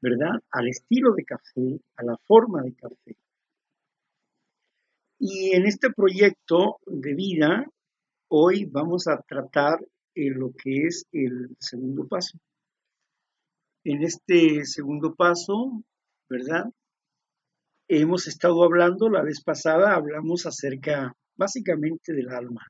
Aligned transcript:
¿verdad? 0.00 0.40
Al 0.50 0.68
estilo 0.68 1.12
de 1.14 1.24
café, 1.24 1.80
a 1.96 2.04
la 2.04 2.16
forma 2.26 2.62
de 2.62 2.74
café. 2.74 3.16
Y 5.18 5.52
en 5.54 5.66
este 5.66 5.90
proyecto 5.92 6.78
de 6.86 7.14
vida, 7.14 7.66
hoy 8.28 8.64
vamos 8.64 9.06
a 9.06 9.20
tratar 9.20 9.78
lo 10.28 10.52
que 10.52 10.86
es 10.86 11.06
el 11.12 11.56
segundo 11.58 12.06
paso. 12.06 12.38
En 13.84 14.02
este 14.02 14.64
segundo 14.66 15.14
paso, 15.14 15.82
¿verdad? 16.28 16.66
Hemos 17.88 18.26
estado 18.26 18.62
hablando, 18.62 19.08
la 19.08 19.22
vez 19.22 19.42
pasada 19.42 19.94
hablamos 19.94 20.46
acerca 20.46 21.16
básicamente 21.36 22.12
del 22.12 22.28
alma. 22.28 22.66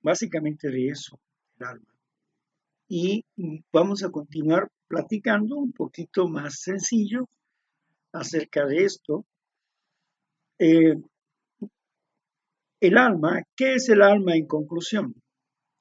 Básicamente 0.00 0.70
de 0.70 0.88
eso, 0.88 1.18
el 1.58 1.66
alma. 1.66 1.95
Y 2.88 3.24
vamos 3.72 4.04
a 4.04 4.10
continuar 4.10 4.70
platicando 4.86 5.56
un 5.56 5.72
poquito 5.72 6.28
más 6.28 6.60
sencillo 6.60 7.28
acerca 8.12 8.64
de 8.64 8.84
esto. 8.84 9.24
Eh, 10.58 10.94
el 12.80 12.96
alma, 12.96 13.42
¿qué 13.56 13.74
es 13.74 13.88
el 13.88 14.02
alma 14.02 14.36
en 14.36 14.46
conclusión? 14.46 15.14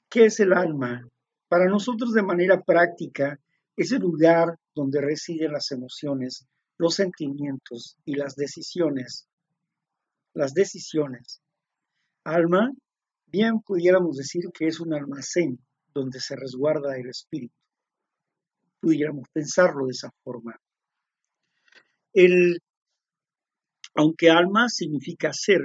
¿Qué 0.09 0.25
es 0.25 0.39
el 0.39 0.53
alma? 0.53 1.07
Para 1.47 1.65
nosotros 1.65 2.13
de 2.13 2.23
manera 2.23 2.61
práctica 2.61 3.39
es 3.75 3.91
el 3.91 3.99
lugar 3.99 4.57
donde 4.73 5.01
residen 5.01 5.51
las 5.51 5.71
emociones, 5.71 6.47
los 6.77 6.95
sentimientos 6.95 7.97
y 8.03 8.15
las 8.15 8.35
decisiones. 8.35 9.27
Las 10.33 10.53
decisiones. 10.53 11.41
Alma, 12.23 12.71
bien 13.27 13.59
pudiéramos 13.61 14.17
decir 14.17 14.45
que 14.53 14.67
es 14.67 14.79
un 14.79 14.93
almacén 14.93 15.64
donde 15.95 16.19
se 16.19 16.35
resguarda 16.35 16.97
el 16.97 17.07
espíritu. 17.09 17.55
Pudiéramos 18.81 19.27
pensarlo 19.33 19.85
de 19.85 19.91
esa 19.91 20.11
forma. 20.23 20.59
El, 22.13 22.59
aunque 23.95 24.29
alma 24.29 24.67
significa 24.67 25.31
ser, 25.31 25.61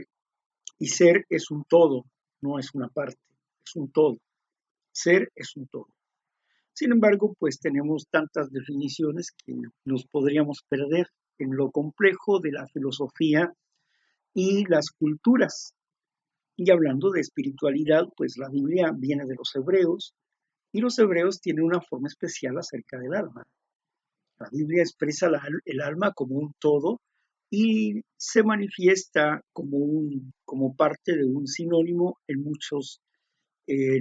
y 0.79 0.87
ser 0.87 1.27
es 1.29 1.51
un 1.51 1.65
todo, 1.65 2.05
no 2.41 2.59
es 2.59 2.73
una 2.75 2.89
parte, 2.89 3.21
es 3.67 3.77
un 3.77 3.91
todo. 3.91 4.19
Ser 4.93 5.31
es 5.35 5.57
un 5.57 5.67
todo. 5.67 5.89
Sin 6.73 6.93
embargo, 6.93 7.35
pues 7.39 7.59
tenemos 7.59 8.07
tantas 8.11 8.51
definiciones 8.51 9.33
que 9.45 9.55
nos 9.85 10.07
podríamos 10.07 10.63
perder 10.69 11.09
en 11.39 11.55
lo 11.57 11.71
complejo 11.71 12.41
de 12.41 12.53
la 12.53 12.67
filosofía 12.69 13.53
y 14.33 14.65
las 14.67 14.91
culturas. 14.91 15.75
Y 16.57 16.71
hablando 16.71 17.11
de 17.11 17.21
espiritualidad, 17.21 18.05
pues 18.17 18.37
la 18.39 18.49
Biblia 18.49 18.93
viene 18.97 19.27
de 19.27 19.35
los 19.35 19.55
hebreos 19.55 20.15
y 20.73 20.81
los 20.81 20.99
hebreos 20.99 21.41
tienen 21.41 21.65
una 21.65 21.81
forma 21.81 22.09
especial 22.09 22.59
acerca 22.59 22.99
del 22.99 23.15
alma. 23.15 23.47
La 24.39 24.49
Biblia 24.51 24.83
expresa 24.83 25.31
el 25.65 25.81
alma 25.81 26.13
como 26.13 26.37
un 26.37 26.55
todo 26.59 27.01
y 27.51 28.03
se 28.17 28.43
manifiesta 28.43 29.43
como, 29.53 29.79
un, 29.79 30.33
como 30.45 30.77
parte 30.77 31.17
de 31.17 31.25
un 31.25 31.47
sinónimo 31.47 32.19
en, 32.29 32.43
muchos, 32.43 33.01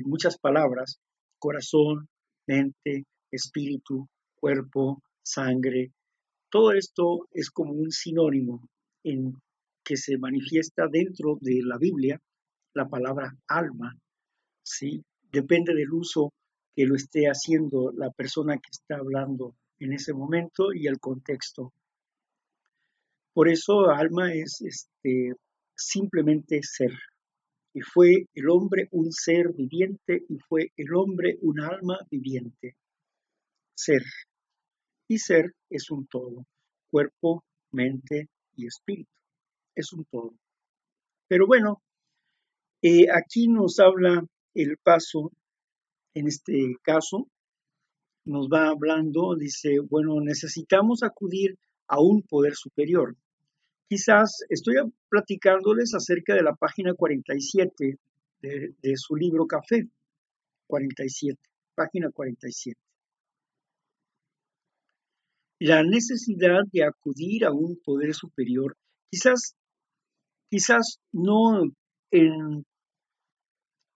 muchas 0.06 0.38
palabras, 0.38 1.00
corazón, 1.40 2.08
mente, 2.48 3.06
espíritu, 3.32 4.08
cuerpo, 4.36 5.02
sangre. 5.24 5.92
Todo 6.50 6.74
esto 6.74 7.28
es 7.32 7.50
como 7.50 7.74
un 7.74 7.92
sinónimo 7.92 8.68
en 9.04 9.34
que 9.84 9.98
se 9.98 10.18
manifiesta 10.18 10.88
dentro 10.88 11.38
de 11.42 11.62
la 11.64 11.78
Biblia 11.78 12.22
la 12.76 12.88
palabra 12.88 13.36
alma. 13.48 13.96
¿sí? 14.64 15.04
Depende 15.32 15.74
del 15.74 15.92
uso 15.92 16.32
que 16.76 16.86
lo 16.86 16.96
esté 16.96 17.26
haciendo 17.26 17.92
la 17.92 18.12
persona 18.12 18.58
que 18.58 18.70
está 18.72 18.98
hablando 18.98 19.56
en 19.80 19.94
ese 19.94 20.14
momento 20.14 20.74
y 20.74 20.88
el 20.88 21.00
contexto. 21.00 21.74
Por 23.34 23.50
eso 23.50 23.90
alma 23.90 24.34
es 24.34 24.62
este, 24.62 25.34
simplemente 25.76 26.62
ser. 26.64 26.92
Y 27.74 27.82
fue 27.82 28.28
el 28.34 28.50
hombre 28.50 28.88
un 28.92 29.12
ser 29.12 29.54
viviente 29.54 30.24
y 30.28 30.40
fue 30.40 30.72
el 30.76 30.94
hombre 30.94 31.38
un 31.42 31.60
alma 31.62 32.00
viviente. 32.10 32.76
Ser. 33.76 34.04
Y 35.08 35.20
ser 35.20 35.54
es 35.70 35.90
un 35.92 36.08
todo. 36.08 36.46
Cuerpo, 36.90 37.44
mente 37.72 38.30
y 38.56 38.66
espíritu. 38.66 39.12
Es 39.76 39.94
un 39.94 40.06
todo. 40.06 40.34
Pero 41.28 41.46
bueno, 41.46 41.82
eh, 42.82 43.06
aquí 43.14 43.48
nos 43.48 43.80
habla 43.80 44.26
el 44.56 44.78
paso, 44.78 45.32
en 46.20 46.28
este 46.28 46.76
caso, 46.84 47.28
nos 48.26 48.48
va 48.48 48.70
hablando, 48.70 49.36
dice, 49.36 49.80
bueno, 49.80 50.20
necesitamos 50.22 51.02
acudir 51.04 51.58
a 51.88 52.00
un 52.00 52.22
poder 52.24 52.56
superior. 52.56 53.16
Quizás 53.88 54.44
estoy 54.50 54.76
platicándoles 55.10 55.94
acerca 55.96 56.36
de 56.36 56.44
la 56.44 56.54
página 56.54 56.94
47 56.94 57.98
de, 58.42 58.94
su 58.96 59.16
libro 59.16 59.48
Café, 59.48 59.88
47, 60.68 61.40
página 61.74 62.12
47. 62.12 62.78
La 65.62 65.84
necesidad 65.84 66.62
de 66.72 66.84
acudir 66.84 67.46
a 67.46 67.52
un 67.52 67.80
poder 67.84 68.14
superior, 68.14 68.78
quizás, 69.10 69.56
quizás 70.50 71.00
no, 71.12 71.64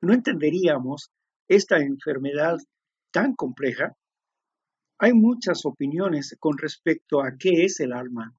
no 0.01 0.13
entenderíamos 0.13 1.09
esta 1.47 1.77
enfermedad 1.77 2.57
tan 3.11 3.35
compleja. 3.35 3.95
Hay 4.99 5.13
muchas 5.13 5.65
opiniones 5.65 6.35
con 6.39 6.57
respecto 6.57 7.21
a 7.21 7.35
qué 7.37 7.65
es 7.65 7.79
el 7.79 7.93
alma. 7.93 8.33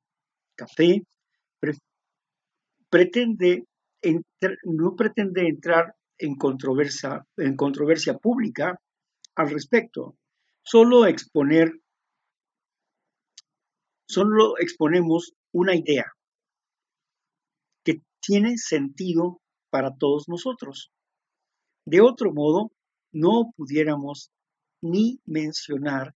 Café, 0.57 1.03
pretende 2.89 3.65
no 4.65 4.95
pretende 4.95 5.49
entrar 5.49 5.95
en 6.19 6.37
controversia, 6.37 7.27
en 7.37 7.57
controversia 7.57 8.15
pública 8.19 8.79
al 9.35 9.51
respecto, 9.51 10.17
solo 10.63 11.07
exponer, 11.07 11.73
solo 14.09 14.59
exponemos 14.59 15.33
una 15.53 15.75
idea 15.75 16.13
que 17.85 18.03
tiene 18.21 18.57
sentido 18.59 19.41
para 19.71 19.97
todos 19.97 20.29
nosotros. 20.29 20.93
De 21.87 22.01
otro 22.01 22.33
modo, 22.33 22.71
no 23.15 23.53
pudiéramos 23.57 24.31
ni 24.83 25.21
mencionar 25.25 26.15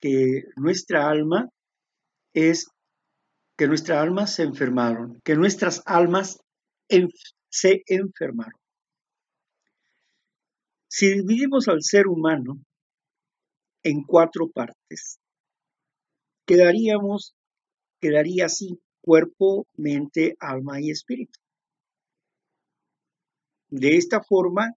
que 0.00 0.44
nuestra 0.56 1.08
alma 1.08 1.48
es 2.34 2.68
que 3.56 3.66
nuestras 3.66 3.98
almas 3.98 4.34
se 4.34 4.42
enfermaron, 4.42 5.20
que 5.24 5.34
nuestras 5.34 5.82
almas 5.86 6.38
se 7.48 7.82
enfermaron. 7.86 8.60
Si 10.88 11.08
dividimos 11.08 11.68
al 11.68 11.82
ser 11.82 12.06
humano 12.06 12.60
en 13.82 14.02
cuatro 14.04 14.48
partes, 14.48 15.18
quedaríamos, 16.46 17.34
quedaría 18.00 18.46
así 18.46 18.78
cuerpo, 19.00 19.66
mente, 19.74 20.36
alma 20.38 20.80
y 20.80 20.90
espíritu. 20.90 21.38
De 23.68 23.96
esta 23.96 24.22
forma 24.22 24.74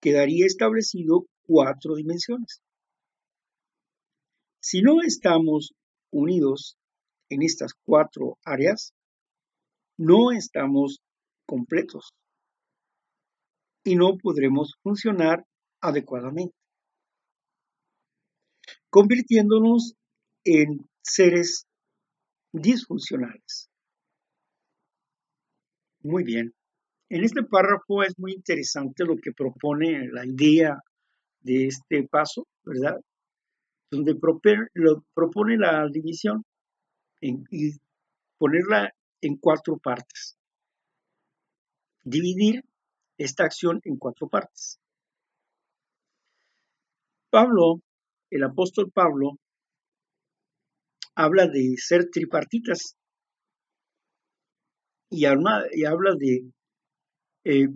quedaría 0.00 0.46
establecido 0.46 1.26
cuatro 1.46 1.94
dimensiones. 1.94 2.62
Si 4.60 4.82
no 4.82 5.02
estamos 5.02 5.72
unidos 6.10 6.76
en 7.28 7.42
estas 7.42 7.72
cuatro 7.84 8.38
áreas, 8.44 8.92
no 9.96 10.32
estamos 10.32 11.00
completos 11.46 12.14
y 13.84 13.96
no 13.96 14.16
podremos 14.18 14.74
funcionar 14.82 15.44
adecuadamente, 15.80 16.54
convirtiéndonos 18.90 19.94
en 20.44 20.88
seres 21.02 21.66
disfuncionales. 22.52 23.70
Muy 26.02 26.24
bien. 26.24 26.54
En 27.10 27.24
este 27.24 27.42
párrafo 27.42 28.04
es 28.04 28.16
muy 28.18 28.32
interesante 28.32 29.04
lo 29.04 29.16
que 29.16 29.32
propone 29.32 30.08
la 30.12 30.24
idea 30.24 30.78
de 31.40 31.66
este 31.66 32.06
paso, 32.08 32.46
¿verdad? 32.64 33.00
Donde 33.90 34.14
propone 34.14 35.56
la 35.58 35.88
división 35.90 36.44
y 37.20 37.72
ponerla 38.38 38.90
en 39.20 39.36
cuatro 39.38 39.76
partes. 39.78 40.38
Dividir 42.04 42.62
esta 43.18 43.42
acción 43.44 43.80
en 43.82 43.96
cuatro 43.96 44.28
partes. 44.28 44.78
Pablo, 47.28 47.80
el 48.30 48.44
apóstol 48.44 48.92
Pablo, 48.94 49.32
habla 51.16 51.48
de 51.48 51.74
ser 51.76 52.08
tripartitas 52.08 52.94
y 55.10 55.24
habla, 55.24 55.64
y 55.72 55.84
habla 55.84 56.14
de 56.16 56.52
eh, 57.44 57.68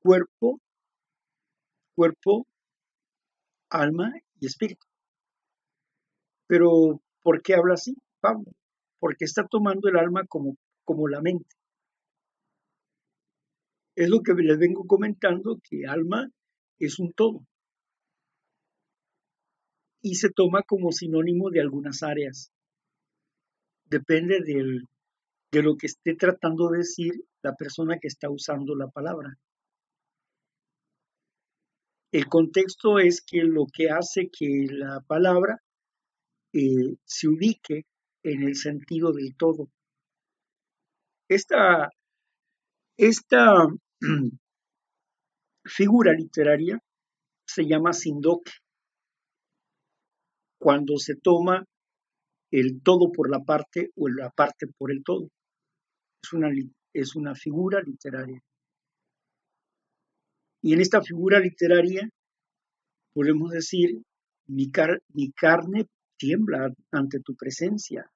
cuerpo, 0.00 0.60
cuerpo, 1.94 2.46
alma 3.70 4.12
y 4.40 4.46
espíritu. 4.46 4.86
Pero 6.46 7.00
¿Por 7.24 7.40
qué 7.40 7.54
habla 7.54 7.74
así, 7.74 7.96
Pablo? 8.20 8.52
Porque 9.00 9.24
está 9.24 9.46
tomando 9.46 9.88
el 9.88 9.96
alma 9.96 10.26
como, 10.26 10.58
como 10.84 11.08
la 11.08 11.22
mente. 11.22 11.48
Es 13.96 14.10
lo 14.10 14.20
que 14.20 14.34
les 14.34 14.58
vengo 14.58 14.86
comentando, 14.86 15.58
que 15.62 15.86
alma 15.86 16.28
es 16.78 16.98
un 16.98 17.14
todo. 17.14 17.46
Y 20.02 20.16
se 20.16 20.28
toma 20.30 20.62
como 20.64 20.92
sinónimo 20.92 21.48
de 21.48 21.62
algunas 21.62 22.02
áreas. 22.02 22.52
Depende 23.86 24.40
del, 24.44 24.86
de 25.50 25.62
lo 25.62 25.76
que 25.76 25.86
esté 25.86 26.14
tratando 26.14 26.68
de 26.68 26.78
decir 26.78 27.12
la 27.44 27.54
persona 27.54 27.98
que 28.00 28.08
está 28.08 28.30
usando 28.30 28.74
la 28.74 28.88
palabra. 28.88 29.38
El 32.10 32.26
contexto 32.28 32.98
es 32.98 33.22
que 33.22 33.42
lo 33.42 33.66
que 33.72 33.90
hace 33.90 34.30
que 34.30 34.66
la 34.70 35.00
palabra 35.06 35.58
eh, 36.52 36.96
se 37.04 37.28
ubique 37.28 37.82
en 38.22 38.44
el 38.44 38.56
sentido 38.56 39.12
del 39.12 39.36
todo. 39.36 39.68
Esta, 41.28 41.90
esta 42.96 43.66
figura 45.64 46.12
literaria 46.12 46.78
se 47.46 47.66
llama 47.66 47.92
sindoque, 47.92 48.52
cuando 50.58 50.96
se 50.96 51.16
toma 51.16 51.64
el 52.50 52.80
todo 52.82 53.10
por 53.12 53.28
la 53.28 53.40
parte 53.40 53.90
o 53.96 54.08
la 54.08 54.30
parte 54.30 54.66
por 54.78 54.92
el 54.92 55.02
todo. 55.02 55.28
Es 56.22 56.32
una, 56.32 56.48
es 56.94 57.16
una 57.16 57.34
figura 57.34 57.82
literaria. 57.82 58.40
Y 60.62 60.72
en 60.72 60.80
esta 60.80 61.02
figura 61.02 61.40
literaria 61.40 62.08
podemos 63.12 63.50
decir, 63.50 64.00
mi, 64.46 64.70
mi 65.12 65.32
carne 65.32 65.86
tiembla 66.16 66.72
ante 66.90 67.20
tu 67.20 67.34
presencia. 67.34 68.10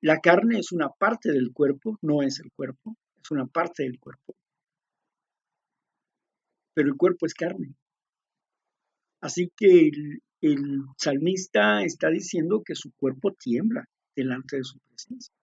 La 0.00 0.20
carne 0.20 0.60
es 0.60 0.70
una 0.70 0.90
parte 0.90 1.32
del 1.32 1.52
cuerpo, 1.52 1.98
no 2.02 2.22
es 2.22 2.38
el 2.38 2.52
cuerpo, 2.52 2.96
es 3.20 3.30
una 3.32 3.46
parte 3.46 3.82
del 3.82 3.98
cuerpo. 3.98 4.36
Pero 6.74 6.88
el 6.88 6.96
cuerpo 6.96 7.26
es 7.26 7.34
carne. 7.34 7.74
Así 9.20 9.50
que 9.56 9.88
el, 9.88 10.22
el 10.40 10.82
salmista 10.96 11.82
está 11.82 12.10
diciendo 12.10 12.62
que 12.64 12.76
su 12.76 12.92
cuerpo 12.92 13.32
tiembla 13.32 13.84
delante 14.14 14.58
de 14.58 14.64
su 14.64 14.78
presencia. 14.78 15.34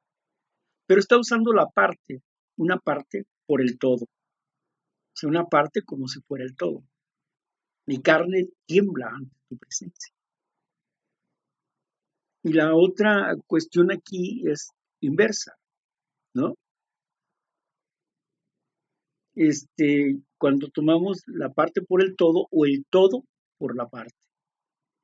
Pero 0.87 0.99
está 0.99 1.17
usando 1.17 1.51
la 1.53 1.67
parte, 1.67 2.21
una 2.57 2.77
parte 2.77 3.25
por 3.45 3.61
el 3.61 3.77
todo. 3.77 4.05
Una 5.23 5.45
parte 5.45 5.81
como 5.81 6.07
si 6.07 6.19
fuera 6.21 6.43
el 6.43 6.55
todo. 6.55 6.83
Mi 7.87 8.01
carne 8.01 8.49
tiembla 8.65 9.09
ante 9.09 9.35
tu 9.47 9.57
presencia. 9.57 10.13
Y 12.43 12.53
la 12.53 12.75
otra 12.75 13.35
cuestión 13.47 13.91
aquí 13.91 14.43
es 14.47 14.69
inversa, 15.01 15.55
¿no? 16.33 16.55
Este, 19.33 20.17
cuando 20.37 20.69
tomamos 20.69 21.23
la 21.27 21.49
parte 21.49 21.81
por 21.81 22.03
el 22.03 22.15
todo 22.15 22.47
o 22.51 22.65
el 22.65 22.85
todo 22.89 23.23
por 23.57 23.75
la 23.75 23.87
parte. 23.87 24.15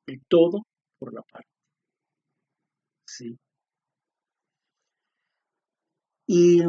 El 0.07 0.21
todo 0.27 0.63
por 0.99 1.13
la 1.13 1.21
parte. 1.23 1.49
Sí. 3.05 3.37
Y 6.33 6.61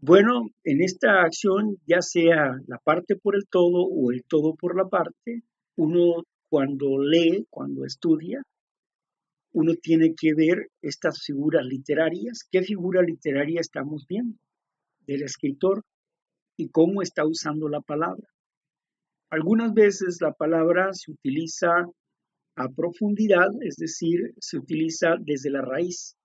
bueno, 0.00 0.50
en 0.64 0.82
esta 0.82 1.22
acción, 1.22 1.76
ya 1.86 2.02
sea 2.02 2.58
la 2.66 2.78
parte 2.78 3.14
por 3.14 3.36
el 3.36 3.46
todo 3.48 3.84
o 3.84 4.10
el 4.10 4.24
todo 4.24 4.56
por 4.56 4.76
la 4.76 4.88
parte, 4.88 5.44
uno 5.76 6.24
cuando 6.48 6.98
lee, 6.98 7.46
cuando 7.48 7.84
estudia, 7.84 8.42
uno 9.52 9.74
tiene 9.80 10.16
que 10.16 10.34
ver 10.34 10.66
estas 10.82 11.22
figuras 11.22 11.64
literarias. 11.64 12.40
¿Qué 12.50 12.62
figura 12.62 13.02
literaria 13.02 13.60
estamos 13.60 14.04
viendo 14.08 14.36
del 15.06 15.22
escritor 15.22 15.84
y 16.56 16.70
cómo 16.70 17.00
está 17.00 17.24
usando 17.24 17.68
la 17.68 17.82
palabra? 17.82 18.26
Algunas 19.30 19.74
veces 19.74 20.18
la 20.20 20.32
palabra 20.32 20.92
se 20.92 21.12
utiliza 21.12 21.86
a 22.56 22.68
profundidad, 22.68 23.50
es 23.60 23.76
decir, 23.76 24.34
se 24.40 24.58
utiliza 24.58 25.14
desde 25.20 25.50
la 25.50 25.62
raíz 25.62 26.16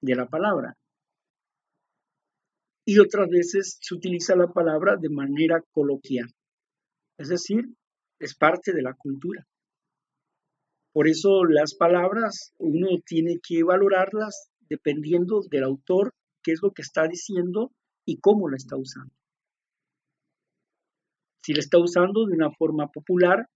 de 0.00 0.16
la 0.16 0.26
palabra. 0.26 0.76
Y 2.88 3.00
otras 3.00 3.28
veces 3.28 3.78
se 3.80 3.94
utiliza 3.94 4.36
la 4.36 4.46
palabra 4.46 4.96
de 4.96 5.08
manera 5.08 5.60
coloquial, 5.72 6.32
es 7.18 7.28
decir, 7.28 7.64
es 8.20 8.36
parte 8.36 8.72
de 8.72 8.82
la 8.82 8.94
cultura. 8.94 9.44
Por 10.92 11.08
eso 11.08 11.44
las 11.44 11.74
palabras 11.74 12.54
uno 12.58 12.88
tiene 13.04 13.38
que 13.46 13.64
valorarlas 13.64 14.50
dependiendo 14.70 15.42
del 15.50 15.64
autor, 15.64 16.14
qué 16.42 16.52
es 16.52 16.60
lo 16.62 16.70
que 16.70 16.82
está 16.82 17.06
diciendo 17.08 17.72
y 18.06 18.18
cómo 18.18 18.48
la 18.48 18.56
está 18.56 18.76
usando. 18.76 19.12
Si 21.42 21.52
la 21.54 21.60
está 21.60 21.78
usando 21.78 22.24
de 22.24 22.34
una 22.34 22.50
forma 22.52 22.88
popular, 22.88 23.46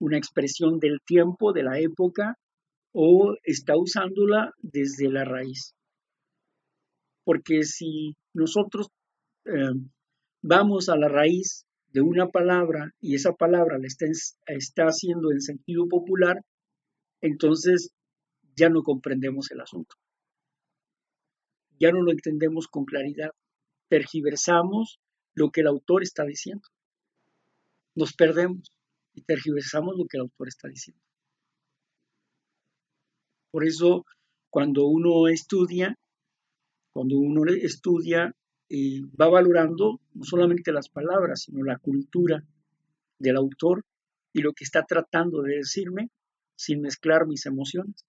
una 0.00 0.18
expresión 0.18 0.80
del 0.80 0.98
tiempo, 1.06 1.52
de 1.52 1.62
la 1.62 1.78
época, 1.78 2.36
o 2.92 3.36
está 3.44 3.76
usándola 3.76 4.52
desde 4.58 5.08
la 5.08 5.24
raíz. 5.24 5.74
Porque 7.24 7.62
si 7.64 8.16
nosotros 8.34 8.88
eh, 9.44 9.74
vamos 10.42 10.88
a 10.88 10.96
la 10.96 11.08
raíz 11.08 11.64
de 11.88 12.00
una 12.00 12.28
palabra 12.28 12.90
y 13.00 13.14
esa 13.14 13.32
palabra 13.32 13.78
la 13.78 13.86
está, 13.86 14.06
está 14.46 14.84
haciendo 14.84 15.30
en 15.30 15.40
sentido 15.40 15.86
popular, 15.88 16.40
entonces 17.20 17.90
ya 18.56 18.68
no 18.68 18.82
comprendemos 18.82 19.50
el 19.50 19.60
asunto. 19.60 19.94
Ya 21.78 21.92
no 21.92 22.02
lo 22.02 22.12
entendemos 22.12 22.68
con 22.68 22.84
claridad. 22.84 23.30
Tergiversamos 23.88 24.98
lo 25.34 25.50
que 25.50 25.62
el 25.62 25.66
autor 25.66 26.02
está 26.02 26.24
diciendo. 26.24 26.68
Nos 27.94 28.14
perdemos 28.14 28.70
y 29.14 29.22
tergiversamos 29.22 29.96
lo 29.96 30.06
que 30.06 30.16
el 30.16 30.22
autor 30.22 30.48
está 30.48 30.68
diciendo. 30.68 31.02
Por 33.50 33.64
eso, 33.64 34.06
cuando 34.50 34.86
uno 34.86 35.28
estudia, 35.28 35.94
cuando 36.92 37.16
uno 37.16 37.44
estudia, 37.50 38.34
y 38.68 39.02
va 39.20 39.28
valorando 39.28 40.00
no 40.14 40.24
solamente 40.24 40.72
las 40.72 40.88
palabras, 40.88 41.42
sino 41.42 41.62
la 41.62 41.78
cultura 41.78 42.42
del 43.18 43.36
autor 43.36 43.84
y 44.32 44.40
lo 44.40 44.54
que 44.54 44.64
está 44.64 44.84
tratando 44.84 45.42
de 45.42 45.56
decirme 45.56 46.08
sin 46.56 46.80
mezclar 46.80 47.26
mis 47.26 47.44
emociones. 47.44 48.06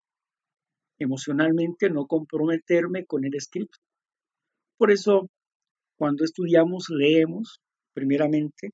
Emocionalmente 1.00 1.90
no 1.90 2.06
comprometerme 2.06 3.06
con 3.06 3.26
el 3.26 3.36
escrito. 3.36 3.78
Por 4.78 4.92
eso, 4.92 5.30
cuando 5.98 6.24
estudiamos, 6.24 6.86
leemos, 6.90 7.60
primeramente, 7.94 8.72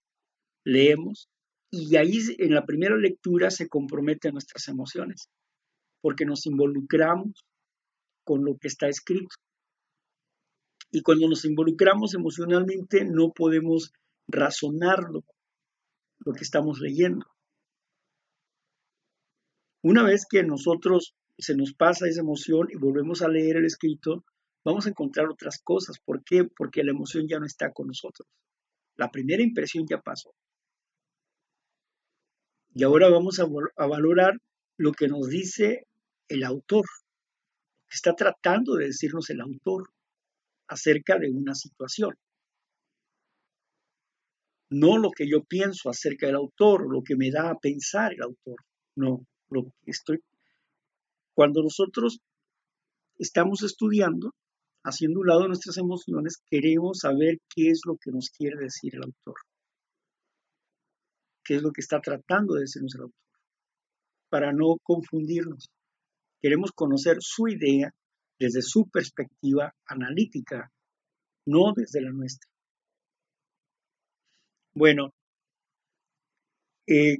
leemos, 0.63 1.27
y 1.71 1.95
ahí 1.95 2.19
en 2.37 2.53
la 2.53 2.65
primera 2.65 2.97
lectura 2.97 3.49
se 3.49 3.67
comprometen 3.67 4.33
nuestras 4.33 4.67
emociones, 4.67 5.27
porque 6.01 6.25
nos 6.25 6.45
involucramos 6.45 7.43
con 8.23 8.45
lo 8.45 8.57
que 8.57 8.67
está 8.67 8.87
escrito. 8.87 9.35
Y 10.91 11.01
cuando 11.01 11.27
nos 11.27 11.45
involucramos 11.45 12.13
emocionalmente 12.13 13.05
no 13.05 13.31
podemos 13.31 13.93
razonarlo, 14.27 15.23
lo 16.19 16.33
que 16.33 16.43
estamos 16.43 16.79
leyendo. 16.79 17.25
Una 19.81 20.03
vez 20.03 20.25
que 20.29 20.43
nosotros 20.43 21.15
se 21.37 21.55
nos 21.55 21.73
pasa 21.73 22.07
esa 22.07 22.21
emoción 22.21 22.67
y 22.69 22.75
volvemos 22.75 23.21
a 23.21 23.29
leer 23.29 23.57
el 23.57 23.65
escrito, 23.65 24.25
vamos 24.65 24.85
a 24.85 24.89
encontrar 24.89 25.27
otras 25.29 25.61
cosas. 25.63 25.99
¿Por 26.03 26.23
qué? 26.23 26.43
Porque 26.43 26.83
la 26.83 26.91
emoción 26.91 27.27
ya 27.27 27.39
no 27.39 27.45
está 27.45 27.71
con 27.71 27.87
nosotros. 27.87 28.27
La 28.97 29.09
primera 29.09 29.41
impresión 29.41 29.85
ya 29.87 30.01
pasó. 30.01 30.33
Y 32.73 32.83
ahora 32.83 33.09
vamos 33.09 33.39
a, 33.39 33.45
valorar 33.87 34.37
lo 34.77 34.91
que 34.91 35.07
nos 35.07 35.27
dice 35.29 35.87
el 36.27 36.43
autor, 36.43 36.85
que 37.87 37.95
está 37.95 38.13
tratando 38.13 38.75
de 38.75 38.87
decirnos 38.87 39.29
el 39.29 39.41
autor 39.41 39.89
acerca 40.69 41.17
de 41.17 41.29
una 41.29 41.55
situación. 41.55 42.15
No 44.71 44.97
lo 44.97 45.09
que 45.11 45.27
yo 45.27 45.43
pienso 45.43 45.89
acerca 45.89 46.27
del 46.27 46.35
autor, 46.35 46.91
lo 46.91 47.01
que 47.03 47.15
me 47.15 47.31
da 47.31 47.49
a 47.49 47.57
pensar 47.57 48.13
el 48.13 48.21
autor, 48.21 48.57
no, 48.95 49.25
lo 49.49 49.63
que 49.63 49.91
estoy. 49.91 50.19
Cuando 51.33 51.63
nosotros 51.63 52.19
estamos 53.17 53.63
estudiando, 53.63 54.31
haciendo 54.83 55.21
un 55.21 55.27
lado 55.27 55.47
nuestras 55.47 55.77
emociones, 55.77 56.37
queremos 56.49 56.99
saber 56.99 57.39
qué 57.53 57.69
es 57.69 57.81
lo 57.85 57.97
que 57.97 58.11
nos 58.11 58.29
quiere 58.29 58.57
decir 58.57 58.95
el 58.95 59.03
autor. 59.03 59.35
¿Qué 61.43 61.55
es 61.55 61.63
lo 61.63 61.71
que 61.71 61.81
está 61.81 61.99
tratando 61.99 62.53
de 62.53 62.61
decirnos 62.61 62.93
el 62.93 63.01
autor? 63.01 63.19
Para 64.29 64.53
no 64.53 64.77
confundirnos. 64.83 65.67
Queremos 66.39 66.71
conocer 66.71 67.17
su 67.21 67.47
idea 67.47 67.91
desde 68.39 68.61
su 68.61 68.89
perspectiva 68.89 69.75
analítica, 69.85 70.71
no 71.45 71.73
desde 71.75 72.01
la 72.01 72.11
nuestra. 72.11 72.49
Bueno, 74.73 75.13
eh, 76.87 77.17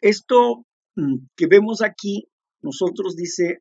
esto 0.00 0.64
mm, 0.96 1.26
que 1.36 1.46
vemos 1.46 1.80
aquí, 1.80 2.26
nosotros 2.60 3.14
dice, 3.14 3.60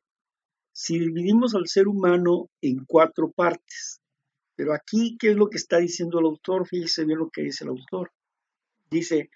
si 0.74 0.98
dividimos 0.98 1.54
al 1.56 1.68
ser 1.68 1.88
humano 1.88 2.50
en 2.62 2.84
cuatro 2.86 3.32
partes, 3.32 4.02
pero 4.56 4.74
aquí, 4.74 5.18
¿qué 5.20 5.32
es 5.32 5.36
lo 5.36 5.50
que 5.50 5.58
está 5.58 5.78
diciendo 5.78 6.20
el 6.20 6.26
autor? 6.26 6.68
Fíjese 6.68 7.06
bien 7.06 7.20
lo 7.20 7.30
que 7.30 7.44
dice 7.44 7.64
el 7.64 7.72
autor. 7.72 8.12
Dice, 8.90 9.30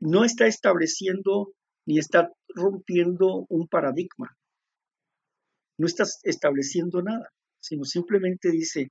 no 0.00 0.24
está 0.24 0.46
estableciendo 0.46 1.52
ni 1.86 1.98
está 1.98 2.30
rompiendo 2.54 3.46
un 3.48 3.66
paradigma. 3.66 4.36
No 5.78 5.86
está 5.86 6.04
estableciendo 6.24 7.02
nada, 7.02 7.30
sino 7.60 7.84
simplemente 7.84 8.50
dice, 8.50 8.88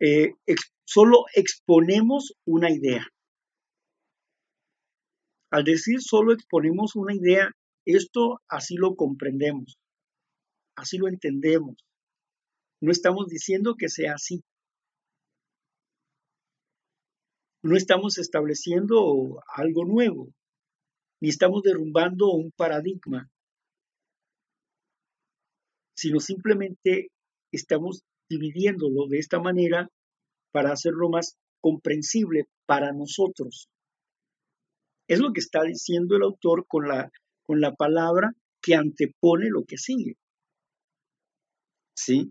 eh, 0.00 0.34
solo 0.84 1.24
exponemos 1.34 2.34
una 2.44 2.70
idea. 2.70 3.06
Al 5.50 5.64
decir 5.64 6.02
solo 6.02 6.32
exponemos 6.32 6.96
una 6.96 7.14
idea, 7.14 7.50
esto 7.86 8.42
así 8.48 8.76
lo 8.76 8.94
comprendemos, 8.94 9.78
así 10.76 10.98
lo 10.98 11.08
entendemos. 11.08 11.76
No 12.80 12.90
estamos 12.92 13.28
diciendo 13.28 13.74
que 13.76 13.88
sea 13.88 14.14
así. 14.14 14.42
No 17.62 17.76
estamos 17.76 18.18
estableciendo 18.18 19.40
algo 19.54 19.84
nuevo 19.84 20.28
ni 21.20 21.30
estamos 21.30 21.62
derrumbando 21.62 22.30
un 22.32 22.50
paradigma, 22.52 23.28
sino 25.96 26.20
simplemente 26.20 27.08
estamos 27.52 28.02
dividiéndolo 28.28 29.06
de 29.08 29.18
esta 29.18 29.40
manera 29.40 29.88
para 30.52 30.72
hacerlo 30.72 31.08
más 31.08 31.36
comprensible 31.60 32.44
para 32.66 32.92
nosotros. 32.92 33.68
Es 35.08 35.20
lo 35.20 35.32
que 35.32 35.40
está 35.40 35.62
diciendo 35.62 36.16
el 36.16 36.22
autor 36.22 36.66
con 36.68 36.88
la, 36.88 37.10
con 37.44 37.60
la 37.60 37.74
palabra 37.74 38.32
que 38.60 38.74
antepone 38.74 39.48
lo 39.48 39.64
que 39.64 39.78
sigue. 39.78 40.16
¿Sí? 41.96 42.30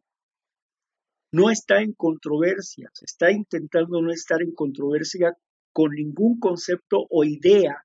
No 1.31 1.49
está 1.49 1.81
en 1.81 1.93
controversia, 1.93 2.89
está 3.01 3.31
intentando 3.31 4.01
no 4.01 4.11
estar 4.11 4.41
en 4.41 4.53
controversia 4.53 5.35
con 5.73 5.91
ningún 5.91 6.39
concepto 6.39 7.07
o 7.09 7.23
idea 7.23 7.83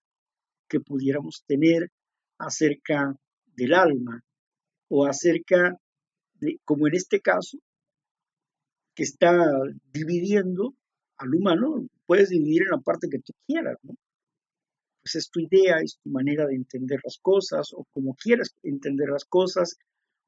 que 0.68 0.80
pudiéramos 0.80 1.42
tener 1.46 1.90
acerca 2.38 3.16
del 3.56 3.74
alma 3.74 4.22
o 4.90 5.06
acerca 5.06 5.78
de, 6.34 6.58
como 6.64 6.88
en 6.88 6.94
este 6.94 7.20
caso, 7.20 7.58
que 8.94 9.04
está 9.04 9.32
dividiendo 9.92 10.74
al 11.16 11.34
humano, 11.34 11.86
puedes 12.06 12.30
dividir 12.30 12.62
en 12.62 12.70
la 12.70 12.80
parte 12.80 13.08
que 13.08 13.20
tú 13.20 13.32
quieras. 13.46 13.78
Pues 13.82 15.14
es 15.14 15.30
tu 15.30 15.40
idea, 15.40 15.78
es 15.82 15.98
tu 16.02 16.10
manera 16.10 16.46
de 16.46 16.56
entender 16.56 16.98
las 17.04 17.18
cosas, 17.22 17.72
o 17.72 17.86
como 17.92 18.14
quieras 18.14 18.54
entender 18.62 19.08
las 19.08 19.24
cosas, 19.24 19.76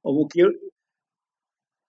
o, 0.02 0.28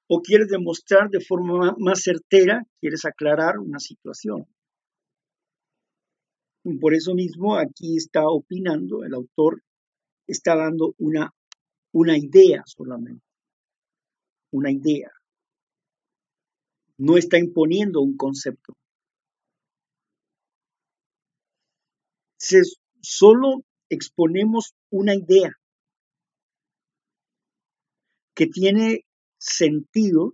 o 0.08 0.22
quieres 0.22 0.48
demostrar 0.50 1.10
de 1.10 1.22
forma 1.22 1.76
más 1.78 2.02
certera, 2.02 2.64
quieres 2.80 3.06
aclarar 3.06 3.60
una 3.60 3.80
situación. 3.80 4.48
Por 6.80 6.94
eso 6.96 7.14
mismo 7.14 7.58
aquí 7.58 7.98
está 7.98 8.24
opinando, 8.26 9.04
el 9.04 9.14
autor 9.14 9.62
está 10.28 10.56
dando 10.56 10.96
una, 10.98 11.34
una 11.94 12.18
idea 12.18 12.64
solamente, 12.66 13.26
una 14.52 14.72
idea. 14.72 15.12
No 16.98 17.18
está 17.18 17.38
imponiendo 17.38 18.02
un 18.02 18.18
concepto. 18.18 18.74
Se, 22.38 22.62
solo 23.02 23.64
exponemos 23.90 24.74
una 24.92 25.16
idea 25.16 25.52
que 28.36 28.48
tiene 28.48 29.06
sentido 29.38 30.34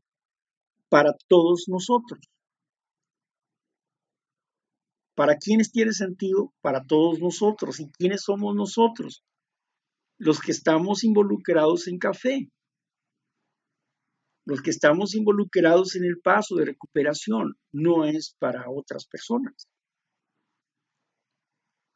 para 0.90 1.14
todos 1.28 1.66
nosotros. 1.68 2.20
¿Para 5.16 5.36
quiénes 5.36 5.72
tiene 5.72 5.92
sentido? 5.92 6.54
Para 6.62 6.86
todos 6.86 7.20
nosotros. 7.20 7.82
¿Y 7.82 7.92
quiénes 7.92 8.22
somos 8.24 8.56
nosotros? 8.56 9.24
Los 10.20 10.42
que 10.42 10.52
estamos 10.52 11.04
involucrados 11.04 11.88
en 11.88 11.98
café, 11.98 12.50
los 14.46 14.62
que 14.62 14.70
estamos 14.70 15.16
involucrados 15.16 15.96
en 15.96 16.04
el 16.04 16.20
paso 16.20 16.56
de 16.56 16.66
recuperación, 16.66 17.56
no 17.72 18.04
es 18.04 18.36
para 18.38 18.70
otras 18.70 19.06
personas. 19.06 19.70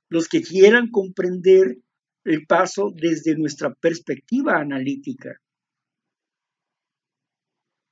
Los 0.09 0.29
que 0.29 0.41
quieran 0.41 0.89
comprender 0.89 1.79
el 2.23 2.45
paso 2.45 2.91
desde 2.95 3.35
nuestra 3.35 3.73
perspectiva 3.73 4.57
analítica. 4.57 5.41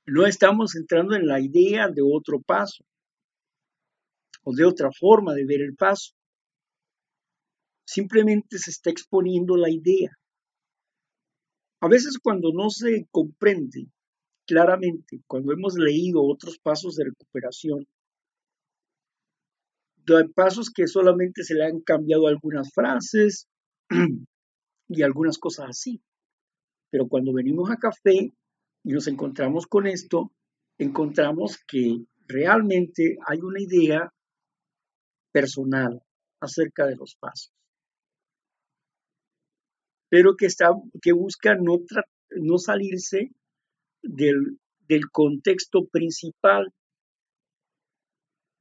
No 0.06 0.26
estamos 0.26 0.74
entrando 0.76 1.14
en 1.14 1.26
la 1.26 1.40
idea 1.40 1.88
de 1.88 2.02
otro 2.02 2.40
paso 2.40 2.84
o 4.44 4.54
de 4.54 4.64
otra 4.64 4.90
forma 4.98 5.34
de 5.34 5.44
ver 5.44 5.60
el 5.60 5.76
paso. 5.76 6.14
Simplemente 7.84 8.58
se 8.58 8.70
está 8.70 8.90
exponiendo 8.90 9.56
la 9.56 9.70
idea. 9.70 10.10
A 11.82 11.88
veces 11.88 12.18
cuando 12.22 12.52
no 12.52 12.70
se 12.70 13.08
comprende 13.10 13.88
claramente, 14.46 15.20
cuando 15.26 15.52
hemos 15.52 15.74
leído 15.74 16.22
otros 16.22 16.56
pasos 16.60 16.94
de 16.94 17.06
recuperación, 17.06 17.88
hay 20.06 20.28
pasos 20.28 20.70
que 20.70 20.86
solamente 20.86 21.42
se 21.42 21.54
le 21.54 21.64
han 21.64 21.80
cambiado 21.80 22.28
algunas 22.28 22.72
frases 22.72 23.48
y 24.88 25.02
algunas 25.02 25.38
cosas 25.38 25.70
así. 25.70 26.00
Pero 26.88 27.08
cuando 27.08 27.32
venimos 27.32 27.68
a 27.68 27.76
café 27.76 28.32
y 28.84 28.92
nos 28.92 29.08
encontramos 29.08 29.66
con 29.66 29.88
esto, 29.88 30.30
encontramos 30.78 31.58
que 31.66 32.04
realmente 32.28 33.16
hay 33.26 33.40
una 33.40 33.60
idea 33.60 34.08
personal 35.32 36.00
acerca 36.40 36.86
de 36.86 36.94
los 36.94 37.16
pasos, 37.16 37.51
pero 40.12 40.36
que, 40.36 40.44
está, 40.44 40.68
que 41.00 41.12
busca 41.14 41.54
no, 41.54 41.78
no 42.36 42.58
salirse 42.58 43.30
del, 44.02 44.58
del 44.86 45.10
contexto 45.10 45.86
principal. 45.90 46.70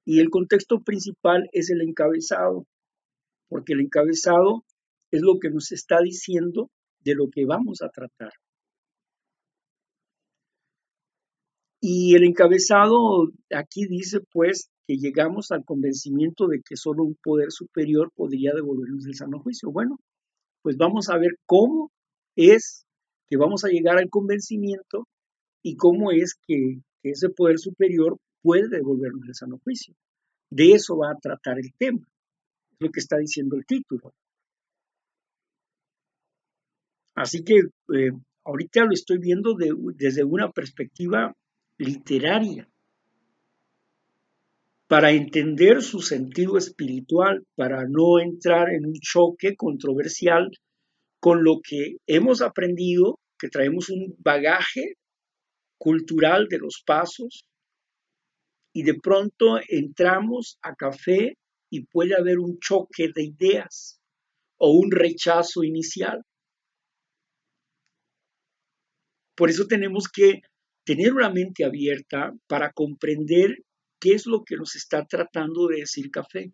Y 0.06 0.22
el 0.22 0.30
contexto 0.30 0.80
principal 0.80 1.50
es 1.52 1.70
el 1.70 1.82
encabezado, 1.82 2.66
porque 3.50 3.74
el 3.74 3.82
encabezado 3.82 4.64
es 5.12 5.22
lo 5.24 5.40
que 5.42 5.50
nos 5.50 5.74
está 5.74 6.00
diciendo 6.02 6.72
de 7.02 7.16
lo 7.16 7.30
que 7.30 7.46
vamos 7.46 7.82
a 7.82 7.90
tratar. 7.90 8.32
Y 11.82 12.16
el 12.16 12.24
encabezado 12.24 13.30
aquí 13.54 13.88
dice 13.88 14.22
pues 14.32 14.70
que 14.88 14.96
llegamos 14.96 15.52
al 15.52 15.66
convencimiento 15.66 16.48
de 16.48 16.62
que 16.62 16.78
solo 16.78 17.04
un 17.04 17.18
poder 17.22 17.52
superior 17.52 18.10
podría 18.16 18.54
devolvernos 18.54 19.06
el 19.06 19.16
sano 19.16 19.42
juicio. 19.42 19.70
Bueno, 19.70 19.98
pues 20.62 20.78
vamos 20.78 21.10
a 21.10 21.18
ver 21.18 21.38
cómo 21.46 21.92
es 22.36 22.86
que 23.30 23.38
vamos 23.38 23.64
a 23.64 23.70
llegar 23.70 23.98
al 23.98 24.10
convencimiento 24.10 25.08
y 25.64 25.76
cómo 25.76 26.12
es 26.12 26.36
que, 26.48 26.82
ese 27.04 27.30
poder 27.30 27.58
superior 27.58 28.18
puede 28.44 28.70
devolvernos 28.70 29.28
el 29.28 29.34
sano 29.34 29.60
juicio. 29.64 29.96
De 30.52 30.74
eso 30.74 30.96
va 30.98 31.10
a 31.10 31.18
tratar 31.20 31.58
el 31.58 31.74
tema, 31.76 32.06
lo 32.78 32.92
que 32.92 33.00
está 33.00 33.18
diciendo 33.18 33.56
el 33.56 33.66
título. 33.66 34.14
Así 37.16 37.44
que 37.44 37.56
eh, 37.96 38.12
ahorita 38.46 38.86
lo 38.86 38.92
estoy 38.92 39.18
viendo 39.18 39.56
desde 39.56 40.24
una 40.24 40.52
perspectiva 40.52 41.36
literaria 41.80 42.71
para 44.92 45.12
entender 45.12 45.82
su 45.82 46.02
sentido 46.02 46.58
espiritual, 46.58 47.48
para 47.56 47.86
no 47.88 48.20
entrar 48.20 48.74
en 48.74 48.86
un 48.86 48.96
choque 49.00 49.56
controversial 49.56 50.52
con 51.22 51.46
lo 51.46 51.62
que 51.64 51.96
hemos 52.08 52.42
aprendido, 52.42 53.18
que 53.40 53.48
traemos 53.48 53.90
un 53.90 54.14
bagaje 54.20 54.96
cultural 55.80 56.48
de 56.50 56.58
los 56.58 56.84
pasos, 56.86 57.46
y 58.74 58.84
de 58.84 58.96
pronto 59.02 59.62
entramos 59.70 60.58
a 60.62 60.76
café 60.76 61.38
y 61.72 61.86
puede 61.86 62.14
haber 62.14 62.40
un 62.40 62.60
choque 62.60 63.12
de 63.16 63.24
ideas 63.24 63.98
o 64.58 64.72
un 64.72 64.92
rechazo 64.92 65.64
inicial. 65.64 66.22
Por 69.38 69.50
eso 69.50 69.68
tenemos 69.68 70.10
que 70.14 70.42
tener 70.86 71.14
una 71.14 71.30
mente 71.30 71.64
abierta 71.64 72.34
para 72.50 72.74
comprender 72.74 73.56
qué 74.02 74.14
es 74.14 74.26
lo 74.26 74.44
que 74.44 74.58
nos 74.58 74.76
está 74.76 75.06
tratando 75.06 75.68
de 75.68 75.78
decir 75.78 76.12
café 76.12 76.52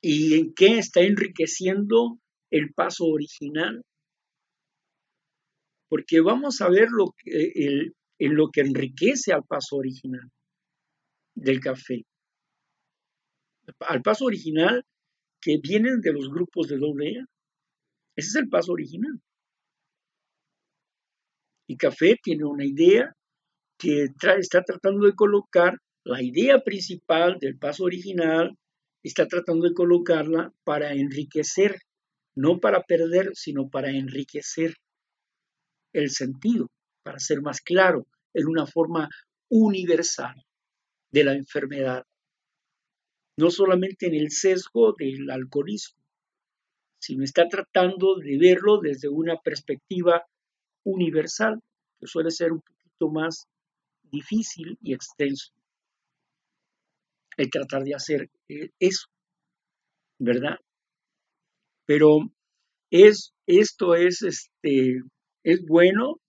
y 0.00 0.34
en 0.34 0.52
qué 0.54 0.78
está 0.78 1.00
enriqueciendo 1.00 2.18
el 2.50 2.74
paso 2.74 3.06
original. 3.06 3.82
Porque 5.88 6.20
vamos 6.20 6.60
a 6.60 6.68
ver 6.68 6.88
lo 6.90 7.06
que, 7.16 7.92
en 8.18 8.36
lo 8.36 8.50
que 8.52 8.60
enriquece 8.60 9.32
al 9.32 9.44
paso 9.44 9.76
original 9.76 10.30
del 11.34 11.60
café. 11.60 12.04
Al 13.80 14.02
paso 14.02 14.26
original 14.26 14.84
que 15.40 15.58
vienen 15.62 16.00
de 16.00 16.12
los 16.12 16.28
grupos 16.28 16.68
de 16.68 16.76
doble 16.76 17.08
e. 17.08 17.24
Ese 18.16 18.28
es 18.28 18.34
el 18.36 18.48
paso 18.48 18.72
original. 18.72 19.20
Y 21.66 21.76
Café 21.76 22.16
tiene 22.22 22.44
una 22.44 22.64
idea 22.64 23.14
que 23.78 24.04
está 24.38 24.62
tratando 24.62 25.06
de 25.06 25.14
colocar 25.14 25.78
la 26.04 26.22
idea 26.22 26.62
principal 26.62 27.38
del 27.38 27.58
paso 27.58 27.84
original, 27.84 28.56
está 29.02 29.26
tratando 29.26 29.66
de 29.68 29.74
colocarla 29.74 30.52
para 30.64 30.92
enriquecer, 30.92 31.78
no 32.34 32.60
para 32.60 32.82
perder, 32.82 33.30
sino 33.34 33.68
para 33.68 33.90
enriquecer 33.90 34.74
el 35.92 36.10
sentido, 36.10 36.68
para 37.02 37.18
ser 37.18 37.40
más 37.40 37.60
claro, 37.60 38.06
en 38.34 38.48
una 38.48 38.66
forma 38.66 39.08
universal 39.48 40.34
de 41.12 41.24
la 41.24 41.34
enfermedad, 41.34 42.04
no 43.38 43.50
solamente 43.50 44.06
en 44.06 44.14
el 44.14 44.30
sesgo 44.30 44.94
del 44.98 45.30
alcoholismo, 45.30 46.02
sino 47.00 47.22
está 47.22 47.48
tratando 47.48 48.16
de 48.16 48.38
verlo 48.38 48.80
desde 48.80 49.08
una 49.08 49.36
perspectiva 49.36 50.24
universal, 50.84 51.60
que 52.00 52.06
suele 52.06 52.30
ser 52.30 52.52
un 52.52 52.60
poquito 52.60 53.10
más 53.10 53.46
difícil 54.10 54.78
y 54.82 54.94
extenso. 54.94 55.52
El 57.36 57.50
tratar 57.50 57.82
de 57.82 57.94
hacer 57.94 58.30
eh, 58.48 58.70
eso, 58.78 59.06
¿verdad? 60.18 60.56
Pero 61.86 62.30
es, 62.90 63.32
esto 63.46 63.94
es, 63.94 64.22
este, 64.22 65.00
es 65.42 65.64
bueno 65.66 66.20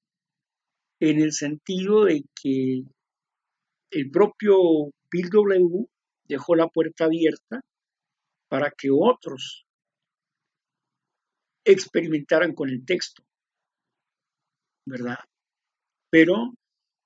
en 0.99 1.21
el 1.21 1.31
sentido 1.31 2.05
de 2.05 2.23
que 2.41 2.83
el 3.91 4.09
propio 4.11 4.57
Bill 5.11 5.29
W 5.29 5.85
dejó 6.27 6.55
la 6.55 6.67
puerta 6.67 7.05
abierta 7.05 7.61
para 8.49 8.71
que 8.71 8.89
otros 8.91 9.65
experimentaran 11.65 12.53
con 12.53 12.69
el 12.69 12.85
texto, 12.85 13.23
¿verdad? 14.85 15.17
Pero 16.09 16.53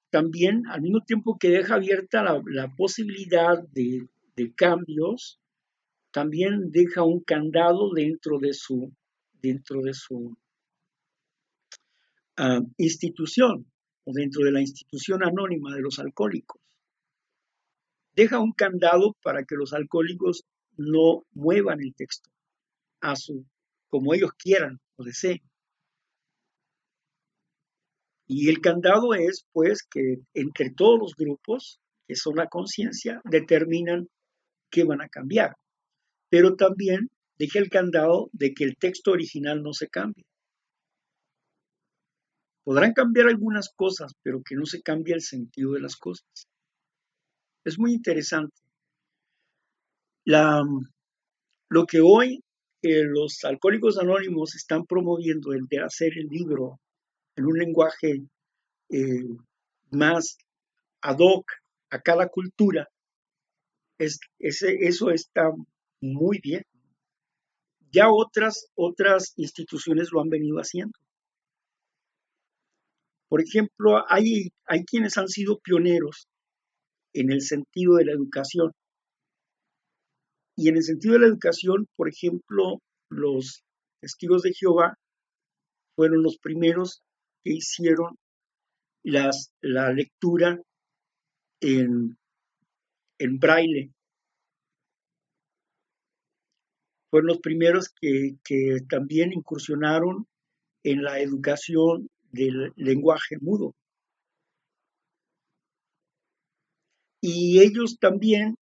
también 0.09 0.67
al 0.67 0.81
mismo 0.81 1.01
tiempo 1.01 1.37
que 1.39 1.49
deja 1.49 1.75
abierta 1.75 2.23
la, 2.23 2.75
posibilidad 2.75 3.61
de, 3.71 4.07
cambios, 4.55 5.39
también 6.11 6.71
deja 6.71 7.03
un 7.03 7.19
candado 7.21 7.93
dentro 7.93 8.39
de 8.39 8.53
su, 8.53 8.93
dentro 9.41 9.81
de 9.81 9.93
su 9.93 10.37
ah, 12.37 12.61
institución 12.77 13.69
o 14.05 14.13
dentro 14.13 14.43
de 14.45 14.51
la 14.51 14.61
institución 14.61 15.23
anónima 15.23 15.75
de 15.75 15.81
los 15.81 15.99
alcohólicos. 15.99 16.61
Deja 18.15 18.39
un 18.39 18.53
candado 18.53 19.15
para 19.21 19.43
que 19.43 19.55
los 19.55 19.73
alcohólicos 19.73 20.45
no 20.77 21.25
muevan 21.33 21.81
el 21.81 21.93
texto 21.93 22.29
a 23.01 23.15
su 23.15 23.45
como 23.89 24.13
ellos 24.13 24.31
quieran 24.33 24.79
o 24.95 25.03
deseen. 25.03 25.41
Y 28.31 28.49
el 28.49 28.61
candado 28.61 29.15
es, 29.15 29.47
pues, 29.51 29.81
que 29.89 30.17
entre 30.35 30.69
todos 30.69 30.99
los 30.99 31.15
grupos, 31.15 31.79
que 32.07 32.15
son 32.15 32.35
la 32.35 32.47
conciencia, 32.47 33.21
determinan 33.25 34.07
qué 34.69 34.83
van 34.83 35.01
a 35.01 35.09
cambiar. 35.09 35.55
Pero 36.29 36.55
también 36.55 37.09
deja 37.39 37.57
el 37.57 37.71
candado 37.71 38.29
de 38.31 38.53
que 38.53 38.65
el 38.65 38.75
texto 38.77 39.11
original 39.11 39.63
no 39.63 39.73
se 39.73 39.87
cambie. 39.87 40.25
Podrán 42.63 42.93
cambiar 42.93 43.29
algunas 43.29 43.69
cosas, 43.75 44.13
pero 44.21 44.43
que 44.47 44.55
no 44.55 44.67
se 44.67 44.83
cambie 44.83 45.15
el 45.15 45.21
sentido 45.21 45.71
de 45.71 45.81
las 45.81 45.95
cosas. 45.95 46.29
Es 47.65 47.79
muy 47.79 47.93
interesante. 47.93 48.61
La, 50.23 50.61
lo 51.69 51.85
que 51.87 51.99
hoy 51.99 52.43
eh, 52.83 53.05
los 53.05 53.43
alcohólicos 53.43 53.97
anónimos 53.97 54.53
están 54.53 54.85
promoviendo 54.85 55.51
el 55.51 55.65
de 55.67 55.79
hacer 55.79 56.11
el 56.15 56.27
libro 56.27 56.79
en 57.39 57.45
un 57.45 57.57
lenguaje 57.57 58.21
eh, 58.89 59.23
más 59.91 60.37
ad 61.01 61.17
hoc 61.19 61.45
a 61.89 62.01
cada 62.01 62.27
cultura, 62.27 62.89
es, 63.97 64.19
eso 64.39 65.09
está 65.09 65.51
muy 66.01 66.39
bien. 66.39 66.63
Ya 67.91 68.11
otras, 68.11 68.67
otras 68.75 69.33
instituciones 69.37 70.09
lo 70.11 70.21
han 70.21 70.29
venido 70.29 70.57
haciendo. 70.57 70.97
Por 73.29 73.41
ejemplo, 73.41 74.03
hay, 74.09 74.49
hay 74.65 74.83
quienes 74.83 75.17
han 75.17 75.29
sido 75.29 75.59
pioneros 75.59 76.27
en 77.13 77.31
el 77.31 77.41
sentido 77.41 77.95
de 77.95 78.05
la 78.05 78.11
educación. 78.11 78.71
Y 80.57 80.67
en 80.67 80.75
el 80.75 80.83
sentido 80.83 81.13
de 81.13 81.21
la 81.21 81.27
educación, 81.27 81.87
por 81.95 82.09
ejemplo, 82.09 82.79
los 83.09 83.63
testigos 84.01 84.41
de 84.41 84.53
Jehová 84.53 84.95
fueron 85.95 86.21
los 86.21 86.37
primeros 86.37 87.01
hicieron 87.53 88.17
las, 89.03 89.51
la 89.61 89.91
lectura 89.91 90.61
en, 91.61 92.17
en 93.17 93.39
braille. 93.39 93.91
Fueron 97.09 97.27
los 97.27 97.39
primeros 97.39 97.89
que, 97.89 98.35
que 98.43 98.79
también 98.87 99.33
incursionaron 99.33 100.27
en 100.83 101.03
la 101.03 101.19
educación 101.19 102.09
del 102.31 102.71
lenguaje 102.75 103.37
mudo. 103.41 103.73
Y 107.21 107.59
ellos 107.61 107.97
también 107.99 108.55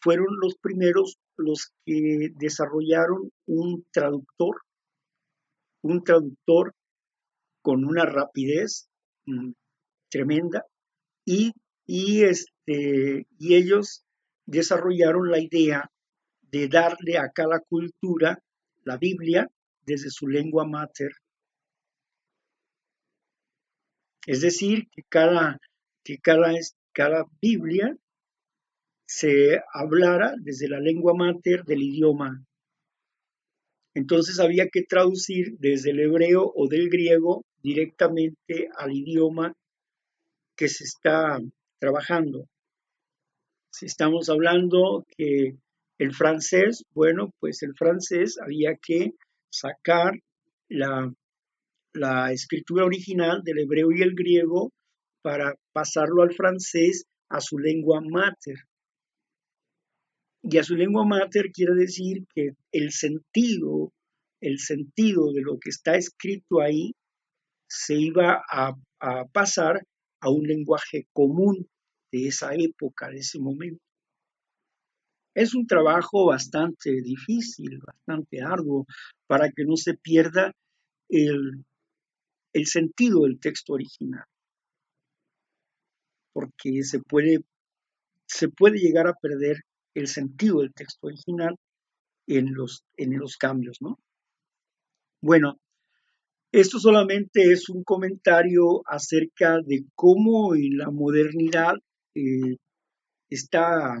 fueron 0.00 0.26
los 0.40 0.56
primeros 0.56 1.16
los 1.36 1.72
que 1.84 2.30
desarrollaron 2.36 3.30
un 3.46 3.84
traductor, 3.92 4.62
un 5.82 6.04
traductor 6.04 6.74
con 7.62 7.84
una 7.84 8.04
rapidez 8.04 8.88
mm, 9.26 9.52
tremenda 10.10 10.64
y, 11.24 11.52
y, 11.86 12.22
este, 12.22 13.26
y 13.38 13.54
ellos 13.54 14.04
desarrollaron 14.46 15.30
la 15.30 15.38
idea 15.38 15.90
de 16.42 16.68
darle 16.68 17.18
a 17.18 17.30
cada 17.30 17.60
cultura 17.60 18.42
la 18.84 18.96
Biblia 18.96 19.48
desde 19.86 20.10
su 20.10 20.26
lengua 20.26 20.66
mater. 20.66 21.12
Es 24.26 24.40
decir, 24.40 24.88
que 24.90 25.02
cada, 25.08 25.58
que 26.04 26.18
cada, 26.18 26.52
cada 26.92 27.24
Biblia 27.40 27.96
se 29.06 29.60
hablara 29.72 30.34
desde 30.38 30.68
la 30.68 30.80
lengua 30.80 31.14
mater 31.14 31.64
del 31.64 31.82
idioma 31.82 32.44
entonces 33.94 34.38
había 34.38 34.68
que 34.68 34.82
traducir 34.82 35.56
desde 35.58 35.90
el 35.90 36.00
hebreo 36.00 36.52
o 36.54 36.68
del 36.68 36.88
griego 36.88 37.44
directamente 37.62 38.68
al 38.76 38.92
idioma 38.92 39.54
que 40.56 40.68
se 40.68 40.84
está 40.84 41.38
trabajando. 41.78 42.46
Si 43.72 43.86
estamos 43.86 44.28
hablando 44.28 45.06
que 45.16 45.56
el 45.98 46.14
francés, 46.14 46.84
bueno, 46.92 47.32
pues 47.40 47.62
el 47.62 47.74
francés 47.74 48.38
había 48.42 48.76
que 48.76 49.12
sacar 49.50 50.14
la, 50.68 51.12
la 51.92 52.32
escritura 52.32 52.84
original 52.84 53.42
del 53.42 53.58
hebreo 53.58 53.92
y 53.92 54.02
el 54.02 54.14
griego 54.14 54.72
para 55.22 55.54
pasarlo 55.72 56.22
al 56.22 56.34
francés 56.34 57.04
a 57.28 57.40
su 57.40 57.58
lengua 57.58 58.00
mater. 58.00 58.56
Y 60.42 60.56
a 60.58 60.62
su 60.62 60.74
lengua 60.74 61.04
mater 61.04 61.52
quiere 61.52 61.74
decir 61.74 62.24
que 62.34 62.50
el 62.72 62.92
sentido, 62.92 63.92
el 64.40 64.58
sentido 64.58 65.32
de 65.32 65.42
lo 65.42 65.58
que 65.58 65.70
está 65.70 65.96
escrito 65.96 66.60
ahí 66.60 66.92
se 67.70 67.94
iba 67.94 68.42
a, 68.50 68.74
pasar 69.32 69.80
a 70.20 70.28
un 70.28 70.42
lenguaje 70.42 71.06
común 71.12 71.66
de 72.12 72.26
esa 72.26 72.52
época, 72.54 73.08
de 73.08 73.18
ese 73.18 73.38
momento. 73.38 73.82
Es 75.34 75.54
un 75.54 75.66
trabajo 75.66 76.26
bastante 76.26 77.00
difícil, 77.00 77.78
bastante 77.78 78.42
arduo, 78.42 78.84
para 79.26 79.50
que 79.50 79.64
no 79.64 79.76
se 79.76 79.94
pierda 79.94 80.52
el, 81.08 81.64
el 82.52 82.66
sentido 82.66 83.22
del 83.22 83.38
texto 83.38 83.74
original. 83.74 84.24
Porque 86.34 86.82
se 86.82 86.98
puede, 86.98 87.38
se 88.26 88.48
puede 88.48 88.78
llegar 88.78 89.06
a 89.06 89.14
perder 89.14 89.62
el 89.94 90.08
sentido 90.08 90.60
del 90.60 90.74
texto 90.74 91.06
original 91.06 91.54
en 92.26 92.52
los, 92.52 92.84
en 92.96 93.16
los 93.16 93.36
cambios, 93.36 93.78
¿no? 93.80 93.98
Bueno, 95.22 95.56
esto 96.52 96.78
solamente 96.78 97.52
es 97.52 97.68
un 97.68 97.84
comentario 97.84 98.82
acerca 98.86 99.58
de 99.64 99.84
cómo 99.94 100.54
en 100.54 100.78
la 100.78 100.90
modernidad 100.90 101.74
eh, 102.14 102.56
está, 103.28 103.98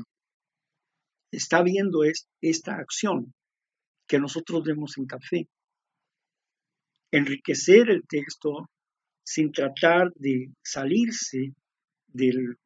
está 1.30 1.62
viendo 1.62 2.00
esta 2.40 2.76
acción 2.76 3.32
que 4.08 4.18
nosotros 4.18 4.64
vemos 4.64 4.98
en 4.98 5.06
café. 5.06 5.48
Enriquecer 7.12 7.90
el 7.90 8.02
texto 8.06 8.68
sin 9.24 9.52
tratar 9.52 10.12
de 10.14 10.52
salirse 10.62 11.54
del, 12.08 12.56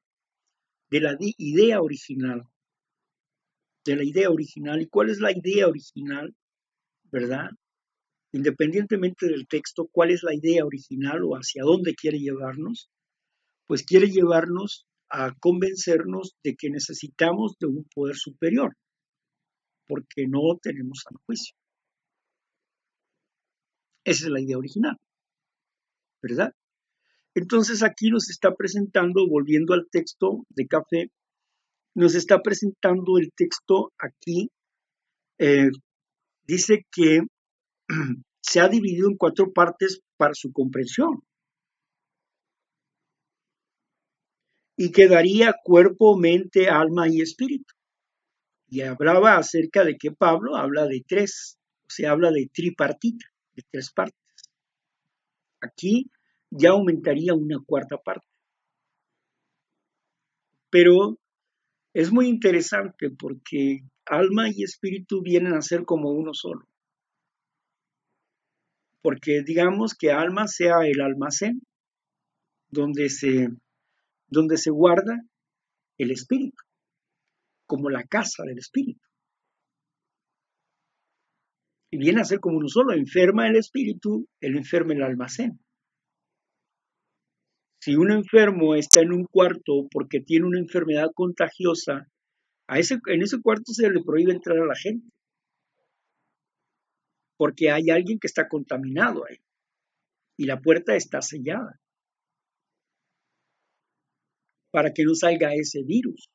de 0.90 1.00
la 1.00 1.16
idea 1.20 1.80
original 1.80 2.48
de 3.84 3.96
la 3.96 4.04
idea 4.04 4.30
original. 4.30 4.80
¿Y 4.80 4.88
cuál 4.88 5.10
es 5.10 5.20
la 5.20 5.32
idea 5.32 5.68
original? 5.68 6.34
¿Verdad? 7.10 7.50
Independientemente 8.34 9.28
del 9.28 9.46
texto, 9.46 9.88
¿cuál 9.92 10.10
es 10.10 10.24
la 10.24 10.34
idea 10.34 10.64
original 10.64 11.22
o 11.22 11.36
hacia 11.36 11.62
dónde 11.62 11.94
quiere 11.94 12.18
llevarnos? 12.18 12.90
Pues 13.68 13.84
quiere 13.84 14.08
llevarnos 14.08 14.88
a 15.08 15.32
convencernos 15.38 16.34
de 16.42 16.56
que 16.56 16.68
necesitamos 16.68 17.54
de 17.60 17.68
un 17.68 17.86
poder 17.94 18.16
superior, 18.16 18.76
porque 19.86 20.26
no 20.26 20.58
tenemos 20.60 21.04
al 21.08 21.16
juicio. 21.24 21.54
Esa 24.02 24.24
es 24.24 24.30
la 24.32 24.40
idea 24.40 24.58
original, 24.58 24.96
¿verdad? 26.20 26.52
Entonces 27.36 27.84
aquí 27.84 28.10
nos 28.10 28.30
está 28.30 28.52
presentando, 28.56 29.28
volviendo 29.28 29.74
al 29.74 29.86
texto 29.88 30.44
de 30.48 30.66
café, 30.66 31.12
nos 31.94 32.16
está 32.16 32.42
presentando 32.42 33.16
el 33.16 33.30
texto 33.32 33.92
aquí. 33.96 34.50
Eh, 35.38 35.70
dice 36.48 36.84
que 36.90 37.20
se 38.40 38.60
ha 38.60 38.68
dividido 38.68 39.08
en 39.08 39.16
cuatro 39.16 39.52
partes 39.52 40.00
para 40.16 40.34
su 40.34 40.52
comprensión. 40.52 41.22
Y 44.76 44.90
quedaría 44.90 45.54
cuerpo, 45.62 46.16
mente, 46.16 46.68
alma 46.68 47.08
y 47.08 47.20
espíritu. 47.20 47.74
Y 48.68 48.80
hablaba 48.80 49.36
acerca 49.36 49.84
de 49.84 49.96
que 49.96 50.10
Pablo 50.10 50.56
habla 50.56 50.86
de 50.86 51.04
tres, 51.06 51.58
o 51.86 51.90
sea, 51.90 52.10
habla 52.10 52.32
de 52.32 52.50
tripartita, 52.52 53.26
de 53.54 53.62
tres 53.70 53.92
partes. 53.92 54.18
Aquí 55.60 56.10
ya 56.50 56.70
aumentaría 56.70 57.34
una 57.34 57.58
cuarta 57.64 57.98
parte. 57.98 58.26
Pero 60.70 61.18
es 61.94 62.12
muy 62.12 62.26
interesante 62.26 63.10
porque 63.10 63.84
alma 64.06 64.48
y 64.50 64.64
espíritu 64.64 65.22
vienen 65.22 65.54
a 65.54 65.62
ser 65.62 65.84
como 65.84 66.10
uno 66.10 66.34
solo. 66.34 66.66
Porque 69.04 69.42
digamos 69.44 69.94
que 69.94 70.12
alma 70.12 70.48
sea 70.48 70.76
el 70.86 71.02
almacén 71.02 71.60
donde 72.70 73.10
se, 73.10 73.48
donde 74.28 74.56
se 74.56 74.70
guarda 74.70 75.20
el 75.98 76.10
espíritu, 76.10 76.56
como 77.66 77.90
la 77.90 78.04
casa 78.04 78.44
del 78.44 78.56
espíritu. 78.56 79.02
Y 81.92 81.98
viene 81.98 82.22
a 82.22 82.24
ser 82.24 82.40
como 82.40 82.56
uno 82.56 82.68
solo, 82.68 82.94
enferma 82.94 83.46
el 83.46 83.56
espíritu, 83.56 84.26
el 84.40 84.56
enferma 84.56 84.94
el 84.94 85.02
almacén. 85.02 85.60
Si 87.82 87.94
un 87.94 88.10
enfermo 88.10 88.74
está 88.74 89.02
en 89.02 89.12
un 89.12 89.26
cuarto 89.26 89.86
porque 89.90 90.20
tiene 90.20 90.46
una 90.46 90.60
enfermedad 90.60 91.08
contagiosa, 91.14 92.08
a 92.68 92.78
ese, 92.78 92.94
en 93.08 93.20
ese 93.20 93.38
cuarto 93.42 93.74
se 93.74 93.90
le 93.90 94.02
prohíbe 94.02 94.32
entrar 94.32 94.56
a 94.56 94.64
la 94.64 94.74
gente. 94.74 95.13
Porque 97.36 97.70
hay 97.70 97.90
alguien 97.90 98.18
que 98.18 98.26
está 98.26 98.48
contaminado 98.48 99.24
ahí. 99.28 99.38
Y 100.38 100.46
la 100.46 100.60
puerta 100.60 100.94
está 100.94 101.20
sellada. 101.22 101.80
Para 104.70 104.92
que 104.92 105.04
no 105.04 105.14
salga 105.14 105.54
ese 105.54 105.82
virus. 105.84 106.28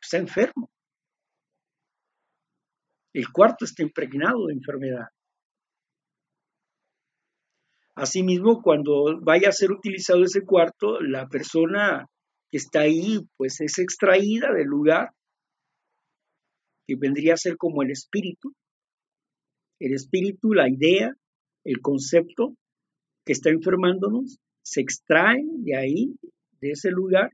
Está 0.00 0.18
enfermo. 0.18 0.70
El 3.12 3.32
cuarto 3.32 3.64
está 3.64 3.82
impregnado 3.82 4.46
de 4.46 4.54
enfermedad. 4.54 5.08
Asimismo, 7.94 8.60
cuando 8.60 9.18
vaya 9.22 9.48
a 9.48 9.52
ser 9.52 9.72
utilizado 9.72 10.22
ese 10.22 10.44
cuarto, 10.44 11.00
la 11.00 11.26
persona 11.28 12.04
que 12.50 12.58
está 12.58 12.80
ahí, 12.80 13.20
pues 13.38 13.62
es 13.62 13.78
extraída 13.78 14.52
del 14.52 14.66
lugar, 14.66 15.12
que 16.86 16.94
vendría 16.96 17.34
a 17.34 17.38
ser 17.38 17.56
como 17.56 17.82
el 17.82 17.90
espíritu. 17.90 18.52
El 19.78 19.92
espíritu, 19.92 20.54
la 20.54 20.68
idea, 20.68 21.14
el 21.64 21.80
concepto 21.80 22.56
que 23.24 23.32
está 23.32 23.50
enfermándonos, 23.50 24.38
se 24.62 24.80
extrae 24.80 25.42
de 25.44 25.76
ahí, 25.76 26.16
de 26.60 26.70
ese 26.70 26.90
lugar, 26.90 27.32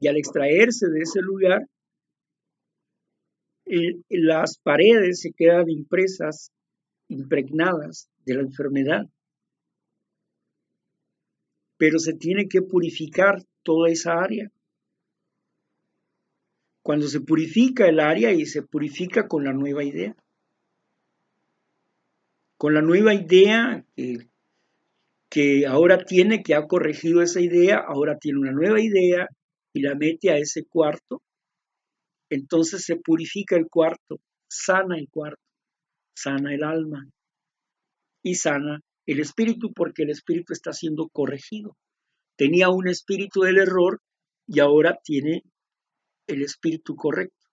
y 0.00 0.08
al 0.08 0.16
extraerse 0.16 0.88
de 0.88 1.00
ese 1.00 1.20
lugar, 1.20 1.66
las 4.08 4.58
paredes 4.58 5.20
se 5.20 5.32
quedan 5.32 5.68
impresas, 5.68 6.50
impregnadas 7.08 8.08
de 8.24 8.34
la 8.34 8.40
enfermedad 8.40 9.06
pero 11.80 11.98
se 11.98 12.12
tiene 12.12 12.46
que 12.46 12.60
purificar 12.60 13.42
toda 13.62 13.88
esa 13.88 14.20
área. 14.20 14.52
Cuando 16.82 17.08
se 17.08 17.22
purifica 17.22 17.88
el 17.88 18.00
área 18.00 18.34
y 18.34 18.44
se 18.44 18.62
purifica 18.62 19.26
con 19.26 19.44
la 19.44 19.54
nueva 19.54 19.82
idea. 19.82 20.14
Con 22.60 22.74
la 22.74 22.82
nueva 22.82 23.14
idea 23.14 23.86
que, 23.96 24.28
que 25.30 25.66
ahora 25.66 26.04
tiene, 26.04 26.42
que 26.42 26.54
ha 26.54 26.66
corregido 26.66 27.22
esa 27.22 27.40
idea, 27.40 27.78
ahora 27.78 28.18
tiene 28.18 28.38
una 28.38 28.52
nueva 28.52 28.78
idea 28.82 29.28
y 29.72 29.80
la 29.80 29.94
mete 29.94 30.28
a 30.30 30.36
ese 30.36 30.66
cuarto, 30.66 31.22
entonces 32.28 32.84
se 32.84 32.96
purifica 32.96 33.56
el 33.56 33.66
cuarto, 33.70 34.20
sana 34.46 34.98
el 34.98 35.08
cuarto, 35.08 35.40
sana 36.14 36.52
el 36.52 36.62
alma 36.62 37.08
y 38.22 38.34
sana 38.34 38.80
el 39.06 39.20
espíritu 39.20 39.72
porque 39.72 40.02
el 40.02 40.10
espíritu 40.10 40.52
está 40.52 40.74
siendo 40.74 41.08
corregido. 41.08 41.78
Tenía 42.36 42.68
un 42.68 42.88
espíritu 42.88 43.40
del 43.40 43.56
error 43.56 44.02
y 44.46 44.60
ahora 44.60 44.98
tiene 45.02 45.44
el 46.26 46.42
espíritu 46.42 46.94
correcto. 46.94 47.48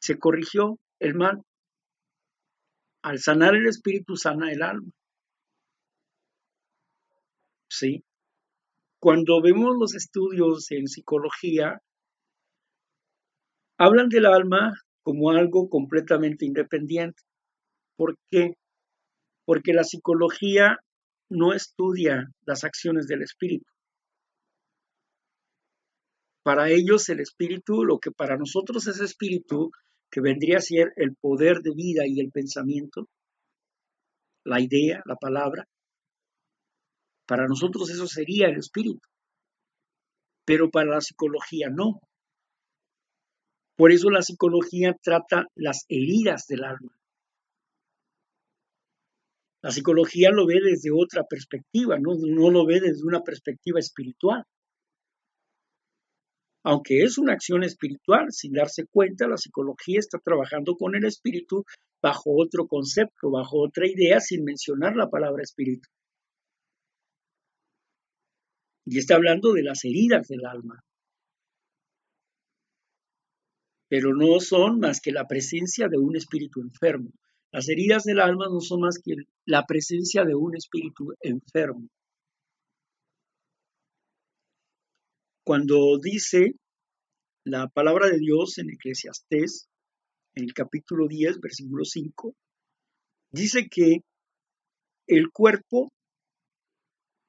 Se 0.00 0.18
corrigió 0.18 0.80
el 0.98 1.14
mal. 1.14 1.44
Al 3.02 3.18
sanar 3.18 3.54
el 3.54 3.66
espíritu 3.66 4.16
sana 4.16 4.52
el 4.52 4.62
alma. 4.62 4.90
¿Sí? 7.68 8.04
Cuando 9.00 9.40
vemos 9.40 9.76
los 9.78 9.94
estudios 9.94 10.70
en 10.70 10.86
psicología, 10.86 11.80
hablan 13.78 14.08
del 14.08 14.26
alma 14.26 14.72
como 15.02 15.30
algo 15.30 15.70
completamente 15.70 16.44
independiente. 16.44 17.22
¿Por 17.96 18.16
qué? 18.30 18.54
porque 19.50 19.72
la 19.72 19.82
psicología 19.82 20.78
no 21.28 21.52
estudia 21.52 22.30
las 22.46 22.62
acciones 22.62 23.08
del 23.08 23.22
espíritu. 23.22 23.66
Para 26.44 26.70
ellos 26.70 27.08
el 27.08 27.18
espíritu, 27.18 27.84
lo 27.84 27.98
que 27.98 28.12
para 28.12 28.36
nosotros 28.36 28.86
es 28.86 29.00
espíritu, 29.00 29.72
que 30.10 30.20
vendría 30.20 30.58
a 30.58 30.62
ser 30.62 30.92
el 30.96 31.14
poder 31.16 31.58
de 31.62 31.72
vida 31.74 32.02
y 32.06 32.20
el 32.20 32.30
pensamiento, 32.30 33.08
la 34.44 34.60
idea, 34.60 35.02
la 35.04 35.16
palabra, 35.16 35.66
para 37.26 37.46
nosotros 37.46 37.88
eso 37.90 38.08
sería 38.08 38.48
el 38.48 38.58
espíritu, 38.58 39.06
pero 40.44 40.68
para 40.68 40.90
la 40.90 41.00
psicología 41.00 41.68
no. 41.70 42.00
Por 43.76 43.92
eso 43.92 44.10
la 44.10 44.22
psicología 44.22 44.96
trata 45.00 45.46
las 45.54 45.84
heridas 45.88 46.46
del 46.48 46.64
alma. 46.64 46.92
La 49.62 49.70
psicología 49.70 50.30
lo 50.32 50.46
ve 50.46 50.58
desde 50.62 50.90
otra 50.90 51.22
perspectiva, 51.22 51.98
¿no? 51.98 52.14
no 52.14 52.50
lo 52.50 52.66
ve 52.66 52.80
desde 52.80 53.04
una 53.04 53.20
perspectiva 53.20 53.78
espiritual. 53.78 54.42
Aunque 56.62 57.02
es 57.02 57.16
una 57.16 57.32
acción 57.32 57.64
espiritual, 57.64 58.26
sin 58.30 58.52
darse 58.52 58.84
cuenta, 58.86 59.26
la 59.26 59.38
psicología 59.38 59.98
está 59.98 60.18
trabajando 60.18 60.76
con 60.76 60.94
el 60.94 61.04
espíritu 61.04 61.64
bajo 62.02 62.30
otro 62.36 62.66
concepto, 62.66 63.30
bajo 63.30 63.62
otra 63.62 63.86
idea, 63.86 64.20
sin 64.20 64.44
mencionar 64.44 64.94
la 64.94 65.08
palabra 65.08 65.42
espíritu. 65.42 65.88
Y 68.84 68.98
está 68.98 69.14
hablando 69.14 69.52
de 69.52 69.62
las 69.62 69.84
heridas 69.84 70.28
del 70.28 70.44
alma. 70.44 70.82
Pero 73.88 74.14
no 74.14 74.38
son 74.40 74.80
más 74.80 75.00
que 75.00 75.12
la 75.12 75.26
presencia 75.26 75.88
de 75.88 75.98
un 75.98 76.16
espíritu 76.16 76.60
enfermo. 76.60 77.10
Las 77.52 77.68
heridas 77.68 78.04
del 78.04 78.20
alma 78.20 78.46
no 78.48 78.60
son 78.60 78.80
más 78.82 79.00
que 79.02 79.16
la 79.46 79.64
presencia 79.66 80.24
de 80.24 80.34
un 80.34 80.56
espíritu 80.56 81.14
enfermo. 81.20 81.88
Cuando 85.50 85.98
dice 86.00 86.52
la 87.44 87.66
palabra 87.66 88.06
de 88.06 88.18
Dios 88.18 88.58
en 88.58 88.70
Eclesiastés, 88.70 89.68
en 90.36 90.44
el 90.44 90.54
capítulo 90.54 91.08
10, 91.08 91.40
versículo 91.40 91.84
5, 91.84 92.36
dice 93.32 93.66
que 93.68 94.04
el 95.08 95.32
cuerpo 95.32 95.92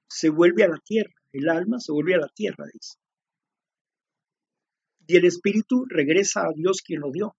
se 0.07 0.29
vuelve 0.29 0.63
a 0.63 0.67
la 0.67 0.77
tierra, 0.85 1.15
el 1.33 1.49
alma 1.49 1.79
se 1.79 1.93
vuelve 1.93 2.13
a 2.13 2.19
la 2.19 2.27
tierra, 2.27 2.65
dice. 2.71 2.99
Y 5.07 5.17
el 5.17 5.25
espíritu 5.25 5.85
regresa 5.89 6.41
a 6.41 6.53
Dios 6.55 6.83
quien 6.83 6.99
lo 6.99 7.09
dio. 7.09 7.35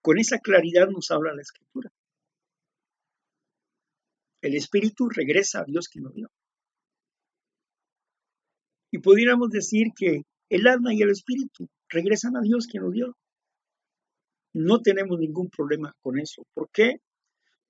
Con 0.00 0.20
esa 0.20 0.38
claridad 0.38 0.86
nos 0.90 1.10
habla 1.10 1.34
la 1.34 1.42
escritura. 1.42 1.90
El 4.40 4.54
espíritu 4.54 5.08
regresa 5.08 5.62
a 5.62 5.64
Dios 5.64 5.88
que 5.88 6.00
nos 6.00 6.14
dio. 6.14 6.30
Y 8.92 8.98
pudiéramos 8.98 9.48
decir 9.48 9.88
que 9.96 10.22
el 10.50 10.66
alma 10.66 10.92
y 10.92 11.00
el 11.00 11.10
espíritu 11.10 11.66
regresan 11.88 12.36
a 12.36 12.42
Dios 12.42 12.66
quien 12.66 12.84
lo 12.84 12.90
dio. 12.90 13.16
No 14.54 14.82
tenemos 14.82 15.18
ningún 15.18 15.48
problema 15.48 15.94
con 16.02 16.18
eso. 16.18 16.42
¿Por 16.52 16.68
qué? 16.70 16.96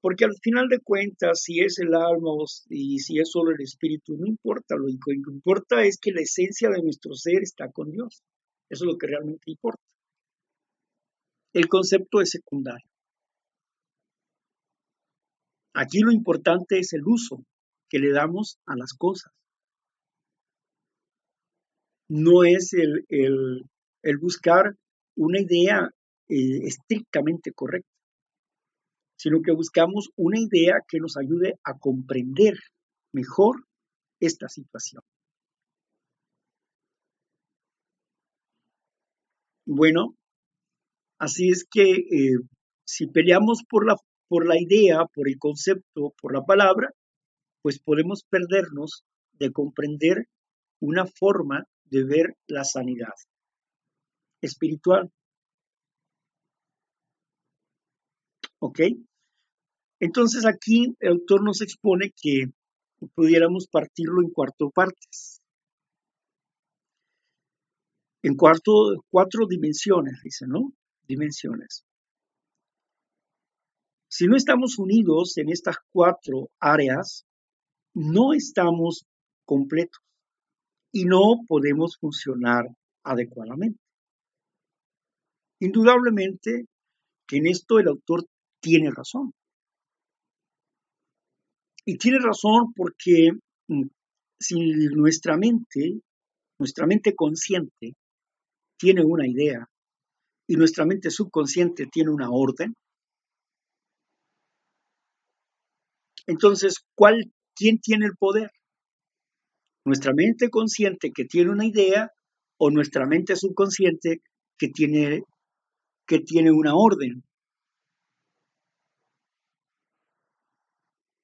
Porque 0.00 0.24
al 0.24 0.34
final 0.42 0.66
de 0.68 0.80
cuentas, 0.80 1.42
si 1.42 1.60
es 1.60 1.78
el 1.78 1.94
alma 1.94 2.32
y 2.68 2.98
si 2.98 3.20
es 3.20 3.30
solo 3.30 3.52
el 3.52 3.60
espíritu, 3.60 4.16
no 4.18 4.26
importa. 4.26 4.74
Lo 4.74 4.86
que 4.86 5.12
importa 5.14 5.84
es 5.84 5.96
que 5.96 6.10
la 6.10 6.22
esencia 6.22 6.70
de 6.70 6.82
nuestro 6.82 7.14
ser 7.14 7.42
está 7.42 7.70
con 7.70 7.92
Dios. 7.92 8.24
Eso 8.68 8.84
es 8.84 8.92
lo 8.92 8.98
que 8.98 9.06
realmente 9.06 9.48
importa. 9.48 9.80
El 11.52 11.68
concepto 11.68 12.20
es 12.20 12.30
secundario. 12.30 12.88
Aquí 15.74 16.00
lo 16.00 16.10
importante 16.10 16.80
es 16.80 16.92
el 16.94 17.02
uso 17.06 17.44
que 17.88 18.00
le 18.00 18.10
damos 18.10 18.58
a 18.66 18.74
las 18.74 18.92
cosas. 18.92 19.32
No 22.14 22.44
es 22.44 22.74
el, 22.74 23.06
el 23.08 24.18
buscar 24.18 24.76
una 25.16 25.40
idea 25.40 25.88
eh, 26.28 26.66
estrictamente 26.66 27.52
correcta, 27.52 27.88
sino 29.16 29.40
que 29.42 29.52
buscamos 29.52 30.10
una 30.16 30.38
idea 30.38 30.74
que 30.86 30.98
nos 30.98 31.16
ayude 31.16 31.54
a 31.64 31.78
comprender 31.78 32.54
mejor 33.12 33.64
esta 34.20 34.48
situación. 34.48 35.02
Bueno, 39.64 40.14
así 41.18 41.48
es 41.48 41.64
que 41.64 41.92
eh, 41.92 42.38
si 42.84 43.06
peleamos 43.06 43.62
por 43.68 43.86
la, 43.86 43.96
por 44.28 44.46
la 44.46 44.60
idea, 44.60 45.06
por 45.14 45.28
el 45.28 45.38
concepto, 45.38 46.12
por 46.20 46.34
la 46.34 46.42
palabra, 46.42 46.90
pues 47.62 47.78
podemos 47.78 48.24
perdernos 48.28 49.04
de 49.38 49.50
comprender 49.52 50.26
una 50.80 51.06
forma 51.06 51.64
de 51.92 52.04
ver 52.04 52.36
la 52.46 52.64
sanidad 52.64 53.12
espiritual. 54.40 55.12
¿Ok? 58.58 58.80
Entonces 60.00 60.46
aquí 60.46 60.96
el 61.00 61.12
autor 61.12 61.44
nos 61.44 61.60
expone 61.60 62.12
que 62.16 62.46
pudiéramos 63.14 63.68
partirlo 63.68 64.22
en 64.22 64.30
cuatro 64.30 64.70
partes. 64.70 65.42
En 68.22 68.36
cuatro 68.36 69.46
dimensiones, 69.46 70.22
dice, 70.24 70.46
¿no? 70.48 70.72
Dimensiones. 71.06 71.84
Si 74.08 74.26
no 74.26 74.36
estamos 74.36 74.78
unidos 74.78 75.36
en 75.36 75.50
estas 75.50 75.76
cuatro 75.90 76.50
áreas, 76.58 77.26
no 77.94 78.32
estamos 78.32 79.04
completos 79.44 80.00
y 80.92 81.04
no 81.04 81.44
podemos 81.48 81.96
funcionar 81.96 82.66
adecuadamente. 83.04 83.80
Indudablemente 85.60 86.66
que 87.26 87.36
en 87.38 87.46
esto 87.46 87.78
el 87.78 87.88
autor 87.88 88.26
tiene 88.60 88.90
razón. 88.90 89.32
Y 91.84 91.96
tiene 91.98 92.18
razón 92.18 92.72
porque 92.74 93.30
mm, 93.68 93.86
si 94.38 94.56
nuestra 94.94 95.36
mente, 95.36 96.00
nuestra 96.58 96.86
mente 96.86 97.14
consciente, 97.14 97.94
tiene 98.78 99.04
una 99.04 99.26
idea 99.26 99.66
y 100.46 100.56
nuestra 100.56 100.84
mente 100.84 101.10
subconsciente 101.10 101.86
tiene 101.86 102.10
una 102.10 102.30
orden, 102.30 102.74
entonces, 106.26 106.84
¿cuál, 106.94 107.32
¿quién 107.54 107.78
tiene 107.78 108.06
el 108.06 108.16
poder? 108.16 108.50
¿Nuestra 109.84 110.12
mente 110.14 110.48
consciente 110.48 111.10
que 111.12 111.24
tiene 111.24 111.50
una 111.50 111.66
idea 111.66 112.10
o 112.58 112.70
nuestra 112.70 113.06
mente 113.06 113.34
subconsciente 113.36 114.22
que 114.58 114.68
tiene 114.68 115.22
que 116.06 116.20
tiene 116.20 116.50
una 116.52 116.74
orden. 116.74 117.24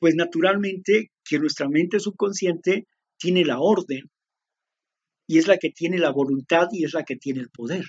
Pues 0.01 0.15
naturalmente 0.15 1.11
que 1.25 1.39
nuestra 1.39 1.69
mente 1.69 1.99
subconsciente 1.99 2.87
tiene 3.19 3.45
la 3.45 3.61
orden 3.61 4.11
y 5.27 5.39
es 5.39 5.47
la 5.47 5.59
que 5.59 5.71
tiene 5.71 5.99
la 5.99 6.11
voluntad 6.11 6.69
y 6.73 6.85
es 6.85 6.95
la 6.95 7.05
que 7.05 7.17
tiene 7.17 7.41
el 7.41 7.51
poder. 7.51 7.85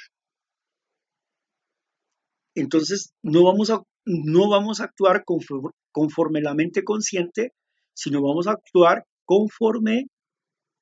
Entonces 2.56 3.14
no 3.22 3.44
vamos 3.44 3.70
a, 3.70 3.82
no 4.06 4.50
vamos 4.50 4.82
a 4.82 4.86
actuar 4.86 5.24
conforme, 5.24 6.42
la 6.42 6.56
mente 6.56 6.84
consciente, 6.84 7.54
sino 7.94 8.22
vamos 8.22 8.48
a 8.48 8.52
actuar 8.52 9.06
conforme 9.24 10.08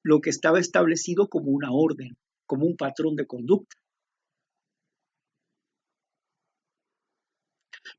lo 0.08 0.22
que 0.22 0.30
estaba 0.30 0.60
establecido 0.60 1.28
como 1.28 1.52
una 1.52 1.70
orden, 1.72 2.16
como 2.46 2.66
un 2.66 2.78
patrón 2.78 3.18
de 3.18 3.28
conducta. 3.28 3.76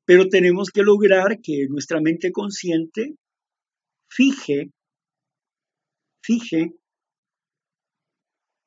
Pero 0.07 0.29
tenemos 0.31 0.71
que 0.71 0.83
lograr 0.83 1.39
que 1.43 1.67
nuestra 1.69 2.01
mente 2.01 2.33
consciente 2.33 3.15
fije, 4.11 4.71
fije 6.23 6.73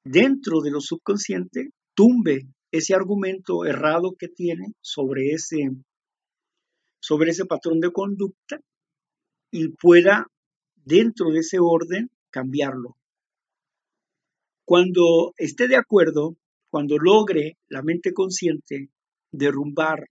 dentro 0.06 0.62
de 0.62 0.70
lo 0.70 0.80
subconsciente, 0.80 1.70
tumbe 1.96 2.48
ese 2.72 2.94
argumento 2.94 3.66
errado 3.66 4.14
que 4.18 4.28
tiene 4.28 4.74
sobre 4.82 5.32
ese, 5.32 5.72
sobre 7.02 7.32
ese 7.32 7.46
patrón 7.46 7.80
de 7.80 7.92
conducta 7.92 8.60
y 9.52 9.70
pueda 9.70 10.28
dentro 10.76 11.32
de 11.32 11.40
ese 11.40 11.58
orden 11.60 12.12
cambiarlo. 12.30 13.01
Cuando 14.72 15.34
esté 15.36 15.68
de 15.68 15.76
acuerdo, 15.76 16.38
cuando 16.72 16.96
logre 16.98 17.58
la 17.68 17.82
mente 17.84 18.14
consciente 18.14 18.88
derrumbar 19.30 20.06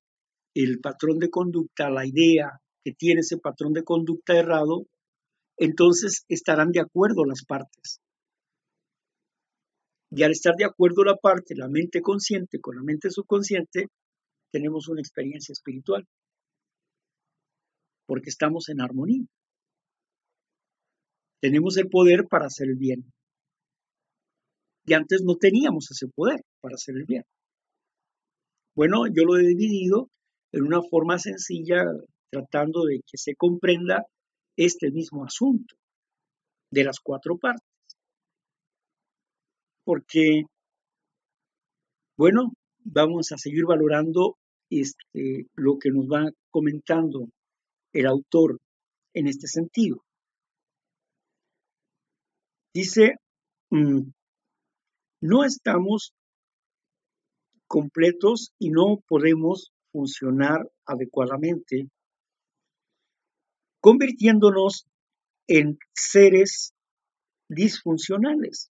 el 0.55 0.81
patrón 0.81 1.19
de 1.19 1.31
conducta, 1.31 1.89
la 1.89 2.07
idea 2.07 2.61
que 2.85 2.93
tiene 2.93 3.21
ese 3.21 3.39
patrón 3.39 3.73
de 3.73 3.85
conducta 3.85 4.37
errado, 4.37 4.85
entonces 5.57 6.27
estarán 6.29 6.73
de 6.73 6.81
acuerdo 6.81 7.25
las 7.25 7.43
partes. 7.47 8.03
Y 10.11 10.25
al 10.25 10.33
estar 10.33 10.55
de 10.57 10.67
acuerdo 10.67 11.05
la 11.05 11.17
parte, 11.17 11.55
la 11.57 11.69
mente 11.69 12.03
consciente 12.03 12.61
con 12.61 12.77
la 12.77 12.83
mente 12.83 13.09
subconsciente, 13.09 13.87
tenemos 14.53 14.89
una 14.89 15.01
experiencia 15.01 15.55
espiritual. 15.55 16.07
Porque 18.07 18.29
estamos 18.29 18.69
en 18.69 18.83
armonía. 18.83 19.25
Tenemos 21.41 21.79
el 21.79 21.89
poder 21.89 22.27
para 22.29 22.45
hacer 22.45 22.69
el 22.69 22.77
bien. 22.77 23.11
Y 24.87 24.95
antes 24.95 25.23
no 25.23 25.37
teníamos 25.37 25.91
ese 25.91 26.09
poder 26.09 26.43
para 26.61 26.75
hacer 26.75 26.97
el 26.97 27.05
bien. 27.05 27.23
Bueno, 28.75 29.07
yo 29.09 29.25
lo 29.25 29.37
he 29.37 29.47
dividido 29.47 30.09
en 30.53 30.65
una 30.65 30.83
forma 30.83 31.19
sencilla, 31.19 31.85
tratando 32.31 32.85
de 32.85 33.01
que 33.07 33.19
se 33.19 33.35
comprenda 33.35 34.07
este 34.57 34.91
mismo 34.91 35.25
asunto 35.25 35.75
de 36.73 36.85
las 36.85 37.01
cuatro 37.01 37.37
partes. 37.37 37.67
Porque, 39.85 40.43
bueno, 42.17 42.53
vamos 42.85 43.33
a 43.33 43.39
seguir 43.39 43.65
valorando 43.67 44.37
este, 44.71 45.47
lo 45.57 45.79
que 45.79 45.91
nos 45.91 46.07
va 46.07 46.31
comentando 46.51 47.29
el 47.93 48.07
autor 48.07 48.59
en 49.15 49.27
este 49.27 49.47
sentido. 49.47 50.03
Dice, 52.73 53.17
mm, 53.71 54.11
no 55.21 55.45
estamos 55.45 56.15
completos 57.67 58.53
y 58.59 58.71
no 58.71 59.03
podemos 59.07 59.71
funcionar 59.93 60.69
adecuadamente, 60.87 61.89
convirtiéndonos 63.81 64.87
en 65.47 65.79
seres 65.95 66.75
disfuncionales, 67.49 68.71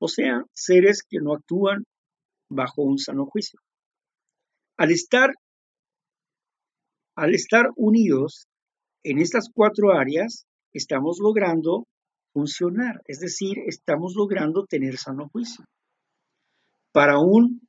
o 0.00 0.08
sea, 0.08 0.44
seres 0.52 1.02
que 1.02 1.18
no 1.20 1.34
actúan 1.34 1.84
bajo 2.48 2.82
un 2.82 2.98
sano 2.98 3.26
juicio. 3.26 3.60
Al 4.76 4.90
estar, 4.90 5.30
al 7.16 7.34
estar 7.34 7.70
unidos 7.76 8.46
en 9.02 9.18
estas 9.18 9.48
cuatro 9.52 9.92
áreas, 9.92 10.46
estamos 10.72 11.18
logrando 11.20 11.86
es 13.06 13.20
decir, 13.20 13.58
estamos 13.66 14.14
logrando 14.14 14.66
tener 14.66 14.96
sano 14.96 15.28
juicio 15.28 15.64
para 16.92 17.18
un 17.18 17.60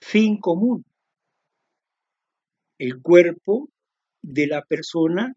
fin 0.00 0.38
común, 0.38 0.84
el 2.78 3.02
cuerpo 3.02 3.68
de 4.22 4.46
la 4.46 4.62
persona 4.62 5.34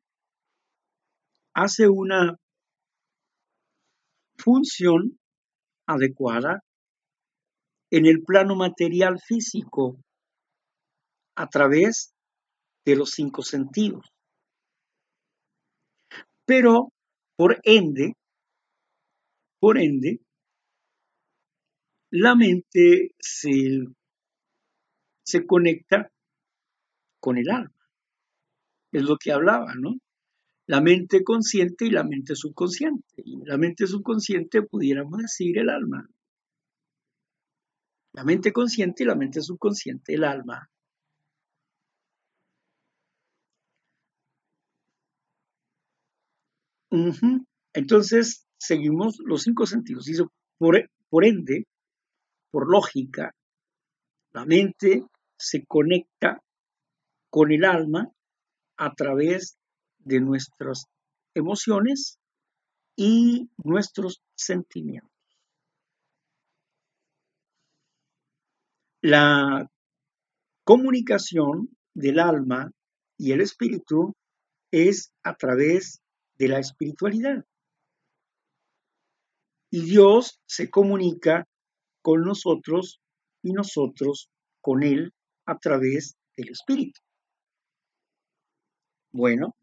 hace 1.55 1.89
una 1.89 2.37
función 4.37 5.19
adecuada 5.87 6.63
en 7.91 8.05
el 8.05 8.21
plano 8.23 8.55
material 8.55 9.19
físico 9.19 9.97
a 11.35 11.47
través 11.47 12.13
de 12.85 12.95
los 12.95 13.11
cinco 13.11 13.41
sentidos. 13.41 14.05
Pero, 16.45 16.89
por 17.35 17.59
ende, 17.63 18.13
por 19.61 19.77
ende, 19.77 20.19
la 22.09 22.35
mente 22.35 23.13
se, 23.19 23.85
se 25.23 25.45
conecta 25.45 26.11
con 27.19 27.37
el 27.37 27.47
alma. 27.51 27.75
Es 28.91 29.03
lo 29.03 29.17
que 29.17 29.31
hablaba, 29.31 29.75
¿no? 29.75 29.99
La 30.65 30.81
mente 30.81 31.23
consciente 31.23 31.85
y 31.85 31.91
la 31.91 32.03
mente 32.03 32.35
subconsciente. 32.35 33.21
Y 33.23 33.45
la 33.45 33.57
mente 33.57 33.85
subconsciente 33.85 34.63
pudiéramos 34.63 35.19
decir 35.19 35.59
el 35.59 35.69
alma. 35.69 36.09
La 38.13 38.23
mente 38.23 38.51
consciente 38.51 39.03
y 39.03 39.05
la 39.05 39.15
mente 39.15 39.41
subconsciente, 39.41 40.15
el 40.15 40.23
alma. 40.23 40.67
Entonces, 47.73 48.47
seguimos 48.61 49.17
los 49.25 49.41
cinco 49.41 49.65
sentidos. 49.65 50.05
por, 50.59 50.89
por 51.09 51.25
ende, 51.25 51.65
por 52.51 52.69
lógica, 52.69 53.33
la 54.33 54.45
mente 54.45 55.03
se 55.37 55.65
conecta 55.65 56.39
con 57.31 57.51
el 57.51 57.65
alma 57.65 58.07
a 58.77 58.93
través 58.93 59.57
de 59.97 60.19
nuestras 60.21 60.85
emociones 61.33 62.19
y 62.95 63.49
nuestros 63.63 64.21
sentimientos. 64.35 65.09
La 69.01 69.67
comunicación 70.63 71.75
del 71.95 72.19
alma 72.19 72.71
y 73.17 73.31
el 73.31 73.41
espíritu 73.41 74.13
es 74.71 75.11
a 75.23 75.35
través 75.35 75.99
de 76.37 76.47
la 76.47 76.59
espiritualidad. 76.59 77.43
Y 79.71 79.81
Dios 79.81 80.39
se 80.45 80.69
comunica 80.69 81.47
con 82.01 82.21
nosotros 82.21 82.99
y 83.41 83.53
nosotros 83.53 84.29
con 84.59 84.83
Él 84.83 85.13
a 85.45 85.57
través 85.57 86.17
del 86.35 86.49
Espíritu. 86.49 86.99
Bueno, 89.13 89.55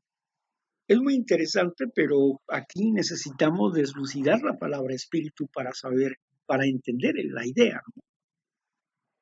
es 0.88 0.98
muy 0.98 1.14
interesante, 1.14 1.84
pero 1.94 2.40
aquí 2.48 2.90
necesitamos 2.90 3.74
deslucidar 3.74 4.40
la 4.42 4.58
palabra 4.58 4.94
espíritu 4.94 5.46
para 5.46 5.72
saber, 5.72 6.16
para 6.46 6.64
entender 6.64 7.14
la 7.24 7.46
idea. 7.46 7.82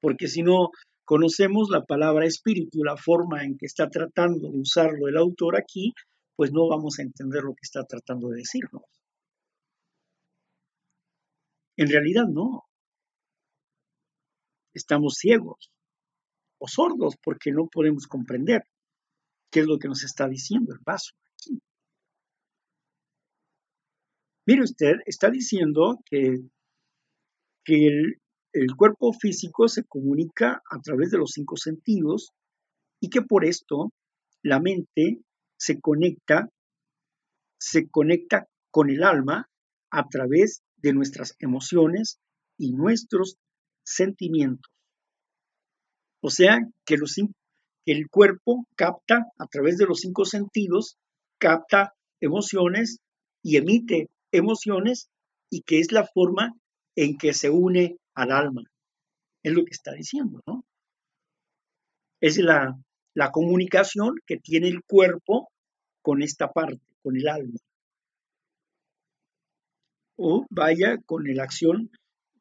Porque 0.00 0.28
si 0.28 0.42
no 0.42 0.70
conocemos 1.04 1.68
la 1.70 1.84
palabra 1.84 2.26
espíritu, 2.26 2.84
la 2.84 2.96
forma 2.96 3.44
en 3.44 3.58
que 3.58 3.66
está 3.66 3.90
tratando 3.90 4.50
de 4.50 4.60
usarlo 4.60 5.08
el 5.08 5.16
autor 5.16 5.56
aquí, 5.56 5.92
pues 6.36 6.52
no 6.52 6.68
vamos 6.68 7.00
a 7.00 7.02
entender 7.02 7.42
lo 7.42 7.54
que 7.54 7.62
está 7.62 7.84
tratando 7.84 8.28
de 8.28 8.38
decirnos. 8.38 8.82
En 11.76 11.88
realidad 11.88 12.26
no. 12.26 12.64
Estamos 14.74 15.14
ciegos 15.14 15.70
o 16.58 16.68
sordos 16.68 17.16
porque 17.22 17.50
no 17.50 17.66
podemos 17.66 18.06
comprender 18.06 18.62
qué 19.50 19.60
es 19.60 19.66
lo 19.66 19.78
que 19.78 19.88
nos 19.88 20.04
está 20.04 20.28
diciendo 20.28 20.72
el 20.72 20.80
vaso 20.84 21.12
aquí. 21.32 21.60
Mire 24.46 24.62
usted, 24.62 24.96
está 25.06 25.30
diciendo 25.30 25.98
que, 26.04 26.40
que 27.64 27.86
el, 27.86 28.20
el 28.52 28.76
cuerpo 28.76 29.12
físico 29.12 29.68
se 29.68 29.84
comunica 29.84 30.62
a 30.70 30.80
través 30.80 31.10
de 31.10 31.18
los 31.18 31.32
cinco 31.32 31.56
sentidos 31.56 32.32
y 33.00 33.10
que 33.10 33.22
por 33.22 33.44
esto 33.44 33.92
la 34.42 34.60
mente 34.60 35.20
se 35.58 35.80
conecta, 35.80 36.48
se 37.58 37.88
conecta 37.88 38.46
con 38.70 38.90
el 38.90 39.02
alma 39.02 39.48
a 39.90 40.08
través 40.08 40.62
de 40.76 40.92
nuestras 40.92 41.34
emociones 41.38 42.18
y 42.58 42.72
nuestros 42.72 43.36
sentimientos. 43.84 44.72
O 46.22 46.30
sea, 46.30 46.58
que 46.84 46.96
el 47.86 48.08
cuerpo 48.08 48.66
capta 48.74 49.26
a 49.38 49.46
través 49.46 49.78
de 49.78 49.86
los 49.86 50.00
cinco 50.00 50.24
sentidos, 50.24 50.96
capta 51.38 51.94
emociones 52.20 52.98
y 53.42 53.56
emite 53.56 54.08
emociones 54.32 55.08
y 55.50 55.62
que 55.62 55.78
es 55.78 55.92
la 55.92 56.04
forma 56.04 56.54
en 56.96 57.16
que 57.16 57.32
se 57.32 57.50
une 57.50 57.96
al 58.14 58.32
alma. 58.32 58.62
Es 59.42 59.52
lo 59.52 59.64
que 59.64 59.70
está 59.70 59.92
diciendo, 59.92 60.40
¿no? 60.46 60.64
Es 62.20 62.38
la, 62.38 62.76
la 63.14 63.30
comunicación 63.30 64.16
que 64.26 64.38
tiene 64.38 64.68
el 64.68 64.82
cuerpo 64.82 65.48
con 66.02 66.22
esta 66.22 66.50
parte, 66.50 66.82
con 67.02 67.16
el 67.16 67.28
alma. 67.28 67.58
O 70.16 70.46
vaya 70.50 70.96
con 71.04 71.24
la 71.24 71.42
acción, 71.42 71.90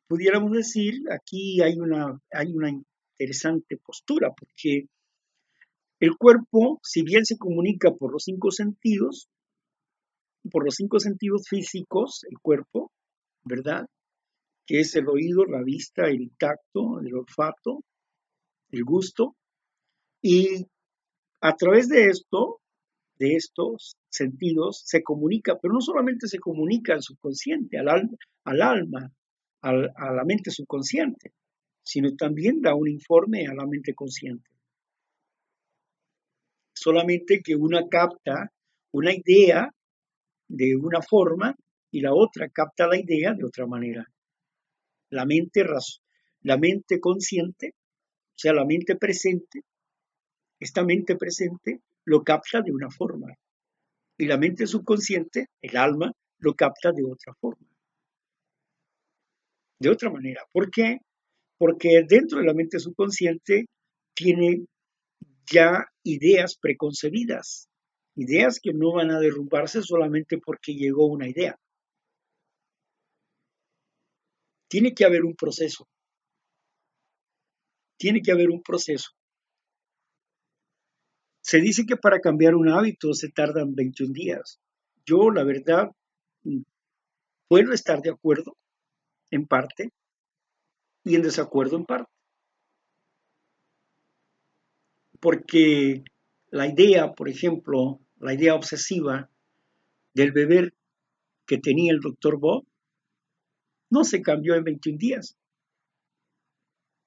pudiéramos 0.07 0.51
decir, 0.51 1.01
aquí 1.11 1.61
hay 1.61 1.77
una, 1.77 2.19
hay 2.31 2.53
una 2.53 2.69
interesante 2.69 3.77
postura, 3.77 4.31
porque 4.31 4.87
el 5.99 6.17
cuerpo, 6.17 6.79
si 6.83 7.03
bien 7.03 7.25
se 7.25 7.37
comunica 7.37 7.91
por 7.91 8.11
los 8.11 8.23
cinco 8.23 8.51
sentidos, 8.51 9.27
por 10.51 10.63
los 10.63 10.75
cinco 10.75 10.99
sentidos 10.99 11.47
físicos, 11.49 12.25
el 12.29 12.37
cuerpo, 12.39 12.91
¿verdad? 13.43 13.85
Que 14.65 14.81
es 14.81 14.95
el 14.95 15.07
oído, 15.07 15.45
la 15.45 15.63
vista, 15.63 16.07
el 16.07 16.31
tacto, 16.37 16.99
el 16.99 17.13
olfato, 17.15 17.81
el 18.71 18.83
gusto, 18.83 19.35
y 20.21 20.65
a 21.41 21.55
través 21.55 21.87
de 21.87 22.07
esto, 22.07 22.59
de 23.17 23.35
estos 23.35 23.97
sentidos, 24.09 24.81
se 24.85 25.03
comunica, 25.03 25.57
pero 25.61 25.73
no 25.73 25.81
solamente 25.81 26.27
se 26.27 26.39
comunica 26.39 26.93
al 26.93 27.01
subconsciente, 27.01 27.77
al, 27.77 28.09
al 28.43 28.61
alma, 28.61 29.11
a 29.61 29.71
la 29.71 30.23
mente 30.25 30.51
subconsciente, 30.51 31.33
sino 31.83 32.15
también 32.15 32.61
da 32.61 32.75
un 32.75 32.89
informe 32.89 33.47
a 33.47 33.53
la 33.53 33.65
mente 33.65 33.93
consciente. 33.93 34.49
Solamente 36.73 37.41
que 37.43 37.55
una 37.55 37.87
capta 37.87 38.51
una 38.95 39.13
idea 39.13 39.69
de 40.47 40.77
una 40.77 41.01
forma 41.01 41.53
y 41.91 41.99
la 41.99 42.13
otra 42.13 42.47
capta 42.47 42.87
la 42.87 42.97
idea 42.97 43.33
de 43.33 43.43
otra 43.43 43.67
manera. 43.67 44.05
La 45.09 45.25
mente, 45.25 45.65
la 46.43 46.57
mente 46.57 47.01
consciente, 47.01 47.73
o 47.75 48.37
sea, 48.37 48.53
la 48.53 48.63
mente 48.63 48.95
presente, 48.95 49.63
esta 50.59 50.85
mente 50.85 51.17
presente 51.17 51.81
lo 52.05 52.23
capta 52.23 52.61
de 52.61 52.71
una 52.71 52.89
forma 52.89 53.33
y 54.17 54.25
la 54.25 54.37
mente 54.37 54.65
subconsciente, 54.67 55.47
el 55.61 55.77
alma, 55.77 56.11
lo 56.39 56.53
capta 56.53 56.91
de 56.91 57.03
otra 57.03 57.33
forma. 57.33 57.67
De 59.79 59.89
otra 59.89 60.09
manera. 60.09 60.43
¿Por 60.51 60.69
qué? 60.71 60.99
Porque 61.57 62.03
dentro 62.07 62.39
de 62.39 62.45
la 62.45 62.53
mente 62.53 62.79
subconsciente 62.79 63.65
tiene 64.13 64.65
ya 65.51 65.85
ideas 66.03 66.57
preconcebidas, 66.59 67.67
ideas 68.15 68.59
que 68.61 68.73
no 68.73 68.93
van 68.93 69.11
a 69.11 69.19
derrumbarse 69.19 69.81
solamente 69.81 70.37
porque 70.37 70.73
llegó 70.73 71.07
una 71.07 71.27
idea. 71.27 71.57
Tiene 74.69 74.93
que 74.93 75.05
haber 75.05 75.23
un 75.23 75.35
proceso. 75.35 75.87
Tiene 77.97 78.21
que 78.21 78.31
haber 78.31 78.49
un 78.49 78.61
proceso. 78.61 79.11
Se 81.45 81.59
dice 81.61 81.85
que 81.85 81.95
para 81.95 82.21
cambiar 82.21 82.55
un 82.55 82.69
hábito 82.69 83.13
se 83.13 83.29
tardan 83.29 83.75
21 83.75 84.13
días. 84.13 84.59
Yo, 85.05 85.29
la 85.29 85.43
verdad, 85.43 85.91
mm, 86.41 86.63
puedo 87.47 87.71
estar 87.71 88.01
de 88.01 88.09
acuerdo 88.09 88.57
en 89.29 89.45
parte 89.45 89.91
y 91.03 91.13
en 91.13 91.21
desacuerdo 91.21 91.77
en 91.77 91.85
parte. 91.85 92.11
Porque 95.19 96.03
la 96.47 96.65
idea, 96.65 97.13
por 97.13 97.29
ejemplo, 97.29 97.99
la 98.17 98.33
idea 98.33 98.55
obsesiva 98.55 99.29
del 100.15 100.31
beber 100.31 100.73
que 101.45 101.59
tenía 101.59 101.93
el 101.93 101.99
doctor 101.99 102.39
Bob, 102.39 102.65
no 103.91 104.03
se 104.03 104.23
cambió 104.23 104.55
en 104.55 104.63
21 104.63 104.97
días, 104.97 105.37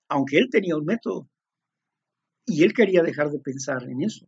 aunque 0.08 0.38
él 0.38 0.48
tenía 0.48 0.76
un 0.76 0.84
método. 0.84 1.28
Y 2.50 2.64
él 2.64 2.72
quería 2.72 3.02
dejar 3.02 3.28
de 3.30 3.40
pensar 3.40 3.84
en 3.84 4.02
eso. 4.02 4.26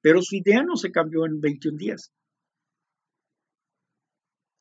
Pero 0.00 0.22
su 0.22 0.36
idea 0.36 0.62
no 0.62 0.76
se 0.76 0.90
cambió 0.90 1.26
en 1.26 1.38
21 1.40 1.76
días. 1.76 2.10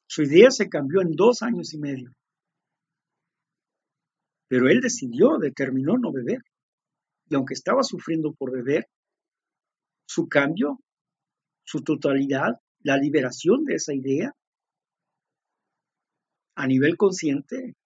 Su 0.07 0.23
idea 0.23 0.51
se 0.51 0.67
cambió 0.67 1.01
en 1.01 1.11
dos 1.11 1.41
años 1.41 1.73
y 1.73 1.79
medio. 1.79 2.11
Pero 4.49 4.67
él 4.67 4.81
decidió, 4.81 5.37
determinó 5.37 5.97
no 5.97 6.11
beber. 6.11 6.41
Y 7.29 7.35
aunque 7.35 7.53
estaba 7.53 7.81
sufriendo 7.81 8.33
por 8.33 8.51
beber, 8.51 8.87
su 10.05 10.27
cambio, 10.27 10.81
su 11.63 11.81
totalidad, 11.81 12.59
la 12.81 12.97
liberación 12.97 13.63
de 13.63 13.75
esa 13.75 13.93
idea, 13.93 14.35
a 16.55 16.67
nivel 16.67 16.97
consciente, 16.97 17.77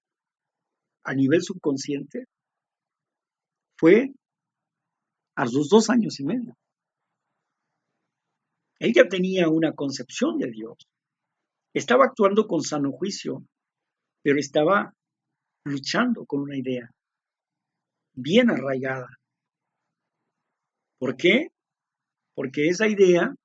a 1.04 1.14
nivel 1.14 1.44
subconsciente, 1.44 2.26
fue 3.78 4.14
a 5.36 5.46
los 5.46 5.70
dos 5.70 5.90
años 5.90 6.20
y 6.20 6.26
medio. 6.26 6.58
Ella 8.80 9.08
tenía 9.10 9.50
una 9.50 9.74
concepción 9.74 10.38
de 10.38 10.50
Dios. 10.52 10.78
Estaba 11.74 12.06
actuando 12.06 12.48
con 12.48 12.62
sano 12.62 12.92
juicio, 12.92 13.44
pero 14.22 14.40
estaba 14.40 14.94
luchando 15.66 16.26
con 16.26 16.42
una 16.42 16.58
idea 16.58 16.90
bien 18.16 18.50
arraigada. 18.50 19.08
¿Por 20.98 21.18
qué? 21.18 21.50
Porque 22.34 22.68
esa 22.68 22.88
idea 22.88 23.36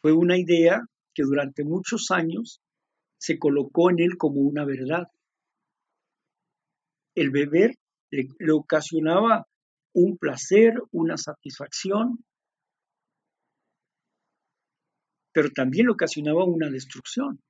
fue 0.00 0.12
una 0.12 0.38
idea 0.38 0.80
que 1.14 1.22
durante 1.22 1.64
muchos 1.64 2.10
años 2.10 2.60
se 3.18 3.38
colocó 3.38 3.90
en 3.90 4.00
él 4.00 4.16
como 4.16 4.40
una 4.40 4.64
verdad. 4.64 5.06
El 7.14 7.30
beber 7.30 7.74
le, 8.12 8.52
ocasionaba 8.52 9.46
un 9.94 10.16
placer, 10.18 10.74
una 10.92 11.16
satisfacción, 11.16 12.24
pero 15.32 15.50
también 15.50 15.86
le 15.86 15.92
ocasionaba 15.92 16.44
una 16.44 16.68
destrucción 16.68 17.40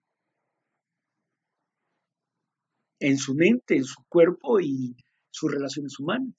en 3.00 3.18
su 3.18 3.34
mente, 3.34 3.76
en 3.76 3.84
su 3.84 4.00
cuerpo 4.08 4.60
y 4.60 4.96
sus 5.30 5.50
relaciones 5.50 5.98
humanas. 5.98 6.34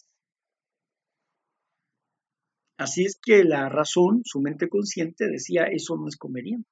Así 2.78 3.03
es 3.03 3.19
que 3.21 3.43
la 3.43 3.67
razón, 3.67 4.21
su 4.24 4.39
mente 4.39 4.69
consciente, 4.69 5.28
decía, 5.28 5.65
eso 5.65 5.97
no 5.97 6.07
es 6.07 6.15
conveniente. 6.15 6.69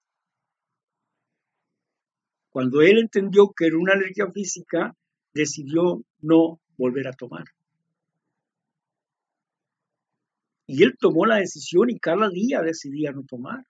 Cuando 2.49 2.81
él 2.81 2.99
entendió 2.99 3.51
que 3.51 3.67
era 3.67 3.77
una 3.77 3.93
alergia 3.93 4.31
física, 4.31 4.95
decidió 5.33 6.03
no 6.19 6.59
volver 6.81 7.07
a 7.07 7.13
tomar. 7.13 7.45
Y 10.67 10.83
él 10.83 10.95
tomó 10.99 11.25
la 11.25 11.37
decisión 11.37 11.89
y 11.89 11.99
cada 11.99 12.29
día 12.29 12.61
decidía 12.61 13.11
no 13.11 13.23
tomar. 13.23 13.65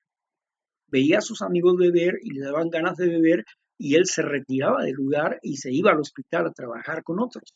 Veía 0.88 1.18
a 1.18 1.22
sus 1.22 1.42
amigos 1.42 1.76
beber 1.78 2.16
y 2.22 2.32
le 2.34 2.46
daban 2.46 2.70
ganas 2.70 2.96
de 2.98 3.08
beber 3.08 3.46
y 3.78 3.96
él 3.96 4.06
se 4.06 4.22
retiraba 4.22 4.84
del 4.84 4.94
lugar 4.94 5.40
y 5.42 5.58
se 5.58 5.72
iba 5.72 5.92
al 5.92 6.00
hospital 6.00 6.48
a 6.48 6.54
trabajar 6.54 7.04
con 7.04 7.20
otros. 7.20 7.56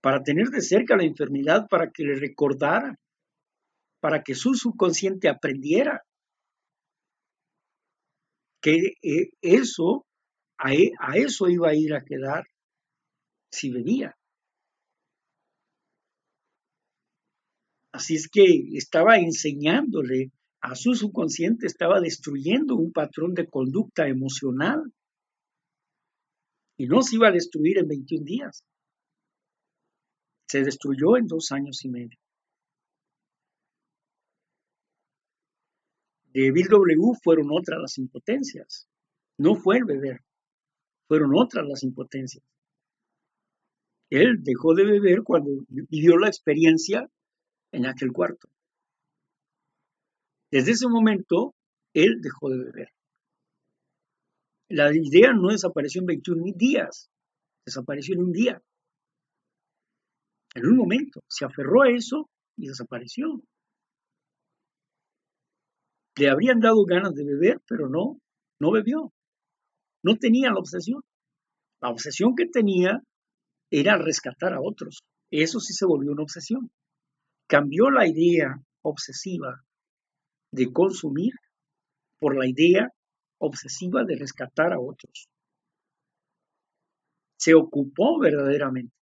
Para 0.00 0.22
tener 0.22 0.48
de 0.48 0.60
cerca 0.60 0.96
la 0.96 1.04
enfermedad, 1.04 1.66
para 1.68 1.90
que 1.90 2.04
le 2.04 2.14
recordara, 2.14 2.98
para 4.00 4.22
que 4.22 4.34
su 4.34 4.54
subconsciente 4.54 5.28
aprendiera 5.28 6.02
que 8.62 8.94
eh, 9.02 9.28
eso, 9.42 10.06
e, 10.66 10.92
a, 10.98 11.16
eso 11.18 11.48
iba 11.48 11.68
a 11.68 11.74
ir 11.74 11.92
a 11.94 12.04
quedar 12.04 12.44
si 13.54 13.70
bebía. 13.70 14.16
Así 17.92 18.16
es 18.16 18.28
que 18.28 18.44
estaba 18.74 19.18
enseñándole 19.18 20.32
a 20.60 20.74
su 20.74 20.94
subconsciente, 20.94 21.66
estaba 21.66 22.00
destruyendo 22.00 22.74
un 22.74 22.92
patrón 22.92 23.34
de 23.34 23.48
conducta 23.48 24.08
emocional. 24.08 24.92
Y 26.76 26.86
no 26.86 27.02
se 27.02 27.16
iba 27.16 27.28
a 27.28 27.32
destruir 27.32 27.78
en 27.78 27.86
21 27.86 28.24
días. 28.24 28.64
Se 30.48 30.62
destruyó 30.62 31.16
en 31.16 31.26
dos 31.26 31.52
años 31.52 31.84
y 31.84 31.88
medio. 31.88 32.18
de 36.34 36.50
Bill 36.50 36.66
W 36.66 37.12
fueron 37.22 37.46
otras 37.52 37.80
las 37.80 37.96
impotencias. 37.96 38.88
No 39.38 39.54
fue 39.54 39.78
el 39.78 39.84
beber, 39.84 40.20
fueron 41.06 41.30
otras 41.34 41.64
las 41.66 41.84
impotencias. 41.84 42.44
Él 44.10 44.42
dejó 44.42 44.74
de 44.74 44.84
beber 44.84 45.22
cuando 45.22 45.50
vivió 45.68 46.16
la 46.16 46.28
experiencia 46.28 47.08
en 47.72 47.86
aquel 47.86 48.12
cuarto. 48.12 48.48
Desde 50.50 50.72
ese 50.72 50.88
momento, 50.88 51.54
él 51.94 52.20
dejó 52.20 52.48
de 52.50 52.58
beber. 52.58 52.88
La 54.68 54.94
idea 54.94 55.32
no 55.32 55.48
desapareció 55.48 56.00
en 56.00 56.06
21 56.06 56.52
días, 56.56 57.10
desapareció 57.66 58.14
en 58.14 58.22
un 58.22 58.32
día. 58.32 58.62
En 60.54 60.66
un 60.66 60.76
momento, 60.76 61.20
se 61.28 61.44
aferró 61.44 61.82
a 61.82 61.90
eso 61.90 62.30
y 62.56 62.68
desapareció. 62.68 63.42
Le 66.16 66.30
habrían 66.30 66.60
dado 66.60 66.84
ganas 66.84 67.14
de 67.14 67.24
beber, 67.24 67.60
pero 67.66 67.88
no, 67.88 68.20
no 68.60 68.70
bebió. 68.70 69.12
No 70.04 70.16
tenía 70.16 70.50
la 70.50 70.60
obsesión. 70.60 71.02
La 71.80 71.90
obsesión 71.90 72.36
que 72.36 72.46
tenía 72.46 73.02
era 73.70 73.98
rescatar 73.98 74.52
a 74.52 74.60
otros. 74.60 75.02
Eso 75.30 75.60
sí 75.60 75.72
se 75.72 75.86
volvió 75.86 76.12
una 76.12 76.22
obsesión. 76.22 76.70
Cambió 77.48 77.90
la 77.90 78.06
idea 78.06 78.56
obsesiva 78.82 79.64
de 80.52 80.72
consumir 80.72 81.32
por 82.18 82.36
la 82.36 82.46
idea 82.46 82.88
obsesiva 83.38 84.04
de 84.04 84.16
rescatar 84.16 84.72
a 84.72 84.80
otros. 84.80 85.28
Se 87.36 87.54
ocupó 87.54 88.18
verdaderamente. 88.18 88.94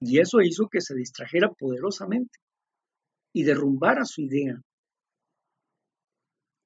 Y 0.00 0.20
eso 0.20 0.40
hizo 0.40 0.68
que 0.68 0.80
se 0.80 0.94
distrajera 0.94 1.50
poderosamente 1.50 2.38
y 3.32 3.42
derrumbara 3.42 4.04
su 4.04 4.22
idea 4.22 4.60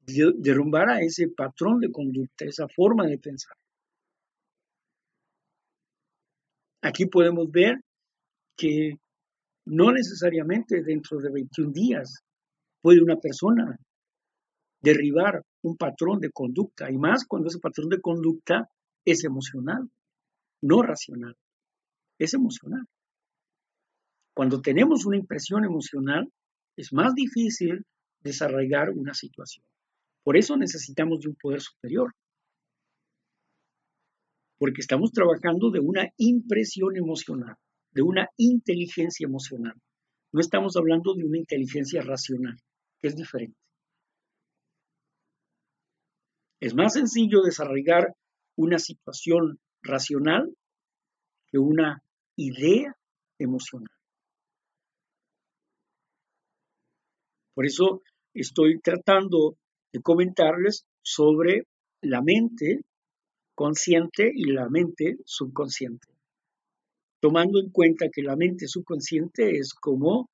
derrumbar 0.07 0.91
a 0.91 1.01
ese 1.01 1.29
patrón 1.29 1.81
de 1.81 1.91
conducta, 1.91 2.45
esa 2.45 2.68
forma 2.68 3.07
de 3.07 3.18
pensar. 3.18 3.57
Aquí 6.83 7.07
podemos 7.07 7.51
ver 7.51 7.80
que 8.57 8.99
no 9.66 9.93
necesariamente 9.93 10.83
dentro 10.83 11.18
de 11.18 11.30
21 11.30 11.72
días 11.72 12.22
puede 12.83 13.01
una 13.01 13.16
persona 13.16 13.78
derribar 14.83 15.45
un 15.62 15.76
patrón 15.76 16.18
de 16.18 16.30
conducta, 16.33 16.91
y 16.91 16.99
más 16.99 17.24
cuando 17.24 17.49
ese 17.49 17.61
patrón 17.61 17.89
de 17.89 18.01
conducta 18.01 18.68
es 19.05 19.22
emocional, 19.24 19.89
no 20.61 20.83
racional, 20.83 21.37
es 22.18 22.35
emocional. 22.35 22.85
Cuando 24.35 24.61
tenemos 24.61 25.07
una 25.07 25.16
impresión 25.16 25.64
emocional, 25.64 26.33
es 26.76 26.93
más 26.93 27.14
difícil 27.14 27.85
desarraigar 28.20 28.91
una 28.91 29.14
situación. 29.14 29.64
Por 30.24 30.37
eso 30.37 30.57
necesitamos 30.57 31.20
de 31.20 31.28
un 31.28 31.37
poder 31.37 31.61
superior. 31.61 32.12
Porque 34.63 34.81
estamos 34.81 35.11
trabajando 35.11 35.73
de 35.73 35.81
una 35.81 36.09
impresión 36.19 36.97
emocional, 36.97 37.57
de 37.91 38.03
una 38.03 38.29
inteligencia 38.37 39.27
emocional. 39.27 39.75
No 40.33 40.39
estamos 40.41 40.77
hablando 40.77 41.15
de 41.15 41.25
una 41.25 41.39
inteligencia 41.39 42.01
racional, 42.01 42.57
que 43.01 43.09
es 43.09 43.17
diferente. 43.17 43.59
Es 46.61 46.77
más 46.77 46.93
sencillo 46.93 47.43
desarrollar 47.43 48.15
una 48.57 48.79
situación 48.79 49.59
racional 49.83 50.55
que 51.51 51.59
una 51.59 52.01
idea 52.37 52.95
emocional. 53.41 53.91
Por 57.53 57.67
eso 57.67 58.01
estoy 58.33 58.79
tratando 58.79 59.57
de 59.93 60.01
comentarles 60.03 60.85
sobre 61.03 61.65
la 62.01 62.23
mente 62.23 62.83
consciente 63.63 64.29
y 64.35 64.51
la 64.51 64.69
mente 64.69 65.19
subconsciente, 65.25 66.09
tomando 67.21 67.61
en 67.61 67.71
cuenta 67.71 68.09
que 68.13 68.21
la 68.21 68.35
mente 68.35 68.67
subconsciente 68.67 69.57
es 69.57 69.73
como 69.73 70.29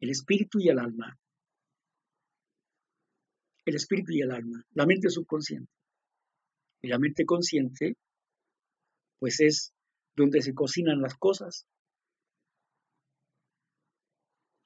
el 0.00 0.08
espíritu 0.08 0.58
y 0.60 0.70
el 0.70 0.78
alma. 0.78 1.14
El 3.66 3.74
espíritu 3.74 4.12
y 4.12 4.22
el 4.22 4.30
alma, 4.30 4.64
la 4.72 4.86
mente 4.86 5.10
subconsciente. 5.10 5.70
Y 6.80 6.88
la 6.88 6.98
mente 6.98 7.26
consciente, 7.26 7.98
pues 9.18 9.40
es 9.40 9.74
donde 10.16 10.40
se 10.40 10.54
cocinan 10.54 11.02
las 11.02 11.18
cosas. 11.18 11.66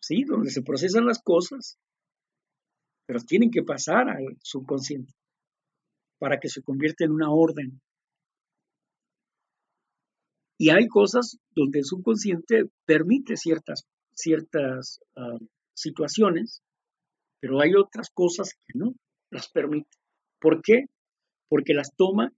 Sí, 0.01 0.23
donde 0.23 0.51
se 0.51 0.63
procesan 0.63 1.05
las 1.05 1.21
cosas, 1.21 1.81
pero 3.07 3.19
tienen 3.19 3.51
que 3.51 3.65
pasar 3.65 4.09
al 4.09 4.39
subconsciente 4.41 5.13
para 6.25 6.41
que 6.41 6.49
se 6.49 6.63
convierta 6.63 7.05
en 7.05 7.13
una 7.13 7.31
orden. 7.31 7.83
Y 10.59 10.71
hay 10.71 10.89
cosas 10.89 11.37
donde 11.51 11.81
el 11.81 11.85
subconsciente 11.85 12.65
permite 12.87 13.37
ciertas, 13.37 13.85
ciertas 14.15 15.01
ah, 15.17 15.37
situaciones, 15.75 16.63
pero 17.43 17.61
hay 17.61 17.75
otras 17.75 18.09
cosas 18.09 18.55
que 18.55 18.79
no 18.79 18.95
las 19.31 19.51
permite. 19.51 19.91
¿Por 20.41 20.63
qué? 20.63 20.87
Porque 21.51 21.75
las 21.75 21.95
toma 21.95 22.33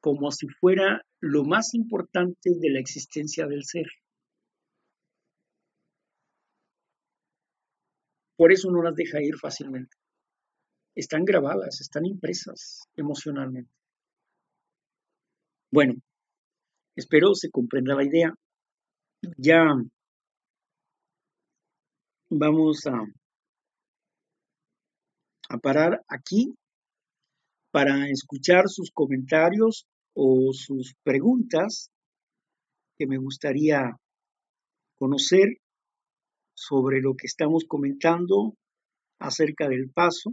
como 0.00 0.32
si 0.32 0.48
fuera 0.48 1.06
lo 1.20 1.44
más 1.44 1.72
importante 1.74 2.50
de 2.50 2.70
la 2.70 2.80
existencia 2.80 3.46
del 3.46 3.62
ser. 3.62 3.86
Por 8.36 8.50
eso 8.50 8.72
no 8.72 8.82
las 8.82 8.96
deja 8.96 9.22
ir 9.22 9.36
fácilmente. 9.36 9.96
Están 10.94 11.24
grabadas, 11.24 11.80
están 11.80 12.06
impresas 12.06 12.82
emocionalmente. 12.96 13.70
Bueno, 15.72 15.94
espero 16.94 17.34
se 17.34 17.50
comprenda 17.50 17.96
la 17.96 18.04
idea. 18.04 18.32
Ya 19.36 19.64
vamos 22.30 22.86
a, 22.86 23.04
a 25.48 25.58
parar 25.58 26.00
aquí 26.08 26.54
para 27.72 28.08
escuchar 28.08 28.68
sus 28.68 28.92
comentarios 28.92 29.86
o 30.14 30.52
sus 30.52 30.94
preguntas 31.02 31.90
que 32.96 33.08
me 33.08 33.18
gustaría 33.18 33.96
conocer 34.96 35.58
sobre 36.56 37.00
lo 37.00 37.14
que 37.16 37.26
estamos 37.26 37.64
comentando 37.66 38.54
acerca 39.18 39.68
del 39.68 39.90
paso. 39.90 40.32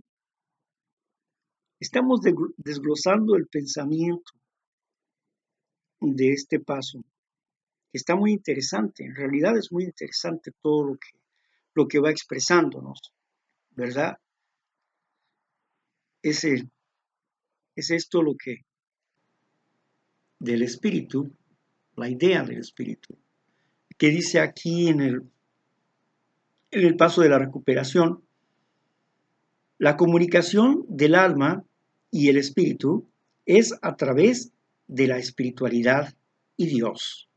Estamos 1.82 2.22
desglosando 2.58 3.36
el 3.36 3.48
pensamiento 3.48 4.34
de 6.00 6.32
este 6.32 6.60
paso, 6.60 7.04
que 7.92 7.98
está 7.98 8.16
muy 8.16 8.34
interesante, 8.34 9.04
en 9.04 9.16
realidad 9.16 9.58
es 9.58 9.72
muy 9.72 9.86
interesante 9.86 10.52
todo 10.62 10.86
lo 10.86 10.94
que, 10.94 11.10
lo 11.74 11.88
que 11.88 12.00
va 12.00 12.12
expresándonos, 12.12 13.12
¿verdad? 13.72 14.16
Es, 16.22 16.44
es 16.44 17.90
esto 17.90 18.22
lo 18.22 18.36
que 18.36 18.58
del 20.38 20.62
espíritu, 20.62 21.36
la 21.96 22.10
idea 22.10 22.44
del 22.44 22.60
espíritu, 22.60 23.18
que 23.98 24.10
dice 24.10 24.40
aquí 24.40 24.88
en 24.88 25.02
el, 25.02 25.32
en 26.70 26.86
el 26.86 26.96
paso 26.96 27.22
de 27.22 27.30
la 27.30 27.40
recuperación, 27.40 28.24
la 29.80 29.98
comunicación 29.98 30.86
del 30.88 31.16
alma 31.16 31.66
y 32.12 32.28
el 32.28 32.38
espíritu 32.38 33.08
es 33.46 33.74
a 33.82 33.96
través 33.96 34.52
de 34.88 35.08
la 35.08 35.18
espiritualidad 35.18 36.14
y 36.58 36.68
Dios. 36.68 37.30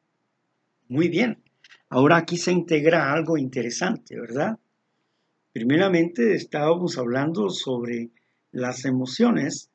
Muy 0.88 1.08
bien. 1.08 1.42
Ahora 1.88 2.16
aquí 2.16 2.36
se 2.36 2.52
integra 2.52 3.12
algo 3.12 3.38
interesante, 3.38 4.18
¿verdad? 4.18 4.58
Primeramente 5.52 6.34
estábamos 6.34 6.98
hablando 6.98 7.48
sobre 7.48 8.10
las 8.50 8.84
emociones, 8.84 9.70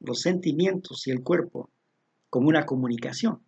los 0.00 0.20
sentimientos 0.20 1.06
y 1.06 1.12
el 1.12 1.22
cuerpo 1.22 1.70
como 2.28 2.48
una 2.48 2.66
comunicación. 2.66 3.40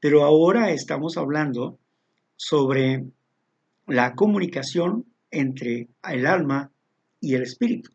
Pero 0.00 0.22
ahora 0.22 0.70
estamos 0.70 1.16
hablando 1.16 1.78
sobre 2.36 3.04
la 3.86 4.14
comunicación 4.14 5.06
entre 5.30 5.88
el 6.08 6.26
alma 6.26 6.70
y 7.20 7.34
el 7.34 7.42
espíritu. 7.42 7.90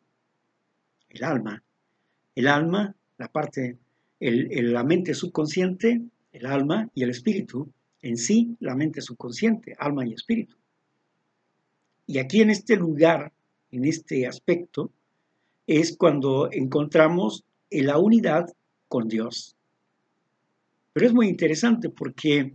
El 1.10 1.24
alma. 1.24 1.64
El 2.36 2.48
alma, 2.48 2.96
la 3.18 3.28
parte, 3.28 3.78
la 4.20 4.84
mente 4.84 5.14
subconsciente, 5.14 6.02
el 6.32 6.46
alma 6.46 6.90
y 6.94 7.04
el 7.04 7.10
espíritu. 7.10 7.70
En 8.02 8.18
sí, 8.18 8.58
la 8.60 8.76
mente 8.76 9.02
subconsciente, 9.02 9.76
alma 9.78 10.06
y 10.06 10.14
espíritu. 10.14 10.56
Y 12.06 12.18
aquí 12.18 12.42
en 12.42 12.50
este 12.50 12.76
lugar, 12.76 13.32
en 13.72 13.86
este 13.86 14.28
aspecto, 14.28 14.92
es 15.68 15.96
cuando 15.96 16.52
encontramos 16.52 17.44
la 17.70 17.98
unidad 17.98 18.54
con 18.90 19.08
Dios. 19.08 19.56
Pero 20.92 21.08
es 21.08 21.14
muy 21.14 21.28
interesante 21.28 21.90
porque 21.90 22.54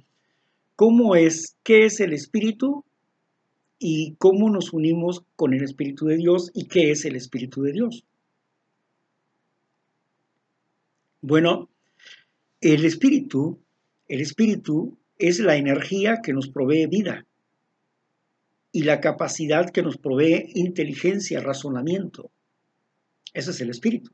¿cómo 0.76 1.16
es, 1.16 1.57
qué 1.62 1.87
es 1.87 2.01
el 2.01 2.12
espíritu 2.12 2.85
y 3.79 4.16
cómo 4.18 4.51
nos 4.51 4.72
unimos 4.72 5.22
con 5.37 5.55
el 5.55 5.62
Espíritu 5.62 6.07
de 6.07 6.16
Dios 6.16 6.51
y 6.55 6.66
qué 6.66 6.91
es 6.91 7.05
el 7.05 7.16
Espíritu 7.16 7.62
de 7.62 7.72
Dios. 7.72 8.05
Bueno, 11.20 11.68
el 12.60 12.84
Espíritu, 12.84 13.60
el 14.06 14.20
Espíritu 14.20 14.98
es 15.18 15.40
la 15.40 15.56
energía 15.56 16.20
que 16.22 16.32
nos 16.32 16.48
provee 16.48 16.86
vida 16.86 17.26
y 18.70 18.82
la 18.82 19.00
capacidad 19.00 19.70
que 19.70 19.82
nos 19.82 19.96
provee 19.96 20.52
inteligencia, 20.54 21.40
razonamiento. 21.40 22.30
Ese 23.34 23.50
es 23.50 23.60
el 23.60 23.70
Espíritu, 23.70 24.12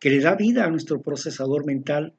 que 0.00 0.08
le 0.08 0.20
da 0.20 0.34
vida 0.34 0.64
a 0.64 0.70
nuestro 0.70 1.02
procesador 1.02 1.66
mental 1.66 2.14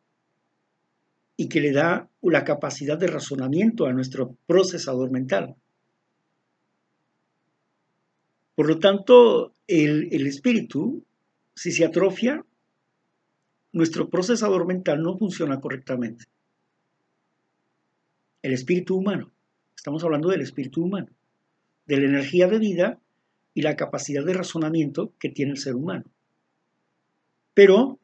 y 1.35 1.49
que 1.49 1.61
le 1.61 1.71
da 1.71 2.09
la 2.21 2.43
capacidad 2.43 2.97
de 2.97 3.07
razonamiento 3.07 3.87
a 3.87 3.93
nuestro 3.93 4.37
procesador 4.45 5.09
mental. 5.09 5.55
Por 8.53 8.67
lo 8.67 8.77
tanto, 8.77 9.51
el, 9.65 10.09
el 10.11 10.27
espíritu, 10.27 11.03
si 11.55 11.71
se 11.71 11.85
atrofia, 11.85 12.45
nuestro 13.73 14.07
procesador 14.09 14.65
mental 14.67 15.01
no 15.01 15.17
funciona 15.17 15.59
correctamente. 15.59 16.25
El 18.43 18.53
espíritu 18.53 18.95
humano, 18.95 19.31
estamos 19.75 20.03
hablando 20.03 20.29
del 20.29 20.41
espíritu 20.41 20.83
humano, 20.83 21.07
de 21.87 21.97
la 21.97 22.05
energía 22.05 22.47
de 22.47 22.59
vida 22.59 22.99
y 23.53 23.63
la 23.63 23.75
capacidad 23.75 24.23
de 24.23 24.33
razonamiento 24.33 25.11
que 25.19 25.29
tiene 25.29 25.51
el 25.51 25.57
ser 25.57 25.75
humano. 25.75 26.05
Pero 27.53 27.99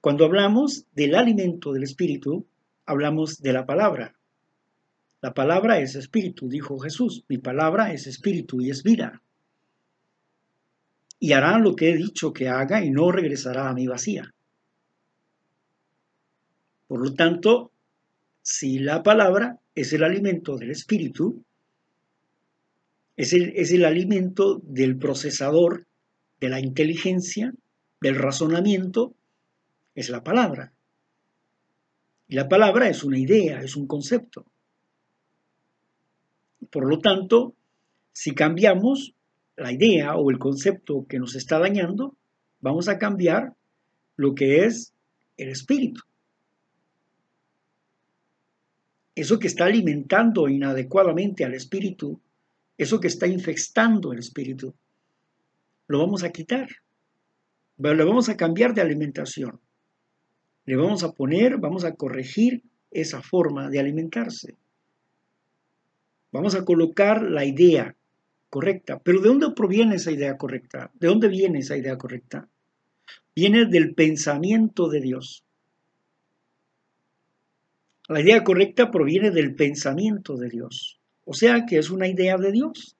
cuando 0.00 0.24
hablamos 0.24 0.84
del 0.94 1.14
alimento 1.14 1.72
del 1.72 1.84
espíritu, 1.84 2.46
hablamos 2.84 3.40
de 3.40 3.52
la 3.52 3.66
palabra. 3.66 4.16
La 5.22 5.32
palabra 5.32 5.78
es 5.78 5.94
espíritu, 5.94 6.48
dijo 6.48 6.78
Jesús. 6.78 7.24
Mi 7.28 7.38
palabra 7.38 7.92
es 7.92 8.06
espíritu 8.06 8.60
y 8.60 8.70
es 8.70 8.82
vida. 8.82 9.22
Y 11.18 11.32
hará 11.32 11.58
lo 11.58 11.74
que 11.74 11.90
he 11.90 11.96
dicho 11.96 12.32
que 12.32 12.48
haga 12.48 12.84
y 12.84 12.90
no 12.90 13.10
regresará 13.10 13.68
a 13.70 13.74
mi 13.74 13.86
vacía. 13.86 14.34
Por 16.94 17.02
lo 17.02 17.14
tanto, 17.14 17.72
si 18.40 18.78
la 18.78 19.02
palabra 19.02 19.58
es 19.74 19.92
el 19.92 20.04
alimento 20.04 20.56
del 20.56 20.70
espíritu, 20.70 21.42
es 23.16 23.32
el, 23.32 23.52
es 23.56 23.72
el 23.72 23.84
alimento 23.84 24.60
del 24.62 24.96
procesador, 24.96 25.88
de 26.38 26.50
la 26.50 26.60
inteligencia, 26.60 27.52
del 28.00 28.14
razonamiento, 28.14 29.12
es 29.96 30.08
la 30.08 30.22
palabra. 30.22 30.72
Y 32.28 32.36
la 32.36 32.48
palabra 32.48 32.88
es 32.88 33.02
una 33.02 33.18
idea, 33.18 33.60
es 33.60 33.74
un 33.74 33.88
concepto. 33.88 34.46
Por 36.70 36.88
lo 36.88 37.00
tanto, 37.00 37.56
si 38.12 38.36
cambiamos 38.36 39.14
la 39.56 39.72
idea 39.72 40.14
o 40.14 40.30
el 40.30 40.38
concepto 40.38 41.06
que 41.08 41.18
nos 41.18 41.34
está 41.34 41.58
dañando, 41.58 42.14
vamos 42.60 42.86
a 42.86 42.98
cambiar 42.98 43.52
lo 44.14 44.36
que 44.36 44.64
es 44.64 44.92
el 45.36 45.48
espíritu. 45.48 46.00
Eso 49.14 49.38
que 49.38 49.46
está 49.46 49.66
alimentando 49.66 50.48
inadecuadamente 50.48 51.44
al 51.44 51.54
espíritu, 51.54 52.20
eso 52.76 52.98
que 52.98 53.08
está 53.08 53.26
infestando 53.26 54.12
el 54.12 54.18
espíritu, 54.18 54.74
lo 55.86 55.98
vamos 55.98 56.24
a 56.24 56.30
quitar. 56.30 56.68
Lo 57.76 58.06
vamos 58.06 58.28
a 58.28 58.36
cambiar 58.36 58.74
de 58.74 58.80
alimentación. 58.80 59.60
Le 60.64 60.76
vamos 60.76 61.02
a 61.02 61.12
poner, 61.12 61.58
vamos 61.58 61.84
a 61.84 61.94
corregir 61.94 62.62
esa 62.90 63.20
forma 63.20 63.68
de 63.68 63.80
alimentarse. 63.80 64.56
Vamos 66.32 66.54
a 66.54 66.64
colocar 66.64 67.22
la 67.22 67.44
idea 67.44 67.94
correcta. 68.48 69.00
Pero 69.00 69.20
¿de 69.20 69.28
dónde 69.28 69.50
proviene 69.50 69.96
esa 69.96 70.12
idea 70.12 70.36
correcta? 70.36 70.90
¿De 70.94 71.08
dónde 71.08 71.28
viene 71.28 71.58
esa 71.58 71.76
idea 71.76 71.98
correcta? 71.98 72.48
Viene 73.34 73.66
del 73.66 73.94
pensamiento 73.94 74.88
de 74.88 75.00
Dios. 75.00 75.43
La 78.08 78.20
idea 78.20 78.44
correcta 78.44 78.90
proviene 78.90 79.30
del 79.30 79.54
pensamiento 79.54 80.36
de 80.36 80.48
Dios. 80.48 81.00
O 81.24 81.32
sea 81.32 81.64
que 81.66 81.78
es 81.78 81.90
una 81.90 82.06
idea 82.06 82.36
de 82.36 82.52
Dios. 82.52 82.96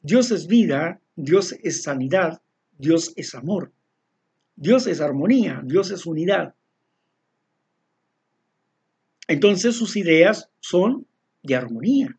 Dios 0.00 0.30
es 0.30 0.46
vida, 0.46 1.00
Dios 1.16 1.52
es 1.62 1.82
sanidad, 1.82 2.40
Dios 2.78 3.12
es 3.16 3.34
amor. 3.34 3.72
Dios 4.54 4.86
es 4.86 5.00
armonía, 5.00 5.60
Dios 5.64 5.90
es 5.90 6.06
unidad. 6.06 6.54
Entonces 9.28 9.76
sus 9.76 9.96
ideas 9.96 10.48
son 10.60 11.06
de 11.42 11.56
armonía. 11.56 12.16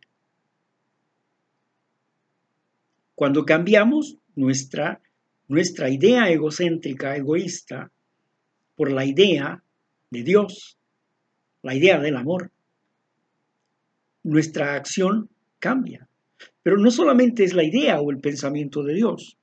Cuando 3.15 3.45
cambiamos 3.45 4.17
nuestra, 4.35 5.01
nuestra 5.47 5.89
idea 5.89 6.29
egocéntrica, 6.29 7.15
egoísta, 7.15 7.91
por 8.75 8.91
la 8.91 9.05
idea 9.05 9.63
de 10.11 10.21
Dios, 10.21 10.76
la 11.67 11.75
idea 11.75 11.99
del 11.99 12.15
amor, 12.15 12.49
nuestra 14.23 14.75
acción 14.75 15.29
cambia. 15.59 16.07
Pero 16.63 16.77
no 16.77 16.89
solamente 16.91 17.43
es 17.43 17.53
la 17.53 17.65
idea 17.65 17.99
o 17.99 18.09
el 18.09 18.21
pensamiento 18.21 18.83
de 18.83 18.93
Dios, 18.93 19.37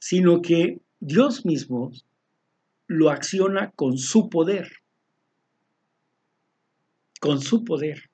sino 0.00 0.42
que 0.42 0.80
Dios 0.98 1.46
mismo 1.46 1.92
lo 2.88 3.10
acciona 3.10 3.70
con 3.76 3.98
su 3.98 4.28
poder, 4.28 4.68
con 7.20 7.40
su 7.40 7.62
poder. 7.62 8.10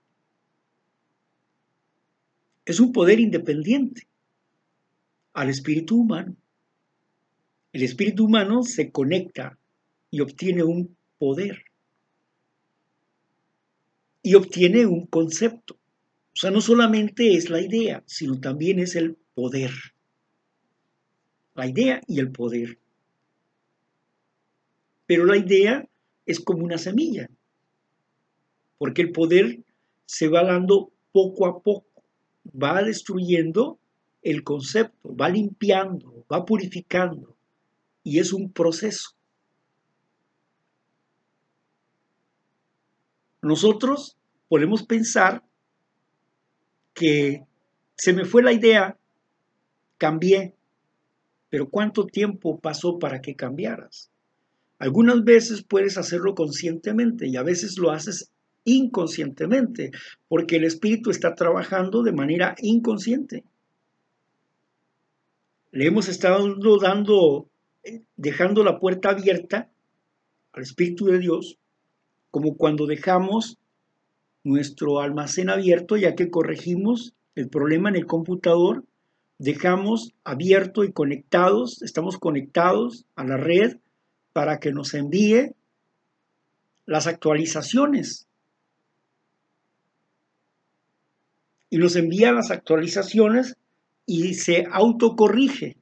Es 2.66 2.78
un 2.78 2.92
poder 2.92 3.20
independiente 3.20 4.06
al 5.32 5.48
espíritu 5.48 5.96
humano. 5.96 6.36
El 7.72 7.84
espíritu 7.84 8.26
humano 8.26 8.62
se 8.62 8.92
conecta 8.92 9.58
y 10.10 10.20
obtiene 10.20 10.62
un 10.62 10.94
poder 11.16 11.71
y 14.22 14.34
obtiene 14.34 14.86
un 14.86 15.06
concepto. 15.06 15.74
O 15.74 16.36
sea, 16.36 16.50
no 16.50 16.60
solamente 16.60 17.34
es 17.34 17.50
la 17.50 17.60
idea, 17.60 18.02
sino 18.06 18.40
también 18.40 18.78
es 18.78 18.96
el 18.96 19.16
poder. 19.34 19.72
la 21.54 21.66
idea 21.66 22.00
y 22.06 22.18
el 22.18 22.32
poder. 22.32 22.78
Pero 25.06 25.26
la 25.26 25.36
idea 25.36 25.86
es 26.24 26.40
como 26.40 26.64
una 26.64 26.78
semilla, 26.78 27.28
porque 28.78 29.02
el 29.02 29.12
poder 29.12 29.60
se 30.06 30.28
va 30.28 30.44
dando 30.44 30.92
poco 31.12 31.46
a 31.46 31.62
poco, 31.62 32.02
va 32.46 32.82
destruyendo 32.82 33.78
el 34.22 34.42
concepto, 34.44 35.14
va 35.14 35.28
limpiando, 35.28 36.24
va 36.32 36.46
purificando, 36.46 37.36
y 38.02 38.18
es 38.18 38.32
un 38.32 38.50
proceso. 38.50 39.10
Nosotros 43.42 44.16
podemos 44.48 44.84
pensar 44.84 45.42
que 46.94 47.44
se 47.96 48.12
me 48.12 48.24
fue 48.24 48.42
la 48.42 48.52
idea, 48.52 48.96
cambié, 49.98 50.54
pero 51.50 51.68
¿cuánto 51.68 52.06
tiempo 52.06 52.60
pasó 52.60 52.98
para 52.98 53.20
que 53.20 53.34
cambiaras? 53.34 54.10
Algunas 54.78 55.22
veces 55.24 55.62
puedes 55.62 55.98
hacerlo 55.98 56.34
conscientemente 56.34 57.28
y 57.28 57.36
a 57.36 57.42
veces 57.42 57.78
lo 57.78 57.90
haces 57.90 58.30
inconscientemente, 58.64 59.90
porque 60.28 60.56
el 60.56 60.64
espíritu 60.64 61.10
está 61.10 61.34
trabajando 61.34 62.02
de 62.02 62.12
manera 62.12 62.54
inconsciente. 62.58 63.44
Le 65.72 65.86
hemos 65.86 66.08
estado 66.08 66.78
dando, 66.78 67.48
dejando 68.16 68.62
la 68.62 68.78
puerta 68.78 69.10
abierta 69.10 69.70
al 70.52 70.62
Espíritu 70.62 71.06
de 71.06 71.18
Dios, 71.18 71.58
como 72.32 72.56
cuando 72.56 72.86
dejamos 72.86 73.58
nuestro 74.42 75.00
almacén 75.00 75.50
abierto, 75.50 75.98
ya 75.98 76.16
que 76.16 76.30
corregimos 76.30 77.14
el 77.34 77.48
problema 77.48 77.90
en 77.90 77.96
el 77.96 78.06
computador, 78.06 78.84
dejamos 79.38 80.14
abierto 80.24 80.82
y 80.82 80.92
conectados, 80.92 81.82
estamos 81.82 82.18
conectados 82.18 83.04
a 83.16 83.24
la 83.24 83.36
red 83.36 83.76
para 84.32 84.60
que 84.60 84.72
nos 84.72 84.94
envíe 84.94 85.54
las 86.86 87.06
actualizaciones. 87.06 88.26
Y 91.68 91.76
nos 91.76 91.96
envía 91.96 92.32
las 92.32 92.50
actualizaciones 92.50 93.56
y 94.06 94.34
se 94.34 94.64
autocorrige. 94.72 95.76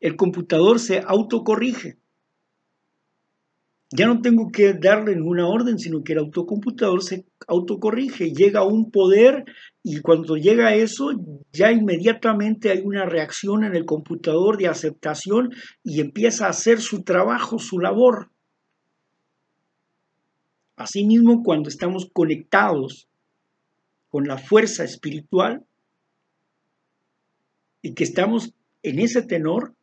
El 0.00 0.16
computador 0.16 0.80
se 0.80 1.00
autocorrige. 1.06 1.96
Ya 3.90 4.06
no 4.06 4.20
tengo 4.20 4.50
que 4.52 4.74
darle 4.74 5.16
ninguna 5.16 5.48
orden, 5.48 5.78
sino 5.78 6.04
que 6.04 6.12
el 6.12 6.18
autocomputador 6.18 7.02
se 7.02 7.24
autocorrige, 7.46 8.32
llega 8.32 8.60
a 8.60 8.66
un 8.66 8.90
poder 8.90 9.46
y 9.82 10.00
cuando 10.00 10.36
llega 10.36 10.68
a 10.68 10.74
eso, 10.74 11.12
ya 11.52 11.72
inmediatamente 11.72 12.70
hay 12.70 12.82
una 12.84 13.06
reacción 13.06 13.64
en 13.64 13.74
el 13.74 13.86
computador 13.86 14.58
de 14.58 14.68
aceptación 14.68 15.54
y 15.82 16.00
empieza 16.00 16.46
a 16.46 16.50
hacer 16.50 16.82
su 16.82 17.02
trabajo, 17.02 17.58
su 17.58 17.78
labor. 17.78 18.30
Asimismo, 20.76 21.42
cuando 21.42 21.70
estamos 21.70 22.10
conectados 22.12 23.08
con 24.10 24.28
la 24.28 24.36
fuerza 24.36 24.84
espiritual 24.84 25.64
y 27.80 27.94
que 27.94 28.04
estamos 28.04 28.52
en 28.82 28.98
ese 28.98 29.22
tenor, 29.22 29.74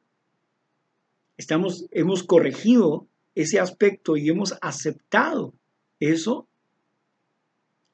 estamos, 1.37 1.87
hemos 1.91 2.23
corregido 2.23 3.07
ese 3.35 3.59
aspecto 3.59 4.15
y 4.15 4.29
hemos 4.29 4.57
aceptado 4.61 5.53
eso, 5.99 6.47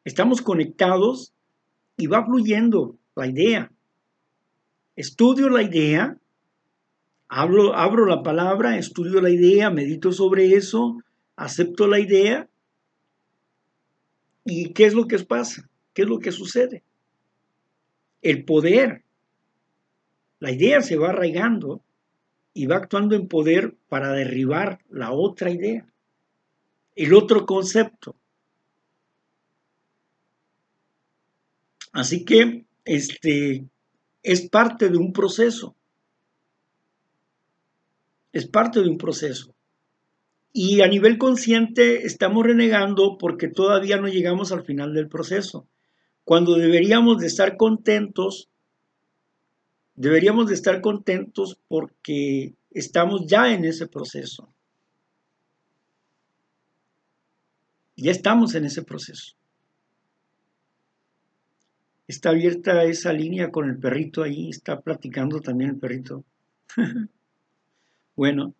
estamos 0.05 0.41
conectados 0.41 1.33
y 1.97 2.07
va 2.07 2.25
fluyendo 2.25 2.97
la 3.15 3.27
idea. 3.27 3.71
Estudio 4.95 5.49
la 5.49 5.63
idea, 5.63 6.17
hablo, 7.27 7.75
abro 7.75 8.05
la 8.05 8.21
palabra, 8.21 8.77
estudio 8.77 9.19
la 9.19 9.31
idea, 9.31 9.71
medito 9.71 10.11
sobre 10.11 10.53
eso, 10.53 10.97
acepto 11.35 11.87
la 11.87 11.99
idea. 11.99 12.47
¿Y 14.45 14.73
qué 14.73 14.85
es 14.85 14.93
lo 14.93 15.07
que 15.07 15.17
pasa? 15.19 15.69
¿Qué 15.93 16.03
es 16.03 16.07
lo 16.07 16.19
que 16.19 16.31
sucede? 16.31 16.83
El 18.21 18.45
poder. 18.45 19.03
La 20.39 20.51
idea 20.51 20.81
se 20.81 20.97
va 20.97 21.09
arraigando 21.09 21.81
y 22.53 22.65
va 22.65 22.77
actuando 22.77 23.15
en 23.15 23.27
poder 23.27 23.75
para 23.87 24.11
derribar 24.11 24.79
la 24.89 25.11
otra 25.11 25.49
idea, 25.51 25.85
el 26.95 27.13
otro 27.13 27.45
concepto. 27.45 28.15
Así 31.93 32.23
que 32.25 32.65
este 32.85 33.65
es 34.23 34.49
parte 34.49 34.89
de 34.89 34.97
un 34.97 35.13
proceso. 35.13 35.75
Es 38.31 38.47
parte 38.47 38.81
de 38.81 38.89
un 38.89 38.97
proceso. 38.97 39.53
Y 40.53 40.81
a 40.81 40.87
nivel 40.87 41.17
consciente 41.17 42.05
estamos 42.05 42.45
renegando 42.45 43.17
porque 43.17 43.47
todavía 43.47 43.97
no 43.97 44.07
llegamos 44.07 44.51
al 44.51 44.63
final 44.63 44.93
del 44.93 45.07
proceso. 45.07 45.67
Cuando 46.23 46.55
deberíamos 46.55 47.19
de 47.19 47.27
estar 47.27 47.57
contentos 47.57 48.50
deberíamos 50.01 50.47
de 50.47 50.55
estar 50.55 50.81
contentos 50.81 51.59
porque 51.67 52.55
estamos 52.71 53.27
ya 53.27 53.53
en 53.53 53.65
ese 53.65 53.85
proceso. 53.87 54.51
Ya 57.95 58.09
estamos 58.09 58.55
en 58.55 58.65
ese 58.65 58.81
proceso. 58.81 59.35
Está 62.07 62.31
abierta 62.31 62.83
esa 62.83 63.13
línea 63.13 63.51
con 63.51 63.69
el 63.69 63.77
perrito 63.77 64.23
ahí, 64.23 64.49
está 64.49 64.81
platicando 64.81 65.39
también 65.39 65.69
el 65.69 65.77
perrito. 65.77 66.23
bueno, 68.15 68.55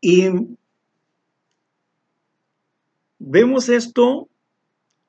y 0.00 0.28
vemos 3.18 3.68
esto 3.68 4.30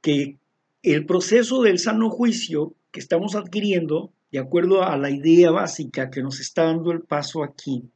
que 0.01 0.37
el 0.83 1.05
proceso 1.05 1.61
del 1.61 1.79
sano 1.79 2.09
juicio 2.09 2.73
que 2.91 2.99
estamos 2.99 3.35
adquiriendo 3.35 4.11
de 4.31 4.39
acuerdo 4.39 4.83
a 4.83 4.97
la 4.97 5.09
idea 5.09 5.51
básica 5.51 6.09
que 6.09 6.21
nos 6.21 6.39
está 6.39 6.65
dando 6.65 6.91
el 6.91 7.01
paso 7.01 7.43
aquí. 7.43 7.89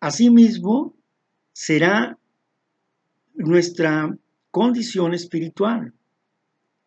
Asimismo, 0.00 0.94
será 1.52 2.18
nuestra 3.34 4.16
condición 4.50 5.14
espiritual. 5.14 5.92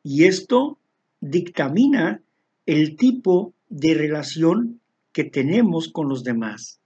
Y 0.04 0.26
esto 0.26 0.80
dictamina 1.22 2.22
el 2.66 2.98
tipo 2.98 3.54
de 3.70 3.94
relación 3.94 4.82
que 5.14 5.24
tenemos 5.24 5.90
con 5.90 6.10
los 6.10 6.24
demás. 6.24 6.80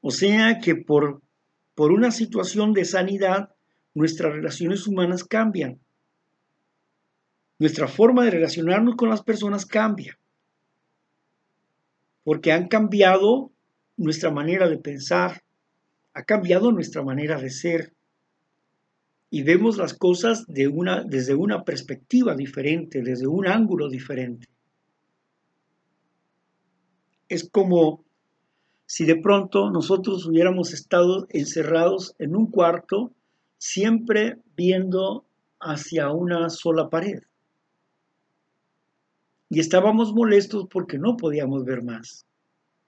O 0.00 0.10
sea 0.10 0.60
que 0.60 0.74
por, 0.74 1.22
por 1.74 1.92
una 1.92 2.10
situación 2.10 2.72
de 2.72 2.84
sanidad, 2.84 3.54
nuestras 3.94 4.32
relaciones 4.32 4.86
humanas 4.86 5.24
cambian 5.24 5.80
nuestra 7.58 7.88
forma 7.88 8.24
de 8.24 8.30
relacionarnos 8.30 8.96
con 8.96 9.08
las 9.08 9.22
personas 9.22 9.64
cambia, 9.64 10.18
porque 12.22 12.52
han 12.52 12.68
cambiado 12.68 13.52
nuestra 13.96 14.30
manera 14.30 14.68
de 14.68 14.78
pensar, 14.78 15.42
ha 16.12 16.22
cambiado 16.24 16.70
nuestra 16.70 17.02
manera 17.02 17.40
de 17.40 17.50
ser 17.50 17.92
y 19.30 19.42
vemos 19.42 19.78
las 19.78 19.94
cosas 19.94 20.44
desde 20.48 21.34
una 21.34 21.64
perspectiva 21.64 22.34
diferente, 22.34 23.02
desde 23.02 23.26
un 23.26 23.46
ángulo 23.46 23.88
diferente. 23.88 24.46
Es 27.28 27.48
como 27.48 28.04
si 28.86 29.04
de 29.04 29.16
pronto 29.16 29.70
nosotros 29.70 30.26
hubiéramos 30.26 30.72
estado 30.72 31.26
encerrados 31.30 32.14
en 32.18 32.36
un 32.36 32.50
cuarto, 32.50 33.12
siempre 33.58 34.38
viendo 34.56 35.24
hacia 35.58 36.10
una 36.12 36.50
sola 36.50 36.88
pared 36.88 37.22
y 39.48 39.60
estábamos 39.60 40.12
molestos 40.12 40.66
porque 40.68 40.98
no 40.98 41.16
podíamos 41.16 41.64
ver 41.64 41.82
más. 41.82 42.26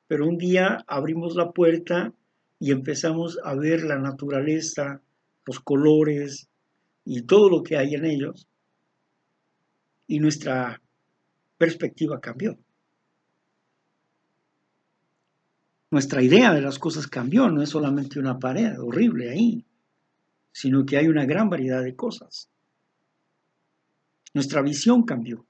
Pero 0.06 0.26
un 0.26 0.38
día 0.38 0.84
abrimos 0.86 1.36
la 1.36 1.52
puerta 1.52 2.12
y 2.58 2.72
empezamos 2.72 3.38
a 3.44 3.54
ver 3.54 3.84
la 3.84 3.98
naturaleza, 3.98 5.00
los 5.44 5.60
colores 5.60 6.48
y 7.04 7.22
todo 7.22 7.48
lo 7.48 7.62
que 7.62 7.76
hay 7.76 7.94
en 7.94 8.04
ellos. 8.04 8.48
Y 10.06 10.18
nuestra 10.18 10.80
perspectiva 11.58 12.20
cambió. 12.20 12.58
Nuestra 15.90 16.22
idea 16.22 16.52
de 16.52 16.60
las 16.60 16.78
cosas 16.78 17.06
cambió, 17.06 17.48
no 17.48 17.62
es 17.62 17.70
solamente 17.70 18.18
una 18.18 18.38
pared 18.38 18.78
horrible 18.78 19.30
ahí, 19.30 19.64
sino 20.52 20.84
que 20.84 20.98
hay 20.98 21.08
una 21.08 21.24
gran 21.24 21.48
variedad 21.48 21.82
de 21.82 21.96
cosas. 21.96 22.50
Nuestra 24.34 24.60
visión 24.60 25.04
cambió. 25.04 25.47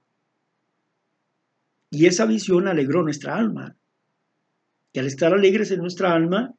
Y 1.90 2.06
esa 2.06 2.26
visión 2.26 2.68
alegró 2.68 3.02
nuestra 3.02 3.36
alma. 3.36 3.76
Y 4.92 4.98
al 4.98 5.06
estar 5.06 5.32
alegres 5.32 5.70
en 5.70 5.80
nuestra 5.80 6.12
alma, 6.12 6.54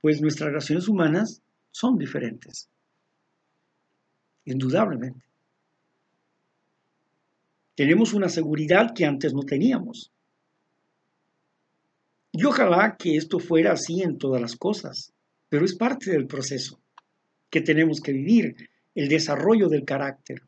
pues 0.00 0.20
nuestras 0.20 0.48
relaciones 0.48 0.88
humanas 0.88 1.42
son 1.70 1.96
diferentes. 1.96 2.68
Indudablemente. 4.44 5.24
Tenemos 7.74 8.12
una 8.12 8.28
seguridad 8.28 8.92
que 8.94 9.04
antes 9.04 9.32
no 9.32 9.42
teníamos. 9.42 10.12
Y 12.32 12.44
ojalá 12.44 12.96
que 12.98 13.16
esto 13.16 13.38
fuera 13.38 13.72
así 13.72 14.02
en 14.02 14.18
todas 14.18 14.40
las 14.40 14.56
cosas, 14.56 15.12
pero 15.48 15.64
es 15.64 15.74
parte 15.74 16.10
del 16.10 16.26
proceso 16.26 16.80
que 17.50 17.60
tenemos 17.60 18.00
que 18.00 18.12
vivir, 18.12 18.70
el 18.94 19.08
desarrollo 19.08 19.68
del 19.68 19.84
carácter, 19.84 20.42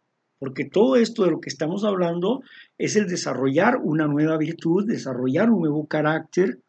porque 0.45 0.67
todo 0.67 0.97
esto 0.97 1.25
de 1.25 1.31
lo 1.31 1.41
que 1.41 1.49
estamos 1.49 1.85
hablando 1.85 2.43
es 2.77 2.97
el 2.97 3.07
desarrollar 3.07 3.79
una 3.83 4.07
nueva 4.07 4.37
virtud, 4.37 4.87
desarrollar 4.87 5.49
un 5.49 5.61
nuevo 5.61 5.87
carácter, 5.87 6.61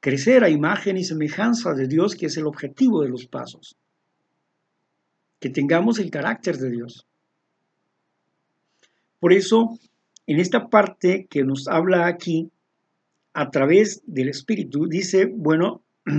crecer 0.00 0.44
a 0.44 0.50
imagen 0.50 0.98
y 0.98 1.04
semejanza 1.04 1.72
de 1.72 1.88
Dios, 1.88 2.14
que 2.14 2.26
es 2.26 2.36
el 2.36 2.46
objetivo 2.46 3.00
de 3.00 3.08
los 3.08 3.26
pasos. 3.26 3.78
Que 5.38 5.48
tengamos 5.48 5.98
el 6.00 6.10
carácter 6.10 6.58
de 6.58 6.70
Dios. 6.70 7.06
Por 9.20 9.32
eso, 9.32 9.78
en 10.26 10.38
esta 10.38 10.68
parte 10.68 11.26
que 11.30 11.44
nos 11.44 11.66
habla 11.66 12.08
aquí, 12.08 12.50
a 13.32 13.50
través 13.50 14.02
del 14.04 14.28
Espíritu, 14.28 14.86
dice, 14.86 15.24
bueno, 15.34 15.80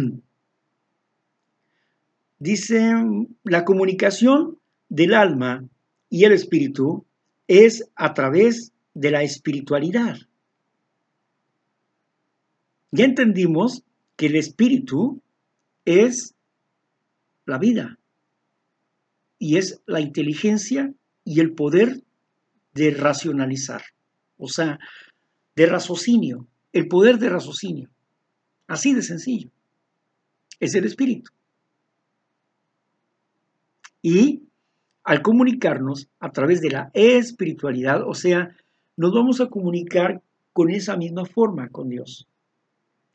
dice, 2.39 2.95
la 3.43 3.63
comunicación 3.63 4.57
del 4.89 5.13
alma 5.13 5.67
y 6.12 6.26
el 6.26 6.34
Espíritu 6.34 7.05
es 7.47 7.89
a 7.95 8.14
través 8.14 8.74
de 8.93 9.12
la 9.12 9.24
espiritualidad. 9.24 10.18
Ya 12.91 13.05
entendimos 13.05 13.84
que 14.18 14.26
el 14.28 14.36
Espíritu 14.36 15.22
es 15.86 16.36
la 17.45 17.57
vida 17.57 17.97
y 19.39 19.57
es 19.57 19.82
la 19.86 20.01
inteligencia 20.01 20.93
y 21.24 21.39
el 21.39 21.53
poder 21.53 22.03
de 22.74 22.91
racionalizar, 22.91 23.82
o 24.38 24.49
sea, 24.49 24.80
de 25.55 25.66
raciocinio, 25.66 26.45
el 26.74 26.89
poder 26.89 27.20
de 27.20 27.30
raciocinio. 27.30 27.89
Así 28.68 28.93
de 28.93 29.01
sencillo. 29.01 29.49
Es 30.59 30.76
el 30.76 30.86
espíritu. 30.86 31.32
Y 34.01 34.43
al 35.03 35.21
comunicarnos 35.21 36.07
a 36.19 36.31
través 36.31 36.61
de 36.61 36.69
la 36.69 36.91
espiritualidad, 36.93 38.07
o 38.07 38.13
sea, 38.13 38.55
nos 38.97 39.13
vamos 39.13 39.41
a 39.41 39.47
comunicar 39.47 40.21
con 40.53 40.69
esa 40.69 40.97
misma 40.97 41.25
forma 41.25 41.69
con 41.69 41.89
Dios. 41.89 42.27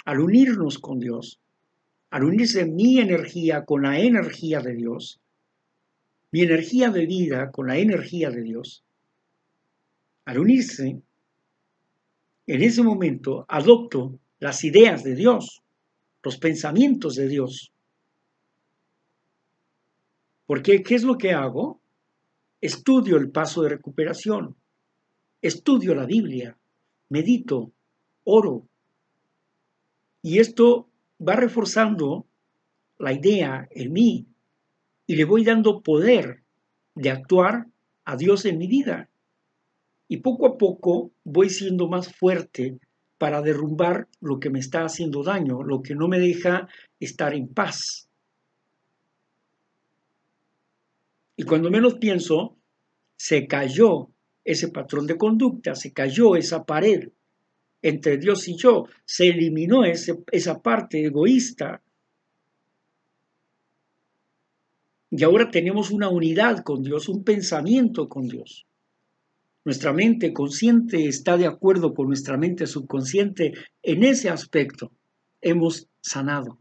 Al 0.04 0.20
unirnos 0.20 0.78
con 0.78 0.98
Dios, 0.98 1.40
al 2.10 2.24
unirse 2.24 2.66
mi 2.66 2.98
energía 2.98 3.64
con 3.64 3.82
la 3.82 3.98
energía 3.98 4.60
de 4.60 4.74
Dios, 4.74 5.20
mi 6.32 6.42
energía 6.42 6.90
de 6.90 7.06
vida 7.06 7.50
con 7.50 7.66
la 7.66 7.78
energía 7.78 8.30
de 8.30 8.42
Dios, 8.42 8.84
al 10.24 10.38
unirse, 10.38 11.00
en 12.48 12.62
ese 12.62 12.82
momento 12.82 13.44
adopto 13.48 14.18
las 14.38 14.64
ideas 14.64 15.02
de 15.02 15.14
Dios, 15.14 15.62
los 16.22 16.36
pensamientos 16.38 17.14
de 17.14 17.28
Dios. 17.28 17.72
Porque, 20.46 20.82
¿qué 20.82 20.94
es 20.94 21.02
lo 21.02 21.18
que 21.18 21.32
hago? 21.32 21.80
Estudio 22.60 23.16
el 23.16 23.30
paso 23.30 23.62
de 23.62 23.70
recuperación, 23.70 24.56
estudio 25.42 25.94
la 25.94 26.06
Biblia, 26.06 26.56
medito, 27.08 27.72
oro. 28.24 28.66
Y 30.22 30.38
esto 30.38 30.88
va 31.20 31.36
reforzando 31.36 32.26
la 32.98 33.12
idea 33.12 33.68
en 33.70 33.92
mí 33.92 34.26
y 35.06 35.16
le 35.16 35.24
voy 35.24 35.44
dando 35.44 35.82
poder 35.82 36.42
de 36.94 37.10
actuar 37.10 37.66
a 38.04 38.16
Dios 38.16 38.44
en 38.44 38.58
mi 38.58 38.66
vida. 38.66 39.08
Y 40.08 40.18
poco 40.18 40.46
a 40.46 40.56
poco 40.56 41.10
voy 41.24 41.50
siendo 41.50 41.88
más 41.88 42.14
fuerte 42.14 42.78
para 43.18 43.42
derrumbar 43.42 44.08
lo 44.20 44.38
que 44.38 44.50
me 44.50 44.60
está 44.60 44.84
haciendo 44.84 45.22
daño, 45.22 45.62
lo 45.62 45.82
que 45.82 45.94
no 45.94 46.08
me 46.08 46.18
deja 46.18 46.68
estar 47.00 47.34
en 47.34 47.48
paz. 47.48 48.05
Y 51.36 51.44
cuando 51.44 51.70
menos 51.70 51.94
pienso, 51.94 52.56
se 53.16 53.46
cayó 53.46 54.10
ese 54.44 54.68
patrón 54.68 55.06
de 55.06 55.16
conducta, 55.16 55.74
se 55.74 55.92
cayó 55.92 56.36
esa 56.36 56.64
pared 56.64 57.10
entre 57.82 58.16
Dios 58.16 58.48
y 58.48 58.56
yo, 58.56 58.86
se 59.04 59.28
eliminó 59.28 59.82
esa 59.84 60.62
parte 60.62 61.04
egoísta. 61.04 61.82
Y 65.10 65.22
ahora 65.22 65.50
tenemos 65.50 65.90
una 65.90 66.08
unidad 66.08 66.64
con 66.64 66.82
Dios, 66.82 67.08
un 67.08 67.22
pensamiento 67.22 68.08
con 68.08 68.26
Dios. 68.28 68.66
Nuestra 69.64 69.92
mente 69.92 70.32
consciente 70.32 71.06
está 71.06 71.36
de 71.36 71.46
acuerdo 71.46 71.92
con 71.92 72.06
nuestra 72.06 72.36
mente 72.36 72.66
subconsciente 72.66 73.52
en 73.82 74.04
ese 74.04 74.30
aspecto. 74.30 74.92
Hemos 75.40 75.88
sanado. 76.00 76.58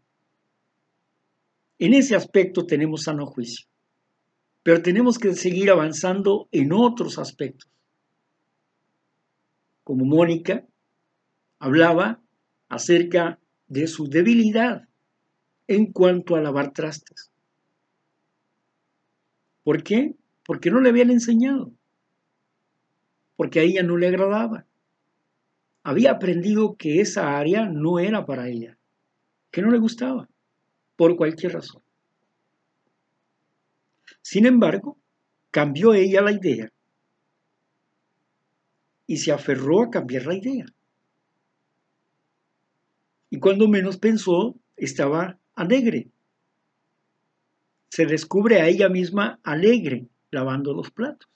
En 1.77 1.93
ese 1.93 2.15
aspecto 2.15 2.65
tenemos 2.65 3.03
sano 3.03 3.25
juicio. 3.25 3.67
Pero 4.65 4.81
tenemos 4.81 5.19
que 5.19 5.35
seguir 5.35 5.69
avanzando 5.69 6.49
en 6.51 6.73
otros 6.73 7.19
aspectos. 7.19 7.69
Como 9.83 10.05
Mónica 10.05 10.65
hablaba 11.59 12.19
acerca 12.67 13.39
de 13.67 13.85
su 13.85 14.09
debilidad 14.09 14.89
en 15.67 15.91
cuanto 15.91 16.35
a 16.35 16.41
lavar 16.41 16.73
trastes. 16.73 17.29
¿Por 19.63 19.83
qué? 19.83 20.15
Porque 20.43 20.71
no 20.71 20.81
le 20.81 20.89
habían 20.89 21.11
enseñado 21.11 21.71
porque 23.35 23.59
a 23.59 23.63
ella 23.63 23.83
no 23.83 23.97
le 23.97 24.07
agradaba. 24.07 24.65
Había 25.83 26.11
aprendido 26.11 26.75
que 26.77 27.01
esa 27.01 27.37
área 27.37 27.67
no 27.67 27.99
era 27.99 28.25
para 28.25 28.47
ella, 28.47 28.77
que 29.51 29.61
no 29.61 29.69
le 29.69 29.77
gustaba, 29.77 30.27
por 30.95 31.15
cualquier 31.15 31.53
razón. 31.53 31.81
Sin 34.21 34.45
embargo, 34.45 34.97
cambió 35.51 35.93
ella 35.93 36.21
la 36.21 36.31
idea 36.31 36.71
y 39.07 39.17
se 39.17 39.31
aferró 39.31 39.83
a 39.83 39.89
cambiar 39.89 40.25
la 40.25 40.35
idea. 40.35 40.65
Y 43.29 43.39
cuando 43.39 43.67
menos 43.67 43.97
pensó, 43.97 44.55
estaba 44.75 45.37
alegre. 45.55 46.09
Se 47.89 48.05
descubre 48.05 48.61
a 48.61 48.67
ella 48.67 48.89
misma 48.89 49.39
alegre 49.43 50.07
lavando 50.31 50.73
los 50.73 50.91
platos. 50.91 51.29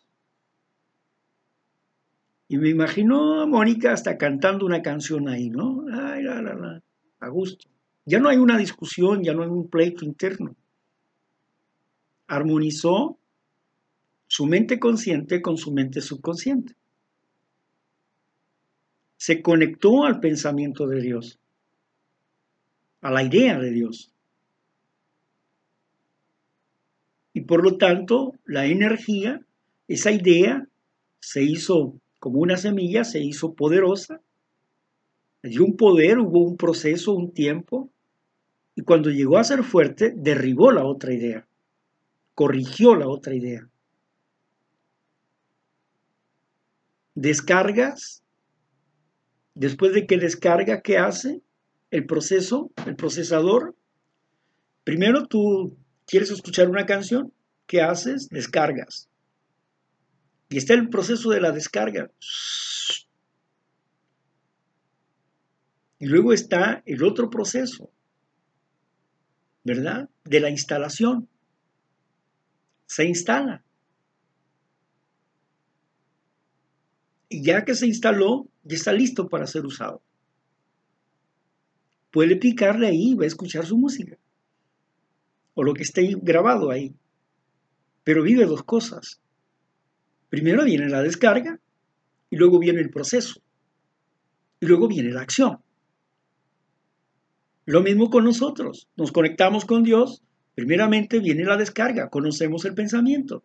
Y 2.47 2.57
me 2.57 2.69
imagino 2.69 3.41
a 3.41 3.45
Mónica 3.45 3.93
hasta 3.93 4.17
cantando 4.17 4.65
una 4.65 4.81
canción 4.81 5.29
ahí, 5.29 5.49
¿no? 5.49 5.85
Ay, 5.93 6.23
la, 6.23 6.41
la, 6.41 6.55
la, 6.55 6.81
a 7.19 7.27
gusto. 7.29 7.69
Ya 8.05 8.19
no 8.19 8.27
hay 8.27 8.37
una 8.37 8.57
discusión, 8.57 9.23
ya 9.23 9.33
no 9.33 9.43
hay 9.43 9.49
un 9.49 9.69
pleito 9.69 10.03
interno. 10.03 10.55
Armonizó 12.29 13.17
su 14.27 14.45
mente 14.45 14.79
consciente 14.79 15.41
con 15.41 15.57
su 15.57 15.73
mente 15.73 15.99
subconsciente. 15.99 16.75
Se 19.17 19.41
conectó 19.41 20.05
al 20.05 20.19
pensamiento 20.19 20.87
de 20.87 21.01
Dios, 21.01 21.39
a 23.01 23.11
la 23.11 23.23
idea 23.23 23.59
de 23.59 23.71
Dios. 23.71 24.13
Y 27.33 27.41
por 27.41 27.63
lo 27.63 27.77
tanto, 27.77 28.35
la 28.45 28.67
energía, 28.67 29.41
esa 29.87 30.11
idea, 30.11 30.67
se 31.19 31.43
hizo 31.43 31.99
como 32.19 32.39
una 32.39 32.57
semilla, 32.57 33.03
se 33.03 33.19
hizo 33.19 33.55
poderosa, 33.55 34.21
le 35.41 35.49
dio 35.49 35.63
un 35.63 35.75
poder, 35.75 36.19
hubo 36.19 36.43
un 36.43 36.57
proceso, 36.57 37.13
un 37.13 37.31
tiempo, 37.33 37.89
y 38.75 38.83
cuando 38.83 39.09
llegó 39.09 39.37
a 39.37 39.43
ser 39.43 39.63
fuerte, 39.63 40.13
derribó 40.15 40.71
la 40.71 40.85
otra 40.85 41.13
idea, 41.13 41.47
corrigió 42.39 42.95
la 42.95 43.09
otra 43.09 43.35
idea. 43.35 43.69
Descargas, 47.13 48.23
después 49.55 49.91
de 49.93 50.07
que 50.07 50.17
descarga, 50.17 50.79
¿qué 50.79 50.97
hace? 50.97 51.41
El 51.91 52.05
proceso, 52.05 52.71
el 52.85 52.95
procesador. 52.95 53.75
Primero 54.85 55.27
tú 55.27 55.77
quieres 56.07 56.31
escuchar 56.31 56.69
una 56.69 56.85
canción, 56.85 57.33
¿qué 57.67 57.81
haces? 57.81 58.29
Descargas. 58.29 59.09
Y 60.47 60.59
está 60.59 60.75
el 60.75 60.87
proceso 60.87 61.31
de 61.31 61.41
la 61.41 61.51
descarga. 61.51 62.09
Y 65.99 66.05
luego 66.05 66.31
está 66.31 66.83
el 66.85 67.03
otro 67.03 67.29
proceso, 67.29 67.91
¿verdad? 69.65 70.09
De 70.23 70.39
la 70.39 70.49
instalación. 70.49 71.27
Se 72.89 73.05
instala. 73.05 73.63
Y 77.29 77.43
ya 77.43 77.63
que 77.63 77.75
se 77.75 77.85
instaló, 77.85 78.47
ya 78.63 78.75
está 78.75 78.91
listo 78.91 79.29
para 79.29 79.45
ser 79.45 79.63
usado. 79.63 80.01
Puede 82.09 82.35
picarle 82.35 82.87
ahí 82.87 83.11
y 83.11 83.15
va 83.15 83.25
a 83.25 83.27
escuchar 83.27 83.67
su 83.67 83.77
música. 83.77 84.17
O 85.53 85.61
lo 85.61 85.75
que 85.75 85.83
esté 85.83 86.15
grabado 86.19 86.71
ahí. 86.71 86.95
Pero 88.03 88.23
vive 88.23 88.45
dos 88.45 88.63
cosas. 88.63 89.21
Primero 90.29 90.63
viene 90.63 90.89
la 90.89 91.03
descarga 91.03 91.59
y 92.31 92.37
luego 92.37 92.57
viene 92.57 92.81
el 92.81 92.89
proceso, 92.89 93.39
y 94.59 94.65
luego 94.65 94.87
viene 94.87 95.11
la 95.11 95.21
acción. 95.21 95.59
Lo 97.65 97.81
mismo 97.81 98.09
con 98.09 98.23
nosotros, 98.23 98.87
nos 98.95 99.11
conectamos 99.11 99.65
con 99.65 99.83
Dios, 99.83 100.23
primeramente 100.59 101.19
viene 101.19 101.45
la 101.45 101.55
descarga, 101.55 102.09
conocemos 102.09 102.65
el 102.65 102.73
pensamiento. 102.73 103.43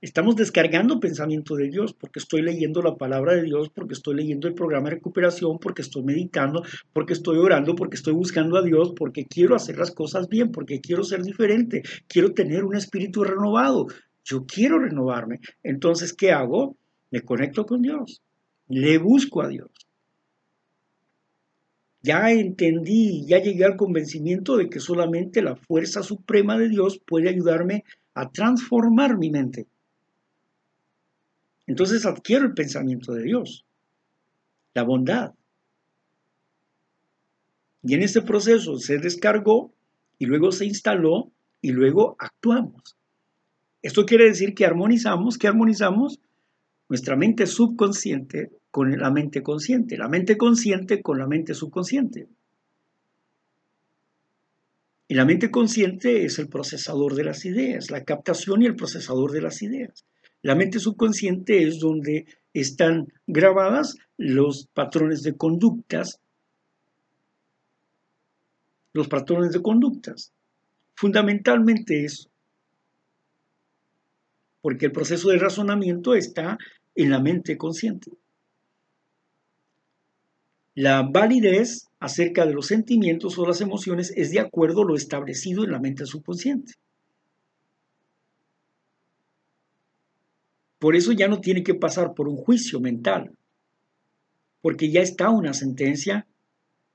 Estamos 0.00 0.36
descargando 0.36 1.00
pensamiento 1.00 1.56
de 1.56 1.68
Dios 1.68 1.92
porque 1.92 2.20
estoy 2.20 2.42
leyendo 2.42 2.80
la 2.80 2.96
palabra 2.96 3.34
de 3.34 3.42
Dios, 3.42 3.70
porque 3.70 3.94
estoy 3.94 4.14
leyendo 4.14 4.46
el 4.46 4.54
programa 4.54 4.88
de 4.88 4.94
recuperación, 4.94 5.58
porque 5.58 5.82
estoy 5.82 6.04
meditando, 6.04 6.62
porque 6.92 7.12
estoy 7.12 7.38
orando, 7.38 7.74
porque 7.74 7.96
estoy 7.96 8.14
buscando 8.14 8.56
a 8.56 8.62
Dios, 8.62 8.92
porque 8.96 9.26
quiero 9.26 9.56
hacer 9.56 9.78
las 9.78 9.90
cosas 9.90 10.28
bien, 10.28 10.52
porque 10.52 10.80
quiero 10.80 11.02
ser 11.02 11.22
diferente, 11.22 11.82
quiero 12.06 12.32
tener 12.32 12.64
un 12.64 12.76
espíritu 12.76 13.24
renovado. 13.24 13.88
Yo 14.24 14.46
quiero 14.46 14.78
renovarme. 14.78 15.40
Entonces, 15.64 16.12
¿qué 16.12 16.30
hago? 16.30 16.76
Me 17.10 17.22
conecto 17.22 17.66
con 17.66 17.82
Dios. 17.82 18.22
Le 18.68 18.96
busco 18.98 19.42
a 19.42 19.48
Dios. 19.48 19.70
Ya 22.02 22.30
entendí, 22.30 23.26
ya 23.26 23.40
llegué 23.40 23.64
al 23.64 23.76
convencimiento 23.76 24.56
de 24.56 24.70
que 24.70 24.80
solamente 24.80 25.42
la 25.42 25.56
fuerza 25.56 26.02
suprema 26.02 26.56
de 26.56 26.68
Dios 26.68 26.98
puede 26.98 27.28
ayudarme 27.28 27.84
a 28.14 28.30
transformar 28.30 29.18
mi 29.18 29.30
mente. 29.30 29.66
Entonces 31.66 32.06
adquiero 32.06 32.46
el 32.46 32.54
pensamiento 32.54 33.12
de 33.12 33.22
Dios, 33.22 33.64
la 34.74 34.82
bondad. 34.82 35.34
Y 37.82 37.94
en 37.94 38.02
este 38.02 38.22
proceso 38.22 38.78
se 38.78 38.98
descargó 38.98 39.72
y 40.18 40.26
luego 40.26 40.52
se 40.52 40.66
instaló 40.66 41.30
y 41.60 41.72
luego 41.72 42.16
actuamos. 42.18 42.96
Esto 43.82 44.04
quiere 44.04 44.24
decir 44.24 44.54
que 44.54 44.66
armonizamos, 44.66 45.38
que 45.38 45.48
armonizamos 45.48 46.20
nuestra 46.88 47.16
mente 47.16 47.46
subconsciente 47.46 48.50
con 48.70 48.96
la 48.98 49.10
mente 49.10 49.42
consciente, 49.42 49.96
la 49.96 50.08
mente 50.08 50.36
consciente 50.36 51.02
con 51.02 51.18
la 51.18 51.26
mente 51.26 51.54
subconsciente. 51.54 52.28
Y 55.08 55.14
la 55.14 55.24
mente 55.24 55.50
consciente 55.50 56.24
es 56.24 56.38
el 56.38 56.48
procesador 56.48 57.14
de 57.14 57.24
las 57.24 57.44
ideas, 57.44 57.90
la 57.90 58.04
captación 58.04 58.62
y 58.62 58.66
el 58.66 58.76
procesador 58.76 59.32
de 59.32 59.42
las 59.42 59.60
ideas. 59.60 60.04
La 60.42 60.54
mente 60.54 60.78
subconsciente 60.78 61.64
es 61.64 61.80
donde 61.80 62.26
están 62.54 63.12
grabadas 63.26 63.96
los 64.16 64.68
patrones 64.72 65.22
de 65.22 65.36
conductas, 65.36 66.20
los 68.92 69.08
patrones 69.08 69.52
de 69.52 69.62
conductas. 69.62 70.32
Fundamentalmente 70.94 72.04
eso. 72.04 72.30
Porque 74.62 74.86
el 74.86 74.92
proceso 74.92 75.30
de 75.30 75.38
razonamiento 75.38 76.14
está 76.14 76.56
en 76.94 77.10
la 77.10 77.18
mente 77.18 77.56
consciente. 77.56 78.12
La 80.82 81.02
validez 81.02 81.90
acerca 81.98 82.46
de 82.46 82.54
los 82.54 82.68
sentimientos 82.68 83.36
o 83.36 83.46
las 83.46 83.60
emociones 83.60 84.14
es 84.16 84.30
de 84.30 84.40
acuerdo 84.40 84.80
a 84.80 84.86
lo 84.86 84.96
establecido 84.96 85.62
en 85.62 85.72
la 85.72 85.78
mente 85.78 86.06
subconsciente. 86.06 86.72
Por 90.78 90.96
eso 90.96 91.12
ya 91.12 91.28
no 91.28 91.42
tiene 91.42 91.62
que 91.62 91.74
pasar 91.74 92.14
por 92.14 92.28
un 92.28 92.36
juicio 92.38 92.80
mental, 92.80 93.36
porque 94.62 94.90
ya 94.90 95.02
está 95.02 95.28
una 95.28 95.52
sentencia, 95.52 96.26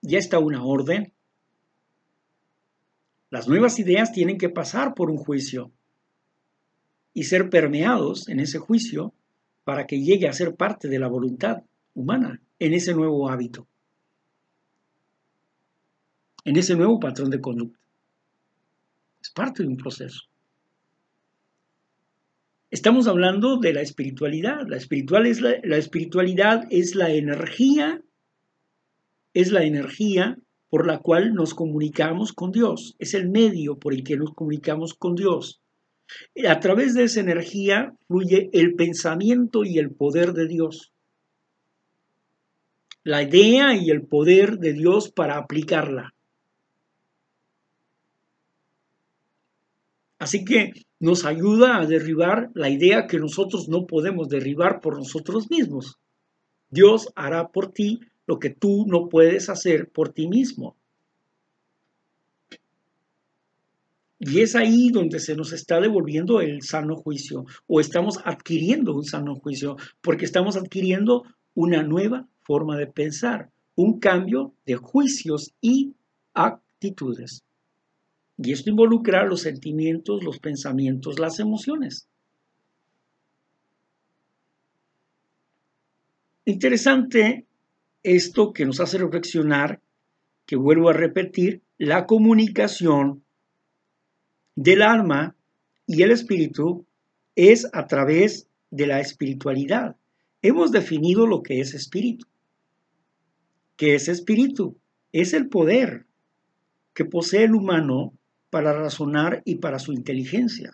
ya 0.02 0.18
está 0.18 0.40
una 0.40 0.66
orden. 0.66 1.14
Las 3.30 3.48
nuevas 3.48 3.78
ideas 3.78 4.12
tienen 4.12 4.40
que 4.40 4.50
pasar 4.50 4.96
por 4.96 5.12
un 5.12 5.18
juicio 5.18 5.72
y 7.14 7.26
ser 7.26 7.52
permeados 7.52 8.30
en 8.30 8.40
ese 8.40 8.58
juicio 8.58 9.14
para 9.64 9.86
que 9.86 10.02
llegue 10.02 10.28
a 10.28 10.34
ser 10.34 10.56
parte 10.56 10.88
de 10.88 10.98
la 10.98 11.08
voluntad 11.08 11.62
humana 11.94 12.42
en 12.58 12.74
ese 12.74 12.96
nuevo 12.96 13.30
hábito, 13.30 13.68
en 16.46 16.56
ese 16.56 16.76
nuevo 16.76 17.00
patrón 17.00 17.32
de 17.32 17.42
conducta. 17.42 17.80
Es 19.22 19.32
parte 19.32 19.64
de 19.64 19.70
un 19.70 19.78
proceso. 19.78 20.22
Estamos 22.70 23.08
hablando 23.08 23.58
de 23.58 23.74
la 23.74 23.82
espiritualidad. 23.82 24.68
La, 24.68 24.78
espiritual 24.78 25.26
es 25.26 25.42
la, 25.42 25.78
espiritualidad 25.78 26.66
es 26.70 26.94
la 26.94 27.12
energía, 27.12 28.02
es 29.34 29.52
la 29.52 29.64
energía 29.64 30.38
por 30.70 30.86
la 30.86 31.00
cual 31.00 31.34
nos 31.34 31.54
comunicamos 31.54 32.34
con 32.34 32.52
Dios. 32.52 32.96
Es 33.00 33.14
el 33.14 33.30
medio 33.30 33.80
por 33.80 33.94
el 33.94 34.04
que 34.04 34.18
nos 34.18 34.34
comunicamos 34.34 34.94
con 34.94 35.16
Dios. 35.16 35.62
A 36.48 36.60
través 36.60 36.94
de 36.94 37.06
esa 37.06 37.22
energía 37.22 37.94
fluye 38.08 38.50
el 38.54 38.76
pensamiento 38.76 39.64
y 39.64 39.80
el 39.80 39.92
poder 39.92 40.34
de 40.34 40.48
Dios. 40.48 40.92
La 43.04 43.24
idea 43.24 43.76
y 43.76 43.90
el 43.90 44.04
poder 44.04 44.58
de 44.58 44.74
Dios 44.74 45.12
para 45.12 45.38
aplicarla. 45.38 46.15
Así 50.26 50.44
que 50.44 50.72
nos 51.00 51.24
ayuda 51.24 51.78
a 51.78 51.86
derribar 51.86 52.50
la 52.56 52.72
idea 52.72 53.06
que 53.06 53.20
nosotros 53.20 53.70
no 53.70 53.86
podemos 53.86 54.28
derribar 54.28 54.82
por 54.82 54.98
nosotros 54.98 55.52
mismos. 55.52 56.00
Dios 56.72 57.10
hará 57.14 57.50
por 57.50 57.72
ti 57.72 58.00
lo 58.26 58.40
que 58.40 58.50
tú 58.50 58.86
no 58.88 59.08
puedes 59.08 59.50
hacer 59.50 59.92
por 59.92 60.10
ti 60.14 60.28
mismo. 60.28 60.76
Y 64.18 64.40
es 64.40 64.56
ahí 64.56 64.90
donde 64.90 65.20
se 65.20 65.36
nos 65.36 65.54
está 65.54 65.80
devolviendo 65.80 66.42
el 66.42 66.64
sano 66.64 66.96
juicio 66.96 67.46
o 67.68 67.80
estamos 67.80 68.18
adquiriendo 68.26 68.96
un 68.96 69.06
sano 69.06 69.36
juicio 69.36 69.78
porque 70.02 70.26
estamos 70.26 70.58
adquiriendo 70.58 71.22
una 71.54 71.84
nueva 71.84 72.28
forma 72.42 72.78
de 72.78 72.88
pensar, 72.88 73.52
un 73.76 74.00
cambio 74.00 74.56
de 74.66 74.74
juicios 74.74 75.54
y 75.62 75.94
actitudes. 76.34 77.45
Y 78.38 78.52
esto 78.52 78.70
involucra 78.70 79.26
los 79.26 79.42
sentimientos, 79.42 80.24
los 80.24 80.40
pensamientos, 80.40 81.20
las 81.20 81.40
emociones. 81.40 82.08
Interesante 86.44 87.46
esto 88.04 88.54
que 88.54 88.66
nos 88.66 88.80
hace 88.80 88.98
reflexionar, 88.98 89.82
que 90.46 90.56
vuelvo 90.56 90.90
a 90.90 90.94
repetir, 90.94 91.64
la 91.78 92.06
comunicación 92.06 93.24
del 94.56 94.82
alma 94.82 95.36
y 95.88 96.04
el 96.04 96.12
espíritu 96.12 96.86
es 97.36 97.68
a 97.74 97.88
través 97.88 98.48
de 98.70 98.88
la 98.88 99.00
espiritualidad. 99.00 99.96
Hemos 100.42 100.72
definido 100.72 101.26
lo 101.26 101.42
que 101.42 101.60
es 101.60 101.74
espíritu. 101.74 102.28
¿Qué 103.76 103.96
es 103.96 104.08
espíritu? 104.08 104.78
Es 105.12 105.34
el 105.34 105.50
poder 105.50 106.06
que 106.94 107.06
posee 107.06 107.46
el 107.46 107.56
humano 107.56 108.14
para 108.56 108.72
razonar 108.72 109.42
y 109.44 109.56
para 109.56 109.80
su 109.80 109.92
inteligencia. 109.92 110.72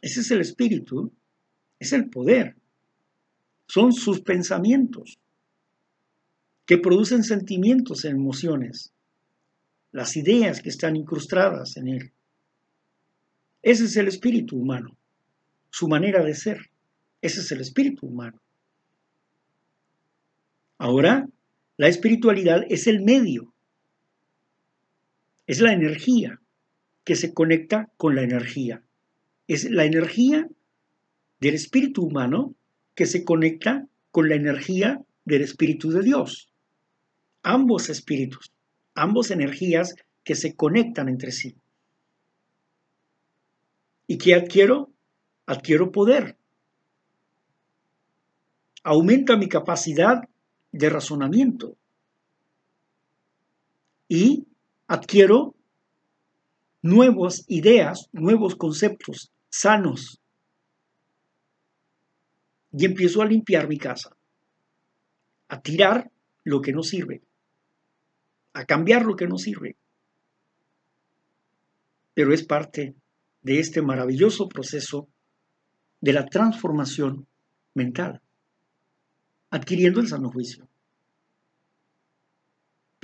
Ese 0.00 0.20
es 0.20 0.30
el 0.30 0.40
espíritu, 0.40 1.12
es 1.80 1.92
el 1.92 2.08
poder. 2.08 2.54
Son 3.66 3.92
sus 3.92 4.20
pensamientos 4.20 5.18
que 6.64 6.78
producen 6.78 7.24
sentimientos 7.24 8.04
e 8.04 8.10
emociones, 8.10 8.92
las 9.90 10.16
ideas 10.16 10.62
que 10.62 10.68
están 10.68 10.94
incrustadas 10.94 11.76
en 11.78 11.88
él. 11.88 12.12
Ese 13.60 13.86
es 13.86 13.96
el 13.96 14.06
espíritu 14.06 14.56
humano, 14.56 14.96
su 15.70 15.88
manera 15.88 16.22
de 16.22 16.36
ser. 16.36 16.70
Ese 17.20 17.40
es 17.40 17.50
el 17.50 17.60
espíritu 17.60 18.06
humano. 18.06 18.40
Ahora, 20.78 21.28
la 21.76 21.88
espiritualidad 21.88 22.62
es 22.68 22.86
el 22.86 23.02
medio 23.02 23.52
es 25.46 25.60
la 25.60 25.72
energía 25.72 26.40
que 27.04 27.14
se 27.14 27.32
conecta 27.32 27.90
con 27.96 28.16
la 28.16 28.22
energía. 28.22 28.82
Es 29.46 29.70
la 29.70 29.84
energía 29.84 30.48
del 31.40 31.54
espíritu 31.54 32.02
humano 32.02 32.54
que 32.94 33.06
se 33.06 33.24
conecta 33.24 33.86
con 34.10 34.28
la 34.28 34.34
energía 34.34 35.04
del 35.24 35.42
espíritu 35.42 35.90
de 35.90 36.02
Dios. 36.02 36.48
Ambos 37.42 37.90
espíritus, 37.90 38.52
ambos 38.94 39.30
energías 39.30 39.94
que 40.24 40.34
se 40.34 40.56
conectan 40.56 41.08
entre 41.08 41.30
sí. 41.30 41.56
¿Y 44.08 44.18
qué 44.18 44.34
adquiero? 44.34 44.90
Adquiero 45.46 45.92
poder. 45.92 46.36
Aumenta 48.82 49.36
mi 49.36 49.48
capacidad 49.48 50.28
de 50.72 50.90
razonamiento. 50.90 51.76
Y 54.08 54.46
adquiero 54.86 55.54
nuevas 56.82 57.44
ideas, 57.48 58.08
nuevos 58.12 58.56
conceptos 58.56 59.32
sanos. 59.48 60.20
Y 62.72 62.84
empiezo 62.84 63.22
a 63.22 63.26
limpiar 63.26 63.68
mi 63.68 63.78
casa, 63.78 64.16
a 65.48 65.60
tirar 65.60 66.10
lo 66.44 66.60
que 66.60 66.72
no 66.72 66.82
sirve, 66.82 67.22
a 68.52 68.64
cambiar 68.64 69.04
lo 69.04 69.16
que 69.16 69.26
no 69.26 69.38
sirve. 69.38 69.76
Pero 72.14 72.32
es 72.32 72.44
parte 72.44 72.94
de 73.42 73.60
este 73.60 73.82
maravilloso 73.82 74.48
proceso 74.48 75.08
de 76.00 76.12
la 76.12 76.26
transformación 76.26 77.26
mental, 77.74 78.20
adquiriendo 79.50 80.00
el 80.00 80.08
sano 80.08 80.30
juicio. 80.30 80.68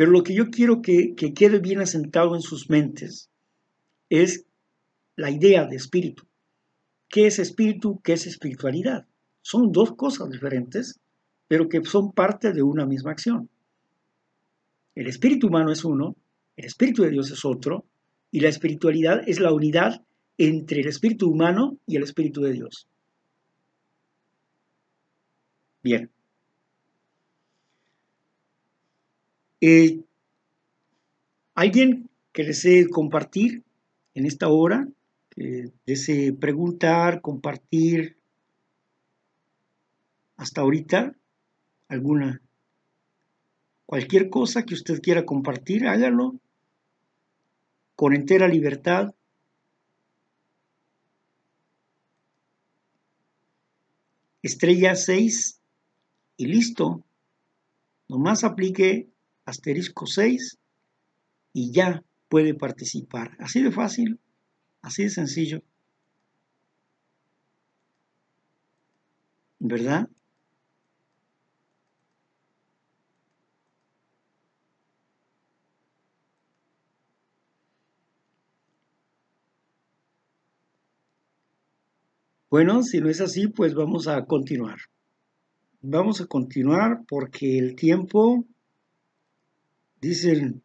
Pero 0.03 0.11
lo 0.11 0.25
que 0.25 0.35
yo 0.35 0.51
quiero 0.51 0.83
que, 0.83 1.15
que 1.15 1.33
quede 1.33 1.61
bien 1.61 1.81
asentado 1.81 2.35
en 2.35 2.43
sus 2.43 2.69
mentes 2.69 3.31
es 4.11 4.47
la 5.15 5.31
idea 5.31 5.65
de 5.65 5.77
espíritu. 5.77 6.25
¿Qué 7.09 7.29
es 7.29 7.39
espíritu? 7.39 8.01
¿Qué 8.03 8.15
es 8.15 8.27
espiritualidad? 8.27 9.07
Son 9.43 9.71
dos 9.71 9.95
cosas 9.95 10.29
diferentes, 10.29 10.99
pero 11.47 11.69
que 11.69 11.85
son 11.85 12.11
parte 12.11 12.53
de 12.53 12.65
una 12.65 12.85
misma 12.85 13.13
acción. 13.13 13.49
El 14.97 15.07
espíritu 15.07 15.47
humano 15.47 15.71
es 15.71 15.85
uno, 15.85 16.17
el 16.57 16.65
espíritu 16.65 17.05
de 17.05 17.11
Dios 17.11 17.31
es 17.31 17.45
otro, 17.45 17.87
y 18.33 18.41
la 18.41 18.49
espiritualidad 18.49 19.23
es 19.29 19.39
la 19.39 19.53
unidad 19.53 20.05
entre 20.37 20.81
el 20.81 20.89
espíritu 20.89 21.31
humano 21.31 21.79
y 21.87 21.95
el 21.95 22.03
espíritu 22.03 22.41
de 22.41 22.55
Dios. 22.55 22.89
Bien. 25.81 26.11
Eh, 29.65 30.01
¿Alguien 31.55 32.11
que 32.33 32.43
desee 32.43 32.91
compartir 32.91 33.63
en 34.13 34.27
esta 34.27 34.49
hora? 34.49 34.89
Que 35.31 35.71
desee 35.87 36.33
preguntar, 36.33 37.21
compartir 37.21 38.19
hasta 40.37 40.63
ahorita 40.63 41.15
alguna, 41.87 42.43
cualquier 43.87 44.31
cosa 44.31 44.65
que 44.65 44.75
usted 44.75 45.01
quiera 45.01 45.25
compartir, 45.25 45.87
hágalo 45.87 46.35
con 47.95 48.17
entera 48.17 48.49
libertad. 48.49 49.15
Estrella 54.43 54.97
6 54.97 55.61
y 56.37 56.47
listo. 56.47 57.05
Nomás 58.09 58.43
aplique 58.43 59.12
asterisco 59.45 60.07
6 60.07 60.59
y 61.53 61.73
ya 61.73 62.03
puede 62.29 62.55
participar. 62.55 63.37
Así 63.39 63.63
de 63.63 63.71
fácil, 63.73 64.21
así 64.83 65.05
de 65.05 65.11
sencillo. 65.11 65.63
¿Verdad? 69.59 70.09
Bueno, 82.53 82.83
si 82.83 83.01
no 83.01 83.09
es 83.09 83.23
así, 83.23 83.49
pues 83.49 83.75
vamos 83.75 84.09
a 84.09 84.27
continuar. 84.27 84.77
Vamos 85.81 86.21
a 86.21 86.27
continuar 86.27 87.01
porque 87.09 87.59
el 87.59 87.75
tiempo, 87.77 88.45
dicen 90.03 90.63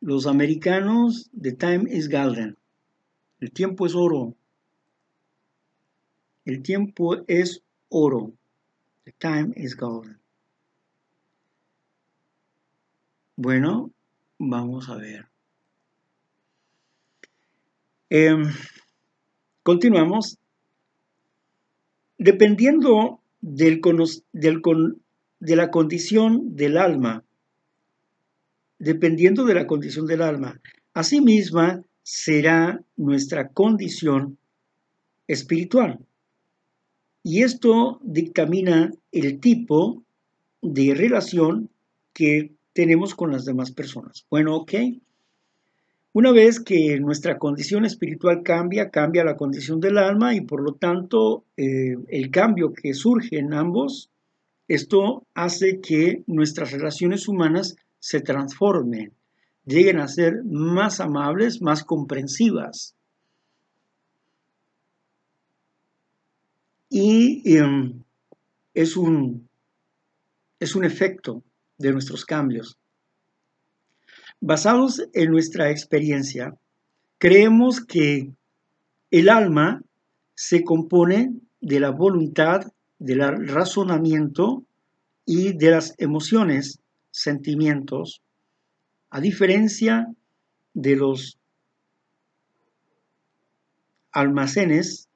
los 0.00 0.26
americanos, 0.26 1.30
the 1.40 1.52
time 1.52 1.86
is 1.88 2.08
golden. 2.08 2.56
El 3.40 3.50
tiempo 3.50 3.86
es 3.86 3.94
oro. 3.94 4.36
El 6.44 6.62
tiempo 6.62 7.16
es 7.26 7.62
oro. 7.88 8.32
The 9.04 9.12
time 9.12 9.52
is 9.56 9.74
golden. 9.74 10.20
Bueno, 13.36 13.90
vamos 14.38 14.88
a 14.90 14.96
ver. 14.96 15.28
Em, 18.10 18.44
continuamos 19.62 20.38
dependiendo 22.18 23.22
del, 23.40 23.80
de 25.40 25.56
la 25.56 25.70
condición 25.70 26.54
del 26.54 26.76
alma, 26.76 27.24
dependiendo 28.82 29.44
de 29.44 29.54
la 29.54 29.68
condición 29.68 30.06
del 30.06 30.22
alma, 30.22 30.60
asimisma 30.92 31.82
será 32.02 32.82
nuestra 32.96 33.48
condición 33.50 34.38
espiritual. 35.28 36.00
Y 37.22 37.44
esto 37.44 38.00
dictamina 38.02 38.90
el 39.12 39.38
tipo 39.38 40.02
de 40.62 40.94
relación 40.94 41.70
que 42.12 42.54
tenemos 42.72 43.14
con 43.14 43.30
las 43.30 43.44
demás 43.44 43.70
personas. 43.70 44.26
Bueno, 44.28 44.56
ok. 44.56 44.72
Una 46.12 46.32
vez 46.32 46.58
que 46.58 46.98
nuestra 46.98 47.38
condición 47.38 47.84
espiritual 47.84 48.42
cambia, 48.42 48.90
cambia 48.90 49.22
la 49.22 49.36
condición 49.36 49.78
del 49.78 49.96
alma 49.96 50.34
y 50.34 50.40
por 50.40 50.60
lo 50.60 50.74
tanto 50.74 51.44
eh, 51.56 51.94
el 52.08 52.30
cambio 52.32 52.72
que 52.72 52.94
surge 52.94 53.38
en 53.38 53.54
ambos, 53.54 54.10
esto 54.66 55.24
hace 55.34 55.80
que 55.80 56.24
nuestras 56.26 56.72
relaciones 56.72 57.28
humanas 57.28 57.76
se 58.02 58.20
transformen, 58.20 59.12
lleguen 59.64 60.00
a 60.00 60.08
ser 60.08 60.42
más 60.42 60.98
amables, 60.98 61.62
más 61.62 61.84
comprensivas. 61.84 62.96
Y 66.88 67.56
em, 67.56 68.02
es, 68.74 68.96
un, 68.96 69.48
es 70.58 70.74
un 70.74 70.84
efecto 70.84 71.44
de 71.78 71.92
nuestros 71.92 72.24
cambios. 72.24 72.76
Basados 74.40 75.00
en 75.12 75.30
nuestra 75.30 75.70
experiencia, 75.70 76.56
creemos 77.18 77.80
que 77.84 78.32
el 79.12 79.28
alma 79.28 79.80
se 80.34 80.64
compone 80.64 81.36
de 81.60 81.78
la 81.78 81.90
voluntad, 81.90 82.62
del 82.98 83.20
razonamiento 83.46 84.64
y 85.24 85.52
de 85.52 85.70
las 85.70 85.94
emociones, 85.98 86.81
sentimientos, 87.12 88.22
a 89.10 89.20
diferencia 89.20 90.12
de 90.74 90.96
los 90.96 91.38
almacenes, 94.10 95.08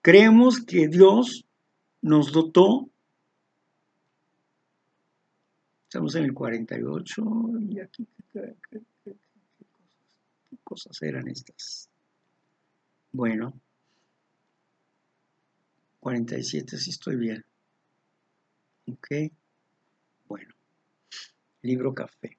creemos 0.00 0.64
que 0.64 0.88
Dios 0.88 1.44
nos 2.00 2.32
dotó 2.32 2.88
Estamos 5.96 6.16
en 6.16 6.24
el 6.24 6.34
48 6.34 7.22
y 7.70 7.80
aquí, 7.80 8.06
¿qué, 8.32 8.56
cosas 10.64 11.00
eran 11.00 11.28
estas? 11.28 11.88
Bueno, 13.12 13.58
47 16.00 16.76
si 16.76 16.90
estoy 16.90 17.16
bien. 17.16 17.44
Ok, 18.88 19.32
bueno, 20.28 20.54
libro 21.62 21.94
café. 21.94 22.38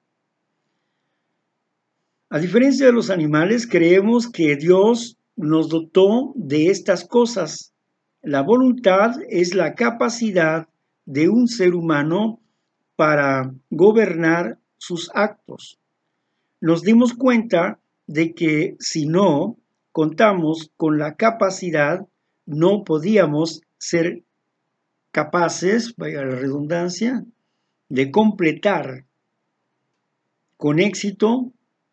A 2.30 2.38
diferencia 2.38 2.86
de 2.86 2.92
los 2.92 3.10
animales, 3.10 3.66
creemos 3.66 4.28
que 4.28 4.56
Dios 4.56 5.16
nos 5.36 5.68
dotó 5.68 6.32
de 6.34 6.66
estas 6.66 7.06
cosas. 7.06 7.72
La 8.22 8.42
voluntad 8.42 9.16
es 9.28 9.54
la 9.54 9.74
capacidad 9.74 10.68
de 11.06 11.28
un 11.30 11.48
ser 11.48 11.74
humano 11.74 12.40
para 12.96 13.54
gobernar 13.70 14.58
sus 14.76 15.10
actos. 15.14 15.78
Nos 16.60 16.82
dimos 16.82 17.14
cuenta 17.14 17.78
de 18.06 18.34
que 18.34 18.76
si 18.78 19.06
no 19.06 19.56
contamos 19.92 20.70
con 20.76 20.98
la 20.98 21.14
capacidad, 21.14 22.06
no 22.44 22.84
podíamos 22.84 23.62
ser 23.78 24.24
capaces, 25.12 25.94
vaya 25.96 26.24
la 26.24 26.34
redundancia, 26.34 27.24
de 27.88 28.10
completar 28.10 29.04
con 30.56 30.78
éxito 30.78 31.52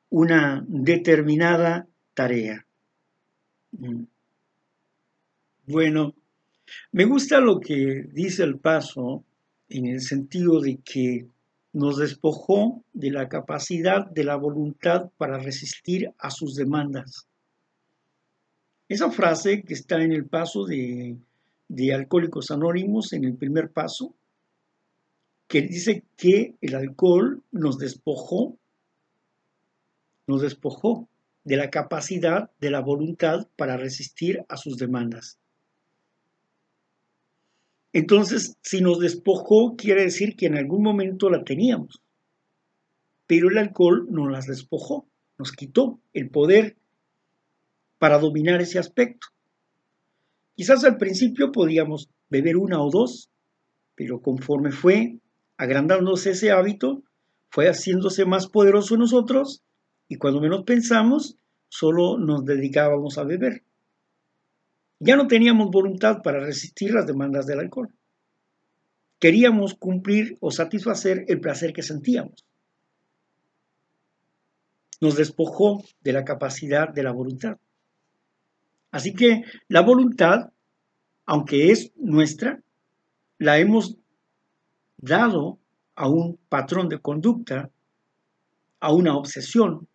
una 0.09 0.65
determinada 0.67 1.87
tarea. 2.13 2.65
Mm. 3.71 4.03
Bueno, 5.67 6.13
me 6.91 7.05
gusta 7.05 7.39
lo 7.39 7.59
que 7.59 8.05
dice 8.11 8.43
el 8.43 8.59
paso 8.59 9.23
en 9.69 9.87
el 9.87 10.01
sentido 10.01 10.61
de 10.61 10.77
que 10.77 11.27
nos 11.73 11.97
despojó 11.97 12.83
de 12.93 13.11
la 13.11 13.27
capacidad 13.27 14.05
de 14.09 14.23
la 14.23 14.35
voluntad 14.35 15.09
para 15.17 15.37
resistir 15.37 16.11
a 16.17 16.29
sus 16.29 16.55
demandas. 16.55 17.27
Esa 18.87 19.11
frase 19.11 19.63
que 19.63 19.73
está 19.73 20.01
en 20.01 20.11
el 20.11 20.25
paso 20.25 20.65
de, 20.65 21.17
de 21.67 21.93
Alcohólicos 21.93 22.51
Anónimos, 22.51 23.11
en 23.13 23.25
el 23.25 23.35
primer 23.35 23.71
paso, 23.71 24.15
que 25.47 25.61
dice 25.61 26.03
que 26.17 26.55
el 26.61 26.75
alcohol 26.75 27.43
nos 27.51 27.77
despojó, 27.77 28.57
nos 30.27 30.41
despojó 30.41 31.07
de 31.43 31.57
la 31.57 31.69
capacidad 31.69 32.51
de 32.59 32.71
la 32.71 32.81
voluntad 32.81 33.47
para 33.55 33.77
resistir 33.77 34.43
a 34.49 34.57
sus 34.57 34.77
demandas. 34.77 35.37
Entonces, 37.93 38.57
si 38.61 38.81
nos 38.81 38.99
despojó, 38.99 39.75
quiere 39.77 40.03
decir 40.03 40.35
que 40.35 40.47
en 40.47 40.57
algún 40.57 40.83
momento 40.83 41.29
la 41.29 41.43
teníamos. 41.43 42.01
Pero 43.27 43.49
el 43.49 43.57
alcohol 43.57 44.07
nos 44.09 44.29
las 44.31 44.47
despojó, 44.47 45.07
nos 45.37 45.51
quitó 45.51 45.99
el 46.13 46.29
poder 46.29 46.75
para 47.99 48.19
dominar 48.19 48.61
ese 48.61 48.79
aspecto. 48.79 49.27
Quizás 50.55 50.83
al 50.83 50.97
principio 50.97 51.51
podíamos 51.51 52.09
beber 52.29 52.57
una 52.57 52.81
o 52.81 52.89
dos, 52.89 53.29
Pero 53.97 54.19
conforme 54.21 54.73
fue 54.73 55.19
agrandándose 55.57 56.31
ese 56.31 56.51
hábito, 56.51 57.03
fue 57.49 57.67
haciéndose 57.67 58.25
más 58.25 58.47
poderoso 58.47 58.95
en 58.95 59.01
nosotros 59.01 59.63
y 60.07 60.17
cuando 60.17 60.41
menos 60.41 60.63
pensamos, 60.63 61.37
solo 61.69 62.17
nos 62.17 62.45
dedicábamos 62.45 63.17
a 63.17 63.23
beber. 63.23 63.63
Ya 64.99 65.15
no 65.15 65.27
teníamos 65.27 65.71
voluntad 65.71 66.21
para 66.23 66.39
resistir 66.39 66.93
las 66.93 67.05
demandas 67.05 67.45
del 67.45 67.59
alcohol. 67.59 67.89
Queríamos 69.19 69.75
cumplir 69.75 70.37
o 70.41 70.51
satisfacer 70.51 71.25
el 71.27 71.39
placer 71.39 71.73
que 71.73 71.81
sentíamos. 71.81 72.45
Nos 75.01 75.15
despojó 75.15 75.83
de 76.01 76.13
la 76.13 76.23
capacidad 76.23 76.89
de 76.89 77.03
la 77.03 77.11
voluntad. 77.11 77.57
Así 78.91 79.13
que 79.13 79.43
la 79.67 79.81
voluntad, 79.81 80.51
aunque 81.25 81.71
es 81.71 81.91
nuestra, 81.95 82.61
la 83.37 83.57
hemos 83.59 83.97
dado 85.05 85.59
a 85.95 86.09
un 86.09 86.37
patrón 86.49 86.89
de 86.89 86.99
conducta, 86.99 87.71
a 88.79 88.91
una 88.91 89.15
obsesión, 89.15 89.87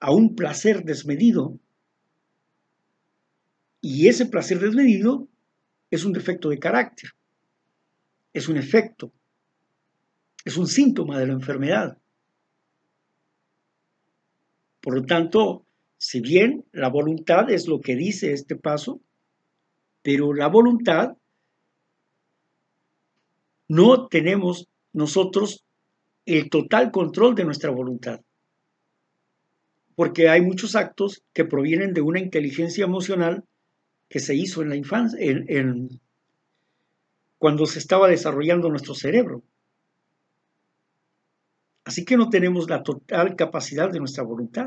a 0.00 0.10
un 0.10 0.34
placer 0.34 0.84
desmedido. 0.84 1.58
Y 3.80 4.08
ese 4.08 4.26
placer 4.26 4.58
desmedido 4.58 5.28
es 5.90 6.04
un 6.04 6.12
defecto 6.12 6.48
de 6.48 6.58
carácter, 6.58 7.10
es 8.32 8.48
un 8.48 8.56
efecto, 8.56 9.12
es 10.44 10.56
un 10.56 10.66
síntoma 10.66 11.18
de 11.18 11.26
la 11.26 11.34
enfermedad. 11.34 11.98
Por 14.80 14.94
lo 14.94 15.04
tanto, 15.04 15.66
si 15.98 16.20
bien 16.20 16.64
la 16.72 16.88
voluntad 16.88 17.50
es 17.50 17.68
lo 17.68 17.80
que 17.80 17.94
dice 17.94 18.32
este 18.32 18.56
paso, 18.56 19.00
pero 20.02 20.32
la 20.32 20.48
voluntad 20.48 21.16
no 23.72 24.06
tenemos 24.06 24.68
nosotros 24.92 25.64
el 26.26 26.50
total 26.50 26.90
control 26.90 27.34
de 27.34 27.46
nuestra 27.46 27.70
voluntad. 27.70 28.20
Porque 29.94 30.28
hay 30.28 30.42
muchos 30.42 30.76
actos 30.76 31.22
que 31.32 31.46
provienen 31.46 31.94
de 31.94 32.02
una 32.02 32.20
inteligencia 32.20 32.84
emocional 32.84 33.44
que 34.10 34.20
se 34.20 34.34
hizo 34.34 34.60
en 34.60 34.68
la 34.68 34.76
infancia, 34.76 35.18
cuando 37.38 37.64
se 37.64 37.78
estaba 37.78 38.08
desarrollando 38.08 38.68
nuestro 38.68 38.94
cerebro. 38.94 39.42
Así 41.84 42.04
que 42.04 42.18
no 42.18 42.28
tenemos 42.28 42.68
la 42.68 42.82
total 42.82 43.36
capacidad 43.36 43.90
de 43.90 44.00
nuestra 44.00 44.22
voluntad. 44.22 44.66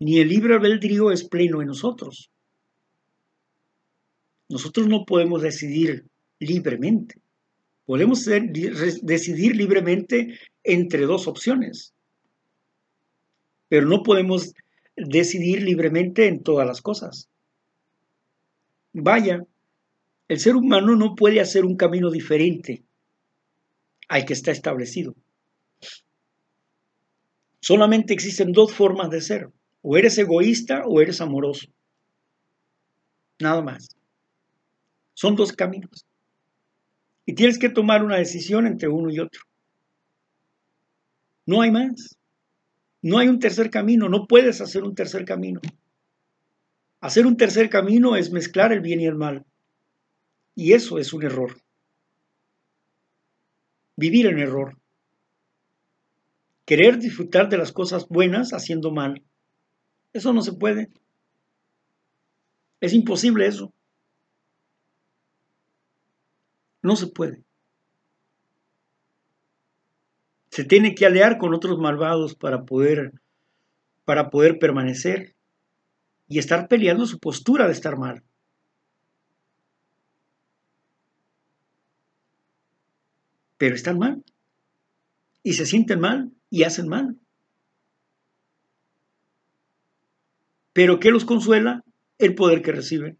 Ni 0.00 0.18
el 0.18 0.30
libre 0.30 0.54
albedrío 0.54 1.12
es 1.12 1.22
pleno 1.22 1.62
en 1.62 1.68
nosotros. 1.68 2.32
Nosotros 4.48 4.88
no 4.88 5.04
podemos 5.04 5.42
decidir 5.42 6.04
libremente. 6.38 7.20
Podemos 7.84 8.24
decidir 8.24 9.56
libremente 9.56 10.38
entre 10.62 11.06
dos 11.06 11.26
opciones, 11.26 11.94
pero 13.68 13.86
no 13.86 14.02
podemos 14.02 14.52
decidir 14.96 15.62
libremente 15.62 16.26
en 16.26 16.42
todas 16.42 16.66
las 16.66 16.82
cosas. 16.82 17.28
Vaya, 18.92 19.46
el 20.28 20.38
ser 20.38 20.56
humano 20.56 20.96
no 20.96 21.14
puede 21.14 21.40
hacer 21.40 21.64
un 21.64 21.76
camino 21.76 22.10
diferente 22.10 22.82
al 24.08 24.24
que 24.24 24.34
está 24.34 24.50
establecido. 24.50 25.14
Solamente 27.60 28.14
existen 28.14 28.52
dos 28.52 28.72
formas 28.72 29.10
de 29.10 29.20
ser. 29.20 29.50
O 29.82 29.96
eres 29.96 30.18
egoísta 30.18 30.82
o 30.86 31.00
eres 31.00 31.20
amoroso. 31.20 31.68
Nada 33.38 33.62
más. 33.62 33.88
Son 35.14 35.36
dos 35.36 35.52
caminos. 35.52 36.07
Y 37.28 37.34
tienes 37.34 37.58
que 37.58 37.68
tomar 37.68 38.02
una 38.02 38.16
decisión 38.16 38.66
entre 38.66 38.88
uno 38.88 39.10
y 39.10 39.18
otro. 39.18 39.42
No 41.44 41.60
hay 41.60 41.70
más. 41.70 42.16
No 43.02 43.18
hay 43.18 43.28
un 43.28 43.38
tercer 43.38 43.68
camino. 43.68 44.08
No 44.08 44.26
puedes 44.26 44.62
hacer 44.62 44.82
un 44.82 44.94
tercer 44.94 45.26
camino. 45.26 45.60
Hacer 47.02 47.26
un 47.26 47.36
tercer 47.36 47.68
camino 47.68 48.16
es 48.16 48.32
mezclar 48.32 48.72
el 48.72 48.80
bien 48.80 49.02
y 49.02 49.04
el 49.04 49.14
mal. 49.14 49.44
Y 50.54 50.72
eso 50.72 50.96
es 50.96 51.12
un 51.12 51.22
error. 51.22 51.60
Vivir 53.94 54.26
en 54.28 54.38
error. 54.38 54.78
Querer 56.64 56.98
disfrutar 56.98 57.50
de 57.50 57.58
las 57.58 57.72
cosas 57.72 58.08
buenas 58.08 58.54
haciendo 58.54 58.90
mal. 58.90 59.22
Eso 60.14 60.32
no 60.32 60.40
se 60.40 60.54
puede. 60.54 60.88
Es 62.80 62.94
imposible 62.94 63.46
eso. 63.46 63.74
No 66.88 66.96
se 66.96 67.06
puede. 67.06 67.44
Se 70.48 70.64
tiene 70.64 70.94
que 70.94 71.04
aliar 71.04 71.36
con 71.36 71.52
otros 71.52 71.78
malvados 71.78 72.34
para 72.34 72.64
poder, 72.64 73.12
para 74.06 74.30
poder 74.30 74.58
permanecer 74.58 75.36
y 76.28 76.38
estar 76.38 76.66
peleando 76.66 77.04
su 77.04 77.18
postura 77.18 77.66
de 77.66 77.72
estar 77.72 77.98
mal. 77.98 78.24
Pero 83.58 83.74
están 83.74 83.98
mal. 83.98 84.24
Y 85.42 85.52
se 85.52 85.66
sienten 85.66 86.00
mal 86.00 86.32
y 86.48 86.62
hacen 86.62 86.88
mal. 86.88 87.18
Pero 90.72 90.98
¿qué 91.00 91.10
los 91.10 91.26
consuela? 91.26 91.84
El 92.16 92.34
poder 92.34 92.62
que 92.62 92.72
reciben 92.72 93.18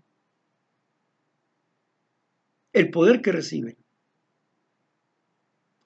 el 2.72 2.90
poder 2.90 3.20
que 3.22 3.32
reciben. 3.32 3.76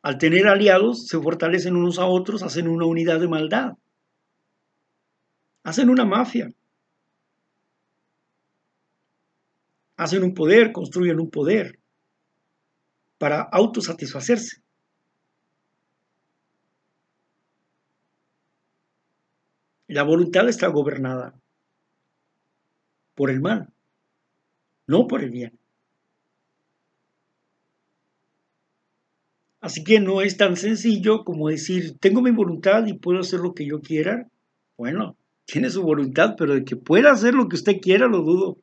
Al 0.03 0.19
tener 0.19 0.49
aliados, 0.49 1.07
se 1.07 1.21
fortalecen 1.21 1.77
unos 1.77 1.99
a 1.99 2.07
otros, 2.07 2.43
hacen 2.43 2.69
una 2.69 2.87
unidad 2.87 3.21
de 3.21 3.29
maldad. 3.29 3.73
Hacen 5.63 5.91
una 5.91 6.05
mafia. 6.05 6.49
Hacen 9.97 10.25
un 10.25 10.35
poder, 10.35 10.73
construyen 10.73 11.21
un 11.21 11.31
poder 11.31 11.79
para 13.19 13.43
autosatisfacerse. 13.43 14.61
La 19.87 20.03
voluntad 20.03 20.49
está 20.49 20.67
gobernada 20.69 21.39
por 23.15 23.31
el 23.31 23.41
mal, 23.41 23.73
no 24.87 25.07
por 25.07 25.23
el 25.23 25.31
bien. 25.31 25.62
Así 29.63 29.85
que 29.85 30.01
no 30.01 30.23
es 30.23 30.37
tan 30.37 30.57
sencillo 30.57 31.25
como 31.25 31.49
decir, 31.49 31.97
tengo 32.01 32.21
mi 32.21 32.33
voluntad 32.33 32.85
y 32.85 32.95
puedo 32.95 33.21
hacer 33.21 33.39
lo 33.39 33.55
que 33.55 33.65
yo 33.65 33.81
quiera. 33.81 34.29
Bueno, 34.77 35.17
tiene 35.45 35.71
su 35.71 35.83
voluntad, 35.83 36.35
pero 36.37 36.55
de 36.55 36.65
que 36.65 36.75
pueda 36.75 37.13
hacer 37.13 37.35
lo 37.35 37.49
que 37.49 37.55
usted 37.55 37.81
quiera, 37.81 38.09
lo 38.09 38.23
dudo. 38.23 38.59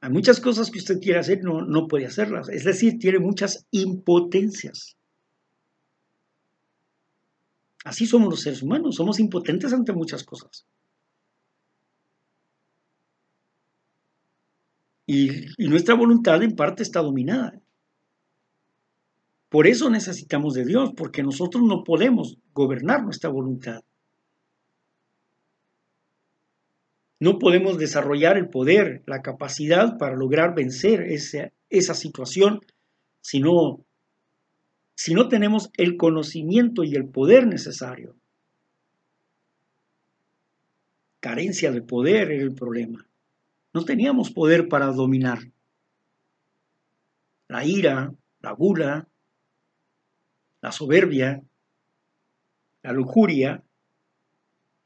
Hay 0.00 0.10
muchas 0.10 0.38
cosas 0.38 0.70
que 0.70 0.78
usted 0.78 1.00
quiere 1.00 1.18
hacer, 1.18 1.42
no, 1.42 1.62
no 1.62 1.88
puede 1.88 2.06
hacerlas. 2.06 2.48
Es 2.48 2.62
decir, 2.62 3.00
tiene 3.00 3.18
muchas 3.18 3.66
impotencias. 3.72 4.96
Así 7.84 8.06
somos 8.06 8.30
los 8.30 8.42
seres 8.42 8.62
humanos, 8.62 8.94
somos 8.94 9.18
impotentes 9.18 9.72
ante 9.72 9.92
muchas 9.92 10.22
cosas. 10.22 10.64
Y, 15.04 15.46
y 15.60 15.68
nuestra 15.68 15.96
voluntad 15.96 16.40
en 16.44 16.54
parte 16.54 16.84
está 16.84 17.00
dominada. 17.00 17.60
Por 19.48 19.66
eso 19.66 19.90
necesitamos 19.90 20.54
de 20.54 20.64
Dios, 20.64 20.92
porque 20.96 21.22
nosotros 21.22 21.62
no 21.62 21.84
podemos 21.84 22.38
gobernar 22.52 23.04
nuestra 23.04 23.30
voluntad. 23.30 23.82
No 27.18 27.38
podemos 27.38 27.78
desarrollar 27.78 28.36
el 28.36 28.48
poder, 28.48 29.02
la 29.06 29.22
capacidad 29.22 29.96
para 29.98 30.16
lograr 30.16 30.54
vencer 30.54 31.02
esa, 31.02 31.94
situación 31.94 32.60
si 33.22 33.40
no, 33.40 33.84
si 34.94 35.14
no 35.14 35.28
tenemos 35.28 35.70
el 35.78 35.96
conocimiento 35.96 36.84
y 36.84 36.94
el 36.94 37.08
poder 37.08 37.46
necesario. 37.46 38.16
Carencia 41.20 41.72
de 41.72 41.82
poder 41.82 42.30
era 42.30 42.42
el 42.42 42.54
problema. 42.54 43.06
No 43.72 43.84
teníamos 43.84 44.30
poder 44.30 44.68
para 44.68 44.86
dominar. 44.86 45.38
La 47.48 47.64
ira, 47.64 48.12
la 48.40 48.52
gula, 48.52 49.08
la 50.60 50.72
soberbia, 50.72 51.42
la 52.82 52.92
lujuria, 52.92 53.62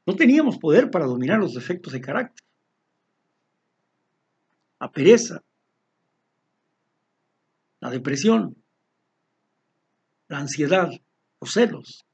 no 0.05 0.15
teníamos 0.15 0.57
poder 0.57 0.89
para 0.89 1.05
dominar 1.05 1.39
los 1.39 1.53
defectos 1.53 1.93
de 1.93 2.01
carácter. 2.01 2.45
La 4.79 4.91
pereza, 4.91 5.43
la 7.79 7.89
depresión, 7.89 8.55
la 10.27 10.39
ansiedad, 10.39 10.89
los 11.39 11.53
celos. 11.53 12.05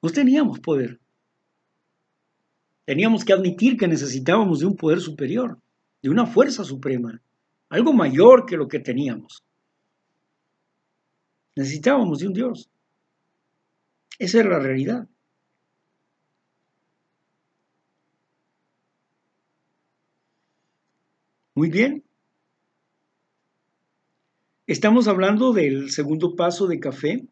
No 0.00 0.10
teníamos 0.10 0.60
poder. 0.60 0.98
Teníamos 2.84 3.24
que 3.24 3.32
admitir 3.34 3.76
que 3.76 3.88
necesitábamos 3.88 4.60
de 4.60 4.66
un 4.66 4.76
poder 4.76 5.00
superior. 5.00 5.58
de 6.00 6.10
una 6.10 6.26
fuerza 6.26 6.62
suprema, 6.62 7.20
algo 7.68 7.92
mayor 7.92 8.46
que 8.46 8.56
lo 8.56 8.68
que 8.68 8.78
teníamos. 8.78 9.42
Necesitábamos 11.58 12.20
de 12.20 12.28
un 12.28 12.34
Dios. 12.34 12.70
Esa 14.20 14.38
era 14.38 14.50
la 14.50 14.60
realidad. 14.60 15.08
Muy 21.56 21.68
bien. 21.68 22.04
Estamos 24.68 25.08
hablando 25.08 25.52
del 25.52 25.90
segundo 25.90 26.36
paso 26.36 26.68
de 26.68 26.78
café. 26.78 27.26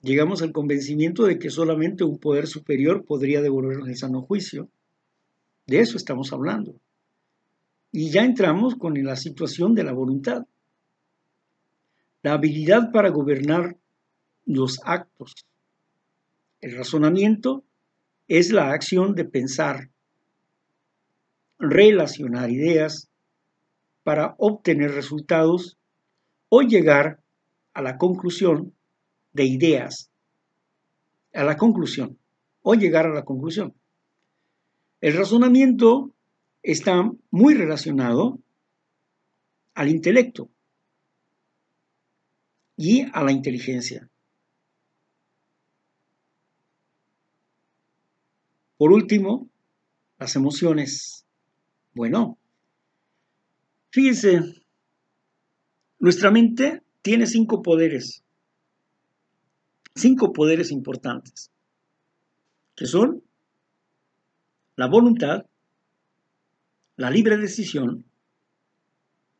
Llegamos 0.00 0.40
al 0.40 0.52
convencimiento 0.52 1.24
de 1.24 1.38
que 1.38 1.50
solamente 1.50 2.04
un 2.04 2.16
poder 2.16 2.46
superior 2.46 3.04
podría 3.04 3.42
devolvernos 3.42 3.90
el 3.90 3.98
sano 3.98 4.22
juicio. 4.22 4.70
De 5.66 5.80
eso 5.80 5.98
estamos 5.98 6.32
hablando. 6.32 6.80
Y 7.92 8.08
ya 8.08 8.24
entramos 8.24 8.74
con 8.76 8.94
la 9.04 9.16
situación 9.16 9.74
de 9.74 9.84
la 9.84 9.92
voluntad. 9.92 10.46
La 12.22 12.34
habilidad 12.34 12.92
para 12.92 13.08
gobernar 13.08 13.76
los 14.44 14.80
actos. 14.84 15.34
El 16.60 16.76
razonamiento 16.76 17.64
es 18.28 18.52
la 18.52 18.72
acción 18.72 19.14
de 19.14 19.24
pensar, 19.24 19.90
relacionar 21.58 22.50
ideas 22.50 23.10
para 24.02 24.34
obtener 24.38 24.92
resultados 24.92 25.78
o 26.50 26.62
llegar 26.62 27.22
a 27.72 27.80
la 27.80 27.96
conclusión 27.96 28.74
de 29.32 29.44
ideas, 29.44 30.10
a 31.32 31.44
la 31.44 31.56
conclusión, 31.56 32.18
o 32.62 32.74
llegar 32.74 33.06
a 33.06 33.14
la 33.14 33.24
conclusión. 33.24 33.74
El 35.00 35.16
razonamiento 35.16 36.14
está 36.62 37.10
muy 37.30 37.54
relacionado 37.54 38.38
al 39.74 39.88
intelecto 39.88 40.50
y 42.82 43.02
a 43.12 43.22
la 43.22 43.30
inteligencia. 43.30 44.08
Por 48.78 48.90
último, 48.90 49.50
las 50.18 50.34
emociones. 50.34 51.26
Bueno, 51.92 52.38
fíjense, 53.90 54.40
nuestra 55.98 56.30
mente 56.30 56.82
tiene 57.02 57.26
cinco 57.26 57.60
poderes, 57.60 58.24
cinco 59.94 60.32
poderes 60.32 60.70
importantes, 60.70 61.50
que 62.76 62.86
son 62.86 63.22
la 64.76 64.86
voluntad, 64.86 65.44
la 66.96 67.10
libre 67.10 67.36
decisión, 67.36 68.06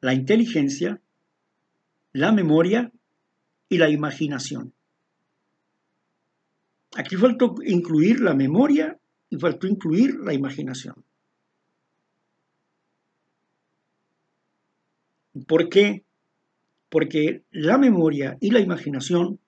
la 0.03 0.13
inteligencia, 0.13 1.01
la 2.13 2.33
memoria 2.33 2.93
y 3.71 3.79
la 3.79 3.89
imaginación. 3.89 4.75
Aquí 6.97 7.17
faltó 7.17 7.55
incluir 7.65 8.21
la 8.21 8.35
memoria 8.35 9.01
y 9.31 9.37
faltó 9.37 9.67
incluir 9.69 10.17
la 10.17 10.35
imaginación. 10.35 11.05
¿Por 15.47 15.69
qué? 15.69 16.05
Porque 16.89 17.45
la 17.53 17.79
memoria 17.79 18.37
y 18.41 18.51
la 18.51 18.59
imaginación 18.59 19.39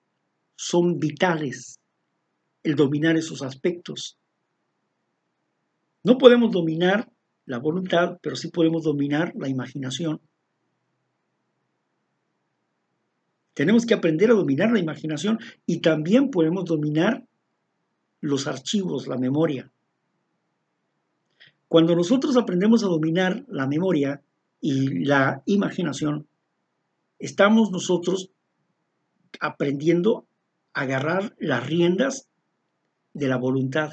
son 0.55 0.99
vitales, 0.99 1.81
el 2.63 2.75
dominar 2.75 3.17
esos 3.17 3.41
aspectos. 3.41 4.17
No 6.03 6.17
podemos 6.17 6.51
dominar 6.51 7.11
la 7.45 7.59
voluntad, 7.59 8.19
pero 8.21 8.37
sí 8.37 8.47
podemos 8.47 8.83
dominar 8.83 9.33
la 9.35 9.49
imaginación. 9.49 10.21
Tenemos 13.53 13.85
que 13.85 13.93
aprender 13.93 14.31
a 14.31 14.35
dominar 14.35 14.71
la 14.71 14.79
imaginación 14.79 15.39
y 15.65 15.79
también 15.79 16.31
podemos 16.31 16.65
dominar 16.65 17.25
los 18.19 18.47
archivos, 18.47 19.07
la 19.07 19.17
memoria. 19.17 19.71
Cuando 21.67 21.95
nosotros 21.95 22.37
aprendemos 22.37 22.83
a 22.83 22.87
dominar 22.87 23.43
la 23.47 23.67
memoria 23.67 24.21
y 24.61 25.05
la 25.05 25.43
imaginación, 25.45 26.27
estamos 27.19 27.71
nosotros 27.71 28.29
aprendiendo 29.39 30.25
a 30.73 30.81
agarrar 30.81 31.35
las 31.37 31.65
riendas 31.65 32.27
de 33.13 33.27
la 33.27 33.37
voluntad. 33.37 33.91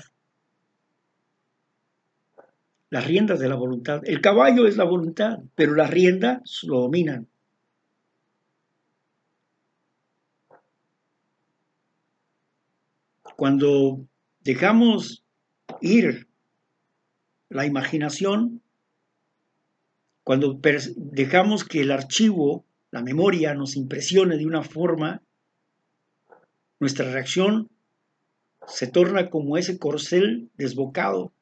Las 2.88 3.06
riendas 3.06 3.38
de 3.38 3.48
la 3.48 3.56
voluntad. 3.56 4.02
El 4.04 4.20
caballo 4.20 4.66
es 4.66 4.76
la 4.76 4.84
voluntad, 4.84 5.38
pero 5.54 5.74
las 5.74 5.90
riendas 5.90 6.60
lo 6.64 6.80
dominan. 6.80 7.28
Cuando 13.40 14.06
dejamos 14.40 15.24
ir 15.80 16.28
la 17.48 17.64
imaginación, 17.64 18.60
cuando 20.24 20.60
dejamos 20.96 21.64
que 21.64 21.80
el 21.80 21.90
archivo, 21.90 22.66
la 22.90 23.00
memoria, 23.00 23.54
nos 23.54 23.76
impresione 23.76 24.36
de 24.36 24.44
una 24.44 24.62
forma, 24.62 25.22
nuestra 26.80 27.10
reacción 27.10 27.70
se 28.66 28.86
torna 28.88 29.30
como 29.30 29.56
ese 29.56 29.78
corcel 29.78 30.50
desbocado, 30.58 31.32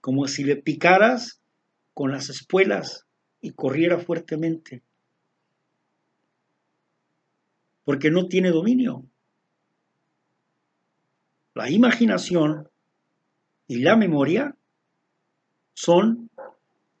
como 0.00 0.28
si 0.28 0.44
le 0.44 0.54
picaras 0.54 1.40
con 1.92 2.12
las 2.12 2.28
espuelas 2.28 3.04
y 3.40 3.50
corriera 3.50 3.98
fuertemente, 3.98 4.84
porque 7.82 8.12
no 8.12 8.28
tiene 8.28 8.50
dominio. 8.50 9.08
La 11.54 11.70
imaginación 11.70 12.68
y 13.68 13.78
la 13.78 13.96
memoria 13.96 14.56
son 15.74 16.30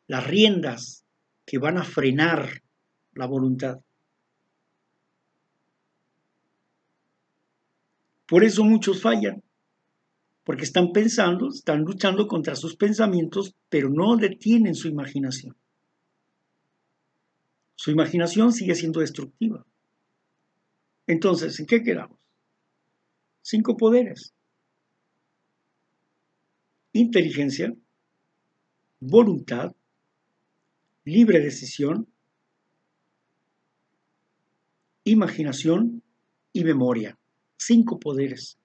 las 0.06 0.26
riendas 0.26 1.04
que 1.44 1.58
van 1.58 1.76
a 1.76 1.84
frenar 1.84 2.62
la 3.14 3.26
voluntad. 3.26 3.80
Por 8.26 8.44
eso 8.44 8.64
muchos 8.64 9.02
fallan, 9.02 9.42
porque 10.44 10.64
están 10.64 10.92
pensando, 10.92 11.48
están 11.48 11.82
luchando 11.82 12.26
contra 12.26 12.56
sus 12.56 12.76
pensamientos, 12.76 13.54
pero 13.68 13.90
no 13.90 14.16
detienen 14.16 14.74
su 14.74 14.88
imaginación. 14.88 15.56
Su 17.74 17.90
imaginación 17.90 18.52
sigue 18.52 18.74
siendo 18.74 19.00
destructiva. 19.00 19.66
Entonces, 21.06 21.58
¿en 21.60 21.66
qué 21.66 21.82
quedamos? 21.82 22.18
Cinco 23.42 23.76
poderes. 23.76 24.33
Inteligencia, 26.96 27.74
voluntad, 29.00 29.74
libre 31.04 31.40
decisión, 31.40 32.06
imaginación 35.02 36.04
y 36.52 36.62
memoria. 36.62 37.18
Cinco 37.56 37.98
poderes. 37.98 38.58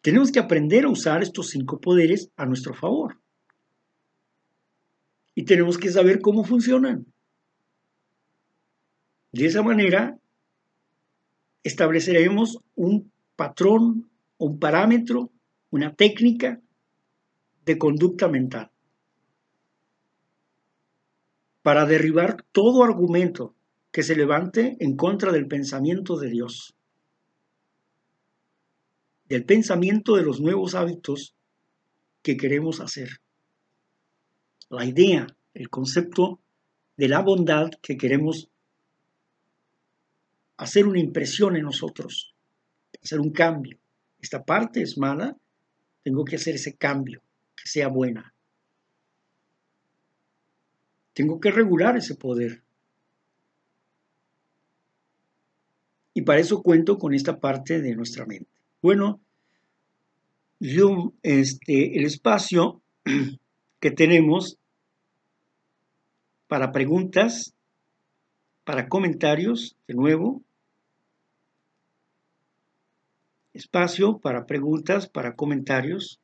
Tenemos 0.00 0.30
que 0.30 0.38
aprender 0.38 0.84
a 0.84 0.90
usar 0.90 1.24
estos 1.24 1.48
cinco 1.48 1.80
poderes 1.80 2.30
a 2.36 2.46
nuestro 2.46 2.72
favor. 2.72 3.20
Y 5.34 5.44
tenemos 5.44 5.76
que 5.76 5.90
saber 5.90 6.20
cómo 6.20 6.44
funcionan. 6.44 7.04
De 9.32 9.46
esa 9.46 9.62
manera, 9.62 10.16
estableceremos 11.64 12.58
un 12.76 13.12
patrón, 13.34 14.09
un 14.40 14.58
parámetro, 14.58 15.30
una 15.70 15.94
técnica 15.94 16.60
de 17.66 17.78
conducta 17.78 18.26
mental 18.26 18.70
para 21.62 21.84
derribar 21.84 22.42
todo 22.50 22.82
argumento 22.82 23.54
que 23.92 24.02
se 24.02 24.16
levante 24.16 24.78
en 24.80 24.96
contra 24.96 25.30
del 25.30 25.46
pensamiento 25.46 26.18
de 26.18 26.30
Dios, 26.30 26.74
del 29.26 29.44
pensamiento 29.44 30.16
de 30.16 30.22
los 30.22 30.40
nuevos 30.40 30.74
hábitos 30.74 31.34
que 32.22 32.38
queremos 32.38 32.80
hacer. 32.80 33.20
La 34.70 34.86
idea, 34.86 35.26
el 35.52 35.68
concepto 35.68 36.40
de 36.96 37.08
la 37.08 37.20
bondad 37.20 37.72
que 37.82 37.98
queremos 37.98 38.48
hacer 40.56 40.86
una 40.86 40.98
impresión 40.98 41.56
en 41.56 41.64
nosotros, 41.64 42.34
hacer 43.02 43.20
un 43.20 43.32
cambio. 43.32 43.78
Esta 44.20 44.44
parte 44.44 44.82
es 44.82 44.98
mala, 44.98 45.36
tengo 46.02 46.24
que 46.24 46.36
hacer 46.36 46.54
ese 46.54 46.76
cambio 46.76 47.22
que 47.56 47.68
sea 47.68 47.88
buena. 47.88 48.34
Tengo 51.12 51.40
que 51.40 51.50
regular 51.50 51.96
ese 51.96 52.14
poder. 52.14 52.62
Y 56.14 56.22
para 56.22 56.40
eso 56.40 56.62
cuento 56.62 56.98
con 56.98 57.14
esta 57.14 57.38
parte 57.38 57.80
de 57.80 57.94
nuestra 57.94 58.26
mente. 58.26 58.50
Bueno, 58.82 59.20
yo, 60.58 61.12
este, 61.22 61.98
el 61.98 62.04
espacio 62.04 62.82
que 63.80 63.90
tenemos 63.90 64.58
para 66.48 66.72
preguntas, 66.72 67.54
para 68.64 68.88
comentarios, 68.88 69.76
de 69.86 69.94
nuevo. 69.94 70.42
Espacio 73.60 74.18
para 74.18 74.46
preguntas, 74.46 75.06
para 75.06 75.36
comentarios. 75.36 76.18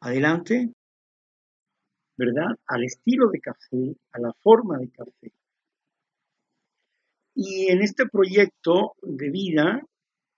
Adelante. 0.00 0.72
¿Verdad? 2.16 2.54
Al 2.68 2.84
estilo 2.84 3.28
de 3.28 3.40
café, 3.40 3.96
a 4.12 4.20
la 4.20 4.32
forma 4.40 4.78
de 4.78 4.88
café. 4.88 5.32
Y 7.34 7.72
en 7.72 7.82
este 7.82 8.06
proyecto 8.06 8.94
de 9.02 9.30
vida, 9.30 9.82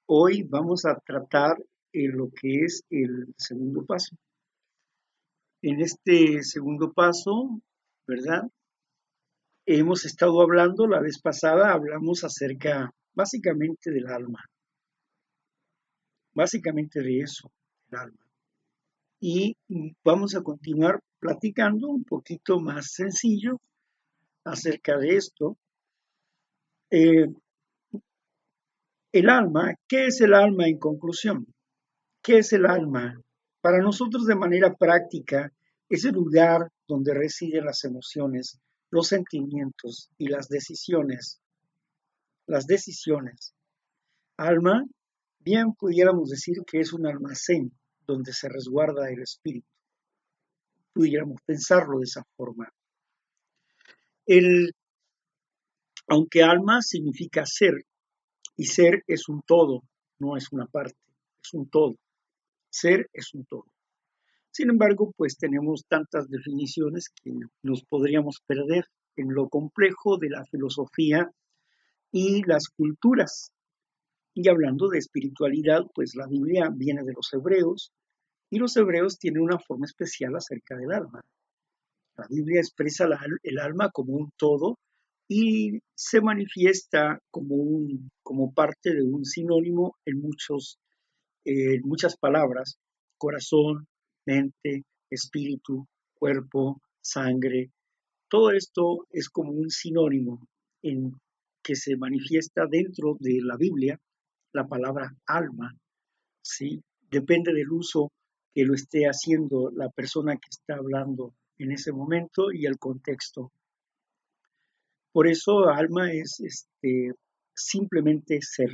hoy 0.06 0.42
vamos 0.42 0.86
a 0.86 0.98
tratar 1.00 1.58
lo 1.92 2.30
que 2.30 2.64
es 2.64 2.82
el 2.88 3.34
segundo 3.36 3.84
paso. 3.84 4.16
En 5.60 5.80
este 5.82 6.42
segundo 6.44 6.92
paso, 6.94 7.60
¿verdad? 8.06 8.48
Hemos 9.66 10.06
estado 10.06 10.40
hablando, 10.40 10.86
la 10.86 11.00
vez 11.00 11.20
pasada 11.20 11.72
hablamos 11.72 12.24
acerca 12.24 12.90
básicamente 13.14 13.90
del 13.90 14.06
alma, 14.06 14.42
básicamente 16.39 17.02
de 17.02 17.19
eso, 17.19 17.51
el 17.90 17.98
alma. 17.98 18.27
Y 19.20 19.56
vamos 20.05 20.36
a 20.36 20.43
continuar 20.43 21.01
platicando 21.19 21.89
un 21.89 22.05
poquito 22.05 22.60
más 22.60 22.93
sencillo 22.93 23.60
acerca 24.44 24.97
de 24.98 25.16
esto. 25.16 25.56
Eh, 26.93 27.27
el 29.10 29.28
alma, 29.28 29.74
¿qué 29.89 30.06
es 30.06 30.20
el 30.20 30.32
alma 30.32 30.69
en 30.69 30.78
conclusión? 30.78 31.44
¿Qué 32.23 32.39
es 32.39 32.52
el 32.52 32.66
alma? 32.66 33.20
Para 33.60 33.78
nosotros 33.78 34.24
de 34.24 34.36
manera 34.36 34.73
práctica 34.77 35.52
es 35.89 36.05
el 36.05 36.12
lugar 36.12 36.70
donde 36.86 37.15
residen 37.15 37.65
las 37.65 37.82
emociones, 37.82 38.60
los 38.90 39.09
sentimientos 39.09 40.09
y 40.16 40.28
las 40.28 40.48
decisiones. 40.48 41.40
Las 42.47 42.69
decisiones. 42.69 43.55
Alma, 44.36 44.85
bien 45.48 45.72
pudiéramos 45.72 46.28
decir 46.28 46.56
que 46.66 46.78
es 46.80 46.92
un 46.92 47.06
almacén 47.06 47.72
donde 48.06 48.32
se 48.34 48.50
resguarda 48.50 49.10
el 49.10 49.22
espíritu. 49.22 49.66
Pudiéramos 50.92 51.40
pensarlo 51.46 51.98
de 51.98 52.04
esa 52.04 52.22
forma. 52.36 52.68
El, 54.26 54.72
aunque 56.06 56.42
alma 56.42 56.82
significa 56.82 57.46
ser, 57.46 57.72
y 58.56 58.64
ser 58.64 59.04
es 59.06 59.28
un 59.28 59.40
todo, 59.46 59.84
no 60.18 60.36
es 60.36 60.52
una 60.52 60.66
parte, 60.66 60.98
es 61.42 61.54
un 61.54 61.70
todo. 61.70 61.96
Ser 62.70 63.08
es 63.14 63.32
un 63.32 63.46
todo. 63.46 63.64
Sin 64.50 64.68
embargo, 64.68 65.14
pues 65.16 65.38
tenemos 65.38 65.86
tantas 65.88 66.28
definiciones 66.28 67.08
que 67.22 67.32
nos 67.62 67.84
podríamos 67.84 68.42
perder 68.46 68.84
en 69.16 69.32
lo 69.32 69.48
complejo 69.48 70.18
de 70.18 70.28
la 70.28 70.44
filosofía 70.44 71.30
y 72.12 72.42
las 72.44 72.68
culturas. 72.68 73.52
Y 74.40 74.48
hablando 74.48 74.86
de 74.86 74.98
espiritualidad, 74.98 75.82
pues 75.93 76.15
la 76.15 76.28
Biblia 76.28 76.70
viene 76.73 77.02
de 77.02 77.12
los 77.12 77.28
hebreos 77.32 77.90
y 78.48 78.60
los 78.60 78.77
hebreos 78.77 79.19
tienen 79.19 79.43
una 79.43 79.59
forma 79.59 79.85
especial 79.85 80.36
acerca 80.36 80.77
del 80.77 80.93
alma. 80.93 81.24
La 82.16 82.24
Biblia 82.31 82.60
expresa 82.60 83.09
el 83.43 83.59
alma 83.59 83.90
como 83.90 84.12
un 84.12 84.31
todo 84.36 84.78
y 85.27 85.81
se 85.93 86.20
manifiesta 86.20 87.19
como, 87.32 87.56
un, 87.56 88.12
como 88.23 88.55
parte 88.55 88.94
de 88.94 89.02
un 89.02 89.24
sinónimo 89.24 89.97
en, 90.05 90.20
muchos, 90.20 90.78
muchas 91.82 92.16
palabras, 92.16 92.78
corazón, 93.16 93.89
mente, 94.24 94.85
espíritu, 95.10 95.89
cuerpo, 96.15 96.81
sangre. 97.01 97.73
Todo 98.28 98.52
esto 98.52 99.05
es 99.10 99.31
como 99.31 99.51
un 99.51 99.70
sinónimo 99.70 100.47
en 100.82 101.10
que 101.60 101.74
se 101.74 101.97
manifiesta 101.97 102.66
dentro 102.70 103.16
de 103.19 103.40
la 103.43 103.56
Biblia 103.56 104.01
la 104.52 104.66
palabra 104.66 105.14
alma. 105.26 105.76
¿sí? 106.42 106.82
Depende 107.10 107.52
del 107.52 107.70
uso 107.70 108.12
que 108.54 108.64
lo 108.64 108.74
esté 108.74 109.04
haciendo 109.04 109.70
la 109.70 109.88
persona 109.90 110.34
que 110.36 110.48
está 110.50 110.76
hablando 110.76 111.34
en 111.58 111.72
ese 111.72 111.92
momento 111.92 112.52
y 112.52 112.66
el 112.66 112.78
contexto. 112.78 113.52
Por 115.12 115.26
eso 115.26 115.68
alma 115.68 116.12
es 116.12 116.40
este, 116.40 117.12
simplemente 117.54 118.40
ser, 118.42 118.70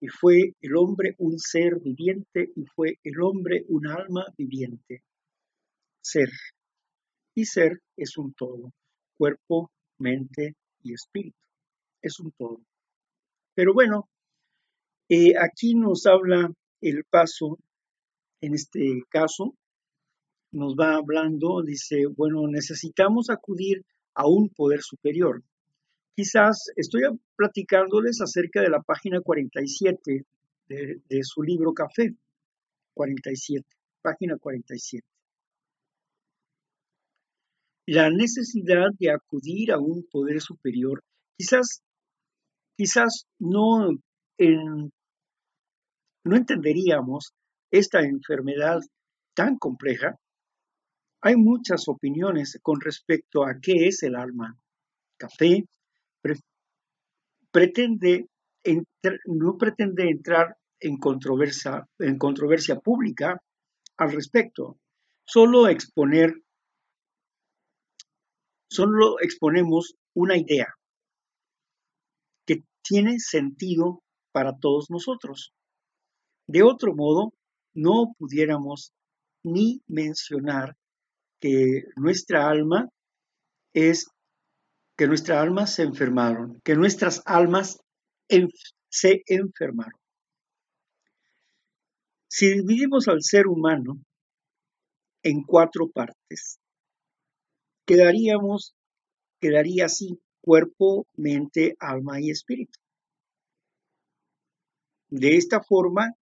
y 0.00 0.08
fue 0.08 0.54
el 0.60 0.76
hombre 0.76 1.14
un 1.18 1.38
ser 1.38 1.80
viviente 1.80 2.50
y 2.54 2.64
fue 2.66 2.98
el 3.02 3.20
hombre 3.20 3.64
un 3.68 3.86
alma 3.86 4.26
viviente. 4.36 5.02
Ser. 6.02 6.30
Y 7.34 7.44
ser 7.46 7.80
es 7.96 8.16
un 8.16 8.34
todo. 8.34 8.72
Cuerpo, 9.16 9.70
mente 9.98 10.54
y 10.82 10.92
espíritu. 10.92 11.38
Es 12.02 12.20
un 12.20 12.30
todo. 12.32 12.60
Pero 13.54 13.72
bueno, 13.72 14.08
eh, 15.08 15.32
aquí 15.40 15.74
nos 15.74 16.06
habla 16.06 16.50
el 16.80 17.04
paso, 17.04 17.58
en 18.40 18.54
este 18.54 19.02
caso, 19.08 19.54
nos 20.52 20.74
va 20.74 20.96
hablando, 20.96 21.62
dice, 21.62 22.06
bueno, 22.06 22.46
necesitamos 22.48 23.30
acudir 23.30 23.84
a 24.14 24.26
un 24.26 24.48
poder 24.48 24.80
superior. 24.82 25.42
Quizás 26.14 26.70
estoy 26.76 27.02
platicándoles 27.36 28.20
acerca 28.20 28.62
de 28.62 28.70
la 28.70 28.80
página 28.80 29.20
47 29.20 30.24
de, 30.68 31.00
de 31.08 31.22
su 31.22 31.42
libro 31.42 31.72
Café. 31.74 32.14
47, 32.96 33.64
página 34.00 34.38
47. 34.38 35.06
La 37.86 38.10
necesidad 38.10 38.88
de 38.98 39.10
acudir 39.12 39.70
a 39.70 39.78
un 39.78 40.04
poder 40.10 40.40
superior, 40.40 41.04
quizás, 41.36 41.82
quizás 42.76 43.26
no, 43.38 43.90
no 46.26 46.36
entenderíamos 46.36 47.32
esta 47.70 48.00
enfermedad 48.00 48.80
tan 49.34 49.58
compleja. 49.58 50.16
Hay 51.22 51.36
muchas 51.36 51.88
opiniones 51.88 52.58
con 52.62 52.80
respecto 52.80 53.44
a 53.44 53.58
qué 53.60 53.88
es 53.88 54.02
el 54.02 54.16
alma. 54.16 54.56
Café, 55.18 55.64
pretende 57.50 58.26
no 59.26 59.56
pretende 59.56 60.10
entrar 60.10 60.56
en 60.80 60.98
controversia, 60.98 61.86
en 61.98 62.18
controversia 62.18 62.76
pública 62.80 63.40
al 63.96 64.12
respecto, 64.12 64.78
solo 65.24 65.68
exponer, 65.68 66.34
solo 68.68 69.20
exponemos 69.20 69.94
una 70.14 70.36
idea 70.36 70.66
que 72.46 72.62
tiene 72.82 73.18
sentido 73.20 74.02
para 74.32 74.58
todos 74.58 74.90
nosotros. 74.90 75.52
De 76.46 76.62
otro 76.62 76.94
modo, 76.94 77.32
no 77.74 78.14
pudiéramos 78.18 78.92
ni 79.42 79.82
mencionar 79.86 80.76
que 81.40 81.84
nuestra 81.96 82.48
alma 82.48 82.88
es 83.72 84.06
que 84.96 85.06
nuestras 85.06 85.38
almas 85.38 85.74
se 85.74 85.82
enfermaron, 85.82 86.60
que 86.64 86.74
nuestras 86.74 87.22
almas 87.26 87.78
se 88.88 89.22
enfermaron. 89.26 90.00
Si 92.28 92.48
dividimos 92.48 93.08
al 93.08 93.22
ser 93.22 93.46
humano 93.46 93.98
en 95.22 95.42
cuatro 95.42 95.88
partes, 95.88 96.58
quedaríamos, 97.86 98.74
quedaría 99.40 99.86
así 99.86 100.20
cuerpo, 100.40 101.06
mente, 101.16 101.76
alma 101.78 102.20
y 102.20 102.30
espíritu. 102.30 102.78
De 105.08 105.36
esta 105.36 105.62
forma 105.62 106.14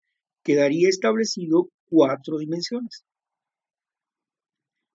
quedaría 0.43 0.89
establecido 0.89 1.69
cuatro 1.89 2.37
dimensiones. 2.37 3.05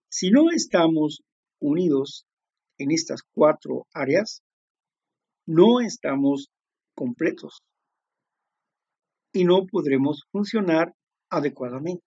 Si 0.09 0.31
no 0.31 0.51
estamos 0.51 1.21
unidos 1.59 2.25
en 2.77 2.91
estas 2.91 3.21
cuatro 3.33 3.87
áreas, 3.93 4.41
no 5.45 5.81
estamos 5.81 6.49
completos 6.95 7.63
y 9.33 9.45
no 9.45 9.65
podremos 9.65 10.23
funcionar 10.31 10.93
adecuadamente, 11.29 12.03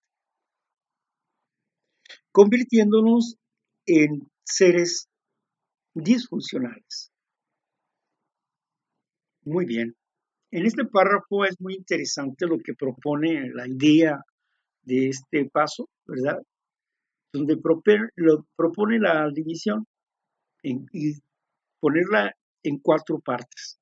convirtiéndonos 2.32 3.36
en 3.86 4.30
seres 4.44 5.08
disfuncionales. 5.94 7.12
Muy 9.44 9.64
bien. 9.66 9.96
En 10.52 10.66
este 10.66 10.84
párrafo 10.84 11.44
es 11.44 11.60
muy 11.60 11.74
interesante 11.74 12.46
lo 12.46 12.58
que 12.58 12.74
propone 12.74 13.50
la 13.54 13.66
idea 13.66 14.20
de 14.82 15.08
este 15.08 15.48
paso, 15.50 15.88
¿verdad? 16.06 16.38
Donde 17.32 17.56
propone 17.56 18.98
la 18.98 19.30
división 19.32 19.86
y 20.62 21.14
ponerla 21.80 22.32
en 22.62 22.78
cuatro 22.78 23.18
partes. 23.18 23.80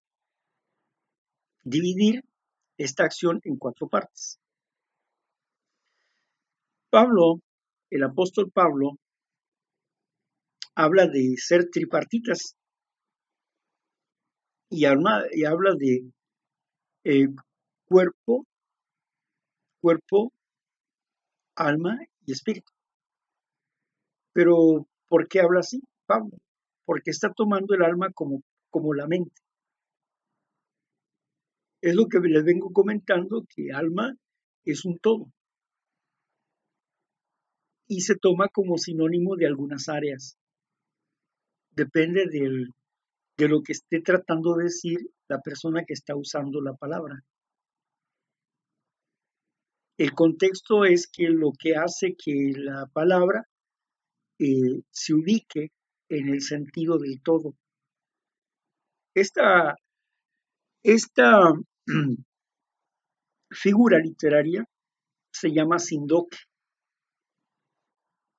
Dividir 1.65 2.23
esta 2.79 3.05
acción 3.05 3.41
en 3.45 3.57
cuatro 3.57 3.89
partes. 3.89 4.39
Pablo 6.89 7.41
el 7.91 8.05
apóstol 8.05 8.53
Pablo 8.53 8.93
habla 10.77 11.09
de 11.09 11.35
ser 11.37 11.69
tripartitas 11.69 12.55
y 14.71 14.85
habla, 14.85 15.25
y 15.33 15.45
habla 15.45 15.75
de 15.77 16.13
eh, 17.05 17.29
cuerpo, 17.87 18.47
cuerpo, 19.81 20.33
alma 21.57 21.99
y 22.27 22.33
espíritu. 22.33 22.71
Pero, 24.33 24.87
¿por 25.09 25.29
qué 25.29 25.41
habla 25.41 25.61
así 25.61 25.81
Pablo? 26.07 26.37
Porque 26.85 27.11
está 27.11 27.33
tomando 27.33 27.75
el 27.75 27.83
alma 27.83 28.11
como, 28.13 28.43
como 28.71 28.95
la 28.95 29.07
mente. 29.07 29.41
Es 31.83 31.95
lo 31.95 32.07
que 32.07 32.19
les 32.21 32.45
vengo 32.45 32.73
comentando, 32.73 33.45
que 33.49 33.73
alma 33.73 34.15
es 34.65 34.85
un 34.85 34.99
todo. 34.99 35.33
Y 37.89 38.03
se 38.03 38.17
toma 38.17 38.49
como 38.49 38.77
sinónimo 38.79 39.37
de 39.37 39.47
algunas 39.47 39.89
áreas. 39.89 40.37
Depende 41.73 42.27
del, 42.31 42.69
de 43.41 43.49
lo 43.49 43.63
que 43.63 43.73
esté 43.73 44.03
tratando 44.03 44.55
de 44.55 44.65
decir 44.65 44.99
la 45.27 45.41
persona 45.41 45.85
que 45.87 45.95
está 45.95 46.15
usando 46.15 46.61
la 46.61 46.75
palabra. 46.75 47.25
El 49.97 50.13
contexto 50.13 50.85
es 50.85 51.09
que 51.11 51.29
lo 51.31 51.53
que 51.59 51.75
hace 51.75 52.15
que 52.23 52.53
la 52.55 52.87
palabra 52.93 53.47
eh, 54.39 54.83
se 54.91 55.15
ubique 55.15 55.71
en 56.11 56.29
el 56.29 56.43
sentido 56.43 56.99
del 56.99 57.23
todo. 57.23 57.55
Esta, 59.15 59.75
esta 60.83 61.55
figura 63.51 63.99
literaria 64.01 64.67
se 65.33 65.51
llama 65.51 65.79
sindoque, 65.79 66.37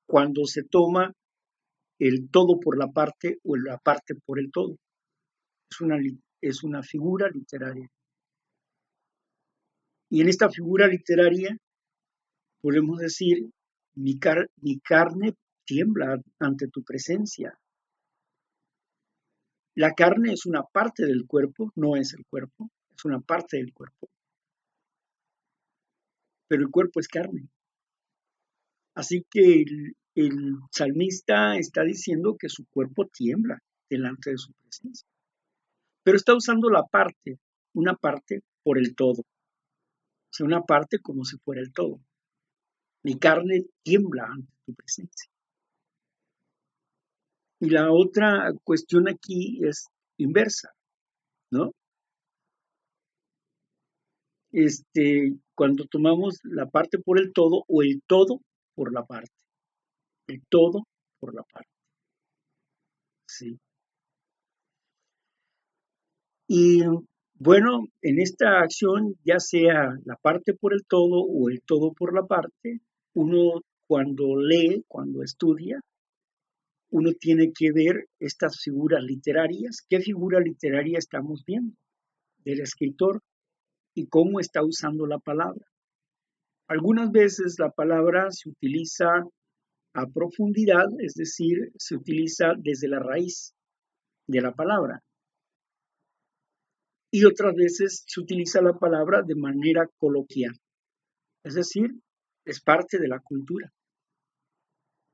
cuando 0.06 0.44
se 0.44 0.62
toma 0.62 1.12
el 1.98 2.30
todo 2.30 2.60
por 2.60 2.78
la 2.78 2.86
parte 2.88 3.38
o 3.42 3.56
la 3.56 3.78
parte 3.78 4.14
por 4.14 4.38
el 4.38 4.52
todo. 4.52 4.76
Es 5.72 5.80
una, 5.80 5.96
es 6.42 6.62
una 6.64 6.82
figura 6.82 7.30
literaria. 7.30 7.88
Y 10.10 10.20
en 10.20 10.28
esta 10.28 10.50
figura 10.50 10.86
literaria 10.86 11.56
podemos 12.60 12.98
decir, 12.98 13.48
mi, 13.94 14.18
mi 14.60 14.80
carne 14.80 15.34
tiembla 15.64 16.20
ante 16.38 16.68
tu 16.68 16.84
presencia. 16.84 17.58
La 19.74 19.94
carne 19.94 20.34
es 20.34 20.44
una 20.44 20.62
parte 20.62 21.06
del 21.06 21.24
cuerpo, 21.26 21.72
no 21.74 21.96
es 21.96 22.12
el 22.12 22.26
cuerpo, 22.26 22.68
es 22.94 23.04
una 23.06 23.20
parte 23.20 23.56
del 23.56 23.72
cuerpo. 23.72 24.10
Pero 26.48 26.64
el 26.64 26.70
cuerpo 26.70 27.00
es 27.00 27.08
carne. 27.08 27.48
Así 28.94 29.24
que 29.30 29.62
el, 29.62 29.96
el 30.16 30.56
salmista 30.70 31.56
está 31.56 31.82
diciendo 31.82 32.36
que 32.38 32.50
su 32.50 32.66
cuerpo 32.66 33.06
tiembla 33.06 33.58
delante 33.88 34.32
de 34.32 34.36
su 34.36 34.52
presencia. 34.52 35.11
Pero 36.02 36.16
está 36.16 36.34
usando 36.34 36.68
la 36.68 36.84
parte, 36.84 37.38
una 37.74 37.94
parte 37.94 38.42
por 38.62 38.78
el 38.78 38.94
todo. 38.94 39.22
Una 40.40 40.62
parte 40.62 40.98
como 40.98 41.24
si 41.24 41.36
fuera 41.38 41.60
el 41.60 41.72
todo. 41.72 42.00
Mi 43.04 43.18
carne 43.18 43.66
tiembla 43.82 44.24
ante 44.24 44.52
tu 44.64 44.74
presencia. 44.74 45.30
Y 47.60 47.70
la 47.70 47.92
otra 47.92 48.52
cuestión 48.64 49.08
aquí 49.08 49.60
es 49.64 49.86
inversa, 50.16 50.72
¿no? 51.50 51.72
Este, 54.50 55.34
cuando 55.54 55.86
tomamos 55.86 56.40
la 56.42 56.66
parte 56.66 56.98
por 56.98 57.20
el 57.20 57.32
todo 57.32 57.64
o 57.68 57.82
el 57.82 58.02
todo 58.06 58.40
por 58.74 58.92
la 58.92 59.04
parte. 59.04 59.32
El 60.26 60.42
todo 60.48 60.84
por 61.20 61.34
la 61.34 61.42
parte. 61.44 61.70
Sí. 63.26 63.58
Y 66.54 66.82
bueno, 67.38 67.88
en 68.02 68.20
esta 68.20 68.60
acción, 68.60 69.14
ya 69.24 69.40
sea 69.40 69.96
la 70.04 70.16
parte 70.16 70.52
por 70.52 70.74
el 70.74 70.84
todo 70.86 71.22
o 71.22 71.48
el 71.48 71.62
todo 71.62 71.94
por 71.94 72.14
la 72.14 72.26
parte, 72.26 72.82
uno 73.14 73.62
cuando 73.86 74.36
lee, 74.36 74.84
cuando 74.86 75.22
estudia, 75.22 75.80
uno 76.90 77.12
tiene 77.18 77.54
que 77.54 77.72
ver 77.72 78.04
estas 78.20 78.60
figuras 78.60 79.02
literarias. 79.02 79.78
¿Qué 79.88 80.00
figura 80.00 80.40
literaria 80.40 80.98
estamos 80.98 81.42
viendo 81.46 81.74
del 82.44 82.60
escritor 82.60 83.22
y 83.94 84.08
cómo 84.08 84.38
está 84.38 84.62
usando 84.62 85.06
la 85.06 85.20
palabra? 85.20 85.64
Algunas 86.68 87.10
veces 87.12 87.56
la 87.58 87.70
palabra 87.70 88.30
se 88.30 88.50
utiliza 88.50 89.24
a 89.94 90.06
profundidad, 90.06 90.88
es 90.98 91.14
decir, 91.14 91.72
se 91.78 91.94
utiliza 91.94 92.52
desde 92.58 92.88
la 92.88 92.98
raíz 92.98 93.54
de 94.26 94.42
la 94.42 94.52
palabra 94.52 95.02
y 97.14 97.26
otras 97.26 97.54
veces 97.54 98.04
se 98.06 98.20
utiliza 98.20 98.62
la 98.62 98.72
palabra 98.72 99.20
de 99.22 99.34
manera 99.34 99.86
coloquial, 99.98 100.58
es 101.44 101.54
decir, 101.54 101.90
es 102.46 102.62
parte 102.62 102.98
de 102.98 103.06
la 103.06 103.20
cultura. 103.20 103.70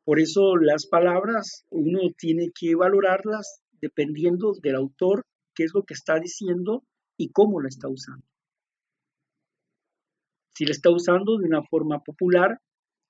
Por 0.04 0.20
eso 0.20 0.56
las 0.56 0.86
palabras 0.86 1.64
uno 1.70 1.98
tiene 2.16 2.50
que 2.54 2.76
valorarlas 2.76 3.62
dependiendo 3.80 4.52
del 4.62 4.76
autor, 4.76 5.26
qué 5.54 5.64
es 5.64 5.72
lo 5.74 5.82
que 5.82 5.94
está 5.94 6.20
diciendo 6.20 6.84
y 7.18 7.30
cómo 7.30 7.60
la 7.60 7.68
está 7.68 7.88
usando. 7.88 8.24
Si 10.54 10.64
la 10.64 10.70
está 10.70 10.90
usando 10.90 11.36
de 11.36 11.46
una 11.46 11.62
forma 11.64 11.98
popular, 12.00 12.58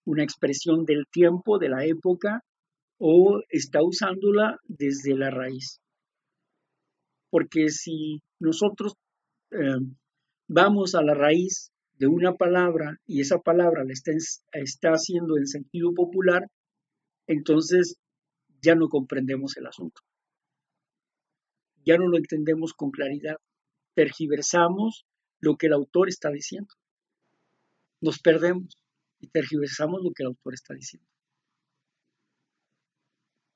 una 0.07 0.25
expresión 0.25 0.87
del 0.87 1.05
tiempo, 1.11 1.59
de 1.59 1.69
la 1.69 1.85
época, 1.85 2.43
o 2.99 3.43
está 3.51 3.83
usándola 3.83 4.59
desde 4.65 5.15
la 5.15 5.31
raíz 5.31 5.79
porque 7.31 7.69
si 7.69 8.23
nosotros 8.41 8.95
eh, 9.51 9.81
vamos 10.49 10.95
a 10.95 11.03
la 11.03 11.15
raíz 11.15 11.71
de 11.95 12.07
una 12.07 12.35
palabra 12.35 12.97
y 13.07 13.21
esa 13.21 13.39
palabra 13.39 13.85
la 13.85 13.93
está, 13.93 14.13
está 14.53 14.91
haciendo 14.91 15.37
en 15.37 15.47
sentido 15.47 15.93
popular, 15.95 16.47
entonces 17.27 17.97
ya 18.63 18.75
no 18.75 18.89
comprendemos 18.89 19.57
el 19.57 19.67
asunto. 19.67 20.01
Ya 21.85 21.97
no 21.97 22.09
lo 22.09 22.17
entendemos 22.17 22.73
con 22.73 22.91
claridad. 22.91 23.37
Tergiversamos 23.95 25.07
lo 25.41 25.57
que 25.57 25.67
el 25.67 25.73
autor 25.73 26.09
está 26.09 26.31
diciendo. 26.31 26.73
Nos 28.01 28.21
perdemos 28.21 28.77
y 29.21 29.29
tergiversamos 29.29 30.03
lo 30.03 30.13
que 30.13 30.23
el 30.23 30.29
autor 30.29 30.55
está 30.55 30.75
diciendo. 30.75 31.09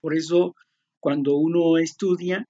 Por 0.00 0.14
eso, 0.14 0.56
cuando 0.98 1.36
uno 1.36 1.78
estudia, 1.78 2.44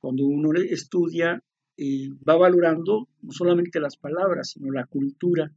cuando 0.00 0.24
uno 0.24 0.50
estudia 0.58 1.42
y 1.76 2.08
va 2.08 2.36
valorando 2.36 3.08
no 3.22 3.32
solamente 3.32 3.80
las 3.80 3.96
palabras, 3.96 4.50
sino 4.50 4.72
la 4.72 4.86
cultura 4.86 5.50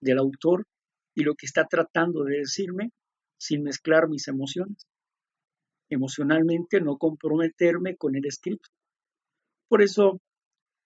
del 0.00 0.18
autor 0.18 0.66
y 1.14 1.22
lo 1.22 1.34
que 1.34 1.46
está 1.46 1.66
tratando 1.66 2.24
de 2.24 2.38
decirme 2.38 2.90
sin 3.38 3.62
mezclar 3.62 4.08
mis 4.08 4.28
emociones. 4.28 4.86
Emocionalmente 5.88 6.80
no 6.80 6.96
comprometerme 6.96 7.96
con 7.96 8.16
el 8.16 8.26
escrito. 8.26 8.68
Por 9.68 9.82
eso, 9.82 10.20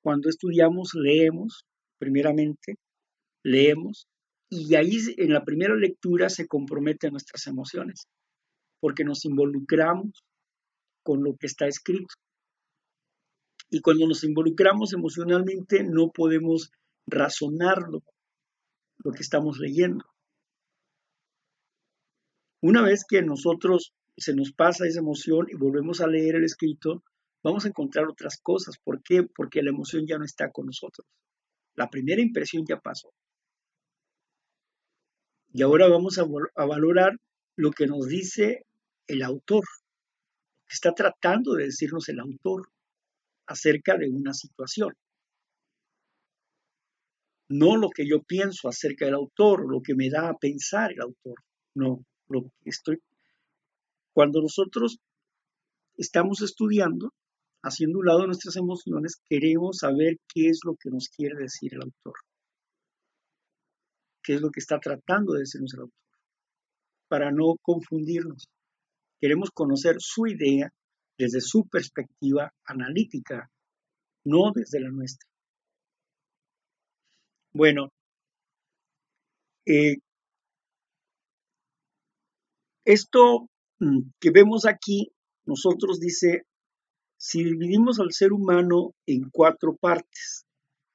cuando 0.03 0.29
estudiamos, 0.29 0.91
leemos, 0.95 1.65
primeramente, 1.99 2.77
leemos, 3.43 4.07
y 4.51 4.75
ahí 4.75 4.99
en 5.17 5.33
la 5.33 5.45
primera 5.45 5.75
lectura 5.75 6.29
se 6.31 6.47
comprometen 6.47 7.13
nuestras 7.13 7.47
emociones, 7.47 8.07
porque 8.81 9.05
nos 9.05 9.25
involucramos 9.25 10.23
con 11.03 11.23
lo 11.23 11.37
que 11.37 11.47
está 11.47 11.67
escrito. 11.67 12.15
Y 13.71 13.81
cuando 13.81 14.07
nos 14.07 14.25
involucramos 14.25 14.93
emocionalmente 14.93 15.85
no 15.85 16.11
podemos 16.11 16.73
razonarlo, 17.07 18.03
lo 18.99 19.13
que 19.13 19.23
estamos 19.23 19.59
leyendo. 19.59 20.05
Una 22.61 22.83
vez 22.83 23.05
que 23.09 23.23
nosotros 23.23 23.95
se 24.17 24.35
nos 24.35 24.53
pasa 24.53 24.87
esa 24.87 24.99
emoción 24.99 25.47
y 25.49 25.55
volvemos 25.55 26.01
a 26.01 26.09
leer 26.09 26.37
el 26.37 26.45
escrito, 26.45 27.05
vamos 27.43 27.65
a 27.65 27.69
encontrar 27.69 28.07
otras 28.09 28.41
cosas. 28.43 28.77
¿Por 28.83 29.03
qué? 29.03 29.23
Porque 29.23 29.63
la 29.63 29.71
emoción 29.71 30.07
ya 30.07 30.19
no 30.19 30.25
está 30.25 30.51
con 30.51 30.67
nosotros. 30.67 31.07
La 31.77 31.89
primera 31.89 32.21
impresión 32.21 32.65
ya 32.67 32.81
pasó. 32.81 33.13
Y 35.53 35.63
ahora 35.63 35.89
vamos 35.89 36.19
a, 36.19 36.23
a 36.57 36.67
valorar 36.67 37.17
lo 37.57 37.71
que 37.71 37.87
nos 37.87 38.07
dice 38.07 38.67
el 39.07 39.23
autor, 39.23 39.65
lo 39.65 40.67
que 40.67 40.75
está 40.75 40.93
tratando 40.93 41.55
de 41.55 41.67
decirnos 41.67 42.09
el 42.09 42.21
autor 42.21 42.69
acerca 43.49 43.97
de 43.97 44.09
una 44.09 44.33
situación. 44.33 44.95
No 47.51 47.77
lo 47.77 47.89
que 47.91 48.07
yo 48.07 48.23
pienso 48.23 48.69
acerca 48.69 49.07
del 49.07 49.15
autor, 49.15 49.71
lo 49.71 49.81
que 49.83 49.95
me 49.95 50.11
da 50.11 50.29
a 50.29 50.37
pensar 50.37 50.93
el 50.93 51.01
autor. 51.01 51.37
No, 51.75 52.05
lo 52.29 52.43
que 52.43 52.71
estoy. 52.71 52.99
Cuando 54.13 54.41
nosotros 54.43 54.99
estamos 55.97 56.43
estudiando, 56.43 57.13
haciendo 57.63 57.99
un 57.99 58.07
lado 58.07 58.27
nuestras 58.27 58.57
emociones, 58.57 59.17
queremos 59.29 59.79
saber 59.79 60.19
qué 60.33 60.49
es 60.49 60.61
lo 60.65 60.77
que 60.77 60.91
nos 60.91 61.09
quiere 61.09 61.37
decir 61.37 61.75
el 61.75 61.83
autor. 61.83 62.15
¿Qué 64.23 64.35
es 64.35 64.41
lo 64.43 64.51
que 64.51 64.61
está 64.61 64.79
tratando 64.79 65.33
de 65.33 65.41
decirnos 65.41 65.73
el 65.75 65.81
autor? 65.81 66.09
para 67.09 67.33
no 67.33 67.57
confundirnos. 67.63 68.49
Queremos 69.21 69.51
conocer 69.51 69.97
su 69.99 70.27
idea 70.27 70.71
desde 71.19 71.41
su 71.41 71.67
perspectiva 71.69 72.55
analítica, 72.65 73.51
no 74.25 74.53
desde 74.55 74.81
la 74.81 74.91
nuestra. 74.91 75.29
Bueno, 77.53 77.89
eh, 79.67 79.97
esto 82.85 83.49
mm, 83.81 84.11
que 84.21 84.31
vemos 84.31 84.65
aquí, 84.65 85.11
nosotros 85.45 85.99
dice, 85.99 86.45
si 87.17 87.43
dividimos 87.43 87.99
al 87.99 88.13
ser 88.13 88.33
humano 88.33 88.95
en 89.07 89.29
cuatro 89.31 89.77
partes, 89.77 90.47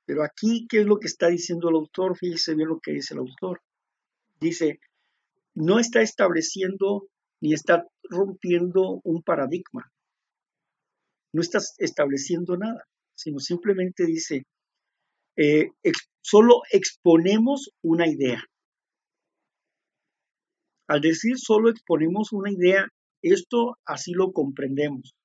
pero 0.05 0.23
aquí, 0.23 0.67
¿qué 0.69 0.81
es 0.81 0.85
lo 0.85 0.97
que 0.99 1.07
está 1.07 1.27
diciendo 1.27 1.69
el 1.69 1.75
autor? 1.75 2.17
Fíjese 2.17 2.55
bien 2.55 2.69
lo 2.69 2.79
que 2.79 2.93
dice 2.93 3.13
el 3.13 3.19
autor. 3.19 3.61
Dice, 4.39 4.79
no 5.53 5.79
está 5.79 6.01
estableciendo 6.01 7.07
ni 7.41 7.53
está 7.53 7.85
rompiendo 8.09 9.01
un 9.03 9.21
paradigma. 9.21 9.92
No 11.34 11.41
está 11.41 11.60
estableciendo 11.80 12.55
nada, 12.57 12.84
sino 13.15 13.39
simplemente 13.39 14.05
dice, 14.05 14.43
eh, 15.35 15.72
solo 16.22 16.61
exponemos 16.72 17.72
una 17.81 18.07
idea. 18.07 18.43
Al 20.88 21.01
decir 21.01 21.39
solo 21.39 21.69
exponemos 21.69 22.34
una 22.34 22.51
idea, 22.51 22.88
esto 23.23 23.77
así 23.85 24.11
lo 24.14 24.31
comprendemos, 24.31 25.15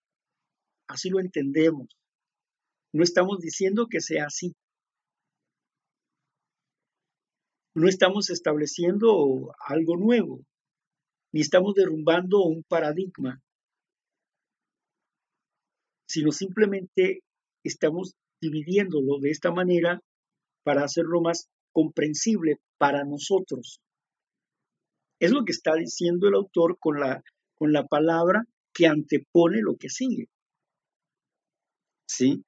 así 0.89 1.11
lo 1.11 1.21
entendemos. 1.21 1.89
No 2.95 3.03
estamos 3.03 3.41
diciendo 3.41 3.87
que 3.91 4.01
sea 4.01 4.27
así. 4.27 4.55
No 7.75 7.87
estamos 7.87 8.31
estableciendo 8.31 9.53
algo 9.67 9.97
nuevo, 9.97 10.41
ni 11.33 11.43
estamos 11.43 11.75
derrumbando 11.75 12.43
un 12.43 12.63
paradigma, 12.65 13.41
sino 16.09 16.33
simplemente 16.33 17.21
estamos 17.63 18.15
dividiéndolo 18.41 19.19
de 19.21 19.31
esta 19.31 19.53
manera 19.53 20.01
para 20.65 20.85
hacerlo 20.85 21.21
más 21.21 21.49
comprensible 21.73 22.57
para 22.79 23.05
nosotros. 23.05 23.81
Es 25.21 25.33
lo 25.33 25.45
que 25.45 25.53
está 25.53 25.75
diciendo 25.75 26.29
el 26.29 26.35
autor 26.35 26.79
con 26.79 27.01
la, 27.01 27.23
con 27.57 27.73
la 27.73 27.87
palabra 27.87 28.45
que 28.73 28.87
antepone 28.87 29.61
lo 29.61 29.77
que 29.77 29.89
sigue. 29.89 30.29
¿Sí? 32.09 32.43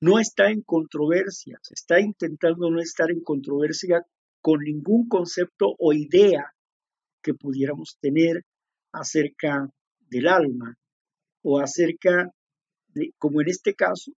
No 0.00 0.18
está 0.18 0.50
en 0.50 0.62
controversia, 0.62 1.58
está 1.70 2.00
intentando 2.00 2.70
no 2.70 2.80
estar 2.80 3.10
en 3.10 3.22
controversia 3.22 4.04
con 4.42 4.60
ningún 4.60 5.08
concepto 5.08 5.74
o 5.78 5.92
idea 5.92 6.52
que 7.22 7.32
pudiéramos 7.32 7.96
tener 8.00 8.44
acerca 8.92 9.70
del 10.00 10.28
alma 10.28 10.76
o 11.44 11.60
acerca 11.60 12.30
de, 12.88 13.12
como 13.18 13.40
en 13.42 13.48
este 13.48 13.74
caso, 13.74 14.12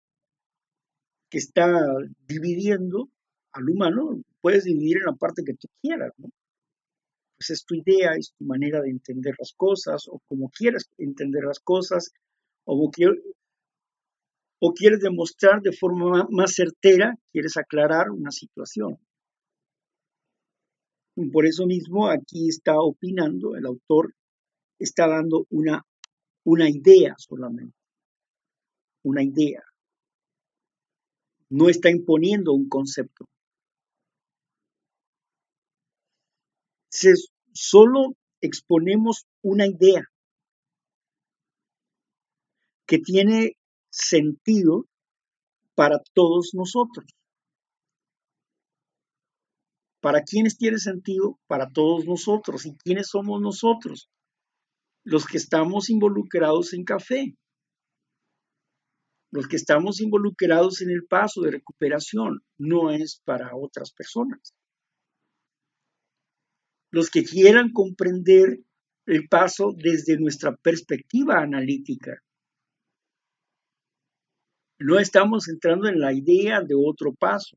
que 1.30 1.40
está 1.40 1.68
dividiendo 2.28 3.10
al 3.52 3.70
humano, 3.70 4.22
puedes 4.42 4.64
dividir 4.66 4.98
en 4.98 5.06
la 5.06 5.16
parte 5.16 5.44
que 5.44 5.56
tú 5.56 5.68
quieras. 5.82 6.12
Pues 6.18 7.50
es 7.50 7.66
tu 7.66 7.76
idea, 7.76 8.14
es 8.16 8.34
tu 8.38 8.46
manera 8.46 8.82
de 8.82 8.92
entender 8.92 9.34
las 9.40 9.54
cosas, 9.58 10.08
o 10.08 10.22
como 10.28 10.50
quieras 10.50 10.86
entender 10.98 11.44
las 11.44 11.60
cosas, 11.60 12.12
o, 12.64 12.92
o 14.60 14.74
quieres 14.74 15.00
demostrar 15.00 15.62
de 15.62 15.74
forma 15.74 16.28
más 16.30 16.54
certera, 16.54 17.16
quieres 17.32 17.58
aclarar 17.58 18.12
una 18.12 18.32
situación. 18.32 19.00
Por 21.32 21.46
eso 21.46 21.66
mismo 21.66 22.08
aquí 22.10 22.50
está 22.50 22.74
opinando, 22.78 23.56
el 23.56 23.66
autor 23.66 24.14
está 24.78 25.08
dando 25.08 25.48
una, 25.50 25.82
una 26.46 26.70
idea 26.70 27.16
solamente, 27.18 27.78
una 29.04 29.24
idea. 29.24 29.62
No 31.50 31.70
está 31.70 31.90
imponiendo 31.90 32.54
un 32.54 32.70
concepto. 32.70 33.26
Se, 36.90 37.14
solo 37.54 38.14
exponemos 38.42 39.26
una 39.42 39.68
idea 39.68 40.04
que 42.88 43.00
tiene 43.00 43.58
sentido 43.90 44.86
para 45.74 46.00
todos 46.14 46.52
nosotros. 46.54 47.06
¿Para 50.00 50.22
quiénes 50.22 50.58
tiene 50.58 50.78
sentido? 50.78 51.40
Para 51.48 51.72
todos 51.72 52.06
nosotros. 52.06 52.66
¿Y 52.68 52.76
quiénes 52.76 53.08
somos 53.08 53.42
nosotros? 53.42 54.08
Los 55.06 55.28
que 55.28 55.38
estamos 55.38 55.90
involucrados 55.92 56.74
en 56.74 56.84
café. 56.84 57.36
Los 59.32 59.48
que 59.48 59.56
estamos 59.56 60.02
involucrados 60.02 60.82
en 60.82 60.90
el 60.90 61.06
paso 61.06 61.42
de 61.42 61.52
recuperación. 61.52 62.42
No 62.58 62.90
es 62.90 63.22
para 63.24 63.56
otras 63.56 63.94
personas. 63.94 64.56
Los 66.92 67.12
que 67.12 67.24
quieran 67.24 67.72
comprender 67.72 68.60
el 69.06 69.28
paso 69.28 69.74
desde 69.78 70.18
nuestra 70.18 70.56
perspectiva 70.56 71.40
analítica. 71.40 72.20
No 74.80 74.98
estamos 75.00 75.48
entrando 75.48 75.88
en 75.88 76.00
la 76.00 76.14
idea 76.14 76.62
de 76.62 76.74
otro 76.76 77.14
paso 77.14 77.56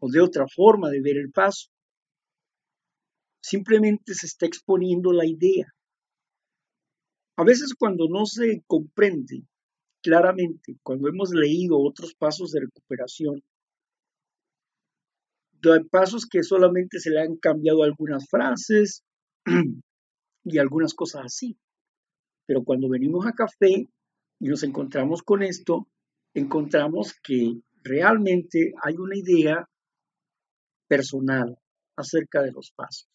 o 0.00 0.10
de 0.10 0.20
otra 0.20 0.46
forma 0.46 0.90
de 0.90 1.00
ver 1.00 1.16
el 1.16 1.32
paso. 1.32 1.70
Simplemente 3.42 4.12
se 4.14 4.26
está 4.26 4.44
exponiendo 4.44 5.12
la 5.12 5.24
idea. 5.26 5.66
A 7.38 7.44
veces 7.44 7.72
cuando 7.78 8.08
no 8.08 8.26
se 8.26 8.64
comprende 8.66 9.44
claramente, 10.02 10.76
cuando 10.82 11.08
hemos 11.08 11.30
leído 11.30 11.78
otros 11.78 12.12
pasos 12.14 12.50
de 12.50 12.62
recuperación, 12.62 13.44
hay 15.62 15.84
pasos 15.84 16.26
que 16.26 16.42
solamente 16.42 16.98
se 16.98 17.10
le 17.10 17.20
han 17.20 17.36
cambiado 17.36 17.84
algunas 17.84 18.28
frases 18.28 19.04
y 20.44 20.58
algunas 20.58 20.94
cosas 20.94 21.26
así. 21.26 21.56
Pero 22.44 22.64
cuando 22.64 22.88
venimos 22.88 23.24
a 23.24 23.32
café 23.32 23.88
y 24.40 24.48
nos 24.48 24.64
encontramos 24.64 25.22
con 25.22 25.44
esto, 25.44 25.86
encontramos 26.34 27.14
que 27.22 27.60
realmente 27.84 28.72
hay 28.82 28.96
una 28.96 29.16
idea 29.16 29.64
personal 30.88 31.56
acerca 31.96 32.42
de 32.42 32.50
los 32.50 32.72
pasos. 32.74 33.08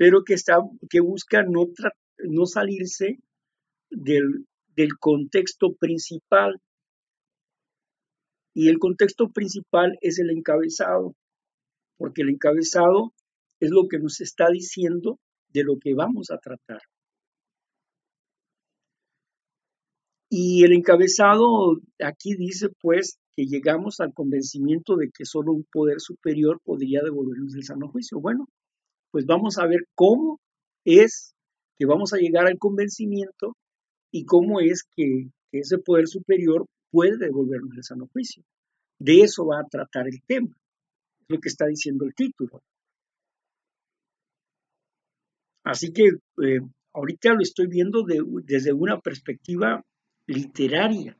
Pero 0.00 0.24
que, 0.24 0.32
está, 0.32 0.56
que 0.88 1.00
busca 1.00 1.42
no, 1.42 1.66
no 2.24 2.46
salirse 2.46 3.18
del, 3.90 4.46
del 4.74 4.98
contexto 4.98 5.74
principal. 5.78 6.58
Y 8.54 8.70
el 8.70 8.78
contexto 8.78 9.28
principal 9.28 9.98
es 10.00 10.18
el 10.18 10.30
encabezado, 10.30 11.14
porque 11.98 12.22
el 12.22 12.30
encabezado 12.30 13.12
es 13.60 13.70
lo 13.70 13.88
que 13.88 13.98
nos 13.98 14.22
está 14.22 14.48
diciendo 14.48 15.18
de 15.52 15.64
lo 15.64 15.78
que 15.78 15.92
vamos 15.92 16.30
a 16.30 16.38
tratar. 16.38 16.80
Y 20.30 20.64
el 20.64 20.72
encabezado 20.72 21.78
aquí 22.02 22.36
dice 22.36 22.68
pues 22.80 23.18
que 23.36 23.44
llegamos 23.44 24.00
al 24.00 24.14
convencimiento 24.14 24.96
de 24.96 25.10
que 25.10 25.26
solo 25.26 25.52
un 25.52 25.66
poder 25.70 26.00
superior 26.00 26.58
podría 26.64 27.02
devolvernos 27.02 27.54
el 27.54 27.64
sano 27.64 27.88
juicio. 27.88 28.18
Bueno, 28.18 28.48
pues 29.10 29.26
vamos 29.26 29.58
a 29.58 29.66
ver 29.66 29.86
cómo 29.94 30.40
es 30.84 31.34
que 31.78 31.86
vamos 31.86 32.12
a 32.12 32.18
llegar 32.18 32.46
al 32.46 32.58
convencimiento 32.58 33.56
y 34.12 34.24
cómo 34.24 34.60
es 34.60 34.84
que, 34.96 35.30
ese 35.52 35.78
poder 35.78 36.06
superior 36.06 36.64
puede 36.92 37.16
devolvernos 37.18 37.76
el 37.76 37.82
sano 37.82 38.06
juicio. 38.12 38.44
De 39.00 39.22
eso 39.22 39.44
va 39.46 39.58
a 39.58 39.66
tratar 39.68 40.06
el 40.06 40.22
tema, 40.24 40.54
lo 41.26 41.40
que 41.40 41.48
está 41.48 41.66
diciendo 41.66 42.04
el 42.04 42.14
título. 42.14 42.62
Así 45.64 45.92
que 45.92 46.04
eh, 46.44 46.60
ahorita 46.92 47.34
lo 47.34 47.40
estoy 47.40 47.66
viendo 47.66 48.04
desde 48.44 48.72
una 48.72 49.00
perspectiva 49.00 49.84
literaria 50.28 51.19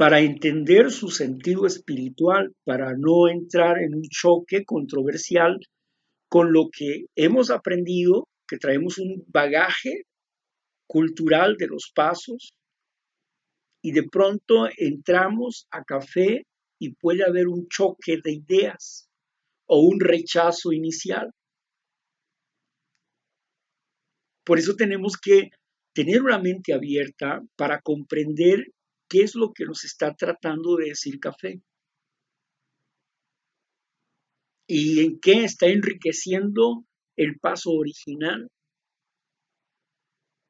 para 0.00 0.20
entender 0.20 0.90
su 0.90 1.08
sentido 1.08 1.66
espiritual, 1.66 2.54
para 2.64 2.94
no 2.96 3.28
entrar 3.28 3.76
en 3.82 3.94
un 3.94 4.04
choque 4.08 4.64
controversial 4.64 5.58
con 6.30 6.54
lo 6.54 6.70
que 6.72 7.04
hemos 7.16 7.50
aprendido, 7.50 8.26
que 8.48 8.56
traemos 8.56 8.96
un 8.96 9.22
bagaje 9.28 10.04
cultural 10.88 11.56
de 11.58 11.66
los 11.66 11.92
pasos, 11.94 12.54
y 13.82 13.92
de 13.92 14.04
pronto 14.10 14.70
entramos 14.78 15.66
a 15.70 15.84
café 15.84 16.44
y 16.80 16.94
puede 16.94 17.22
haber 17.22 17.48
un 17.48 17.68
choque 17.68 18.20
de 18.24 18.32
ideas 18.32 19.06
o 19.66 19.80
un 19.80 20.00
rechazo 20.00 20.72
inicial. 20.72 21.30
Por 24.46 24.58
eso 24.58 24.76
tenemos 24.76 25.18
que 25.22 25.50
tener 25.94 26.22
una 26.22 26.38
mente 26.38 26.72
abierta 26.72 27.42
para 27.54 27.82
comprender 27.82 28.64
qué 29.10 29.22
es 29.22 29.34
lo 29.34 29.52
que 29.52 29.64
nos 29.66 29.84
está 29.84 30.14
tratando 30.14 30.76
de 30.76 30.86
decir 30.86 31.18
café. 31.18 31.60
¿Y 34.66 35.00
en 35.00 35.18
qué 35.20 35.44
está 35.44 35.66
enriqueciendo 35.66 36.84
el 37.16 37.38
paso 37.40 37.72
original? 37.72 38.48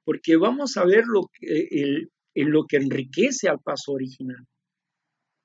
Porque 0.04 0.36
vamos 0.36 0.76
a 0.76 0.84
ver 0.84 1.04
lo 1.06 1.22
que, 1.32 2.08
en 2.34 2.52
lo 2.52 2.66
que 2.66 2.76
enriquece 2.76 3.48
al 3.48 3.60
paso 3.60 3.92
original 3.92 4.46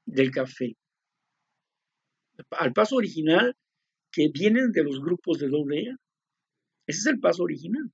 del 0.05 0.31
café. 0.31 0.75
Al 2.51 2.73
paso 2.73 2.97
original 2.97 3.55
que 4.11 4.27
vienen 4.33 4.71
de 4.71 4.83
los 4.83 4.99
grupos 4.99 5.39
de 5.39 5.47
doble 5.47 5.91
A. 5.91 5.95
Ese 6.85 6.99
es 6.99 7.05
el 7.05 7.19
paso 7.19 7.43
original. 7.43 7.89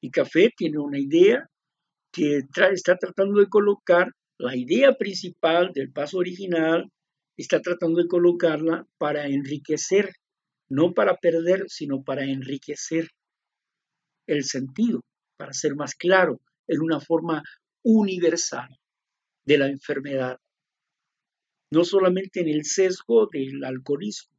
Y 0.00 0.10
café 0.10 0.52
tiene 0.56 0.78
una 0.78 0.98
idea 0.98 1.48
que 2.12 2.42
está 2.72 2.96
tratando 2.96 3.40
de 3.40 3.48
colocar 3.48 4.12
la 4.38 4.56
idea 4.56 4.96
principal 4.96 5.72
del 5.72 5.92
paso 5.92 6.18
original, 6.18 6.90
está 7.36 7.60
tratando 7.60 8.00
de 8.00 8.08
colocarla 8.08 8.86
para 8.98 9.26
enriquecer, 9.26 10.12
no 10.68 10.94
para 10.94 11.16
perder, 11.16 11.64
sino 11.68 12.02
para 12.02 12.24
enriquecer 12.24 13.08
el 14.26 14.44
sentido, 14.44 15.00
para 15.36 15.52
ser 15.52 15.74
más 15.74 15.94
claro, 15.94 16.40
en 16.66 16.80
una 16.80 17.00
forma 17.00 17.42
universal 17.82 18.68
de 19.44 19.58
la 19.58 19.68
enfermedad, 19.68 20.38
no 21.72 21.84
solamente 21.84 22.40
en 22.40 22.48
el 22.48 22.64
sesgo 22.64 23.26
del 23.32 23.64
alcoholismo, 23.64 24.36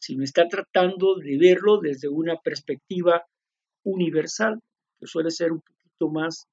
sino 0.00 0.22
está 0.22 0.46
tratando 0.48 1.16
de 1.16 1.36
verlo 1.38 1.80
desde 1.80 2.08
una 2.08 2.36
perspectiva 2.36 3.24
universal, 3.84 4.60
que 5.00 5.06
suele 5.06 5.30
ser 5.30 5.52
un 5.52 5.60
poquito 5.60 6.10
más 6.10 6.46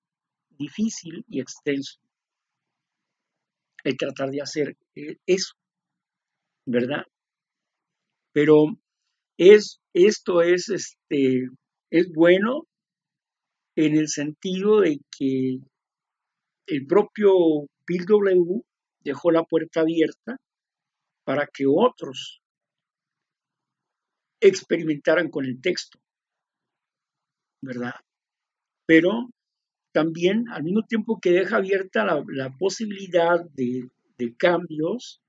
difícil 0.61 1.25
y 1.27 1.41
extenso. 1.41 1.99
El 3.83 3.97
tratar 3.97 4.29
de 4.29 4.41
hacer 4.41 4.77
eh, 4.95 5.17
eso, 5.25 5.53
¿verdad? 6.65 7.03
Pero 8.33 8.77
es, 9.38 9.79
esto 9.93 10.41
es, 10.41 10.69
este, 10.69 11.47
es 11.89 12.11
bueno 12.13 12.67
en 13.75 13.97
el 13.97 14.07
sentido 14.07 14.81
de 14.81 14.99
que 15.17 15.59
el 16.67 16.85
propio 16.85 17.33
Bill 17.88 18.05
W 18.05 18.61
dejó 19.03 19.31
la 19.31 19.43
puerta 19.43 19.81
abierta 19.81 20.38
para 21.25 21.47
que 21.47 21.65
otros 21.67 22.41
experimentaran 24.39 25.29
con 25.29 25.45
el 25.45 25.61
texto, 25.61 25.99
¿verdad? 27.61 27.93
Pero 28.85 29.29
también 29.91 30.49
al 30.49 30.63
mismo 30.63 30.84
tiempo 30.84 31.19
que 31.22 31.31
deja 31.31 31.57
abierta 31.57 32.05
la, 32.05 32.57
posibilidad 32.57 33.43
de, 33.53 33.89
cambios, 34.38 35.22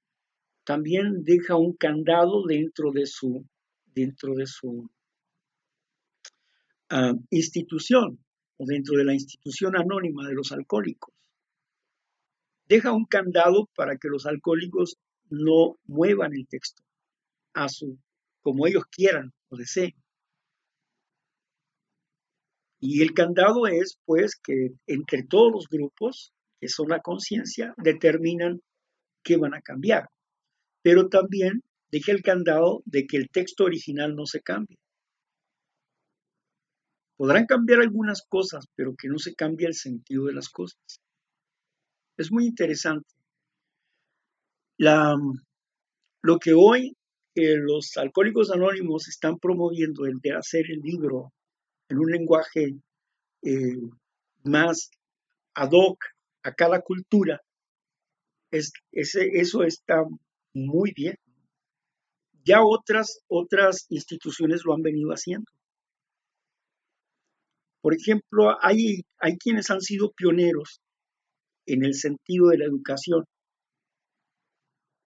también 0.64 1.24
deja 1.24 1.56
un 1.56 1.72
candado 1.72 2.44
dentro 2.47 2.93
de 2.93 3.06
su, 3.06 3.47
dentro 3.94 4.34
de 4.34 4.47
su 4.47 4.90
ah, 6.90 7.14
institución 7.30 8.18
o 8.59 8.66
dentro 8.66 8.97
de 8.97 9.05
la 9.05 9.14
institución 9.14 9.76
anónima 9.76 10.28
de 10.28 10.34
los 10.34 10.52
alcohólicos. 10.52 11.14
Deja 12.68 12.93
un 12.93 13.06
candado 13.06 13.68
para 13.74 13.97
que 13.97 14.09
los 14.09 14.26
alcohólicos 14.26 14.98
no 15.30 15.78
muevan 15.86 16.34
el 16.34 16.47
texto 16.47 16.82
a 17.55 17.68
su 17.68 17.98
como 18.43 18.66
ellos 18.66 18.84
quieran 18.90 19.32
o 19.48 19.56
deseen. 19.56 19.94
Y 22.84 23.00
el 23.00 23.14
candado 23.14 23.68
es, 23.68 23.96
pues, 24.04 24.34
que 24.34 24.70
entre 24.88 25.22
todos 25.22 25.52
los 25.52 25.68
grupos, 25.68 26.32
que 26.60 26.68
son 26.68 26.88
la 26.88 26.98
conciencia, 26.98 27.74
determinan 27.76 28.60
qué 29.22 29.36
van 29.36 29.54
a 29.54 29.62
cambiar. 29.62 30.09
Pero 30.82 31.09
también 31.09 31.62
deja 31.92 32.10
el 32.10 32.22
candado 32.22 32.82
de 32.84 33.06
que 33.06 33.18
el 33.18 33.28
texto 33.28 33.62
original 33.62 34.16
no 34.16 34.26
se 34.26 34.40
cambie. 34.40 34.78
Podrán 37.16 37.46
cambiar 37.46 37.82
algunas 37.82 38.22
cosas, 38.28 38.66
pero 38.74 38.96
que 38.98 39.06
no 39.06 39.18
se 39.18 39.36
cambie 39.36 39.68
el 39.68 39.74
sentido 39.74 40.24
de 40.24 40.32
las 40.32 40.48
cosas. 40.48 40.80
Es 42.16 42.32
muy 42.32 42.46
interesante. 42.46 43.14
La, 44.76 45.14
lo 46.22 46.38
que 46.40 46.52
hoy 46.52 46.96
eh, 47.36 47.59
los 47.59 47.96
alcohólicos 47.96 48.50
anónimos 48.50 49.06
están 49.06 49.38
promoviendo 49.38 50.04
el 50.04 50.18
de 50.20 50.32
hacer 50.32 50.64
el 50.68 50.80
libro 50.80 51.32
en 51.93 51.98
un 51.98 52.10
lenguaje 52.10 52.74
eh, 53.43 53.77
más 54.44 54.90
ad 55.55 55.70
hoc 55.73 56.02
a 56.43 56.55
cada 56.55 56.81
cultura, 56.81 57.43
es, 58.51 58.73
eso 58.90 59.62
está 59.62 60.02
muy 60.55 60.93
bien. 60.93 61.16
Ya 62.44 62.64
otras, 62.64 63.20
otras 63.28 63.86
instituciones 63.90 64.62
lo 64.64 64.74
han 64.74 64.82
venido 64.82 65.10
haciendo. 65.10 65.51
Por 67.82 67.94
ejemplo, 67.94 68.56
hay, 68.62 69.02
hay 69.19 69.36
quienes 69.36 69.70
han 69.70 69.81
sido 69.81 70.12
pioneros 70.12 70.81
en 71.66 71.85
el 71.85 71.94
sentido 71.94 72.48
de 72.48 72.59
la 72.59 72.64
educación. 72.64 73.24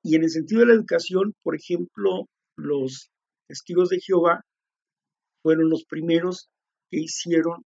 Y 0.03 0.15
en 0.15 0.23
el 0.23 0.31
sentido 0.31 0.61
de 0.61 0.69
la 0.69 0.75
educación, 0.75 1.35
por 1.43 1.57
ejemplo, 1.57 2.27
los 2.57 3.11
testigos 3.49 3.89
de 3.89 4.01
Jehová 4.01 4.43
fueron 5.43 5.69
los 5.69 5.85
primeros 5.85 6.49
que 6.91 7.01
hicieron 7.01 7.65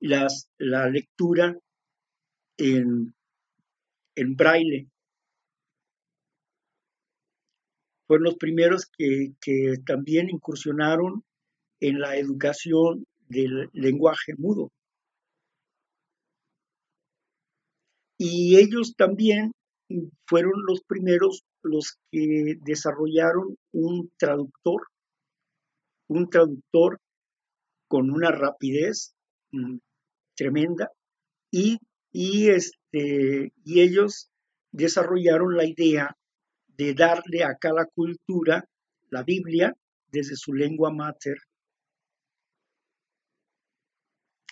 las, 0.00 0.48
la 0.58 0.88
lectura 0.88 1.56
en, 2.58 3.14
en 4.14 4.36
braille. 4.36 4.88
Fueron 8.06 8.24
los 8.24 8.36
primeros 8.36 8.86
que, 8.96 9.32
que 9.40 9.76
también 9.84 10.30
incursionaron 10.30 11.24
en 11.80 12.00
la 12.00 12.16
educación 12.16 13.04
del 13.28 13.68
lenguaje 13.72 14.34
mudo. 14.38 14.70
Y 18.18 18.56
ellos 18.56 18.94
también 18.96 19.52
fueron 20.26 20.52
los 20.66 20.80
primeros 20.82 21.42
los 21.62 21.98
que 22.10 22.54
desarrollaron 22.62 23.56
un 23.72 24.10
traductor, 24.16 24.86
un 26.08 26.30
traductor 26.30 26.98
con 27.96 28.10
una 28.10 28.30
rapidez 28.30 29.14
mm, 29.52 29.78
tremenda 30.36 30.92
y, 31.50 31.78
y, 32.12 32.50
este, 32.50 33.54
y 33.64 33.80
ellos 33.80 34.28
desarrollaron 34.70 35.56
la 35.56 35.64
idea 35.64 36.14
de 36.76 36.92
darle 36.92 37.42
a 37.42 37.56
cada 37.56 37.86
cultura 37.86 38.68
la 39.08 39.22
Biblia 39.22 39.72
desde 40.12 40.36
su 40.36 40.52
lengua 40.52 40.92
mater. 40.92 41.38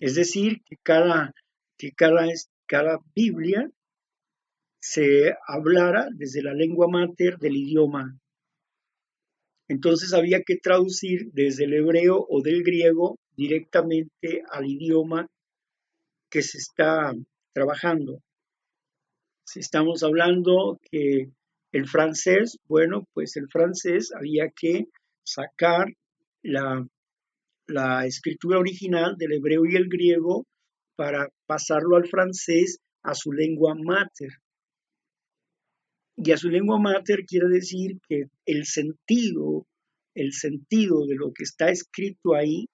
Es 0.01 0.15
decir, 0.15 0.63
que 0.65 0.77
cada, 0.83 1.35
que 1.77 1.93
cada, 1.93 2.27
cada 2.65 2.99
Biblia 3.15 3.71
se 4.81 5.37
hablara 5.47 6.09
desde 6.15 6.43
la 6.43 6.55
lengua 6.55 6.89
mater 6.89 7.37
del 7.37 7.59
idioma 7.59 8.19
entonces 9.69 10.13
había 10.13 10.43
que 10.43 10.57
traducir 10.57 11.31
desde 11.33 11.65
el 11.65 11.75
hebreo 11.75 12.25
o 12.29 12.43
del 12.43 12.63
griego 12.63 13.19
directamente 13.37 14.43
al 14.51 14.67
idioma 14.67 15.27
que 16.31 16.43
se 16.43 16.59
está 16.59 17.13
trabajando. 17.53 18.21
Si 19.47 19.61
estamos 19.61 20.03
hablando 20.03 20.79
que 20.91 21.31
el 21.73 21.89
francés, 21.89 22.59
bueno, 22.67 23.07
pues 23.15 23.37
el 23.37 23.49
francés 23.49 24.13
había 24.17 24.51
que 24.51 24.87
sacar 25.25 25.89
la, 26.43 26.87
la 27.67 28.07
escritura 28.07 28.59
original 28.59 29.17
del 29.17 29.33
hebreo 29.33 29.65
y 29.67 29.77
el 29.77 29.89
griego 29.89 30.47
para 30.97 31.29
pasarlo 31.47 31.97
al 31.97 32.07
francés 32.07 32.79
a 33.03 33.15
su 33.15 33.33
lengua 33.33 33.75
mater. 33.75 34.31
Y 36.17 36.31
a 36.33 36.37
su 36.37 36.49
lengua 36.49 36.79
mater 36.79 37.25
quiere 37.27 37.49
decir 37.49 37.99
que 38.09 38.25
el 38.47 38.67
sentido, 38.67 39.67
el 40.15 40.33
sentido 40.33 41.07
de 41.07 41.17
lo 41.17 41.33
que 41.33 41.43
está 41.43 41.71
escrito 41.71 42.35
ahí 42.35 42.67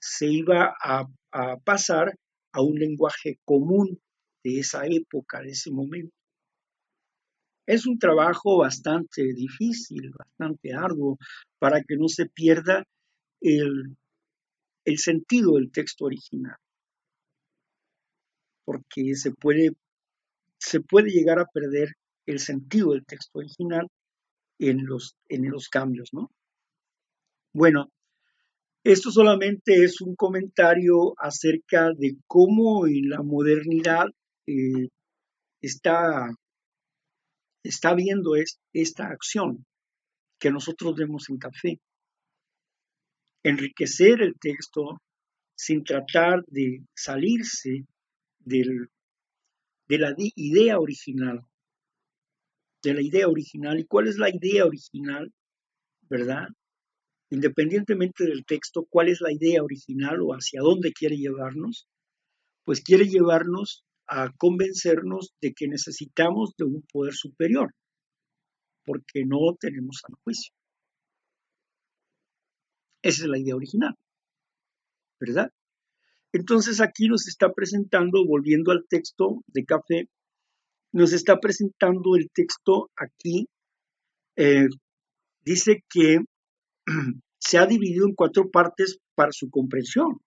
se 0.00 0.26
iba 0.26 0.74
a, 0.82 1.06
pasar 1.64 2.12
a 2.52 2.60
un 2.60 2.74
lenguaje 2.74 3.38
común 3.44 4.00
de 4.44 4.58
esa 4.58 4.84
época, 4.86 5.40
de 5.40 5.50
ese 5.50 5.70
momento. 5.70 6.12
Es 7.66 7.86
un 7.86 7.98
trabajo 7.98 8.58
bastante 8.58 9.22
difícil, 9.32 10.10
bastante 10.10 10.74
arduo, 10.74 11.16
para 11.58 11.82
que 11.82 11.96
no 11.96 12.08
se 12.08 12.26
pierda 12.26 12.84
el, 13.40 13.96
el 14.84 14.98
sentido 14.98 15.54
del 15.54 15.70
texto 15.70 16.06
original, 16.06 16.56
porque 18.64 19.14
se 19.14 19.30
puede, 19.30 19.70
se 20.58 20.80
puede 20.80 21.10
llegar 21.10 21.38
a 21.38 21.46
perder 21.46 21.94
el 22.26 22.38
sentido 22.38 22.92
del 22.92 23.04
texto 23.04 23.38
original 23.38 23.88
en 24.58 24.86
los, 24.86 25.16
en 25.28 25.50
los 25.50 25.68
cambios, 25.68 26.10
¿no? 26.12 26.30
Bueno, 27.52 27.90
esto 28.84 29.10
solamente 29.10 29.84
es 29.84 30.00
un 30.00 30.16
comentario 30.16 31.14
acerca 31.18 31.90
de 31.96 32.16
cómo 32.26 32.86
en 32.86 33.10
la 33.10 33.22
modernidad 33.22 34.06
eh, 34.46 34.88
está 35.60 36.30
está 37.62 37.94
viendo 37.94 38.34
es 38.36 38.58
esta 38.72 39.06
acción 39.06 39.64
que 40.38 40.50
nosotros 40.50 40.96
vemos 40.96 41.28
en 41.30 41.38
café. 41.38 41.80
Enriquecer 43.44 44.20
el 44.22 44.34
texto 44.38 45.00
sin 45.54 45.84
tratar 45.84 46.42
de 46.46 46.84
salirse 46.94 47.86
de 48.40 48.88
la 49.88 50.14
idea 50.16 50.80
original. 50.80 51.44
De 52.82 52.94
la 52.94 53.02
idea 53.02 53.28
original. 53.28 53.78
¿Y 53.78 53.84
cuál 53.84 54.08
es 54.08 54.16
la 54.16 54.30
idea 54.30 54.64
original? 54.64 55.32
¿Verdad? 56.08 56.48
Independientemente 57.30 58.24
del 58.24 58.44
texto, 58.44 58.86
¿cuál 58.90 59.08
es 59.08 59.20
la 59.20 59.32
idea 59.32 59.62
original 59.62 60.20
o 60.20 60.32
hacia 60.32 60.60
dónde 60.60 60.92
quiere 60.92 61.16
llevarnos? 61.16 61.88
Pues 62.64 62.82
quiere 62.82 63.06
llevarnos 63.06 63.84
a 64.06 64.30
convencernos 64.36 65.32
de 65.40 65.54
que 65.54 65.68
necesitamos 65.68 66.54
de 66.58 66.64
un 66.64 66.84
poder 66.92 67.14
superior, 67.14 67.74
porque 68.84 69.24
no 69.24 69.56
tenemos 69.58 70.02
al 70.06 70.14
juicio. 70.22 70.52
Esa 73.02 73.22
es 73.22 73.28
la 73.28 73.38
idea 73.38 73.56
original, 73.56 73.94
¿verdad? 75.18 75.50
Entonces 76.32 76.80
aquí 76.80 77.08
nos 77.08 77.26
está 77.26 77.52
presentando, 77.52 78.26
volviendo 78.26 78.72
al 78.72 78.84
texto 78.88 79.42
de 79.46 79.64
café, 79.64 80.08
nos 80.92 81.12
está 81.12 81.38
presentando 81.40 82.16
el 82.16 82.30
texto 82.32 82.90
aquí, 82.96 83.48
eh, 84.36 84.68
dice 85.44 85.84
que 85.88 86.20
se 87.38 87.58
ha 87.58 87.66
dividido 87.66 88.06
en 88.06 88.14
cuatro 88.14 88.50
partes 88.50 88.98
para 89.14 89.32
su 89.32 89.50
comprensión. 89.50 90.20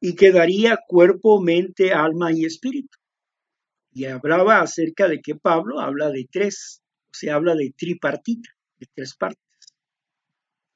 y 0.00 0.14
quedaría 0.14 0.78
cuerpo, 0.86 1.40
mente, 1.40 1.92
alma 1.92 2.32
y 2.32 2.44
espíritu. 2.44 2.98
Y 3.92 4.04
hablaba 4.04 4.60
acerca 4.60 5.08
de 5.08 5.20
que 5.20 5.34
Pablo 5.34 5.80
habla 5.80 6.10
de 6.10 6.26
tres, 6.30 6.82
o 7.10 7.14
sea, 7.14 7.34
habla 7.34 7.54
de 7.54 7.72
tripartita, 7.76 8.50
de 8.78 8.86
tres 8.94 9.16
partes. 9.16 9.42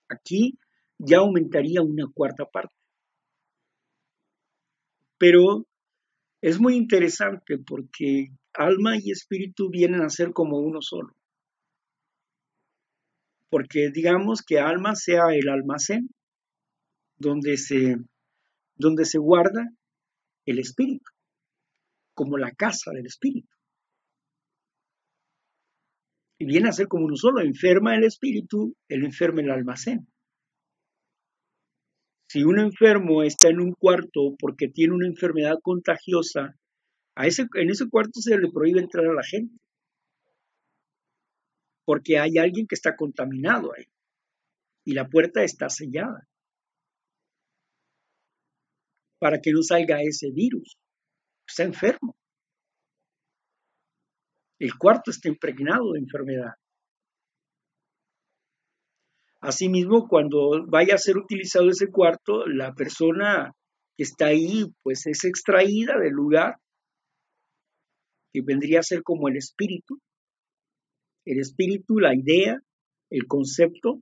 Aquí 0.08 0.58
ya 0.98 1.18
aumentaría 1.18 1.82
una 1.82 2.06
cuarta 2.12 2.44
parte. 2.46 2.74
Pero 5.18 5.66
es 6.42 6.60
muy 6.60 6.74
interesante 6.74 7.56
porque 7.58 8.32
alma 8.52 8.96
y 9.00 9.12
espíritu 9.12 9.70
vienen 9.70 10.02
a 10.02 10.10
ser 10.10 10.32
como 10.32 10.58
uno 10.58 10.82
solo. 10.82 11.16
Porque 13.48 13.90
digamos 13.90 14.42
que 14.42 14.58
alma 14.58 14.96
sea 14.96 15.26
el 15.32 15.48
almacén 15.48 16.08
donde 17.16 17.56
se 17.56 17.96
donde 18.74 19.04
se 19.04 19.18
guarda 19.18 19.68
el 20.44 20.58
espíritu, 20.58 21.08
como 22.14 22.36
la 22.36 22.50
casa 22.50 22.90
del 22.90 23.06
espíritu. 23.06 23.48
Y 26.40 26.46
viene 26.46 26.68
a 26.68 26.72
ser 26.72 26.88
como 26.88 27.04
uno 27.04 27.14
solo, 27.14 27.40
enferma 27.40 27.94
el 27.94 28.02
espíritu, 28.02 28.74
el 28.88 29.04
enferma 29.04 29.42
el 29.42 29.50
almacén. 29.52 30.11
Si 32.32 32.44
un 32.44 32.58
enfermo 32.58 33.22
está 33.22 33.50
en 33.50 33.60
un 33.60 33.74
cuarto 33.74 34.34
porque 34.38 34.66
tiene 34.66 34.94
una 34.94 35.06
enfermedad 35.06 35.56
contagiosa, 35.62 36.56
en 37.14 37.70
ese 37.70 37.90
cuarto 37.90 38.22
se 38.22 38.38
le 38.38 38.50
prohíbe 38.50 38.80
entrar 38.80 39.04
a 39.04 39.12
la 39.12 39.22
gente, 39.22 39.54
porque 41.84 42.18
hay 42.18 42.38
alguien 42.38 42.66
que 42.66 42.74
está 42.74 42.96
contaminado 42.96 43.74
ahí 43.76 43.84
y 44.86 44.94
la 44.94 45.10
puerta 45.10 45.44
está 45.44 45.68
sellada 45.68 46.26
para 49.18 49.42
que 49.42 49.52
no 49.52 49.62
salga 49.62 50.00
ese 50.00 50.30
virus. 50.30 50.78
Está 51.46 51.64
enfermo. 51.64 52.16
El 54.58 54.78
cuarto 54.78 55.10
está 55.10 55.28
impregnado 55.28 55.92
de 55.92 55.98
enfermedad. 55.98 56.54
Asimismo, 59.42 60.06
cuando 60.06 60.64
vaya 60.68 60.94
a 60.94 60.98
ser 60.98 61.16
utilizado 61.16 61.68
ese 61.68 61.88
cuarto, 61.88 62.46
la 62.46 62.72
persona 62.74 63.50
que 63.96 64.04
está 64.04 64.26
ahí, 64.26 64.66
pues 64.84 65.04
es 65.08 65.24
extraída 65.24 65.98
del 65.98 66.12
lugar, 66.12 66.54
que 68.32 68.40
vendría 68.40 68.78
a 68.78 68.84
ser 68.84 69.02
como 69.02 69.26
el 69.26 69.36
espíritu. 69.36 69.98
El 71.24 71.40
espíritu, 71.40 71.98
la 71.98 72.14
idea, 72.14 72.60
el 73.10 73.26
concepto 73.26 74.00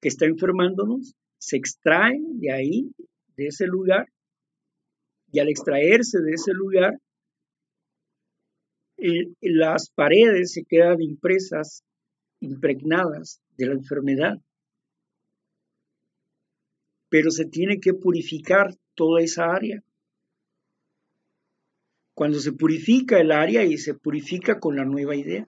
que 0.00 0.08
está 0.08 0.24
enfermándonos, 0.24 1.12
se 1.38 1.58
extrae 1.58 2.18
de 2.40 2.52
ahí, 2.52 2.90
de 3.36 3.48
ese 3.48 3.66
lugar, 3.66 4.06
y 5.30 5.40
al 5.40 5.50
extraerse 5.50 6.18
de 6.20 6.32
ese 6.32 6.52
lugar, 6.54 6.98
eh, 8.96 9.34
las 9.42 9.90
paredes 9.94 10.52
se 10.52 10.64
quedan 10.64 11.02
impresas, 11.02 11.82
impregnadas 12.40 13.40
de 13.58 13.66
la 13.66 13.74
enfermedad. 13.74 14.38
Pero 17.12 17.30
se 17.30 17.44
tiene 17.44 17.78
que 17.78 17.92
purificar 17.92 18.74
toda 18.94 19.20
esa 19.20 19.52
área. 19.52 19.84
Cuando 22.14 22.38
se 22.40 22.52
purifica 22.52 23.20
el 23.20 23.32
área 23.32 23.64
y 23.64 23.76
se 23.76 23.92
purifica 23.92 24.58
con 24.58 24.76
la 24.76 24.86
nueva 24.86 25.14
idea. 25.14 25.46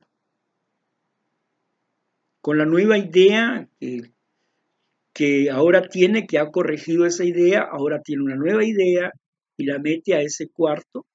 Con 2.43 2.59
la 2.59 2.67
nueva 2.67 2.99
idea 2.99 3.67
que, 3.81 4.13
que 5.15 5.51
ahora 5.51 5.89
tiene, 5.89 6.27
que 6.27 6.39
ha 6.39 6.51
corregido 6.51 7.07
esa 7.07 7.25
idea, 7.25 7.63
ahora 7.63 8.03
tiene 8.03 8.25
una 8.25 8.37
nueva 8.37 8.63
idea 8.63 9.11
y 9.57 9.65
la 9.65 9.79
mete 9.79 10.13
a 10.13 10.21
ese 10.21 10.51
cuarto, 10.51 11.07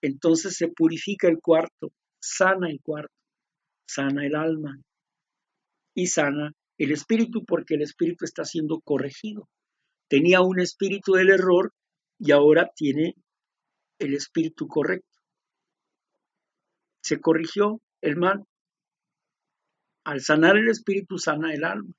entonces 0.00 0.56
se 0.56 0.68
purifica 0.68 1.28
el 1.28 1.40
cuarto, 1.42 1.92
sana 2.22 2.70
el 2.70 2.80
cuarto, 2.80 3.12
sana 3.86 4.24
el 4.24 4.34
alma 4.34 4.80
y 5.94 6.06
sana 6.06 6.54
el 6.82 6.90
espíritu 6.90 7.44
porque 7.44 7.74
el 7.74 7.82
espíritu 7.82 8.24
está 8.24 8.44
siendo 8.44 8.80
corregido. 8.80 9.48
Tenía 10.08 10.40
un 10.40 10.58
espíritu 10.58 11.12
del 11.12 11.30
error 11.30 11.72
y 12.18 12.32
ahora 12.32 12.70
tiene 12.74 13.14
el 14.00 14.14
espíritu 14.14 14.66
correcto. 14.66 15.20
Se 17.00 17.20
corrigió 17.20 17.80
el 18.00 18.16
mal. 18.16 18.44
Al 20.04 20.20
sanar 20.22 20.56
el 20.56 20.68
espíritu 20.68 21.18
sana 21.18 21.54
el 21.54 21.62
alma. 21.62 21.92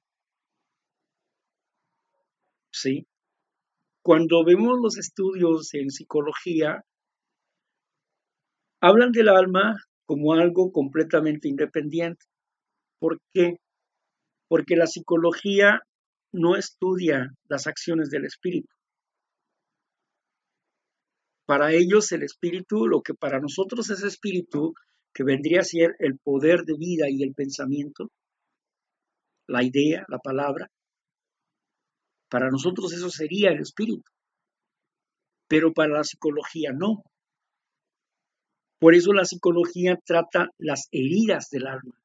¿Sí? 2.74 3.08
Cuando 4.02 4.44
vemos 4.44 4.78
los 4.82 4.98
estudios 4.98 5.74
en 5.76 5.92
psicología, 5.92 6.84
hablan 8.82 9.14
del 9.14 9.30
alma 9.30 9.78
como 10.06 10.34
algo 10.34 10.74
completamente 10.74 11.48
independiente. 11.48 12.26
¿Por 13.00 13.22
qué? 13.34 13.63
Porque 14.54 14.76
la 14.76 14.86
psicología 14.86 15.82
no 16.32 16.56
estudia 16.56 17.34
las 17.50 17.66
acciones 17.66 18.12
del 18.12 18.26
espíritu. 18.26 18.72
Para 21.48 21.72
ellos 21.74 22.12
el 22.12 22.22
espíritu, 22.22 22.86
lo 22.86 23.02
que 23.02 23.16
para 23.16 23.40
nosotros 23.40 23.90
es 23.90 24.04
espíritu, 24.04 24.76
que 25.12 25.24
vendría 25.24 25.62
a 25.62 25.64
ser 25.64 25.96
el 25.98 26.20
poder 26.20 26.66
de 26.66 26.76
vida 26.78 27.06
y 27.10 27.24
el 27.24 27.34
pensamiento, 27.34 28.12
la 29.48 29.64
idea, 29.64 30.06
la 30.08 30.20
palabra, 30.20 30.68
para 32.30 32.52
nosotros 32.52 32.94
eso 32.94 33.10
sería 33.10 33.50
el 33.50 33.60
espíritu, 33.60 34.12
pero 35.48 35.74
para 35.74 35.96
la 35.96 36.04
psicología 36.04 36.74
no. 36.74 37.02
Por 38.80 38.94
eso 38.94 39.14
la 39.14 39.26
psicología 39.26 39.98
trata 40.06 40.50
las 40.60 40.90
heridas 40.92 41.50
del 41.50 41.66
alma. 41.66 42.03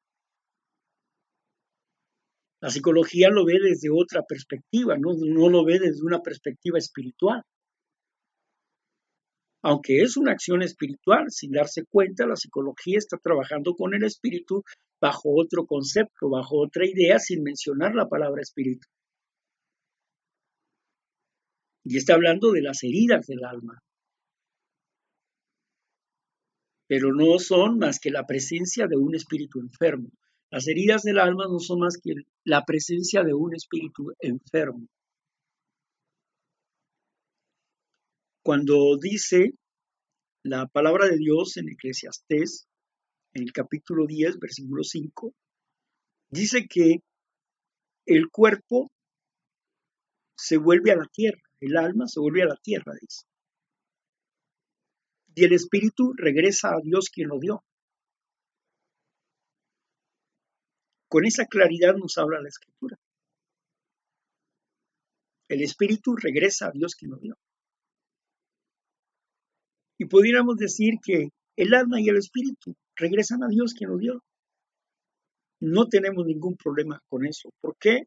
La 2.61 2.69
psicología 2.69 3.29
lo 3.29 3.45
ve 3.45 3.57
desde 3.61 3.89
otra 3.89 4.23
perspectiva, 4.27 4.97
no, 4.97 5.13
lo 5.49 5.63
ve 5.63 5.79
desde 5.79 6.03
una 6.03 6.21
perspectiva 6.21 6.77
espiritual. 6.77 7.41
Aunque 9.61 10.01
es 10.01 10.17
una 10.17 10.33
acción 10.33 10.61
espiritual, 10.61 11.25
sin 11.29 11.51
darse 11.51 11.83
cuenta, 11.89 12.25
la 12.25 12.35
psicología 12.35 12.97
está 12.97 13.17
trabajando 13.17 13.75
con 13.75 13.93
el 13.93 14.03
espíritu 14.03 14.63
bajo 15.01 15.29
otro 15.35 15.65
concepto, 15.65 16.29
bajo 16.29 16.61
otra 16.61 16.85
idea, 16.85 17.19
sin 17.19 17.43
mencionar 17.43 17.95
la 17.95 18.07
palabra 18.07 18.41
espíritu. 18.41 18.87
Y 21.85 21.97
está 21.97 22.13
hablando 22.13 22.51
de 22.51 22.61
las 22.61 22.83
heridas 22.83 23.25
del 23.25 23.43
alma. 23.43 23.79
Pero 26.87 27.13
no 27.13 27.39
son 27.39 27.77
más 27.77 27.99
que 27.99 28.11
la 28.11 28.25
presencia 28.25 28.87
de 28.87 28.97
un 28.97 29.15
espíritu 29.15 29.59
enfermo. 29.59 30.09
Las 30.51 30.67
heridas 30.67 31.03
del 31.03 31.19
alma 31.19 31.45
no 31.47 31.59
son 31.59 31.79
más 31.79 31.97
que 32.01 32.13
la 32.43 32.65
presencia 32.65 33.23
de 33.23 33.33
un 33.33 33.53
espíritu 33.53 34.13
enfermo. 34.19 34.87
Cuando 38.43 38.97
dice 38.97 39.53
la 40.43 40.65
palabra 40.67 41.07
de 41.07 41.17
Dios 41.17 41.57
en 41.57 41.69
Eclesiastés, 41.69 42.67
en 43.33 43.43
el 43.43 43.51
capítulo 43.51 44.07
10, 44.07 44.39
versículo 44.39 44.83
5, 44.83 45.33
dice 46.31 46.65
que 46.67 47.03
el 48.07 48.29
cuerpo 48.29 48.89
se 50.35 50.57
vuelve 50.57 50.91
a 50.91 50.95
la 50.95 51.05
tierra 51.05 51.41
el 51.59 51.77
alma 51.77 52.07
se 52.07 52.19
vuelve 52.19 52.43
a 52.43 52.47
la 52.47 52.55
tierra, 52.55 52.93
dice. 52.99 53.23
y 55.35 55.45
el 55.45 55.53
espíritu 55.53 56.13
regresa 56.17 56.69
a 56.69 56.81
Dios 56.83 57.09
quien 57.09 57.29
lo 57.29 57.39
dio. 57.39 57.63
Con 61.09 61.25
esa 61.25 61.45
claridad 61.47 61.95
nos 61.95 62.17
habla 62.19 62.39
la 62.39 62.49
escritura. 62.49 62.97
El 65.49 65.63
espíritu 65.63 66.15
regresa 66.15 66.67
a 66.67 66.71
Dios 66.71 66.93
quien 66.95 67.11
lo 67.11 67.17
dio. 67.17 67.35
Y 69.97 70.05
pudiéramos 70.05 70.55
decir 70.57 70.93
que 71.03 71.29
el 71.57 71.73
alma 71.73 71.99
y 71.99 72.07
el 72.09 72.17
espíritu 72.17 72.75
regresan 72.95 73.43
a 73.43 73.47
Dios 73.47 73.73
quien 73.73 73.89
lo 73.89 73.97
dio. 73.97 74.23
No 75.59 75.87
tenemos 75.87 76.25
ningún 76.25 76.55
problema 76.55 77.01
con 77.09 77.25
eso. 77.25 77.49
¿Por 77.59 77.75
qué? 77.77 78.03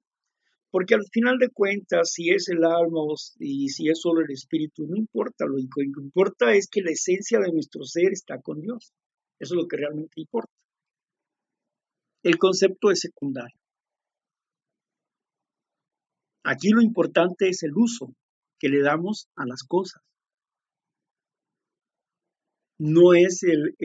Porque 0.70 0.95
al 0.95 1.05
final 1.12 1.39
de 1.39 1.51
cuentas, 1.51 2.12
si 2.12 2.31
es 2.31 2.49
el 2.49 2.65
alma 2.65 3.01
y 3.41 3.69
si 3.69 3.89
es 3.89 4.01
solo 4.01 4.20
el 4.20 4.31
espíritu, 4.31 4.87
no 4.87 4.97
importa. 4.97 5.45
Lo 5.45 5.57
que 5.57 5.83
importa 5.83 6.55
es 6.55 6.69
que 6.69 6.81
la 6.81 6.93
esencia 6.93 7.41
de 7.41 7.53
nuestro 7.53 7.83
ser 7.83 8.12
está 8.12 8.41
con 8.41 8.61
Dios. 8.61 8.93
Eso 9.41 9.55
es 9.55 9.61
lo 9.61 9.66
que 9.66 9.77
realmente 9.77 10.20
importa. 10.20 10.61
El 12.23 12.39
concepto 12.39 12.90
es 12.90 13.01
secundario. 13.01 13.59
Aquí 16.44 16.70
lo 16.70 16.81
importante 16.81 17.49
es 17.49 17.62
el 17.62 17.73
uso 17.74 18.15
que 18.59 18.69
le 18.69 18.81
damos 18.81 19.28
a 19.36 19.44
las 19.47 19.62
cosas. 19.65 20.03
No 22.78 23.15
es 23.15 23.43
el, 23.43 23.77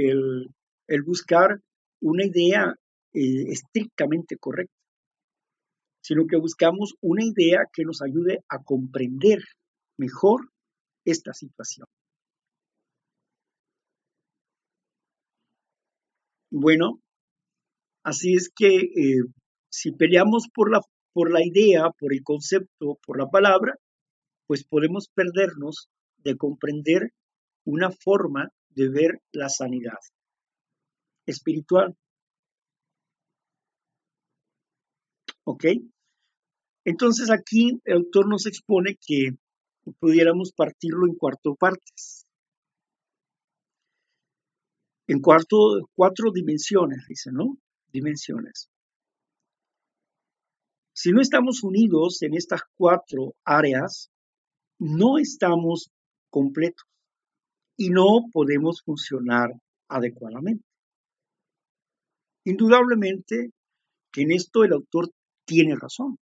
buscar 1.06 1.60
una 2.02 2.26
idea 2.26 2.74
eh, 3.14 3.44
estrictamente 3.50 4.38
correcta, 4.38 4.74
sino 6.02 6.26
que 6.28 6.38
buscamos 6.38 6.96
una 7.02 7.24
idea 7.24 7.62
que 7.72 7.84
nos 7.84 8.02
ayude 8.02 8.44
a 8.50 8.64
comprender 8.64 9.40
mejor 9.98 10.50
esta 11.06 11.34
situación. 11.34 11.88
Bueno, 16.50 17.00
así 18.08 18.36
es 18.36 18.50
que 18.56 18.76
eh, 18.78 19.24
si 19.70 19.92
peleamos 19.92 20.48
por 20.54 20.72
la 20.72 20.82
por 21.14 21.32
la 21.32 21.44
idea, 21.44 21.90
por 22.00 22.14
el 22.14 22.24
concepto, 22.24 23.00
por 23.04 23.18
la 23.18 23.28
palabra, 23.28 23.74
pues 24.46 24.64
podemos 24.64 25.10
perdernos 25.10 25.90
de 26.18 26.38
comprender 26.38 27.12
una 27.66 27.90
forma 27.90 28.50
de 28.70 28.90
ver 28.90 29.22
la 29.32 29.50
sanidad 29.50 29.98
espiritual. 31.26 31.98
¿Ok? 35.44 35.66
Entonces 36.86 37.32
aquí 37.32 37.82
el 37.84 37.98
autor 37.98 38.30
nos 38.30 38.46
expone 38.46 38.96
que 39.04 39.32
pudiéramos 40.00 40.54
partirlo 40.54 41.08
en 41.08 41.16
cuatro 41.16 41.56
partes. 41.56 42.28
En 45.08 45.20
cuatro 45.20 46.32
dimensiones, 46.32 47.08
dice, 47.10 47.32
¿no? 47.34 47.58
Dimensiones. 47.92 48.70
Si 50.94 51.12
no 51.12 51.22
estamos 51.22 51.64
unidos 51.64 52.22
en 52.24 52.34
estas 52.34 52.62
cuatro 52.76 53.36
áreas, 53.46 54.10
no 54.80 55.18
estamos 55.18 55.92
completos 56.30 56.86
y 57.78 57.90
no 57.90 58.30
podemos 58.32 58.82
funcionar 58.82 59.52
adecuadamente. 59.90 60.66
Indudablemente 62.46 63.52
en 64.16 64.32
esto 64.32 64.64
el 64.64 64.74
autor 64.74 65.12
tiene 65.46 65.76
razón. 65.76 66.18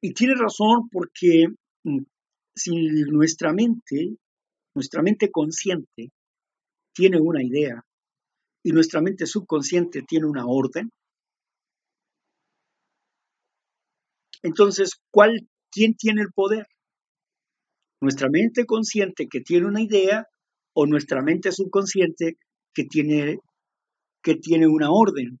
Y 0.00 0.12
tiene 0.12 0.34
razón 0.34 0.88
porque 0.90 1.46
mm, 1.84 2.02
si 2.54 2.72
nuestra 3.10 3.52
mente, 3.52 4.16
nuestra 4.74 5.02
mente 5.02 5.30
consciente, 5.30 6.10
tiene 6.92 7.20
una 7.20 7.42
idea 7.42 7.82
y 8.62 8.72
nuestra 8.72 9.00
mente 9.00 9.26
subconsciente 9.26 10.02
tiene 10.02 10.26
una 10.26 10.46
orden, 10.46 10.90
Entonces, 14.42 14.92
¿cuál, 15.10 15.48
¿quién 15.70 15.94
tiene 15.94 16.22
el 16.22 16.32
poder? 16.32 16.66
¿Nuestra 18.00 18.28
mente 18.30 18.64
consciente 18.64 19.26
que 19.28 19.40
tiene 19.40 19.66
una 19.66 19.82
idea 19.82 20.26
o 20.74 20.86
nuestra 20.86 21.22
mente 21.22 21.50
subconsciente 21.50 22.38
que 22.72 22.84
tiene, 22.84 23.38
que 24.22 24.36
tiene 24.36 24.68
una 24.68 24.90
orden? 24.90 25.40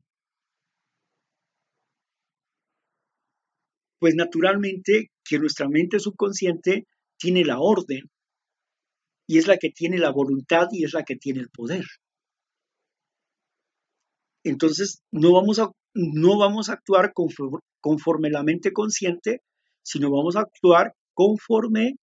Pues 4.00 4.14
naturalmente 4.14 5.10
que 5.24 5.38
nuestra 5.38 5.68
mente 5.68 5.98
subconsciente 6.00 6.86
tiene 7.16 7.44
la 7.44 7.60
orden 7.60 8.10
y 9.28 9.38
es 9.38 9.46
la 9.46 9.58
que 9.58 9.70
tiene 9.70 9.98
la 9.98 10.10
voluntad 10.10 10.68
y 10.72 10.84
es 10.84 10.92
la 10.92 11.04
que 11.04 11.16
tiene 11.16 11.40
el 11.40 11.50
poder. 11.50 11.84
Entonces, 14.44 15.02
no 15.10 15.32
vamos 15.32 15.58
a, 15.58 15.70
no 15.94 16.38
vamos 16.38 16.68
a 16.68 16.74
actuar 16.74 17.12
conforme, 17.12 18.30
la 18.30 18.42
mente 18.42 18.72
consciente, 18.72 19.42
sino 19.82 20.10
vamos 20.10 20.36
a 20.36 20.40
actuar 20.40 20.94
conforme 21.14 21.96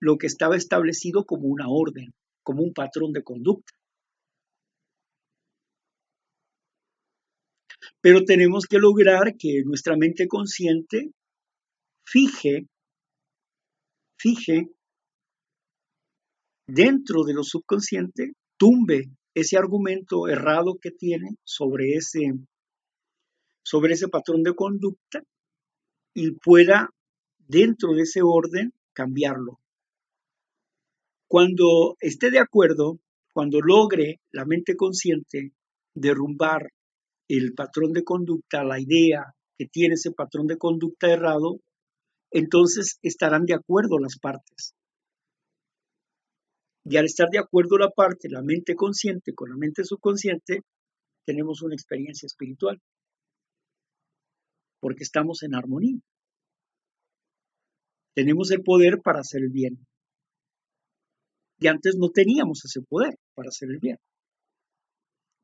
lo 0.00 0.18
que 0.18 0.26
estaba 0.26 0.56
establecido 0.56 1.24
como 1.24 1.48
una 1.48 1.68
orden, 1.68 2.12
como 2.42 2.62
un 2.62 2.72
patrón 2.72 3.12
de 3.12 3.22
conducta. 3.22 3.72
Pero 8.00 8.24
tenemos 8.24 8.66
que 8.66 8.78
lograr 8.78 9.34
que 9.38 9.62
nuestra 9.64 9.96
mente 9.96 10.26
consciente 10.26 11.10
fije, 12.06 12.66
fije 14.18 14.68
dentro 16.66 17.24
de 17.24 17.34
lo 17.34 17.42
subconsciente, 17.42 18.32
tumbe 18.58 19.10
ese 19.34 19.58
argumento 19.58 20.28
errado 20.28 20.78
que 20.80 20.90
tiene 20.90 21.36
sobre 21.44 21.94
ese, 21.94 22.32
sobre 23.64 23.94
ese 23.94 24.08
patrón 24.08 24.42
de 24.42 24.54
conducta 24.54 25.22
y 26.14 26.30
pueda, 26.32 26.90
dentro 27.38 27.92
de 27.92 28.02
ese 28.02 28.20
orden, 28.22 28.72
cambiarlo. 28.92 29.60
Cuando 31.28 31.96
esté 32.00 32.30
de 32.30 32.38
acuerdo, 32.38 33.00
cuando 33.32 33.60
logre 33.60 34.20
la 34.30 34.44
mente 34.44 34.76
consciente 34.76 35.52
derrumbar 35.94 36.70
el 37.28 37.54
patrón 37.54 37.92
de 37.92 38.04
conducta, 38.04 38.62
la 38.62 38.80
idea 38.80 39.34
que 39.58 39.66
tiene 39.66 39.94
ese 39.94 40.12
patrón 40.12 40.46
de 40.46 40.58
conducta 40.58 41.10
errado, 41.10 41.60
entonces 42.30 42.98
estarán 43.02 43.44
de 43.44 43.54
acuerdo 43.54 43.98
las 43.98 44.18
partes. 44.18 44.74
Y 46.84 46.98
al 46.98 47.06
estar 47.06 47.28
de 47.30 47.38
acuerdo 47.38 47.78
la 47.78 47.90
parte, 47.90 48.28
la 48.28 48.42
mente 48.42 48.74
consciente 48.74 49.32
con 49.34 49.48
la 49.48 49.56
mente 49.56 49.84
subconsciente, 49.84 50.60
tenemos 51.26 51.62
una 51.62 51.74
experiencia 51.74 52.26
espiritual. 52.26 52.78
Porque 54.80 55.02
estamos 55.02 55.42
en 55.42 55.54
armonía. 55.54 55.98
Tenemos 58.14 58.50
el 58.50 58.62
poder 58.62 59.00
para 59.02 59.20
hacer 59.20 59.42
el 59.42 59.50
bien. 59.50 59.86
Y 61.58 61.68
antes 61.68 61.96
no 61.96 62.10
teníamos 62.10 62.64
ese 62.64 62.82
poder 62.82 63.16
para 63.34 63.48
hacer 63.48 63.70
el 63.70 63.78
bien. 63.78 63.96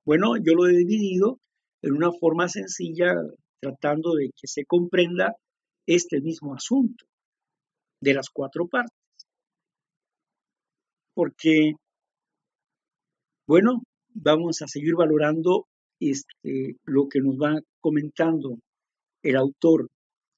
Bueno, 0.04 0.36
yo 0.36 0.54
lo 0.54 0.66
he 0.66 0.76
dividido 0.76 1.38
en 1.82 1.94
una 1.94 2.12
forma 2.12 2.48
sencilla, 2.48 3.14
tratando 3.60 4.14
de 4.14 4.26
que 4.26 4.46
se 4.46 4.66
comprenda 4.66 5.36
este 5.86 6.20
mismo 6.20 6.54
asunto 6.54 7.06
de 8.02 8.14
las 8.14 8.28
cuatro 8.28 8.68
partes 8.68 8.99
porque, 11.20 11.74
bueno, 13.46 13.82
vamos 14.14 14.62
a 14.62 14.66
seguir 14.66 14.94
valorando 14.94 15.66
este, 16.00 16.78
lo 16.86 17.10
que 17.10 17.20
nos 17.20 17.36
va 17.36 17.60
comentando 17.78 18.56
el 19.22 19.36
autor 19.36 19.90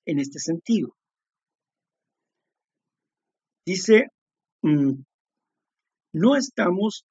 en 0.06 0.18
este 0.18 0.40
sentido. 0.40 0.96
Dice, 3.64 4.08
mm, 4.62 5.04
no 6.14 6.34
estamos 6.34 7.04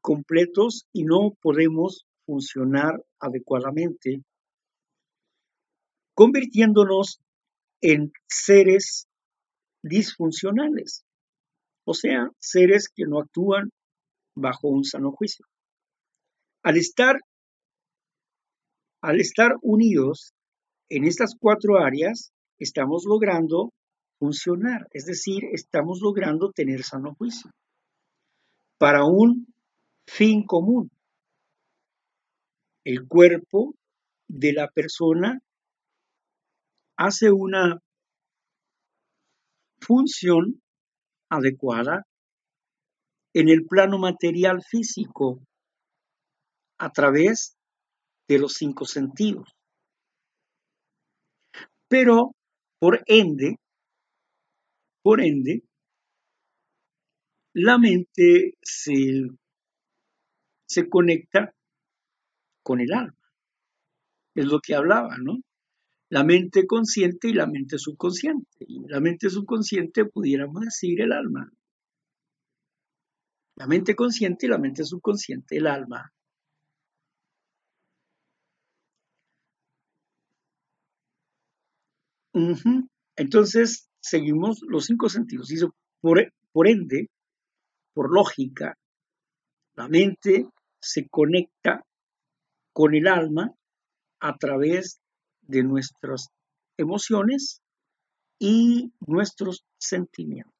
completos 0.00 0.86
y 0.94 1.04
no 1.04 1.36
podemos 1.42 2.06
funcionar 2.24 3.04
adecuadamente, 3.20 4.22
convirtiéndonos 6.14 7.20
en 7.82 8.14
seres 8.26 9.08
disfuncionales 9.82 11.04
o 11.84 11.94
sea, 11.94 12.28
seres 12.38 12.88
que 12.94 13.04
no 13.06 13.20
actúan 13.20 13.70
bajo 14.34 14.68
un 14.68 14.84
sano 14.84 15.12
juicio. 15.12 15.46
Al 16.62 16.76
estar, 16.76 17.16
al 19.02 19.20
estar 19.20 19.56
unidos 19.62 20.32
en 20.88 21.04
estas 21.04 21.34
cuatro 21.38 21.78
áreas, 21.78 22.32
estamos 22.58 23.04
logrando 23.06 23.72
funcionar, 24.18 24.86
es 24.90 25.04
decir, 25.04 25.44
estamos 25.52 26.00
logrando 26.00 26.50
tener 26.52 26.82
sano 26.82 27.14
juicio 27.14 27.50
para 28.78 29.04
un 29.04 29.46
fin 30.06 30.44
común. 30.44 30.90
El 32.84 33.06
cuerpo 33.08 33.74
de 34.28 34.52
la 34.52 34.68
persona 34.68 35.40
hace 36.96 37.30
una 37.30 37.78
función 39.80 40.62
adecuada 41.30 42.06
en 43.34 43.48
el 43.48 43.66
plano 43.66 43.98
material 43.98 44.62
físico 44.62 45.40
a 46.78 46.90
través 46.90 47.56
de 48.28 48.38
los 48.38 48.54
cinco 48.54 48.84
sentidos. 48.84 49.48
Pero, 51.88 52.32
por 52.78 53.02
ende, 53.06 53.56
por 55.02 55.20
ende, 55.20 55.62
la 57.54 57.78
mente 57.78 58.54
se, 58.62 59.28
se 60.66 60.88
conecta 60.88 61.54
con 62.62 62.80
el 62.80 62.92
alma. 62.92 63.16
Es 64.34 64.46
lo 64.46 64.60
que 64.60 64.74
hablaba, 64.74 65.16
¿no? 65.18 65.38
La 66.10 66.22
mente 66.22 66.66
consciente 66.66 67.28
y 67.28 67.32
la 67.32 67.46
mente 67.46 67.78
subconsciente. 67.78 68.64
Y 68.66 68.80
la 68.88 69.00
mente 69.00 69.30
subconsciente 69.30 70.04
pudiéramos 70.04 70.62
decir 70.62 71.00
el 71.00 71.12
alma. 71.12 71.50
La 73.56 73.66
mente 73.66 73.94
consciente 73.94 74.46
y 74.46 74.48
la 74.48 74.58
mente 74.58 74.84
subconsciente, 74.84 75.56
el 75.56 75.66
alma. 75.66 76.12
Entonces, 83.16 83.88
seguimos 84.00 84.60
los 84.68 84.86
cinco 84.86 85.08
sentidos. 85.08 85.48
Dice, 85.48 85.68
por, 86.00 86.32
por 86.52 86.68
ende, 86.68 87.08
por 87.92 88.12
lógica, 88.12 88.76
la 89.76 89.88
mente 89.88 90.46
se 90.80 91.08
conecta 91.08 91.84
con 92.72 92.94
el 92.94 93.06
alma 93.06 93.52
a 94.20 94.36
través 94.36 95.00
de 95.46 95.62
nuestras 95.62 96.28
emociones 96.76 97.60
y 98.38 98.92
nuestros 99.06 99.64
sentimientos. 99.78 100.52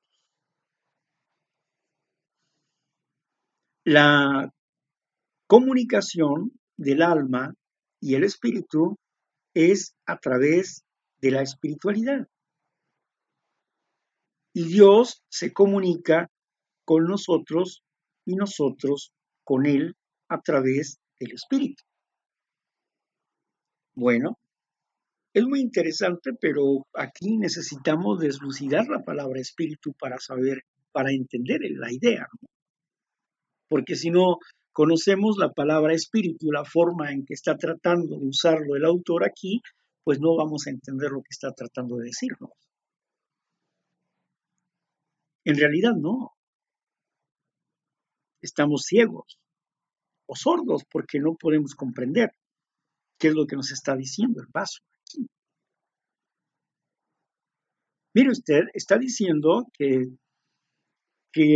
La 3.84 4.50
comunicación 5.46 6.52
del 6.76 7.02
alma 7.02 7.54
y 8.00 8.14
el 8.14 8.24
espíritu 8.24 8.96
es 9.54 9.94
a 10.06 10.18
través 10.18 10.84
de 11.20 11.30
la 11.30 11.42
espiritualidad. 11.42 12.26
Y 14.52 14.64
Dios 14.64 15.22
se 15.28 15.52
comunica 15.52 16.30
con 16.84 17.04
nosotros 17.04 17.82
y 18.24 18.36
nosotros 18.36 19.12
con 19.42 19.66
Él 19.66 19.96
a 20.28 20.40
través 20.40 20.98
del 21.18 21.32
Espíritu. 21.32 21.82
Bueno, 23.94 24.38
es 25.34 25.44
muy 25.44 25.60
interesante, 25.60 26.30
pero 26.40 26.86
aquí 26.94 27.36
necesitamos 27.36 28.20
deslucidar 28.20 28.86
la 28.86 29.02
palabra 29.02 29.40
espíritu 29.40 29.92
para 29.92 30.18
saber, 30.18 30.62
para 30.92 31.10
entender 31.10 31.60
la 31.70 31.92
idea. 31.92 32.28
Porque 33.68 33.96
si 33.96 34.10
no 34.10 34.38
conocemos 34.72 35.36
la 35.36 35.52
palabra 35.52 35.92
espíritu, 35.92 36.52
la 36.52 36.64
forma 36.64 37.10
en 37.10 37.26
que 37.26 37.34
está 37.34 37.56
tratando 37.56 38.16
de 38.16 38.28
usarlo 38.28 38.76
el 38.76 38.84
autor 38.84 39.24
aquí, 39.24 39.60
pues 40.04 40.20
no 40.20 40.36
vamos 40.36 40.68
a 40.68 40.70
entender 40.70 41.10
lo 41.10 41.20
que 41.22 41.30
está 41.30 41.50
tratando 41.52 41.96
de 41.96 42.06
decirnos. 42.06 42.50
En 45.44 45.56
realidad 45.56 45.94
no. 45.96 46.32
Estamos 48.40 48.82
ciegos 48.82 49.38
o 50.26 50.36
sordos 50.36 50.84
porque 50.90 51.18
no 51.18 51.34
podemos 51.34 51.74
comprender 51.74 52.30
qué 53.18 53.28
es 53.28 53.34
lo 53.34 53.46
que 53.46 53.56
nos 53.56 53.72
está 53.72 53.96
diciendo 53.96 54.40
el 54.40 54.48
vaso 54.52 54.80
aquí. 55.00 55.26
Mire 58.14 58.30
usted, 58.30 58.62
está 58.74 58.96
diciendo 58.96 59.66
que, 59.72 60.06
que 61.32 61.54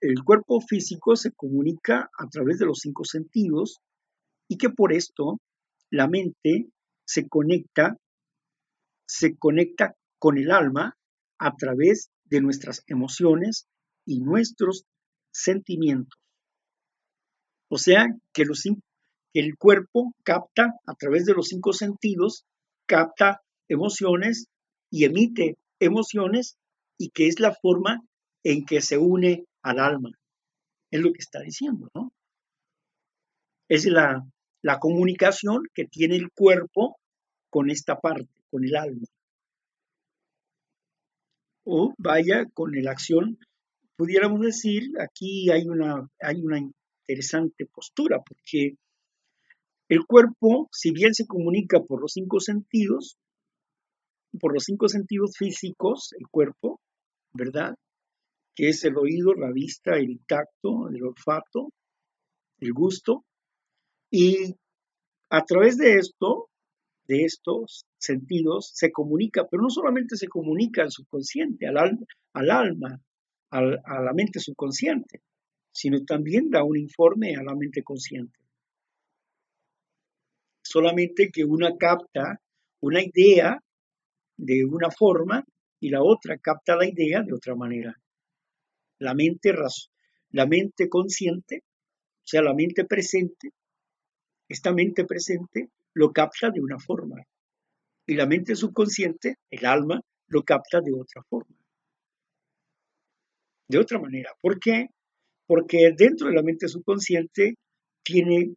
el, 0.00 0.24
cuerpo 0.24 0.60
físico 0.60 1.14
se 1.14 1.30
comunica 1.30 2.10
a 2.18 2.28
través 2.28 2.58
de 2.58 2.66
los 2.66 2.80
cinco 2.80 3.04
sentidos 3.04 3.78
y 4.48 4.58
que 4.58 4.70
por 4.70 4.92
esto 4.92 5.38
la 5.90 6.08
mente 6.08 6.66
se 7.06 7.28
conecta, 7.28 7.96
se 9.06 9.36
conecta 9.36 9.94
con 10.18 10.36
el 10.36 10.50
alma 10.50 10.96
a 11.38 11.54
través 11.54 12.10
de 12.24 12.40
nuestras 12.40 12.82
emociones 12.88 13.68
y 14.04 14.18
nuestros 14.18 14.84
sentimientos. 15.32 16.18
O 17.70 17.78
sea, 17.78 18.08
que, 18.32 18.44
el 19.32 19.56
cuerpo 19.56 20.12
capta 20.24 20.74
a 20.86 20.94
través 20.94 21.24
de 21.24 21.34
los 21.34 21.48
cinco 21.48 21.72
sentidos, 21.72 22.44
capta 22.86 23.42
emociones 23.68 24.46
y 24.90 25.04
emite 25.04 25.56
emociones 25.80 26.56
y 26.98 27.10
que 27.10 27.28
es 27.28 27.40
la 27.40 27.52
forma 27.52 28.02
en 28.44 28.64
que 28.64 28.80
se 28.80 28.98
une 28.98 29.44
al 29.62 29.78
alma. 29.78 30.10
Es 30.90 31.00
lo 31.00 31.12
que 31.12 31.18
está 31.18 31.40
diciendo, 31.40 31.88
¿no? 31.94 32.12
Es 33.68 33.86
la, 33.86 34.24
la 34.62 34.78
comunicación 34.78 35.64
que 35.74 35.86
tiene 35.86 36.16
el 36.16 36.30
cuerpo 36.30 36.98
con 37.50 37.70
esta 37.70 38.00
parte, 38.00 38.32
con 38.50 38.64
el 38.64 38.76
alma. 38.76 39.06
O 41.66 41.94
vaya 41.98 42.44
con 42.52 42.72
la 42.72 42.90
acción, 42.90 43.38
pudiéramos 43.96 44.40
decir, 44.40 44.90
aquí 45.00 45.50
hay 45.50 45.66
una, 45.66 46.08
hay 46.20 46.42
una 46.42 46.58
interesante 46.58 47.66
postura, 47.66 48.20
porque 48.22 48.76
el 49.88 50.06
cuerpo, 50.06 50.68
si 50.72 50.92
bien 50.92 51.14
se 51.14 51.26
comunica 51.26 51.82
por 51.82 52.00
los 52.00 52.12
cinco 52.12 52.40
sentidos, 52.40 53.16
por 54.38 54.52
los 54.52 54.64
cinco 54.64 54.88
sentidos 54.88 55.36
físicos, 55.36 56.10
el 56.18 56.26
cuerpo, 56.28 56.80
¿verdad? 57.32 57.74
Que 58.54 58.68
es 58.68 58.84
el 58.84 58.96
oído, 58.96 59.34
la 59.34 59.50
vista, 59.52 59.96
el 59.96 60.20
tacto, 60.26 60.88
el 60.88 61.02
olfato, 61.02 61.70
el 62.60 62.72
gusto, 62.72 63.24
y 64.10 64.54
a 65.30 65.44
través 65.44 65.76
de 65.76 65.94
esto, 65.96 66.48
de 67.06 67.24
estos 67.24 67.84
sentidos, 67.98 68.70
se 68.74 68.92
comunica, 68.92 69.46
pero 69.50 69.62
no 69.62 69.70
solamente 69.70 70.16
se 70.16 70.28
comunica 70.28 70.82
al 70.82 70.90
subconsciente, 70.90 71.66
al, 71.66 71.98
al 72.32 72.50
alma, 72.50 73.00
a 73.50 73.60
la 73.60 74.12
mente 74.14 74.40
subconsciente, 74.40 75.20
sino 75.72 76.04
también 76.04 76.50
da 76.50 76.64
un 76.64 76.76
informe 76.76 77.34
a 77.36 77.42
la 77.42 77.54
mente 77.54 77.82
consciente. 77.82 78.38
Solamente 80.62 81.30
que 81.32 81.44
una 81.44 81.76
capta 81.76 82.40
una 82.84 83.00
idea 83.02 83.58
de 84.36 84.64
una 84.64 84.90
forma 84.90 85.44
y 85.80 85.90
la 85.90 86.02
otra 86.02 86.38
capta 86.38 86.76
la 86.76 86.88
idea 86.88 87.22
de 87.22 87.32
otra 87.32 87.54
manera. 87.54 87.94
La 88.98 89.14
mente, 89.14 89.52
la 90.30 90.46
mente 90.46 90.88
consciente, 90.88 91.62
o 91.64 92.26
sea, 92.26 92.42
la 92.42 92.54
mente 92.54 92.84
presente, 92.84 93.50
esta 94.48 94.72
mente 94.72 95.04
presente 95.04 95.68
lo 95.94 96.12
capta 96.12 96.50
de 96.50 96.60
una 96.60 96.78
forma 96.78 97.22
y 98.06 98.14
la 98.14 98.26
mente 98.26 98.54
subconsciente, 98.54 99.36
el 99.50 99.66
alma, 99.66 100.00
lo 100.28 100.42
capta 100.42 100.80
de 100.80 100.92
otra 100.92 101.22
forma. 101.28 101.56
De 103.68 103.78
otra 103.78 103.98
manera. 103.98 104.30
¿Por 104.40 104.58
qué? 104.58 104.88
Porque 105.46 105.92
dentro 105.96 106.28
de 106.28 106.34
la 106.34 106.42
mente 106.42 106.68
subconsciente 106.68 107.54
tiene 108.02 108.54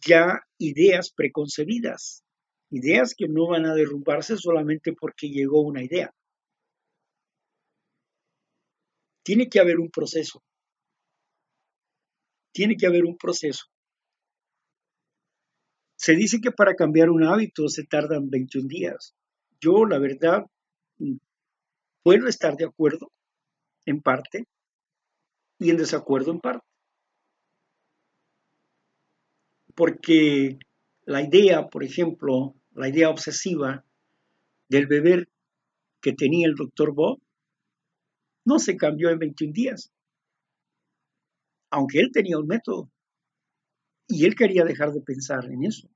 ya 0.00 0.40
ideas 0.58 1.12
preconcebidas, 1.14 2.22
ideas 2.70 3.14
que 3.16 3.28
no 3.28 3.48
van 3.48 3.66
a 3.66 3.74
derrumbarse 3.74 4.36
solamente 4.36 4.92
porque 4.92 5.28
llegó 5.28 5.60
una 5.60 5.82
idea. 5.82 6.12
Tiene 9.24 9.48
que 9.48 9.60
haber 9.60 9.78
un 9.78 9.90
proceso. 9.90 10.42
Tiene 12.52 12.76
que 12.76 12.86
haber 12.86 13.04
un 13.04 13.16
proceso. 13.16 13.66
Se 15.96 16.14
dice 16.14 16.40
que 16.40 16.50
para 16.50 16.74
cambiar 16.74 17.10
un 17.10 17.24
hábito 17.24 17.68
se 17.68 17.84
tardan 17.84 18.30
21 18.30 18.68
días. 18.68 19.14
Yo, 19.60 19.84
la 19.84 19.98
verdad, 19.98 20.46
mm, 20.98 21.16
puedo 22.02 22.26
estar 22.26 22.56
de 22.56 22.64
acuerdo 22.64 23.12
en 23.84 24.00
parte 24.00 24.46
y 25.58 25.70
en 25.70 25.76
desacuerdo 25.76 26.32
en 26.32 26.40
parte. 26.40 26.66
Porque 29.74 30.58
la 31.04 31.22
idea, 31.22 31.68
por 31.68 31.84
ejemplo, 31.84 32.54
la 32.80 32.88
idea 32.88 33.10
obsesiva 33.10 33.84
del 34.68 34.86
beber 34.86 35.28
que 36.00 36.14
tenía 36.14 36.48
el 36.48 36.54
doctor 36.54 36.94
Bob, 36.94 37.20
no 38.46 38.58
se 38.58 38.76
cambió 38.76 39.10
en 39.10 39.18
21 39.18 39.52
días. 39.52 39.92
Aunque 41.70 42.00
él 42.00 42.10
tenía 42.10 42.38
un 42.38 42.46
método. 42.46 42.90
Y 44.08 44.24
él 44.24 44.34
quería 44.34 44.64
dejar 44.64 44.92
de 44.92 45.02
pensar 45.02 45.44
en 45.44 45.64
eso. 45.64 45.88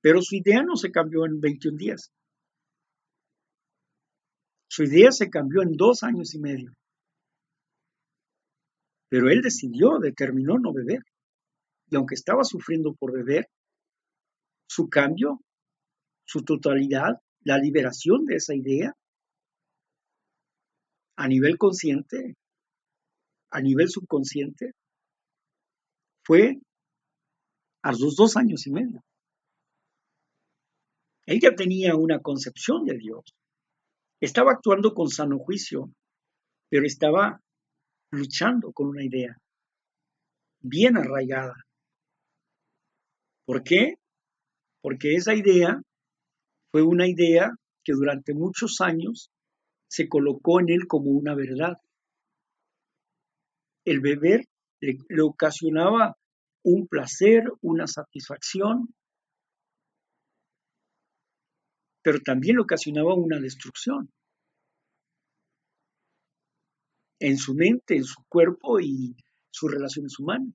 Pero 0.00 0.22
su 0.22 0.36
idea 0.36 0.62
no 0.62 0.76
se 0.76 0.92
cambió 0.92 1.26
en 1.26 1.40
21 1.40 1.76
días. 1.76 2.12
Su 4.68 4.84
idea 4.84 5.10
se 5.10 5.28
cambió 5.28 5.62
en 5.62 5.72
dos 5.72 6.02
años 6.02 6.34
y 6.34 6.38
medio. 6.38 6.72
Pero 9.10 9.28
él 9.28 9.42
decidió, 9.42 9.98
determinó 9.98 10.58
no 10.58 10.72
beber. 10.72 11.02
Y 11.90 11.96
aunque 11.96 12.14
estaba 12.14 12.44
sufriendo 12.44 12.94
por 12.94 13.12
beber, 13.12 13.48
su 14.74 14.88
cambio, 14.88 15.40
su 16.24 16.44
totalidad, 16.44 17.20
la 17.44 17.58
liberación 17.58 18.24
de 18.24 18.36
esa 18.36 18.54
idea, 18.54 18.94
a 21.16 21.28
nivel 21.28 21.58
consciente, 21.58 22.36
a 23.50 23.60
nivel 23.60 23.90
subconsciente, 23.90 24.72
fue 26.24 26.58
a 27.82 27.90
los 27.92 28.16
dos 28.16 28.36
años 28.38 28.66
y 28.66 28.70
medio. 28.70 29.04
Él 31.26 31.38
ya 31.38 31.54
tenía 31.54 31.94
una 31.94 32.20
concepción 32.20 32.84
de 32.86 32.96
Dios. 32.96 33.24
Estaba 34.20 34.52
actuando 34.52 34.94
con 34.94 35.08
sano 35.08 35.38
juicio, 35.38 35.92
pero 36.70 36.86
estaba 36.86 37.40
luchando 38.10 38.72
con 38.72 38.88
una 38.88 39.04
idea 39.04 39.36
bien 40.60 40.96
arraigada. 40.96 41.56
¿Por 43.44 43.62
qué? 43.62 43.96
Porque 44.82 45.14
esa 45.14 45.34
idea 45.34 45.80
fue 46.72 46.82
una 46.82 47.06
idea 47.08 47.52
que 47.84 47.92
durante 47.92 48.34
muchos 48.34 48.80
años 48.80 49.30
se 49.88 50.08
colocó 50.08 50.60
en 50.60 50.70
él 50.70 50.86
como 50.88 51.10
una 51.10 51.34
verdad. 51.34 51.78
El 53.84 54.00
beber 54.00 54.44
le, 54.80 54.98
ocasionaba 55.22 56.16
un 56.64 56.88
placer, 56.88 57.44
una 57.60 57.86
satisfacción, 57.86 58.94
pero 62.02 62.18
también 62.20 62.56
le 62.56 62.62
ocasionaba 62.62 63.14
una 63.14 63.38
destrucción 63.38 64.10
en 67.20 67.36
su 67.36 67.54
mente, 67.54 67.96
en 67.96 68.04
su 68.04 68.20
cuerpo 68.28 68.80
y 68.80 69.14
sus 69.50 69.70
relaciones 69.70 70.18
humanas. 70.18 70.54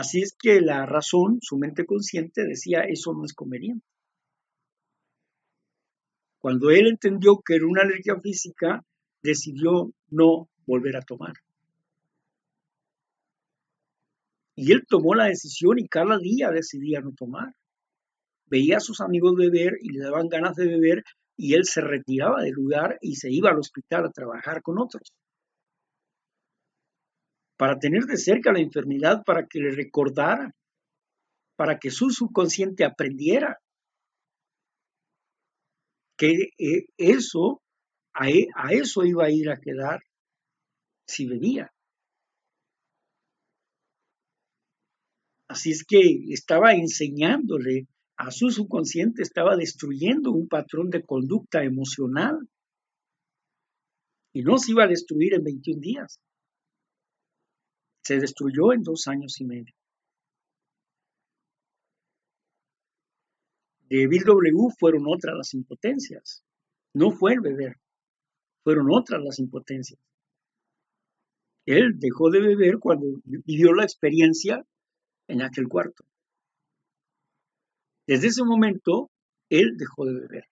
Así 0.00 0.22
es 0.22 0.32
que 0.32 0.62
la 0.62 0.86
razón, 0.86 1.40
su 1.42 1.58
mente 1.58 1.84
consciente, 1.84 2.46
decía, 2.46 2.80
eso 2.88 3.12
no 3.12 3.26
es 3.26 3.34
conveniente. 3.34 3.84
Cuando 6.38 6.70
él 6.70 6.86
entendió 6.86 7.42
que 7.44 7.56
era 7.56 7.66
una 7.66 7.82
alergia 7.82 8.18
física, 8.18 8.82
decidió 9.22 9.92
no 10.08 10.48
volver 10.64 10.96
a 10.96 11.02
tomar. 11.02 11.34
Y 14.54 14.72
él 14.72 14.86
tomó 14.88 15.14
la 15.14 15.26
decisión 15.26 15.78
y 15.78 15.86
cada 15.86 16.16
día 16.16 16.50
decidía 16.50 17.02
no 17.02 17.12
tomar. 17.12 17.54
Veía 18.46 18.78
a 18.78 18.80
sus 18.80 19.02
amigos 19.02 19.36
beber 19.36 19.74
y 19.82 19.90
le 19.90 20.00
daban 20.00 20.30
ganas 20.30 20.56
de 20.56 20.66
beber 20.66 21.04
y 21.36 21.52
él 21.52 21.66
se 21.66 21.82
retiraba 21.82 22.40
del 22.40 22.54
lugar 22.54 22.96
y 23.02 23.16
se 23.16 23.30
iba 23.30 23.50
al 23.50 23.58
hospital 23.58 24.06
a 24.06 24.12
trabajar 24.12 24.62
con 24.62 24.78
otros. 24.78 25.12
Para 27.60 27.78
tener 27.78 28.04
de 28.04 28.16
cerca 28.16 28.54
la 28.54 28.60
enfermedad, 28.60 29.22
para 29.22 29.46
que 29.46 29.58
le 29.58 29.70
recordara, 29.70 30.50
para 31.56 31.78
que 31.78 31.90
su 31.90 32.08
subconsciente 32.08 32.86
aprendiera 32.86 33.58
que 36.16 36.52
eh, 36.56 36.86
eso, 36.96 37.60
e, 38.18 38.46
a, 38.56 38.72
eso 38.72 39.04
iba 39.04 39.26
a 39.26 39.30
ir 39.30 39.50
a 39.50 39.60
quedar 39.60 40.00
si 41.06 41.26
bebía. 41.26 41.70
Así 45.48 45.72
es 45.72 45.84
que 45.84 46.00
estaba 46.30 46.72
enseñándole 46.72 47.88
a 48.16 48.30
su 48.30 48.48
subconsciente, 48.48 49.20
estaba 49.20 49.54
destruyendo 49.54 50.32
un 50.32 50.48
patrón 50.48 50.88
de 50.88 51.04
conducta 51.04 51.62
emocional. 51.62 52.38
Y 54.32 54.44
no 54.44 54.56
se 54.56 54.70
iba 54.70 54.84
a 54.84 54.88
destruir 54.88 55.34
en 55.34 55.44
21 55.44 55.80
días. 55.82 56.20
Se 58.02 58.18
destruyó 58.18 58.72
en 58.72 58.82
dos 58.82 59.06
años 59.08 59.40
y 59.40 59.44
medio. 59.44 59.74
de 63.90 64.06
Bill 64.06 64.22
W 64.22 64.68
fueron 64.78 65.04
otras 65.06 65.36
las 65.36 65.52
impotencias. 65.52 66.44
No 66.94 67.10
fue 67.10 67.34
el 67.34 67.40
beber, 67.40 67.76
fueron 68.62 68.86
otras 68.90 69.20
las 69.22 69.38
impotencias. 69.40 69.98
Él 71.66 71.98
dejó 71.98 72.30
de 72.30 72.40
beber 72.40 72.78
cuando 72.78 73.06
vivió 73.24 73.72
la 73.74 73.84
experiencia 73.84 74.64
en 75.28 75.42
aquel 75.42 75.68
cuarto. 75.68 76.04
Desde 78.06 78.28
ese 78.28 78.44
momento, 78.44 79.10
él 79.50 79.76
dejó 79.76 80.06
de 80.06 80.14
beber. 80.14 80.44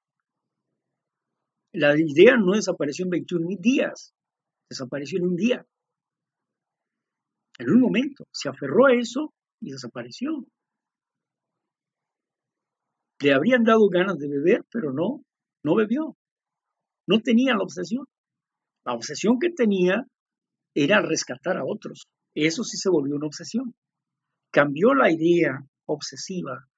La 1.73 1.97
idea 1.97 2.37
no 2.37 2.53
desapareció 2.53 3.05
en 3.05 3.11
21 3.11 3.57
días, 3.61 4.15
desapareció 4.69 5.19
en 5.19 5.27
un 5.27 5.37
día. 5.37 5.67
En 7.59 7.71
un 7.71 7.81
momento, 7.81 8.25
se 8.33 8.49
aferró 8.49 8.87
a 8.87 8.95
eso 8.95 9.35
y 9.61 9.73
desapareció. 9.73 10.47
Le 13.21 13.35
habrían 13.35 13.65
dado 13.65 13.89
ganas 13.89 14.17
de 14.19 14.29
beber, 14.29 14.65
pero 14.71 14.93
no, 14.93 15.25
no 15.65 15.75
bebió. 15.75 16.17
No 17.09 17.21
tenía 17.21 17.55
la 17.55 17.63
obsesión. 17.63 18.07
La 18.85 18.95
obsesión 18.95 19.39
que 19.41 19.51
tenía 19.51 20.07
era 20.75 21.03
rescatar 21.03 21.57
a 21.57 21.65
otros. 21.65 22.07
Eso 22.35 22.63
sí 22.63 22.77
se 22.77 22.91
volvió 22.91 23.17
una 23.17 23.27
obsesión. 23.27 23.75
Cambió 24.53 24.95
la 24.95 25.11
idea 25.11 25.59
obsesiva 25.87 26.69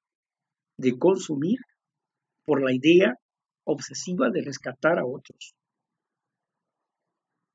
de 0.78 0.98
consumir 0.98 1.58
por 2.44 2.62
la 2.62 2.72
idea 2.72 3.14
obsesiva 3.64 4.30
de 4.30 4.42
rescatar 4.42 4.98
a 4.98 5.04
otros. 5.04 5.54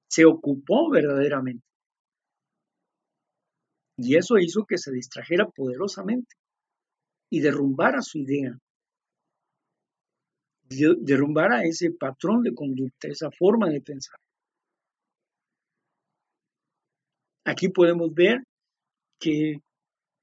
Se 0.07 0.25
ocupó 0.25 0.91
verdaderamente. 0.91 1.65
Y 3.97 4.17
eso 4.17 4.37
hizo 4.37 4.65
que 4.65 4.77
se 4.77 4.91
distrajera 4.91 5.47
poderosamente 5.47 6.35
y 7.29 7.39
derrumbara 7.39 8.01
su 8.01 8.19
idea 8.19 8.57
derrumbar 10.67 11.51
a 11.53 11.63
ese 11.63 11.91
patrón 11.91 12.43
de 12.43 12.53
conducta, 12.53 13.07
esa 13.07 13.29
forma 13.31 13.69
de 13.69 13.81
pensar. 13.81 14.19
Aquí 17.45 17.69
podemos 17.69 18.13
ver 18.13 18.39
que 19.19 19.59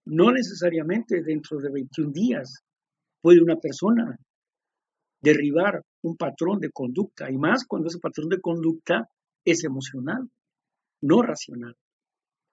no 0.06 0.32
necesariamente 0.32 1.22
dentro 1.22 1.58
de 1.58 1.70
21 1.70 2.12
días 2.12 2.62
puede 3.20 3.40
una 3.40 3.56
persona 3.56 4.16
derribar 5.20 5.82
un 6.02 6.16
patrón 6.16 6.58
de 6.58 6.70
conducta, 6.72 7.30
y 7.30 7.36
más 7.36 7.64
cuando 7.64 7.88
ese 7.88 8.00
patrón 8.00 8.28
de 8.28 8.40
conducta 8.40 9.08
es 9.44 9.62
emocional, 9.62 10.28
no 11.00 11.22
racional, 11.22 11.76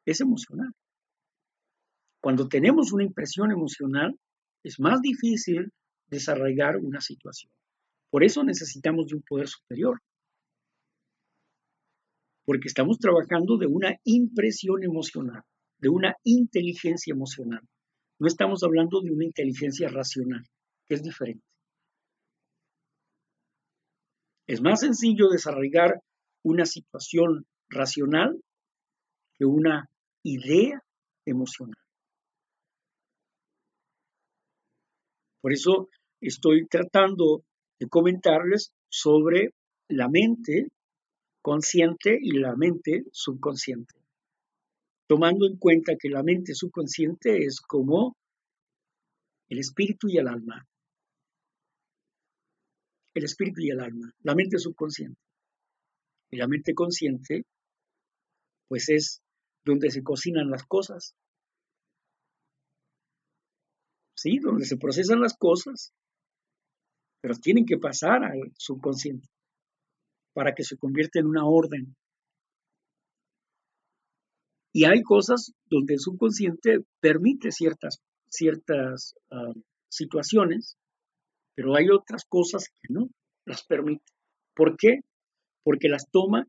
es 0.06 0.22
emocional. 0.22 0.72
Cuando 2.22 2.48
tenemos 2.48 2.91
una 2.91 3.04
impresión 3.04 3.52
emocional, 3.52 4.18
es 4.64 4.80
más 4.80 5.02
difícil 5.02 5.72
desarraigar 6.08 6.78
una 6.78 7.00
situación. 7.02 7.52
Por 8.12 8.24
eso 8.24 8.44
necesitamos 8.44 9.08
de 9.08 9.16
un 9.16 9.24
poder 9.28 9.48
superior. 9.48 10.00
Porque 12.46 12.68
estamos 12.68 12.98
trabajando 12.98 13.58
de 13.58 13.68
una 13.68 13.96
impresión 14.04 14.84
emocional, 14.84 15.44
de 15.78 15.90
una 15.90 16.16
inteligencia 16.24 17.14
emocional. 17.14 17.62
No 18.20 18.28
estamos 18.28 18.64
hablando 18.64 19.02
de 19.02 19.12
una 19.12 19.26
inteligencia 19.26 19.88
racional, 19.88 20.44
que 20.88 20.96
es 20.96 21.04
diferente. 21.04 21.46
Es 24.48 24.62
más 24.62 24.80
sencillo 24.80 25.30
desarrollar 25.30 26.02
una 26.44 26.66
situación 26.66 27.46
racional 27.70 28.41
que 29.38 29.46
una 29.46 29.86
idea 30.24 30.82
emocional. 31.26 31.78
Por 35.41 35.53
eso 35.53 35.90
estoy 36.22 36.68
tratando 36.68 37.44
de 37.80 37.88
comentarles 37.88 38.72
sobre 38.90 39.53
la 39.88 40.10
mente 40.10 40.68
consciente 41.41 42.18
y 42.22 42.38
la 42.38 42.56
mente 42.56 43.06
subconsciente, 43.11 43.95
tomando 45.07 45.48
en 45.48 45.57
cuenta 45.57 45.95
que 45.98 46.10
la 46.10 46.24
mente 46.24 46.53
subconsciente 46.53 47.45
es 47.45 47.61
como 47.61 48.18
el 49.48 49.60
espíritu 49.60 50.07
y 50.10 50.18
el 50.18 50.28
alma. 50.28 50.68
El 53.16 53.24
espíritu 53.24 53.61
y 53.61 53.70
el 53.70 53.80
alma, 53.80 54.11
la 54.22 54.36
mente 54.36 54.60
subconsciente. 54.60 55.20
Y 56.32 56.38
la 56.38 56.48
mente 56.48 56.76
consciente, 56.76 57.44
pues 58.68 58.90
es 58.90 59.22
donde 59.66 59.90
se 59.90 60.03
cocinan 60.03 60.52
las 60.52 60.64
cosas. 60.64 61.16
Sí, 64.22 64.38
donde 64.40 64.66
se 64.66 64.76
procesan 64.76 65.22
las 65.22 65.38
cosas, 65.38 65.94
pero 67.22 67.36
tienen 67.36 67.66
que 67.66 67.78
pasar 67.78 68.26
al 68.26 68.52
subconsciente 68.58 69.30
para 70.34 70.54
que 70.54 70.66
se 70.66 70.76
convierta 70.76 71.20
en 71.20 71.28
una 71.28 71.46
orden. 71.46 71.96
Y 74.74 74.84
hay 74.84 75.04
cosas 75.04 75.54
donde 75.70 75.94
el 75.94 76.02
subconsciente 76.02 76.80
permite 77.00 77.54
ciertas, 77.54 78.02
ciertas 78.30 79.16
ah, 79.32 79.54
situaciones, 79.90 80.76
pero 81.56 81.78
hay 81.78 81.90
otras 81.90 82.26
cosas 82.26 82.68
que 82.68 82.94
no 82.94 83.08
las 83.46 83.64
permite. 83.64 84.04
¿Por 84.54 84.76
qué? 84.76 85.00
Porque 85.64 85.88
las 85.88 86.12
toma 86.12 86.46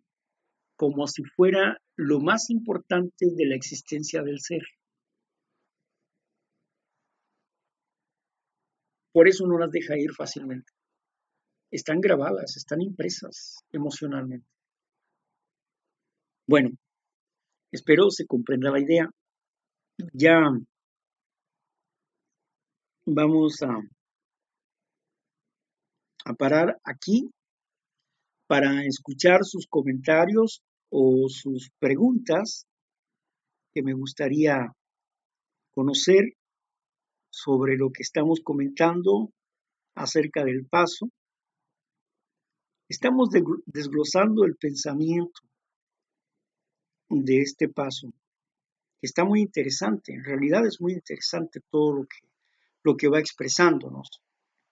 como 0.75 1.07
si 1.07 1.23
fuera 1.23 1.81
lo 1.95 2.19
más 2.19 2.51
importante 2.51 3.27
de 3.31 3.47
la 3.47 3.55
existencia 3.55 4.23
del 4.23 4.41
ser. 4.41 4.63
Por 9.13 9.29
eso 9.29 9.47
no 9.47 9.59
las 9.59 9.71
deja 9.71 9.99
ir 9.99 10.13
fácilmente. 10.13 10.73
están 11.73 12.01
grabadas, 12.01 12.57
están 12.57 12.81
impresas 12.83 13.59
emocionalmente. 13.73 14.47
Bueno, 16.47 16.71
espero 17.73 18.11
se 18.11 18.27
comprenda 18.27 18.71
la 18.71 18.81
idea. 18.81 19.09
Ya 20.13 20.41
vamos 23.07 23.63
a, 23.63 23.77
a 26.25 26.35
parar 26.35 26.77
aquí 26.85 27.31
para 28.49 28.85
escuchar 28.85 29.45
sus 29.45 29.67
comentarios 29.69 30.61
o 30.91 31.29
sus 31.29 31.71
preguntas 31.79 32.67
que 33.73 33.83
me 33.83 33.95
gustaría 33.95 34.73
conocer 35.73 36.35
sobre 37.31 37.77
lo 37.77 37.91
que 37.91 38.03
estamos 38.03 38.41
comentando 38.43 39.33
acerca 39.95 40.45
del 40.45 40.67
paso. 40.67 41.11
Estamos 42.89 43.31
desglosando 43.67 44.45
el 44.45 44.57
pensamiento 44.57 45.41
de 47.09 47.41
este 47.41 47.69
paso, 47.69 48.13
que 49.01 49.07
está 49.07 49.25
muy 49.25 49.41
interesante, 49.41 50.13
en 50.13 50.25
realidad 50.25 50.67
es 50.67 50.81
muy 50.81 50.93
interesante 50.93 51.61
todo 51.71 51.93
lo 51.93 52.03
que, 52.05 52.19
lo 52.83 52.97
que 52.97 53.09
va 53.09 53.19
expresándonos, 53.19 54.23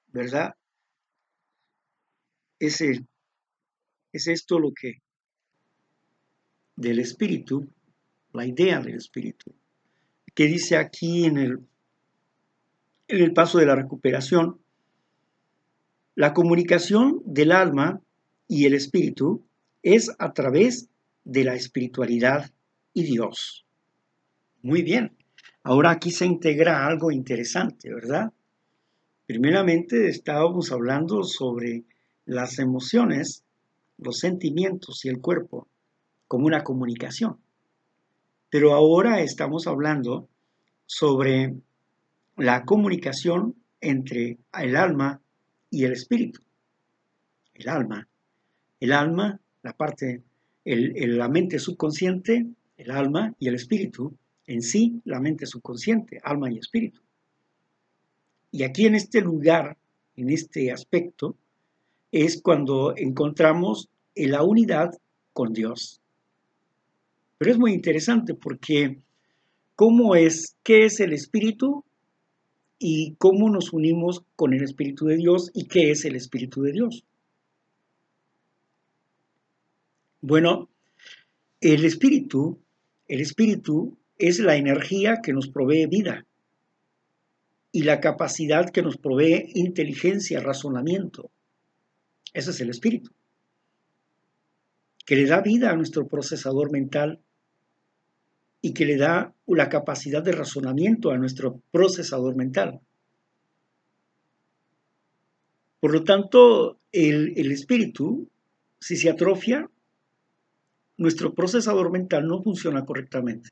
¿verdad? 0.09 0.55
Es, 2.59 2.81
es 2.81 4.27
esto 4.27 4.59
lo 4.59 4.73
que 4.73 4.99
del 6.77 7.01
espíritu, 7.01 7.69
la 8.33 8.47
idea 8.47 8.81
del 8.81 8.95
espíritu, 8.95 9.53
que 10.35 10.47
dice 10.47 10.77
aquí 10.77 11.25
en 11.25 11.39
el, 11.39 11.69
en 13.09 13.23
el 13.23 13.33
paso 13.33 13.59
de 13.59 13.67
la 13.67 13.75
recuperación, 13.75 14.61
la 16.15 16.35
comunicación 16.35 17.23
del 17.25 17.53
alma 17.53 18.01
y 18.47 18.67
el 18.67 18.75
espíritu 18.75 19.45
es 19.83 20.11
a 20.19 20.33
través 20.33 20.89
de 21.25 21.45
la 21.45 21.55
espiritualidad 21.55 22.51
y 22.93 23.05
Dios. 23.05 23.65
Muy 24.63 24.83
bien. 24.83 25.17
Ahora 25.63 25.91
aquí 25.91 26.11
se 26.11 26.27
integra 26.27 26.87
algo 26.87 27.11
interesante, 27.11 27.93
¿verdad? 27.93 28.33
Primeramente 29.27 30.09
estábamos 30.09 30.73
hablando 30.73 31.23
sobre 31.23 31.85
las 32.25 32.59
emociones, 32.59 33.45
los 33.99 34.19
sentimientos 34.19 35.05
y 35.05 35.09
el 35.09 35.21
cuerpo 35.21 35.69
como 36.27 36.47
una 36.47 36.65
comunicación. 36.65 37.39
Pero 38.51 38.75
ahora 38.75 39.21
estamos 39.21 39.67
hablando 39.67 40.29
sobre 40.87 41.55
la 42.39 42.65
comunicación 42.65 43.57
entre 43.81 44.39
el 44.59 44.77
alma 44.77 45.21
y 45.71 45.85
el 45.85 45.93
espíritu. 45.93 46.41
El 47.55 47.69
alma. 47.69 48.09
El 48.81 48.93
alma, 48.93 49.41
la 49.63 49.73
parte, 49.73 50.23
el, 50.65 51.19
la 51.19 51.29
mente 51.29 51.59
subconsciente, 51.59 52.47
el 52.77 52.91
alma 52.91 53.35
y 53.39 53.49
el 53.49 53.57
espíritu. 53.57 54.17
En 54.47 54.63
sí, 54.63 55.03
la 55.05 55.21
mente 55.21 55.47
subconsciente, 55.47 56.21
alma 56.23 56.51
y 56.51 56.59
espíritu. 56.59 57.01
Y 58.51 58.63
aquí 58.63 58.87
en 58.87 58.95
este 58.95 59.21
lugar, 59.21 59.77
en 60.17 60.31
este 60.31 60.73
aspecto, 60.73 61.37
es 62.13 62.41
cuando 62.41 62.97
encontramos 62.97 63.89
la 64.15 64.43
unidad 64.43 64.93
con 65.33 65.53
Dios. 65.53 66.01
Pero 67.37 67.51
es 67.51 67.59
muy 67.59 67.73
interesante 67.73 68.35
porque 68.35 68.99
¿cómo 69.75 70.15
es, 70.15 70.57
qué 70.63 70.87
es 70.87 71.01
el 71.01 71.13
espíritu 71.13 71.85
y 72.79 73.15
cómo 73.19 73.51
nos 73.51 73.73
unimos 73.73 74.23
con 74.37 74.55
el 74.55 74.63
Espíritu 74.63 75.07
de 75.07 75.17
Dios 75.17 75.51
y 75.55 75.67
qué 75.67 75.91
es 75.91 76.05
el 76.05 76.17
Espíritu 76.17 76.63
de 76.63 76.73
Dios. 76.73 77.05
Bueno, 80.21 80.69
el 81.61 81.85
Espíritu, 81.85 82.61
el 83.07 83.21
Espíritu 83.21 83.99
es 84.17 84.39
la 84.39 84.57
energía 84.57 85.21
que 85.23 85.33
nos 85.33 85.49
provee 85.49 85.87
vida 85.87 86.27
y 87.73 87.83
la 87.83 88.01
capacidad 88.01 88.71
que 88.71 88.83
nos 88.83 88.97
provee 88.97 89.51
inteligencia, 89.55 90.41
razonamiento. 90.41 91.31
Ese 92.33 92.51
es 92.51 92.61
el 92.61 92.71
Espíritu, 92.71 93.11
que 95.05 95.17
le 95.17 95.27
da 95.27 95.41
vida 95.41 95.71
a 95.71 95.77
nuestro 95.77 96.07
procesador 96.07 96.71
mental 96.71 97.21
y 98.61 98.75
que 98.75 98.85
le 98.85 98.97
da 98.97 99.35
la 99.47 99.69
capacidad 99.69 100.23
de 100.23 100.33
razonamiento 100.33 101.11
a 101.11 101.19
nuestro 101.19 101.61
procesador 101.71 102.37
mental. 102.37 102.81
Por 105.81 105.93
lo 105.93 106.03
tanto, 106.03 106.79
el, 106.91 107.53
espíritu, 107.53 108.29
si 108.81 108.97
se 108.97 109.11
atrofia, 109.11 109.71
nuestro 110.97 111.35
procesador 111.35 111.93
mental 111.93 112.27
no 112.27 112.43
funciona 112.43 112.85
correctamente. 112.85 113.51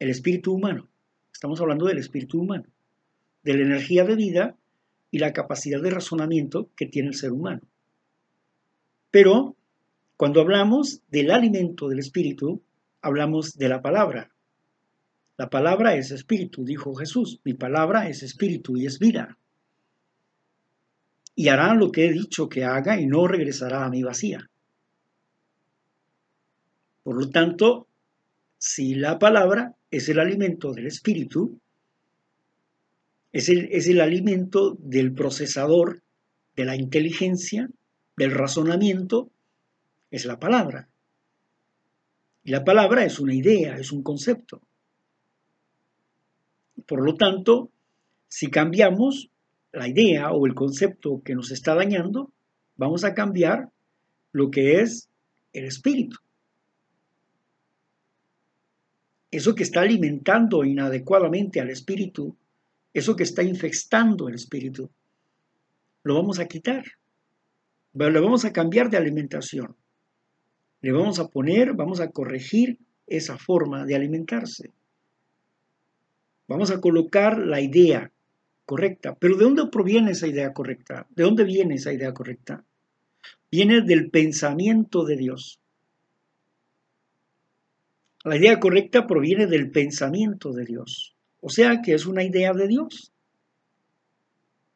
El 0.00 0.10
espíritu 0.10 0.52
humano, 0.52 0.88
estamos 1.32 1.60
hablando 1.60 1.86
del 1.86 1.98
espíritu 1.98 2.40
humano, 2.40 2.64
de 3.44 3.54
la 3.54 3.62
energía 3.62 4.04
de 4.04 4.16
vida 4.16 4.56
y 5.12 5.18
la 5.18 5.32
capacidad 5.32 5.80
de 5.80 5.90
razonamiento 5.90 6.70
que 6.74 6.86
tiene 6.86 7.08
el 7.08 7.14
ser 7.14 7.30
humano. 7.30 7.60
Pero 9.12 9.56
cuando 10.16 10.40
hablamos 10.40 11.02
del 11.10 11.30
alimento 11.30 11.88
del 11.88 12.00
espíritu, 12.00 12.62
hablamos 13.02 13.56
de 13.56 13.68
la 13.68 13.82
palabra. 13.82 14.30
La 15.36 15.48
palabra 15.48 15.94
es 15.94 16.10
espíritu, 16.10 16.64
dijo 16.64 16.94
Jesús. 16.94 17.40
Mi 17.44 17.54
palabra 17.54 18.08
es 18.08 18.22
espíritu 18.22 18.76
y 18.76 18.86
es 18.86 18.98
vida. 18.98 19.38
Y 21.34 21.48
hará 21.48 21.74
lo 21.74 21.90
que 21.90 22.06
he 22.06 22.12
dicho 22.12 22.48
que 22.48 22.64
haga 22.64 23.00
y 23.00 23.06
no 23.06 23.26
regresará 23.26 23.84
a 23.84 23.88
mi 23.88 24.02
vacía. 24.02 24.50
Por 27.02 27.18
lo 27.18 27.30
tanto, 27.30 27.88
si 28.58 28.94
la 28.94 29.18
palabra 29.18 29.74
es 29.90 30.10
el 30.10 30.20
alimento 30.20 30.72
del 30.72 30.86
espíritu, 30.86 31.58
es 33.32 33.48
el, 33.48 33.68
es 33.72 33.86
el 33.86 34.02
alimento 34.02 34.76
del 34.78 35.14
procesador, 35.14 36.02
de 36.54 36.66
la 36.66 36.76
inteligencia, 36.76 37.70
del 38.18 38.32
razonamiento, 38.32 39.30
es 40.10 40.26
la 40.26 40.38
palabra. 40.38 40.89
Y 42.42 42.50
la 42.50 42.64
palabra 42.64 43.04
es 43.04 43.20
una 43.20 43.34
idea, 43.34 43.76
es 43.76 43.92
un 43.92 44.02
concepto. 44.02 44.62
Por 46.86 47.04
lo 47.04 47.14
tanto, 47.14 47.70
si 48.28 48.50
cambiamos 48.50 49.30
la 49.72 49.88
idea 49.88 50.32
o 50.32 50.46
el 50.46 50.54
concepto 50.54 51.22
que 51.24 51.34
nos 51.34 51.50
está 51.50 51.74
dañando, 51.74 52.32
vamos 52.76 53.04
a 53.04 53.14
cambiar 53.14 53.70
lo 54.32 54.50
que 54.50 54.80
es 54.80 55.08
el 55.52 55.64
espíritu. 55.64 56.16
Eso 59.30 59.54
que 59.54 59.62
está 59.62 59.82
alimentando 59.82 60.64
inadecuadamente 60.64 61.60
al 61.60 61.70
espíritu, 61.70 62.36
eso 62.92 63.14
que 63.14 63.22
está 63.22 63.42
infestando 63.42 64.28
el 64.28 64.34
espíritu, 64.34 64.90
lo 66.02 66.14
vamos 66.14 66.40
a 66.40 66.46
quitar. 66.46 66.84
Lo 67.92 68.22
vamos 68.22 68.44
a 68.44 68.52
cambiar 68.52 68.90
de 68.90 68.96
alimentación. 68.96 69.76
Le 70.80 70.92
vamos 70.92 71.18
a 71.18 71.28
poner, 71.28 71.74
vamos 71.74 72.00
a 72.00 72.10
corregir 72.10 72.78
esa 73.06 73.36
forma 73.36 73.84
de 73.84 73.94
alimentarse. 73.94 74.70
Vamos 76.48 76.70
a 76.70 76.80
colocar 76.80 77.38
la 77.38 77.60
idea 77.60 78.10
correcta. 78.64 79.14
Pero 79.14 79.36
¿de 79.36 79.44
dónde 79.44 79.66
proviene 79.66 80.12
esa 80.12 80.26
idea 80.26 80.52
correcta? 80.52 81.06
¿De 81.10 81.24
dónde 81.24 81.44
viene 81.44 81.74
esa 81.74 81.92
idea 81.92 82.14
correcta? 82.14 82.64
Viene 83.50 83.82
del 83.82 84.10
pensamiento 84.10 85.04
de 85.04 85.16
Dios. 85.16 85.60
La 88.24 88.36
idea 88.36 88.60
correcta 88.60 89.06
proviene 89.06 89.46
del 89.46 89.70
pensamiento 89.70 90.52
de 90.52 90.64
Dios. 90.64 91.16
O 91.40 91.48
sea 91.48 91.82
que 91.82 91.94
es 91.94 92.06
una 92.06 92.22
idea 92.22 92.52
de 92.52 92.68
Dios. 92.68 93.12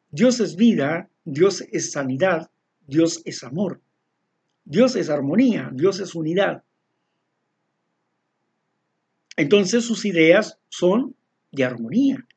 Dios 0.09 0.39
es 0.39 0.55
vida, 0.55 1.09
Dios 1.23 1.61
es 1.71 1.91
sanidad, 1.91 2.49
Dios 2.87 3.21
es 3.25 3.43
amor. 3.43 3.81
Dios 4.65 4.95
es 4.95 5.09
armonía, 5.09 5.69
Dios 5.71 5.99
es 5.99 6.15
unidad. 6.15 6.63
Entonces 9.37 9.85
sus 9.85 10.05
ideas 10.05 10.57
son 10.69 11.15
de 11.51 11.63
armonía. 11.63 12.27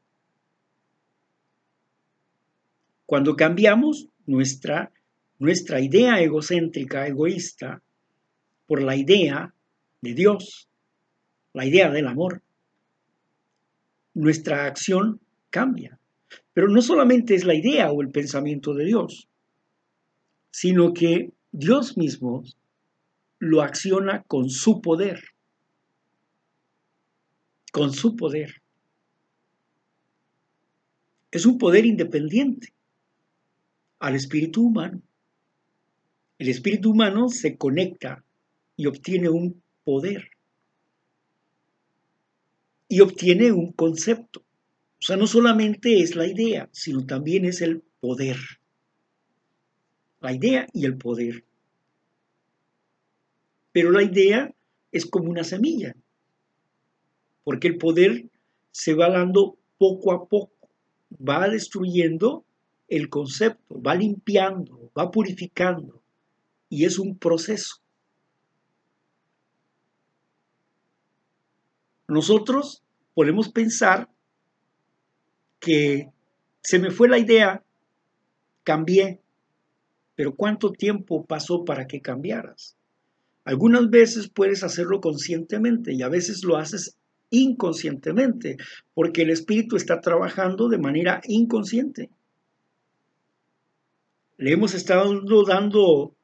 Cuando 3.06 3.34
cambiamos 3.36 4.08
nuestra, 4.26 4.92
nuestra 5.38 5.80
idea 5.80 6.20
egocéntrica, 6.20 7.06
egoísta, 7.06 7.82
por 8.66 8.82
la 8.82 8.94
idea 8.96 9.54
de 10.02 10.12
Dios, 10.12 10.68
la 11.54 11.64
idea 11.64 11.90
del 11.90 12.06
amor, 12.06 12.42
nuestra 14.12 14.66
acción 14.66 15.20
cambia. 15.48 15.98
Pero 16.52 16.68
no 16.68 16.82
solamente 16.82 17.34
es 17.34 17.44
la 17.44 17.54
idea 17.54 17.90
o 17.90 18.02
el 18.02 18.10
pensamiento 18.10 18.74
de 18.74 18.84
Dios, 18.84 19.28
sino 20.50 20.92
que 20.92 21.32
Dios 21.52 21.96
mismo 21.96 22.44
lo 23.38 23.62
acciona 23.62 24.22
con 24.24 24.50
su 24.50 24.80
poder. 24.80 25.22
Con 27.72 27.92
su 27.92 28.16
poder. 28.16 28.62
Es 31.30 31.46
un 31.46 31.58
poder 31.58 31.86
independiente. 31.86 32.72
al 34.00 34.14
espíritu 34.14 34.66
humano. 34.66 35.02
El 36.38 36.48
espíritu 36.48 36.92
humano 36.92 37.28
se 37.28 37.56
conecta 37.56 38.24
y 38.76 38.86
obtiene 38.86 39.28
un 39.28 39.60
poder. 39.82 40.30
Y 42.86 43.00
obtiene 43.00 43.50
un 43.50 43.72
concepto. 43.72 44.40
O 44.40 45.02
sea, 45.02 45.16
no 45.16 45.26
solamente 45.26 46.00
es 46.00 46.14
la 46.14 46.26
idea, 46.26 46.68
sino 46.72 47.06
también 47.06 47.44
es 47.44 47.60
el 47.60 47.82
poder. 48.00 48.36
La 50.20 50.32
idea 50.32 50.66
y 50.72 50.84
el 50.84 50.96
poder. 50.96 51.44
Pero 53.72 53.90
la 53.90 54.02
idea 54.02 54.52
es 54.90 55.06
como 55.06 55.30
una 55.30 55.44
semilla, 55.44 55.94
porque 57.44 57.68
el 57.68 57.78
poder 57.78 58.28
se 58.70 58.94
va 58.94 59.10
dando 59.10 59.56
poco 59.78 60.12
a 60.12 60.26
poco, 60.28 60.68
va 61.10 61.48
destruyendo 61.48 62.44
el 62.88 63.08
concepto, 63.08 63.80
va 63.80 63.94
limpiando, 63.94 64.90
va 64.98 65.10
purificando, 65.10 66.02
y 66.68 66.84
es 66.84 66.98
un 66.98 67.16
proceso. 67.16 67.76
Nosotros 72.08 72.82
podemos 73.14 73.50
pensar 73.50 74.08
que 75.60 76.10
se 76.62 76.78
me 76.78 76.90
fue 76.90 77.08
la 77.08 77.18
idea, 77.18 77.62
cambié, 78.64 79.20
pero 80.18 80.34
¿cuánto 80.34 80.72
tiempo 80.72 81.24
pasó 81.24 81.64
para 81.64 81.86
que 81.86 82.00
cambiaras? 82.00 82.76
Algunas 83.44 83.88
veces 83.88 84.28
puedes 84.28 84.64
hacerlo 84.64 85.00
conscientemente 85.00 85.94
y 85.94 86.02
a 86.02 86.08
veces 86.08 86.42
lo 86.42 86.56
haces 86.56 86.96
inconscientemente, 87.30 88.56
porque 88.94 89.22
el 89.22 89.30
espíritu 89.30 89.76
está 89.76 90.00
trabajando 90.00 90.68
de 90.68 90.78
manera 90.78 91.20
inconsciente. 91.28 92.10
Le 94.38 94.50
hemos 94.50 94.74
estado 94.74 95.44
dando, 95.46 96.16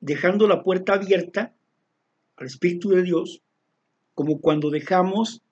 dejando 0.00 0.48
la 0.48 0.62
puerta 0.62 0.94
abierta 0.94 1.54
al 2.36 2.46
Espíritu 2.46 2.88
de 2.88 3.02
Dios, 3.02 3.42
como 4.14 4.40
cuando 4.40 4.70
dejamos 4.70 5.42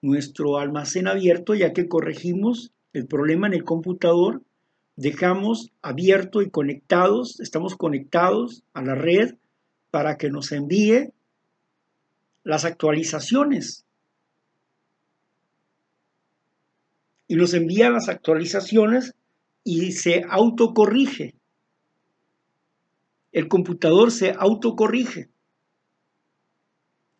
nuestro 0.00 0.58
almacén 0.58 1.08
abierto, 1.08 1.56
ya 1.56 1.72
que 1.72 1.88
corregimos 1.88 2.70
el 2.92 3.08
problema 3.08 3.48
en 3.48 3.54
el 3.54 3.64
computador, 3.64 4.42
dejamos 5.00 5.70
abierto 5.80 6.42
y 6.42 6.50
conectados, 6.50 7.40
estamos 7.40 7.74
conectados 7.74 8.64
a 8.74 8.82
la 8.82 8.94
red 8.94 9.36
para 9.90 10.18
que 10.18 10.28
nos 10.28 10.52
envíe 10.52 11.14
las 12.44 12.66
actualizaciones. 12.66 13.86
Y 17.26 17.36
nos 17.36 17.54
envía 17.54 17.88
las 17.88 18.10
actualizaciones 18.10 19.14
y 19.64 19.92
se 19.92 20.22
autocorrige. 20.28 21.34
El 23.32 23.48
computador 23.48 24.10
se 24.10 24.34
autocorrige. 24.38 25.30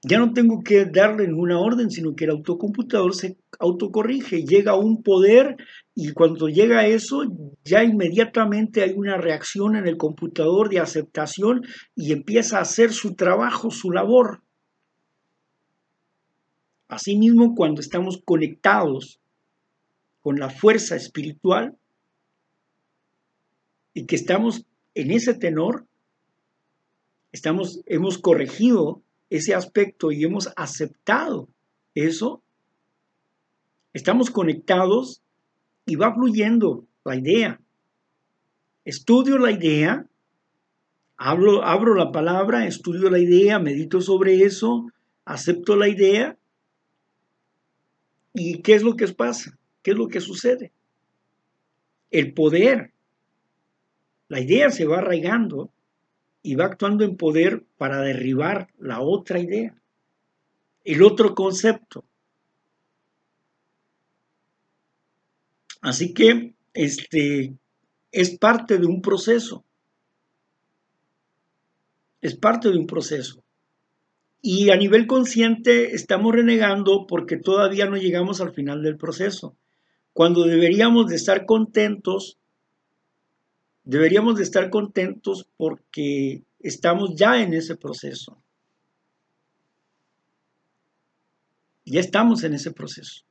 Ya 0.03 0.19
no 0.19 0.33
tengo 0.33 0.63
que 0.63 0.87
darle 0.87 1.27
ninguna 1.27 1.61
orden, 1.61 1.91
sino 1.91 2.17
que 2.17 2.25
el 2.25 2.31
autocomputador 2.31 3.15
se 3.15 3.37
autocorrige, 3.59 4.45
llega 4.45 4.73
a 4.73 4.79
un 4.79 5.03
poder 5.03 5.57
y 5.95 6.13
cuando 6.13 6.49
llega 6.49 6.79
a 6.79 6.87
eso, 6.87 7.23
ya 7.65 7.85
inmediatamente 7.85 8.83
hay 8.83 8.95
una 8.97 9.19
reacción 9.19 9.77
en 9.77 9.87
el 9.87 9.99
computador 9.99 10.71
de 10.71 10.81
aceptación 10.81 11.63
y 11.95 12.13
empieza 12.13 12.57
a 12.57 12.63
hacer 12.63 12.93
su 12.93 13.15
trabajo, 13.15 13.71
su 13.71 13.91
labor. 13.91 14.43
Asimismo, 16.89 17.55
cuando 17.55 17.83
estamos 17.83 18.23
conectados 18.25 19.21
con 20.23 20.39
la 20.39 20.49
fuerza 20.49 20.97
espiritual 20.97 21.77
y 23.93 24.07
que 24.07 24.17
estamos 24.17 24.65
en 24.95 25.11
ese 25.11 25.35
tenor, 25.35 25.87
estamos, 27.33 27.83
hemos 27.85 28.17
corregido 28.17 29.03
ese 29.31 29.55
aspecto 29.55 30.11
y 30.11 30.25
hemos 30.25 30.53
aceptado 30.57 31.49
eso, 31.95 32.43
estamos 33.93 34.31
conectados 34.31 35.23
y 35.87 35.95
va 35.97 36.13
fluyendo 36.13 36.87
la 37.05 37.17
idea. 37.17 37.61
Estudio 38.85 39.39
la 39.39 39.53
idea, 39.53 40.07
hablo, 41.17 41.65
abro 41.65 41.95
la 41.95 42.11
palabra, 42.11 42.67
estudio 42.67 43.09
la 43.09 43.21
idea, 43.21 43.59
medito 43.61 44.01
sobre 44.01 44.43
eso, 44.43 44.87
acepto 45.25 45.77
la 45.77 45.89
idea. 45.89 46.37
¿Y 48.35 48.63
qué 48.63 48.75
es 48.75 48.83
lo 48.83 48.97
que 48.97 49.07
pasa? 49.09 49.59
¿Qué 49.83 49.93
es 49.93 49.97
lo 49.97 50.09
que 50.09 50.21
sucede? 50.21 50.73
El 52.11 52.35
poder. 52.35 52.93
La 54.29 54.41
idea 54.41 54.71
se 54.71 54.87
va 54.87 54.99
arraigando 54.99 55.71
y 56.43 56.55
va 56.55 56.67
actuando 56.67 57.05
en 57.05 57.17
poder 57.17 57.65
para 57.77 58.01
derribar 58.01 58.69
la 58.79 59.01
otra 59.01 59.39
idea, 59.39 59.75
el 60.85 61.03
otro 61.03 61.35
concepto. 61.35 62.05
Así 65.83 66.13
que 66.13 66.55
este 66.75 67.55
es 68.13 68.39
parte 68.39 68.79
de 68.79 68.87
un 68.87 69.01
proceso. 69.01 69.65
Es 72.21 72.37
parte 72.37 72.71
de 72.71 72.77
un 72.77 72.87
proceso. 72.87 73.43
Y 74.43 74.71
a 74.71 74.77
nivel 74.77 75.07
consciente 75.07 75.95
estamos 75.95 76.35
renegando 76.35 77.07
porque 77.07 77.37
todavía 77.37 77.87
no 77.87 77.97
llegamos 77.97 78.41
al 78.41 78.53
final 78.53 78.83
del 78.83 78.97
proceso. 78.97 79.57
Cuando 80.13 80.45
deberíamos 80.45 81.09
de 81.09 81.17
estar 81.17 81.47
contentos 81.47 82.40
deberíamos 83.91 84.37
de 84.37 84.45
estar 84.45 84.71
contentos 84.71 85.49
porque 85.57 86.45
estamos 86.61 87.17
ya 87.17 87.43
en 87.43 87.55
ese 87.55 87.75
proceso. 87.75 88.41
Ya 91.85 91.99
estamos 91.99 92.45
en 92.45 92.55
ese 92.55 92.71
proceso. 92.71 93.25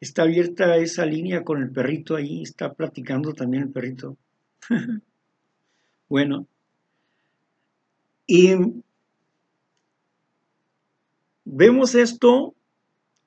Está 0.00 0.22
abierta 0.22 0.76
esa 0.76 1.06
línea 1.06 1.44
con 1.44 1.62
el 1.62 1.70
perrito 1.70 2.16
ahí, 2.16 2.42
está 2.42 2.74
platicando 2.74 3.32
también 3.32 3.62
el 3.62 3.70
perrito. 3.70 4.16
bueno, 6.08 6.48
y 8.26 8.54
vemos 11.44 11.94
esto 11.94 12.56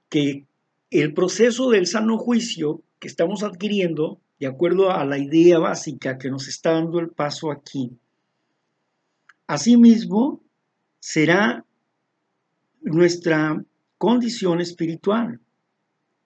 que 0.10 0.45
el 0.91 1.14
proceso 1.14 1.69
del 1.69 1.88
sano 1.88 2.18
juicio 2.18 2.81
que 2.99 3.07
estamos 3.07 3.44
adquiriendo 3.44 4.19
de 4.39 4.47
acuerdo 4.47 4.91
a 4.91 5.03
la 5.05 5.18
idea 5.18 5.59
básica 5.59 6.18
que 6.18 6.30
nos 6.30 6.47
está 6.47 6.72
dando 6.73 6.99
el 6.99 7.09
paso 7.09 7.51
aquí. 7.51 7.97
Asimismo, 9.47 10.43
será 10.99 11.65
nuestra 12.81 13.64
condición 13.97 14.61
espiritual. 14.61 15.39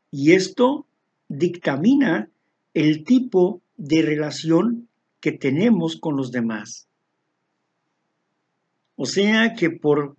Y 0.09 0.33
esto 0.33 0.87
dictamina 1.29 2.29
el 2.73 3.03
tipo 3.03 3.61
de 3.77 4.01
relación 4.01 4.89
que 5.21 5.31
tenemos 5.31 5.95
con 5.95 6.17
los 6.17 6.31
demás. 6.31 6.87
O 8.95 9.05
sea 9.05 9.53
que 9.53 9.69
por, 9.69 10.17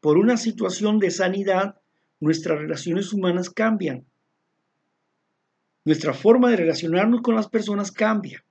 por 0.00 0.16
una 0.16 0.36
situación 0.36 0.98
de 0.98 1.10
sanidad, 1.10 1.80
nuestras 2.20 2.58
relaciones 2.58 3.12
humanas 3.12 3.50
cambian 3.50 4.06
nuestra 5.84 6.14
forma 6.14 6.50
de 6.50 6.56
relacionarnos 6.56 7.22
con 7.22 7.34
las 7.34 7.48
personas 7.48 7.90
cambia, 7.90 8.44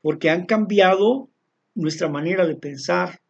porque 0.00 0.30
han 0.30 0.46
cambiado 0.46 1.28
nuestra 1.74 2.08
manera 2.08 2.46
de 2.46 2.56
pensar, 2.56 3.20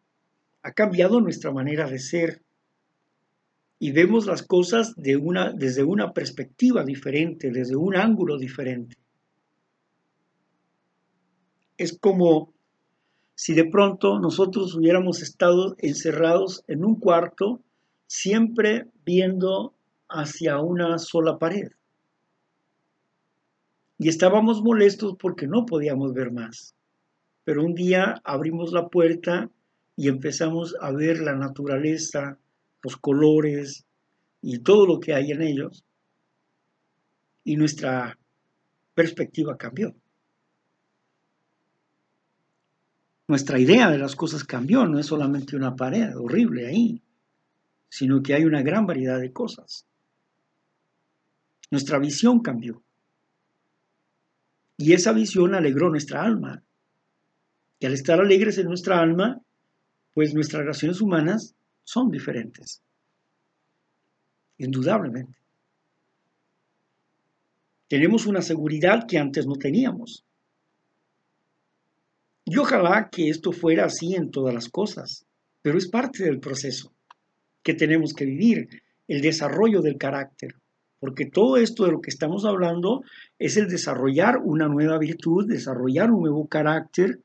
ha 0.61 0.71
cambiado 0.73 1.19
nuestra 1.19 1.51
manera 1.51 1.89
de 1.89 1.99
ser 1.99 2.41
y 3.79 3.91
vemos 3.91 4.25
las 4.25 4.43
cosas 4.43 4.93
desde 4.95 5.83
una 5.83 6.13
perspectiva 6.13 6.83
diferente, 6.83 7.51
desde 7.51 7.75
un 7.75 7.95
ángulo 7.95 8.37
diferente. 8.37 8.95
Es 11.77 11.97
como 11.97 12.53
si 13.33 13.53
de 13.53 13.65
pronto 13.65 14.19
nosotros 14.19 14.75
hubiéramos 14.75 15.21
estado 15.21 15.75
encerrados 15.79 16.63
en 16.67 16.85
un 16.85 16.99
cuarto, 16.99 17.61
siempre 18.07 18.87
viendo 19.03 19.73
hacia 20.07 20.59
una 20.59 20.97
sola 20.99 21.37
pared 21.37 21.71
y 23.97 24.09
estábamos 24.09 24.61
molestos 24.61 25.15
porque 25.17 25.47
no 25.47 25.65
podíamos 25.65 26.13
ver 26.13 26.31
más. 26.31 26.75
Pero 27.43 27.63
un 27.63 27.73
día 27.73 28.21
abrimos 28.23 28.73
la 28.73 28.89
puerta 28.89 29.49
y 29.95 30.09
empezamos 30.09 30.75
a 30.81 30.91
ver 30.91 31.19
la 31.19 31.35
naturaleza, 31.35 32.37
los 32.81 32.97
colores 32.97 33.85
y 34.41 34.59
todo 34.59 34.85
lo 34.85 34.99
que 34.99 35.13
hay 35.13 35.31
en 35.31 35.41
ellos. 35.41 35.83
Y 37.43 37.55
nuestra 37.55 38.17
perspectiva 38.93 39.57
cambió. 39.57 39.95
Nuestra 43.27 43.59
idea 43.59 43.89
de 43.89 43.97
las 43.97 44.15
cosas 44.15 44.43
cambió, 44.43 44.85
no 44.85 44.99
es 44.99 45.07
solamente 45.07 45.55
una 45.55 45.75
pared 45.75 46.15
horrible 46.15 46.67
ahí, 46.67 47.01
sino 47.89 48.21
que 48.21 48.35
hay 48.35 48.45
una 48.45 48.61
gran 48.61 48.85
variedad 48.85 49.19
de 49.19 49.31
cosas. 49.31 49.85
Nuestra 51.71 51.97
visión 51.97 52.39
cambió. 52.41 52.84
Y 54.77 54.93
esa 54.93 55.13
visión 55.13 55.55
alegró 55.55 55.89
nuestra 55.89 56.23
alma. 56.23 56.63
Y 57.79 57.85
al 57.85 57.93
estar 57.93 58.19
alegres 58.19 58.57
en 58.57 58.67
nuestra 58.67 58.99
alma, 58.99 59.41
pues 60.13 60.33
nuestras 60.33 60.61
relaciones 60.61 61.01
humanas 61.01 61.55
son 61.83 62.09
diferentes. 62.09 62.81
Indudablemente. 64.57 65.37
Tenemos 67.87 68.25
una 68.25 68.41
seguridad 68.41 69.05
que 69.07 69.17
antes 69.17 69.45
no 69.45 69.55
teníamos. 69.55 70.25
Y 72.45 72.57
ojalá 72.57 73.09
que 73.09 73.29
esto 73.29 73.51
fuera 73.51 73.85
así 73.85 74.15
en 74.15 74.31
todas 74.31 74.53
las 74.53 74.69
cosas, 74.69 75.25
pero 75.61 75.77
es 75.77 75.87
parte 75.87 76.23
del 76.23 76.39
proceso 76.39 76.93
que 77.63 77.73
tenemos 77.73 78.13
que 78.13 78.25
vivir, 78.25 78.83
el 79.07 79.21
desarrollo 79.21 79.81
del 79.81 79.97
carácter, 79.97 80.55
porque 81.05 81.27
todo 81.27 81.57
esto 81.57 81.85
de 81.85 81.91
lo 81.91 82.01
que 82.01 82.09
estamos 82.09 82.45
hablando 82.45 83.03
es 83.37 83.57
el 83.57 83.67
desarrollar 83.67 84.39
una 84.43 84.67
nueva 84.67 84.97
virtud, 84.97 85.47
desarrollar 85.47 86.09
un 86.09 86.21
nuevo 86.21 86.47
carácter, 86.47 87.19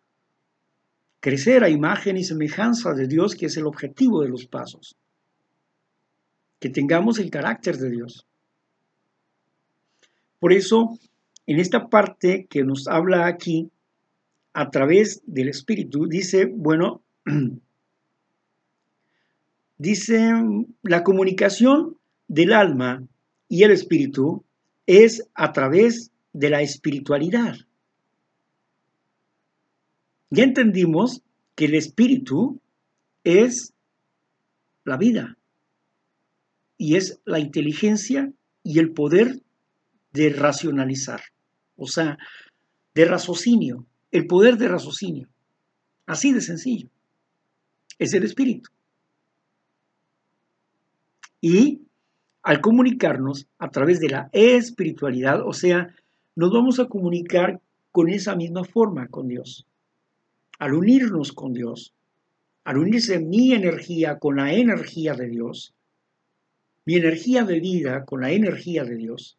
crecer 1.19 1.65
a 1.65 1.70
imagen 1.70 2.19
y 2.19 2.24
semejanza 2.24 2.93
de 2.93 3.07
Dios, 3.07 3.35
que 3.35 3.47
es 3.47 3.57
el 3.57 3.66
objetivo 3.66 4.20
de 4.20 4.28
los 4.28 4.44
pasos. 4.44 4.97
Que 6.59 6.69
tengamos 6.69 7.19
el 7.19 7.31
carácter 7.31 7.78
de 7.78 7.89
Dios. 7.89 8.27
Por 10.40 10.52
eso, 10.52 10.98
en 11.47 11.59
esta 11.59 11.89
parte 11.89 12.47
que 12.51 12.65
nos 12.65 12.86
habla 12.86 13.27
aquí, 13.28 13.70
a 14.52 14.69
través 14.69 15.23
del 15.24 15.48
Espíritu, 15.48 16.07
dice, 16.07 16.44
bueno, 16.55 17.01
dice, 19.78 20.35
la 20.82 21.02
comunicación 21.02 21.97
del 22.28 22.52
alma 22.52 23.07
y 23.51 23.64
el 23.64 23.72
Espíritu 23.72 24.44
es 24.86 25.28
a 25.35 25.52
través 25.52 26.12
de 26.32 26.51
la 26.51 26.62
espiritualidad. 26.62 27.56
Ya 30.31 30.44
entendimos 30.44 31.22
que 31.56 31.64
el 31.64 31.74
Espíritu 31.74 32.60
es 33.24 33.74
la 34.85 34.97
vida 34.97 35.36
y 36.78 36.94
es 36.94 37.20
la 37.24 37.40
inteligencia 37.40 38.32
y 38.62 38.78
el 38.78 38.93
poder 38.93 39.43
de 40.12 40.31
racionalizar, 40.31 41.20
o 41.77 41.89
sea, 41.89 42.18
de 42.94 43.05
raciocinio, 43.05 43.85
el 44.12 44.28
poder 44.28 44.59
de 44.59 44.68
raciocinio. 44.68 45.28
Así 46.06 46.32
de 46.32 46.40
sencillo. 46.40 46.89
Es 47.98 48.14
el 48.14 48.22
espíritu. 48.22 48.70
Y 51.40 51.81
al 52.43 52.61
comunicarnos 52.61 53.47
a 53.59 53.71
través 53.71 54.01
de 54.01 54.09
la 54.09 54.31
espiritualidad, 54.33 55.47
o 55.47 55.53
sea, 55.53 55.95
nos 56.37 56.51
vamos 56.53 56.79
a 56.79 56.87
comunicar 56.87 57.61
con 57.93 58.09
esa 58.09 58.35
misma 58.35 58.65
forma 58.65 59.09
con 59.09 59.29
Dios. 59.29 59.67
Al 60.59 60.75
unirnos 60.75 61.33
con 61.33 61.53
Dios, 61.53 61.93
al 62.65 62.79
unirse 62.79 63.19
mi 63.19 63.53
energía 63.53 64.19
con 64.19 64.37
la 64.37 64.53
energía 64.53 65.15
de 65.15 65.29
Dios, 65.29 65.75
mi 66.85 66.97
energía 66.97 67.45
de 67.45 67.61
vida 67.61 68.05
con 68.05 68.21
la 68.21 68.31
energía 68.31 68.85
de 68.85 68.97
Dios, 68.97 69.39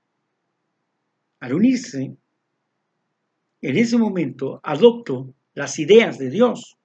al 1.40 1.54
unirse, 1.54 2.16
en 3.62 3.78
ese 3.78 3.98
momento 3.98 4.60
adopto 4.64 5.34
las 5.54 5.80
ideas 5.80 6.18
de 6.18 6.30
Dios, 6.30 6.78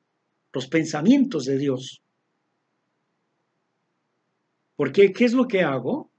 los 0.53 0.67
pensamientos 0.67 1.45
de 1.45 1.59
Dios. 1.59 2.03
Porque, 4.77 5.13
¿qué 5.13 5.25
es 5.25 5.33
lo 5.33 5.49
que 5.49 5.63
hago? 5.63 6.11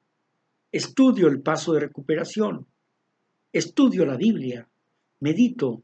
Estudio 0.71 1.27
el 1.27 1.41
paso 1.41 1.73
de 1.73 1.81
recuperación, 1.81 2.67
estudio 3.53 4.05
la 4.05 4.17
Biblia, 4.17 4.67
medito, 5.19 5.83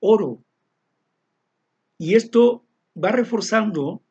oro. 0.00 0.42
Y 1.98 2.14
esto 2.14 2.64
va 2.96 3.10
reforzando 3.10 4.02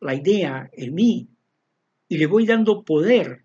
la 0.00 0.14
idea 0.14 0.70
en 0.72 0.94
mí 0.94 1.28
y 2.08 2.18
le 2.18 2.26
voy 2.26 2.46
dando 2.46 2.84
poder 2.84 3.44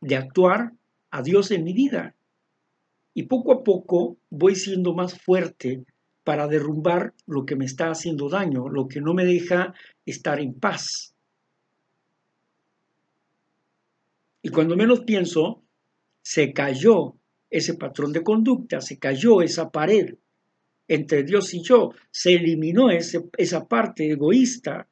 de 0.00 0.16
actuar 0.16 0.72
a 1.10 1.22
Dios 1.22 1.50
en 1.50 1.64
mi 1.64 1.72
vida. 1.72 2.14
Y 3.14 3.24
poco 3.24 3.52
a 3.52 3.62
poco 3.62 4.16
voy 4.30 4.56
siendo 4.56 4.94
más 4.94 5.20
fuerte 5.20 5.84
para 6.24 6.48
derrumbar 6.48 7.14
lo 7.26 7.44
que 7.44 7.56
me 7.56 7.64
está 7.64 7.90
haciendo 7.90 8.28
daño, 8.28 8.68
lo 8.68 8.88
que 8.88 9.00
no 9.00 9.12
me 9.14 9.24
deja 9.24 9.74
estar 10.06 10.40
en 10.40 10.54
paz. 10.54 11.11
Y 14.42 14.50
cuando 14.50 14.76
menos 14.76 15.00
pienso, 15.00 15.62
se 16.20 16.52
cayó 16.52 17.14
ese 17.48 17.74
patrón 17.74 18.12
de 18.12 18.22
conducta, 18.22 18.80
se 18.80 18.98
cayó 18.98 19.40
esa 19.42 19.70
pared 19.70 20.14
entre 20.88 21.22
Dios 21.22 21.54
y 21.54 21.62
yo, 21.62 21.90
se 22.10 22.34
eliminó 22.34 22.88
esa 22.90 23.68
parte 23.68 24.10
egoísta. 24.10 24.88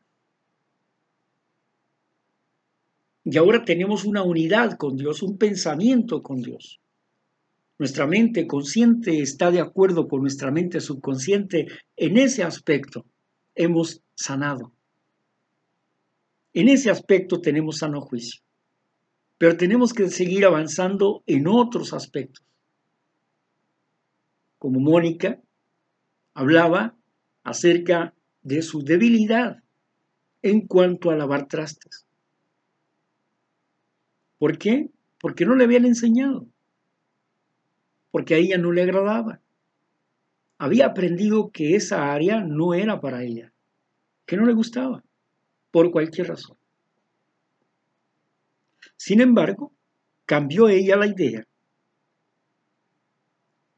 Y 3.25 3.37
ahora 3.37 3.65
tenemos 3.65 4.05
una 4.05 4.23
unidad 4.23 4.77
con 4.79 4.97
Dios, 4.97 5.23
un 5.23 5.37
pensamiento 5.37 6.23
con 6.23 6.41
Dios. 6.41 6.81
Nuestra 7.79 8.07
mente 8.07 8.47
consciente 8.47 9.21
está 9.21 9.51
de 9.51 9.61
acuerdo 9.61 10.07
con 10.07 10.21
nuestra 10.21 10.51
mente 10.51 10.81
subconsciente 10.81 11.67
en 11.97 12.19
ese 12.19 12.43
aspecto. 12.43 13.07
Hemos 13.55 14.03
sanado. 14.15 14.73
En 16.53 16.69
ese 16.69 16.91
aspecto 16.91 17.41
tenemos 17.41 17.79
sano 17.79 18.01
juicio. 18.01 18.43
Pero 19.41 19.57
tenemos 19.57 19.95
que 19.95 20.07
seguir 20.11 20.45
avanzando 20.45 21.23
en 21.25 21.49
otros 21.49 21.95
aspectos. 21.95 22.45
Como 24.59 24.81
Mónica 24.81 25.41
hablaba 26.35 26.95
acerca 27.43 28.13
de 28.43 28.61
su 28.61 28.85
debilidad 28.85 29.63
en 30.43 30.67
cuanto 30.67 31.09
a 31.11 31.17
lavar 31.17 31.49
trastes. 31.49 32.05
¿Por 34.37 34.59
qué? 34.59 34.91
Porque 35.19 35.47
no 35.47 35.57
le 35.57 35.65
habían 35.65 35.87
enseñado 35.87 36.47
porque 38.11 38.35
a 38.35 38.39
ella 38.39 38.59
no 38.59 38.73
le 38.73 38.83
agradaba. 38.83 39.41
Había 40.59 40.87
aprendido 40.87 41.51
que 41.51 41.75
esa 41.77 42.13
área 42.13 42.43
no 42.43 42.75
era 42.75 43.01
para 43.01 43.23
ella, 43.23 43.53
que 44.27 44.37
no 44.37 44.45
le 44.45 44.53
gustaba, 44.53 45.03
por 45.71 45.91
cualquier 45.91 46.29
razón. 46.29 46.57
Sin 49.01 49.23
embargo, 49.23 49.73
cambió 50.27 50.69
ella 50.69 50.95
la 50.95 51.07
idea 51.07 51.49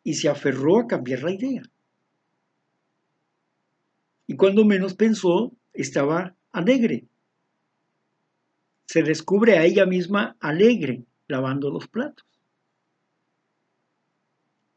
y 0.03 0.15
se 0.15 0.29
aferró 0.29 0.81
a 0.81 0.89
cambiar 0.89 1.23
la 1.23 1.31
idea. 1.31 1.63
Y 4.27 4.35
cuando 4.35 4.65
menos 4.65 4.95
pensó, 4.95 5.53
estaba 5.73 6.35
alegre. 6.51 7.07
Se 8.87 9.05
descubre 9.05 9.59
a 9.59 9.65
ella 9.65 9.87
misma 9.87 10.37
alegre 10.41 11.05
lavando 11.29 11.71
los 11.71 11.87
platos. 11.87 12.27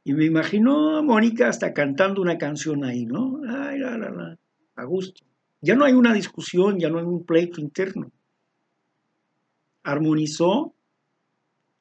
Y 0.03 0.13
me 0.13 0.25
imagino 0.25 0.95
a 0.95 1.01
Mónica 1.01 1.47
hasta 1.49 1.73
cantando 1.73 2.21
una 2.21 2.37
canción 2.37 2.85
ahí, 2.85 3.07
¿no? 3.07 3.41
Ay, 3.49 3.79
la, 3.79 3.97
la, 3.97 4.11
la, 4.11 4.37
a 4.75 4.83
gusto. 4.83 5.25
Ya 5.61 5.73
no 5.75 5.85
hay 5.85 5.93
una 5.93 6.13
discusión, 6.13 6.77
ya 6.77 6.91
no 6.91 6.99
hay 6.99 7.05
un 7.05 7.25
pleito 7.25 7.59
interno. 7.59 8.11
Armonizó 9.85 10.73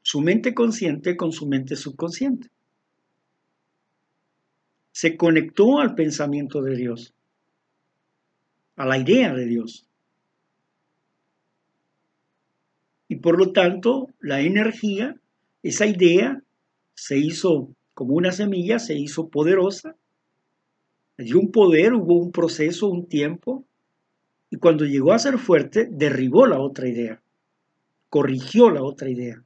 su 0.03 0.21
mente 0.21 0.55
consciente 0.55 1.17
con 1.17 1.33
su 1.33 1.47
mente 1.47 1.75
subconsciente. 1.75 2.51
Se 4.93 5.17
conectó 5.17 5.81
al 5.81 5.95
pensamiento 5.95 6.63
de 6.63 6.77
Dios, 6.77 7.15
a 8.77 8.85
la 8.85 8.99
idea 8.99 9.33
de 9.33 9.47
Dios. 9.47 9.89
Y 13.09 13.17
por 13.17 13.39
lo 13.39 13.53
tanto, 13.53 14.11
la 14.21 14.41
energía, 14.43 15.17
esa 15.63 15.87
idea, 15.87 16.43
se 16.95 17.17
hizo 17.17 17.75
como 17.95 18.15
una 18.15 18.33
semilla, 18.33 18.79
se 18.79 18.95
hizo 18.95 19.29
poderosa, 19.29 19.97
dio 21.17 21.39
un 21.39 21.51
poder, 21.51 21.95
hubo 21.95 22.19
un 22.19 22.33
proceso, 22.33 22.89
un 22.89 23.07
tiempo, 23.07 23.65
y 24.51 24.59
cuando 24.59 24.85
llegó 24.85 25.13
a 25.13 25.19
ser 25.19 25.39
fuerte, 25.39 25.89
derribó 25.91 26.47
la 26.47 26.61
otra 26.61 26.87
idea, 26.87 27.23
corrigió 28.15 28.71
la 28.71 28.81
otra 28.81 29.11
idea. 29.11 29.43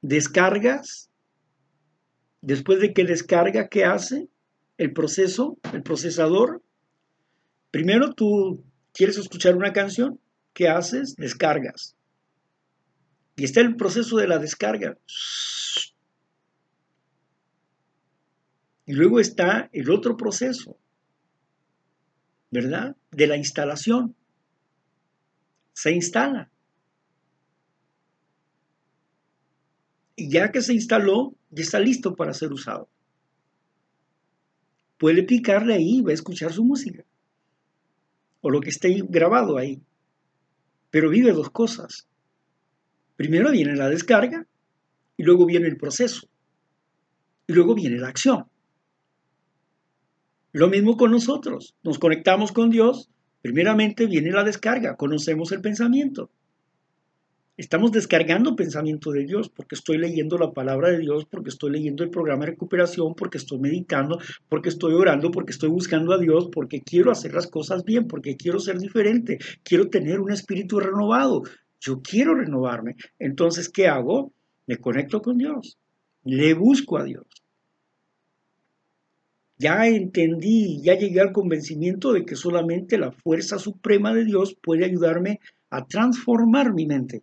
Descargas, 0.00 1.10
después 2.42 2.78
de 2.78 2.92
que 2.92 3.02
descarga, 3.02 3.66
¿qué 3.66 3.84
hace? 3.84 4.28
El 4.78 4.92
proceso, 4.92 5.58
el 5.72 5.82
procesador. 5.82 6.62
Primero 7.72 8.12
tú 8.12 8.62
quieres 8.92 9.18
escuchar 9.18 9.56
una 9.56 9.72
canción, 9.72 10.20
¿qué 10.52 10.68
haces? 10.68 11.16
Descargas. 11.16 11.96
Y 13.34 13.46
está 13.46 13.62
el 13.62 13.74
proceso 13.74 14.18
de 14.18 14.28
la 14.28 14.38
descarga. 14.38 14.96
Y 18.84 18.92
luego 18.92 19.18
está 19.18 19.70
el 19.72 19.90
otro 19.90 20.16
proceso, 20.16 20.78
¿verdad? 22.52 22.94
De 23.10 23.26
la 23.26 23.36
instalación. 23.36 24.14
Se 25.76 25.92
instala. 25.92 26.50
Y 30.16 30.30
ya 30.30 30.50
que 30.50 30.62
se 30.62 30.72
instaló, 30.72 31.34
ya 31.50 31.62
está 31.62 31.78
listo 31.78 32.16
para 32.16 32.32
ser 32.32 32.50
usado. 32.50 32.88
Puede 34.96 35.22
picarle 35.22 35.74
ahí 35.74 35.98
y 35.98 36.00
va 36.00 36.12
a 36.12 36.14
escuchar 36.14 36.50
su 36.54 36.64
música 36.64 37.04
o 38.40 38.48
lo 38.48 38.60
que 38.60 38.70
esté 38.70 39.02
grabado 39.06 39.58
ahí. 39.58 39.82
Pero 40.90 41.10
vive 41.10 41.32
dos 41.32 41.50
cosas. 41.50 42.06
Primero 43.16 43.50
viene 43.50 43.76
la 43.76 43.90
descarga 43.90 44.46
y 45.18 45.24
luego 45.24 45.44
viene 45.44 45.66
el 45.66 45.76
proceso 45.76 46.26
y 47.46 47.52
luego 47.52 47.74
viene 47.74 47.98
la 47.98 48.08
acción. 48.08 48.46
Lo 50.52 50.68
mismo 50.68 50.96
con 50.96 51.10
nosotros. 51.10 51.74
Nos 51.82 51.98
conectamos 51.98 52.50
con 52.50 52.70
Dios. 52.70 53.10
Primeramente 53.46 54.06
viene 54.06 54.32
la 54.32 54.42
descarga, 54.42 54.96
conocemos 54.96 55.52
el 55.52 55.60
pensamiento. 55.60 56.30
Estamos 57.56 57.92
descargando 57.92 58.56
pensamiento 58.56 59.12
de 59.12 59.24
Dios 59.24 59.50
porque 59.50 59.76
estoy 59.76 59.98
leyendo 59.98 60.36
la 60.36 60.50
palabra 60.50 60.90
de 60.90 60.98
Dios, 60.98 61.26
porque 61.26 61.50
estoy 61.50 61.70
leyendo 61.70 62.02
el 62.02 62.10
programa 62.10 62.44
de 62.44 62.50
recuperación, 62.50 63.14
porque 63.14 63.38
estoy 63.38 63.60
meditando, 63.60 64.18
porque 64.48 64.68
estoy 64.68 64.94
orando, 64.94 65.30
porque 65.30 65.52
estoy 65.52 65.68
buscando 65.68 66.12
a 66.12 66.18
Dios, 66.18 66.48
porque 66.52 66.80
quiero 66.80 67.12
hacer 67.12 67.34
las 67.34 67.46
cosas 67.46 67.84
bien, 67.84 68.08
porque 68.08 68.36
quiero 68.36 68.58
ser 68.58 68.80
diferente, 68.80 69.38
quiero 69.62 69.90
tener 69.90 70.18
un 70.18 70.32
espíritu 70.32 70.80
renovado. 70.80 71.44
Yo 71.78 72.02
quiero 72.02 72.34
renovarme. 72.34 72.96
Entonces, 73.20 73.68
¿qué 73.68 73.86
hago? 73.86 74.32
Me 74.66 74.78
conecto 74.78 75.22
con 75.22 75.38
Dios. 75.38 75.78
Le 76.24 76.52
busco 76.54 76.98
a 76.98 77.04
Dios. 77.04 77.26
Ya 79.58 79.86
entendí, 79.86 80.82
ya 80.82 80.98
llegué 80.98 81.20
al 81.20 81.32
convencimiento 81.32 82.12
de 82.12 82.26
que 82.26 82.36
solamente 82.36 82.98
la 82.98 83.12
fuerza 83.12 83.58
suprema 83.58 84.12
de 84.12 84.24
Dios 84.24 84.54
puede 84.54 84.84
ayudarme 84.84 85.40
a 85.70 85.86
transformar 85.86 86.74
mi 86.74 86.86
mente. 86.86 87.22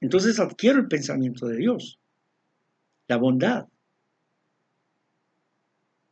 Entonces 0.00 0.40
adquiero 0.40 0.80
el 0.80 0.88
pensamiento 0.88 1.46
de 1.46 1.56
Dios, 1.56 1.98
la 3.06 3.16
bondad. 3.16 3.68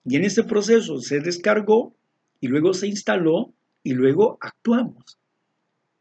Y 0.04 0.16
en 0.16 0.24
este 0.24 0.44
proceso 0.44 0.98
se 1.00 1.20
descargó 1.20 1.94
y 2.40 2.48
luego 2.48 2.74
se 2.74 2.86
instaló 2.86 3.52
y 3.82 3.92
luego 3.92 4.38
actuamos. 4.40 5.18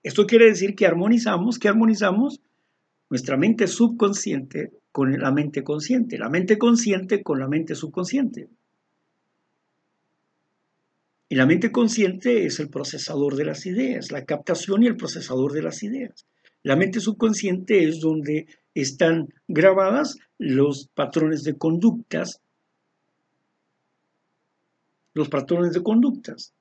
Esto 0.03 0.25
quiere 0.25 0.45
decir 0.45 0.75
que 0.75 0.85
armonizamos, 0.85 1.59
que 1.59 1.69
armonizamos 1.69 2.41
nuestra 3.09 3.37
mente 3.37 3.67
subconsciente 3.67 4.71
con 4.91 5.17
la 5.19 5.31
mente 5.31 5.63
consciente, 5.63 6.17
la 6.17 6.29
mente 6.29 6.57
consciente 6.57 7.23
con 7.23 7.39
la 7.39 7.47
mente 7.47 7.75
subconsciente. 7.75 8.49
Y 11.29 11.35
la 11.35 11.45
mente 11.45 11.71
consciente 11.71 12.45
es 12.45 12.59
el 12.59 12.69
procesador 12.69 13.35
de 13.35 13.45
las 13.45 13.65
ideas, 13.65 14.11
la 14.11 14.25
captación 14.25 14.83
y 14.83 14.87
el 14.87 14.97
procesador 14.97 15.53
de 15.53 15.61
las 15.61 15.81
ideas. 15.81 16.25
La 16.61 16.75
mente 16.75 16.99
subconsciente 16.99 17.85
es 17.85 18.01
donde 18.01 18.47
están 18.75 19.33
grabadas 19.47 20.17
los 20.37 20.89
patrones 20.93 21.43
de 21.43 21.57
conductas, 21.57 22.41
los 25.13 25.29
patrones 25.29 25.73
de 25.73 25.83
conductas. 25.83 26.53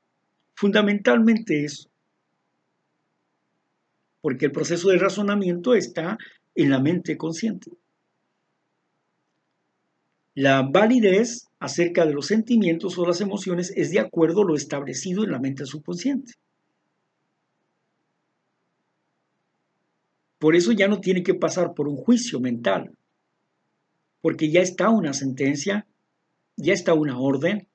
Fundamentalmente 0.55 1.65
eso. 1.65 1.89
Porque 4.21 4.47
el 4.47 4.53
proceso 4.53 4.91
de 4.91 4.99
razonamiento 4.99 5.75
está 5.75 6.17
en 6.55 6.71
la 6.71 6.79
mente 6.79 7.17
consciente. 7.17 7.73
La 10.43 10.63
validez 10.63 11.51
acerca 11.59 12.07
de 12.07 12.15
los 12.15 12.29
sentimientos 12.29 12.97
o 12.97 13.07
las 13.07 13.21
emociones 13.21 13.75
es 13.77 13.91
de 13.91 14.01
acuerdo 14.01 14.41
a 14.41 14.47
lo 14.47 14.57
establecido 14.57 15.23
en 15.23 15.33
la 15.33 15.39
mente 15.39 15.67
subconsciente. 15.67 16.33
Por 20.39 20.57
eso 20.57 20.73
ya 20.73 20.89
no 20.89 21.03
tiene 21.03 21.23
que 21.23 21.35
pasar 21.35 21.75
por 21.75 21.89
un 21.89 21.97
juicio 21.97 22.41
mental, 22.41 22.97
porque 24.23 24.51
ya 24.51 24.63
está 24.63 24.89
una 24.89 25.13
sentencia, 25.13 25.87
ya 26.57 26.73
está 26.73 26.95
una 26.95 27.19
orden. 27.19 27.69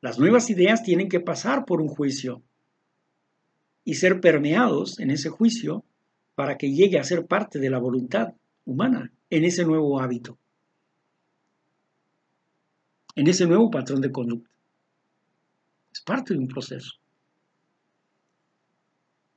Las 0.00 0.18
nuevas 0.18 0.48
ideas 0.48 0.82
tienen 0.82 1.10
que 1.10 1.20
pasar 1.20 1.66
por 1.66 1.82
un 1.82 1.88
juicio 1.88 2.42
y 3.84 3.96
ser 3.96 4.22
permeados 4.22 5.00
en 5.00 5.10
ese 5.10 5.28
juicio 5.28 5.84
para 6.34 6.56
que 6.56 6.72
llegue 6.72 6.98
a 6.98 7.04
ser 7.04 7.26
parte 7.26 7.58
de 7.58 7.68
la 7.68 7.78
voluntad 7.78 8.32
humana 8.64 9.12
en 9.28 9.44
ese 9.44 9.66
nuevo 9.66 10.00
hábito, 10.00 10.38
en 13.16 13.26
ese 13.26 13.46
nuevo 13.46 13.70
patrón 13.70 14.00
de 14.00 14.12
conducta. 14.12 14.50
Es 15.92 16.02
parte 16.02 16.34
de 16.34 16.40
un 16.40 16.48
proceso. 16.48 16.92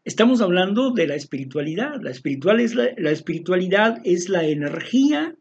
Estamos 0.04 0.42
hablando 0.42 0.92
de 0.92 1.08
la 1.08 1.16
espiritualidad. 1.16 2.02
La, 2.02 2.12
espiritual 2.12 2.60
es 2.60 2.76
la, 2.76 2.90
la 2.98 3.12
espiritualidad 3.12 4.02
es 4.04 4.30
la 4.30 4.44
energía, 4.44 5.36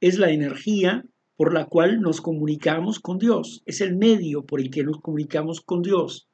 es 0.00 0.18
la 0.18 0.30
energía 0.30 1.04
por 1.36 1.52
la 1.52 1.66
cual 1.66 2.00
nos 2.00 2.20
comunicamos 2.20 3.00
con 3.00 3.18
Dios. 3.18 3.62
Es 3.66 3.80
el 3.80 3.96
medio 3.96 4.44
por 4.44 4.60
el 4.60 4.70
que 4.70 4.84
nos 4.84 5.00
comunicamos 5.00 5.60
con 5.60 5.82
Dios. 5.82 6.28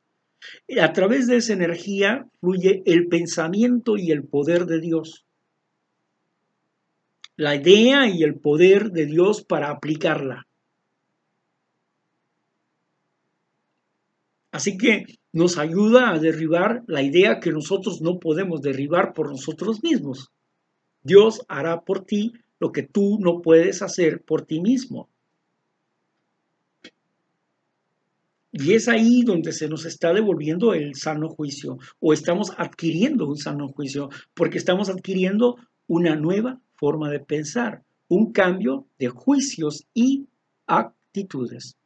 A 0.80 0.92
través 0.92 1.26
de 1.26 1.36
esa 1.36 1.52
energía 1.52 2.26
fluye 2.40 2.82
el 2.86 3.08
pensamiento 3.08 3.96
y 3.96 4.12
el 4.12 4.24
poder 4.24 4.66
de 4.66 4.80
Dios. 4.80 5.24
La 7.36 7.56
idea 7.56 8.08
y 8.08 8.22
el 8.22 8.38
poder 8.38 8.90
de 8.90 9.06
Dios 9.06 9.44
para 9.44 9.70
aplicarla. 9.70 10.47
Así 14.58 14.76
que 14.76 15.04
nos 15.32 15.56
ayuda 15.56 16.10
a 16.10 16.18
derribar 16.18 16.82
la 16.88 17.00
idea 17.00 17.38
que 17.38 17.52
nosotros 17.52 18.00
no 18.00 18.18
podemos 18.18 18.60
derribar 18.60 19.12
por 19.12 19.30
nosotros 19.30 19.84
mismos. 19.84 20.32
Dios 21.04 21.42
hará 21.46 21.82
por 21.82 22.04
ti 22.04 22.32
lo 22.58 22.72
que 22.72 22.82
tú 22.82 23.18
no 23.20 23.40
puedes 23.40 23.82
hacer 23.82 24.24
por 24.24 24.42
ti 24.46 24.60
mismo. 24.60 25.08
Y 28.50 28.72
es 28.72 28.88
ahí 28.88 29.22
donde 29.22 29.52
se 29.52 29.68
nos 29.68 29.84
está 29.84 30.12
devolviendo 30.12 30.74
el 30.74 30.96
sano 30.96 31.28
juicio 31.28 31.78
o 32.00 32.12
estamos 32.12 32.50
adquiriendo 32.56 33.28
un 33.28 33.36
sano 33.36 33.68
juicio 33.68 34.08
porque 34.34 34.58
estamos 34.58 34.88
adquiriendo 34.88 35.54
una 35.86 36.16
nueva 36.16 36.60
forma 36.74 37.08
de 37.10 37.20
pensar, 37.20 37.84
un 38.08 38.32
cambio 38.32 38.88
de 38.98 39.06
juicios 39.06 39.86
y 39.94 40.26
actitudes. 40.66 41.77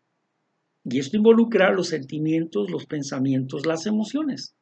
Y 0.85 0.99
esto 0.99 1.17
involucra 1.17 1.71
los 1.71 1.89
sentimientos, 1.89 2.71
los 2.71 2.87
pensamientos, 2.87 3.67
las 3.67 3.87
emociones. 3.87 4.55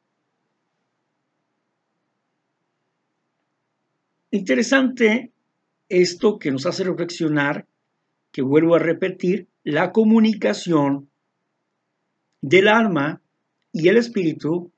Interesante 4.29 5.31
esto 5.89 6.39
que 6.39 6.51
nos 6.51 6.65
hace 6.65 6.83
reflexionar, 6.83 7.67
que 8.31 8.41
vuelvo 8.41 8.75
a 8.75 8.79
repetir, 8.79 9.47
la 9.63 9.91
comunicación 9.91 11.09
del 12.41 12.67
alma 12.67 13.21
y 13.73 13.89
el 13.89 13.97
espíritu 13.97 14.71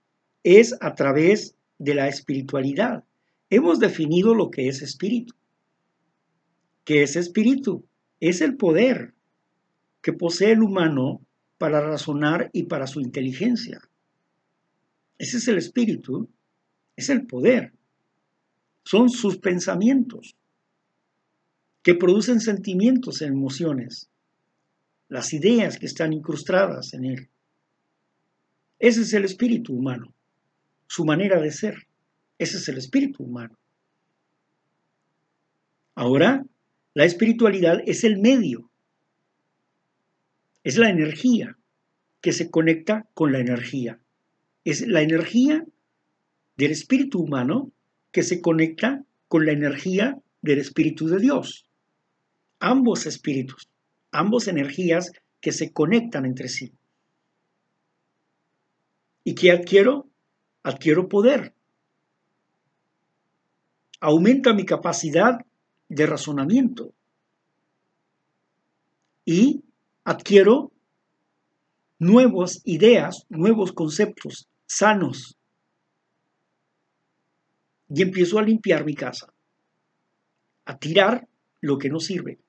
es 0.43 0.75
a 0.81 0.95
través 0.95 1.55
de 1.77 1.95
la 1.95 2.07
espiritualidad. 2.07 3.03
Hemos 3.49 3.79
definido 3.79 4.33
lo 4.33 4.49
que 4.49 4.67
es 4.67 4.81
espíritu. 4.81 5.35
¿Qué 6.83 7.03
es 7.03 7.15
espíritu? 7.15 7.85
Es 8.19 8.41
el 8.41 8.57
poder 8.57 9.13
que 10.01 10.13
posee 10.13 10.53
el 10.53 10.63
humano 10.63 11.21
para 11.63 11.79
razonar 11.79 12.49
y 12.51 12.63
para 12.63 12.87
su 12.87 12.99
inteligencia. 12.99 13.79
Ese 15.17 15.37
es 15.37 15.47
el 15.47 15.57
espíritu, 15.57 16.29
es 16.97 17.09
el 17.09 17.25
poder. 17.25 17.71
Son 18.83 19.09
sus 19.09 19.37
pensamientos 19.37 20.35
que 21.81 21.95
producen 21.95 22.41
sentimientos 22.41 23.21
e 23.21 23.27
emociones, 23.27 24.09
las 25.07 25.31
ideas 25.31 25.79
que 25.79 25.85
están 25.85 26.11
incrustadas 26.11 26.93
en 26.93 27.05
él. 27.05 27.29
Ese 28.77 29.03
es 29.03 29.13
el 29.13 29.23
espíritu 29.23 29.73
humano, 29.73 30.13
su 30.87 31.05
manera 31.05 31.39
de 31.39 31.51
ser. 31.53 31.87
Ese 32.37 32.57
es 32.57 32.67
el 32.67 32.77
espíritu 32.77 33.23
humano. 33.23 33.57
Ahora, 35.95 36.45
la 36.93 37.05
espiritualidad 37.05 37.79
es 37.85 38.03
el 38.03 38.19
medio 38.19 38.69
es 40.63 40.77
la 40.77 40.89
energía 40.89 41.57
que 42.21 42.31
se 42.31 42.49
conecta 42.49 43.07
con 43.13 43.31
la 43.31 43.39
energía. 43.39 43.99
Es 44.63 44.87
la 44.87 45.01
energía 45.01 45.65
del 46.55 46.71
espíritu 46.71 47.19
humano 47.19 47.71
que 48.11 48.23
se 48.23 48.41
conecta 48.41 49.03
con 49.27 49.45
la 49.45 49.51
energía 49.51 50.21
del 50.41 50.59
espíritu 50.59 51.07
de 51.07 51.19
Dios. 51.19 51.65
Ambos 52.59 53.05
espíritus, 53.05 53.69
ambos 54.11 54.47
energías 54.47 55.11
que 55.41 55.51
se 55.51 55.73
conectan 55.73 56.25
entre 56.25 56.47
sí. 56.47 56.71
¿Y 59.25 59.35
qué 59.35 59.51
adquiero? 59.51 60.07
Adquiero 60.63 61.09
poder. 61.09 61.53
Aumenta 63.99 64.53
mi 64.53 64.65
capacidad 64.65 65.39
de 65.89 66.05
razonamiento. 66.05 66.93
Y 69.25 69.63
adquiero 70.03 70.71
nuevas 71.99 72.61
ideas, 72.65 73.25
nuevos 73.29 73.71
conceptos 73.71 74.49
sanos. 74.65 75.37
y 77.95 78.01
empiezo 78.01 78.39
a 78.39 78.41
limpiar 78.41 78.85
mi 78.85 78.95
casa, 78.95 79.31
a 80.65 80.77
tirar 80.79 81.27
lo 81.61 81.77
que 81.77 81.89
no 81.89 81.99
sirve, 81.99 82.39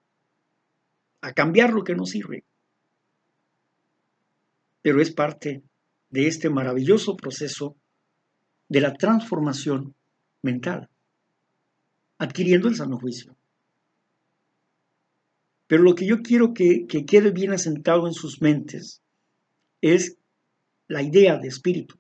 a 1.21 1.35
cambiar 1.35 1.75
lo 1.75 1.85
que 1.85 1.95
no 1.95 2.07
sirve. 2.07 2.45
Pero 4.81 5.03
es 5.03 5.13
parte 5.13 5.63
de 6.09 6.29
este 6.29 6.49
maravilloso 6.49 7.15
proceso 7.15 7.77
de 8.71 8.81
la 8.81 8.95
transformación 8.95 9.95
mental, 10.41 10.89
adquiriendo 12.17 12.69
el 12.69 12.77
sano 12.77 12.99
juicio. 12.99 13.37
Pero 15.67 15.83
lo 15.83 15.95
que 15.95 16.07
yo 16.07 16.23
quiero 16.23 16.53
que, 16.55 16.87
que 16.87 17.05
quede 17.05 17.31
bien 17.31 17.53
asentado 17.53 18.07
en 18.07 18.13
sus 18.13 18.43
mentes 18.43 19.03
es 19.81 20.19
la 20.89 21.03
idea 21.03 21.39
de 21.39 21.49
espíritu. 21.49 21.97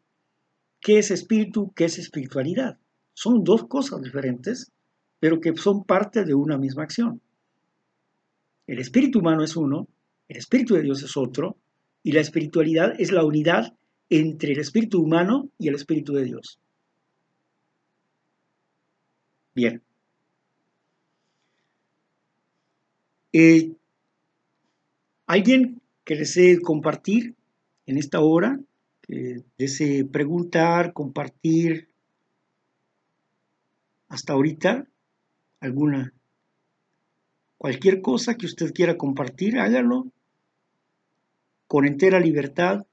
¿Qué 0.80 0.98
es 0.98 1.10
espíritu? 1.10 1.72
¿Qué 1.74 1.86
es 1.86 1.98
espiritualidad? 1.98 2.78
Son 3.14 3.42
dos 3.42 3.66
cosas 3.66 4.02
diferentes, 4.02 4.70
pero 5.18 5.40
que 5.40 5.56
son 5.56 5.84
parte 5.84 6.24
de 6.24 6.34
una 6.34 6.58
misma 6.58 6.82
acción. 6.82 7.22
El 8.66 8.78
espíritu 8.78 9.20
humano 9.20 9.42
es 9.44 9.56
uno, 9.56 9.88
el 10.28 10.36
espíritu 10.36 10.74
de 10.74 10.82
Dios 10.82 11.02
es 11.02 11.16
otro, 11.16 11.56
y 12.02 12.12
la 12.12 12.20
espiritualidad 12.20 12.94
es 12.98 13.12
la 13.12 13.24
unidad 13.24 13.74
entre 14.10 14.52
el 14.52 14.60
espíritu 14.60 15.00
humano 15.00 15.48
y 15.58 15.68
el 15.68 15.74
espíritu 15.74 16.12
de 16.12 16.24
Dios. 16.24 16.58
Bien. 19.54 19.82
Eh, 23.36 23.74
¿Alguien 25.26 25.82
que 26.04 26.14
desee 26.14 26.60
compartir 26.60 27.34
en 27.84 27.98
esta 27.98 28.20
hora? 28.20 28.60
Que 29.02 29.42
desee 29.58 30.04
preguntar, 30.04 30.92
compartir 30.92 31.88
hasta 34.06 34.34
ahorita 34.34 34.86
alguna, 35.58 36.14
cualquier 37.58 38.02
cosa 38.02 38.36
que 38.36 38.46
usted 38.46 38.72
quiera 38.72 38.96
compartir, 38.96 39.58
hágalo 39.58 40.06
con 41.66 41.86
entera 41.88 42.20
libertad. 42.20 42.86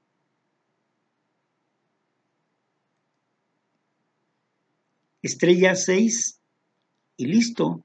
Estrella 5.22 5.76
6 5.76 6.40
y 7.16 7.26
listo. 7.26 7.84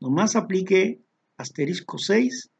Nomás 0.00 0.34
aplique 0.34 1.03
asterisco 1.36 1.98
6 1.98 2.50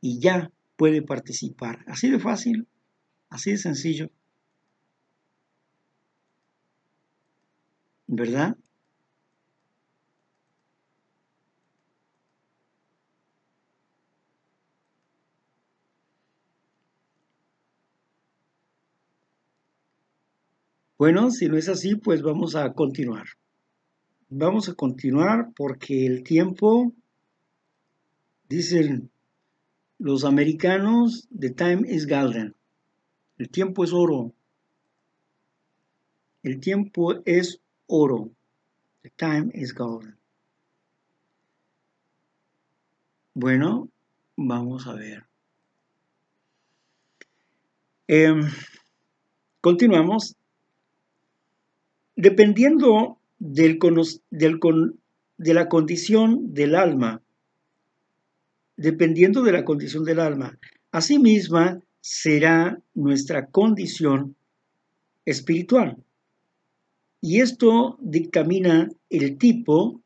y 0.00 0.20
ya 0.20 0.50
puede 0.76 1.02
participar. 1.02 1.84
Así 1.86 2.10
de 2.10 2.18
fácil, 2.18 2.66
así 3.28 3.52
de 3.52 3.58
sencillo. 3.58 4.10
¿Verdad? 8.06 8.56
Bueno, 21.00 21.30
si 21.30 21.48
no 21.48 21.56
es 21.56 21.70
así, 21.70 21.96
pues 21.96 22.20
vamos 22.20 22.56
a 22.56 22.74
continuar. 22.74 23.24
Vamos 24.28 24.68
a 24.68 24.74
continuar 24.74 25.48
porque 25.56 26.04
el 26.04 26.22
tiempo, 26.22 26.92
dicen 28.50 29.10
los 29.98 30.24
americanos, 30.24 31.28
the 31.38 31.50
time 31.50 31.82
is 31.86 32.06
golden. 32.06 32.56
El 33.38 33.48
tiempo 33.48 33.84
es 33.84 33.92
oro. 33.92 34.34
El 36.42 36.58
tiempo 36.58 37.14
es 37.24 37.60
oro. 37.86 38.30
The 39.02 39.10
time 39.10 39.50
is 39.54 39.72
golden. 39.72 40.18
Bueno, 43.34 43.88
vamos 44.36 44.86
a 44.88 44.94
ver. 44.94 45.26
Em, 48.08 48.40
continuamos 49.60 50.34
dependiendo 52.16 53.18
del, 53.38 53.78
de 53.78 55.54
la 55.54 55.68
condición 55.68 56.52
del 56.52 56.74
alma, 56.74 57.22
dependiendo 58.80 59.42
de 59.42 59.52
la 59.52 59.64
condición 59.66 60.04
del 60.04 60.20
alma, 60.20 60.58
asimisma 60.90 61.80
será 62.00 62.80
nuestra 62.94 63.46
condición 63.46 64.36
espiritual. 65.26 65.98
Y 67.20 67.40
esto 67.40 67.98
dictamina 68.00 68.88
el 69.10 69.36
tipo 69.36 70.00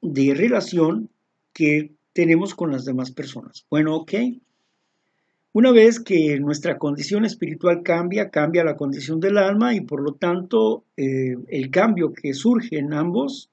de 0.00 0.34
relación 0.34 1.10
que 1.52 1.94
tenemos 2.12 2.54
con 2.54 2.70
las 2.70 2.84
demás 2.84 3.10
personas. 3.10 3.66
Bueno, 3.68 3.96
ok. 3.96 4.12
Una 5.52 5.72
vez 5.72 5.98
que 5.98 6.38
nuestra 6.38 6.78
condición 6.78 7.24
espiritual 7.24 7.82
cambia, 7.82 8.30
cambia 8.30 8.62
la 8.62 8.76
condición 8.76 9.18
del 9.18 9.36
alma 9.36 9.74
y 9.74 9.80
por 9.80 10.00
lo 10.00 10.14
tanto 10.14 10.84
eh, 10.96 11.34
el 11.48 11.70
cambio 11.70 12.12
que 12.12 12.34
surge 12.34 12.78
en 12.78 12.94
ambos, 12.94 13.50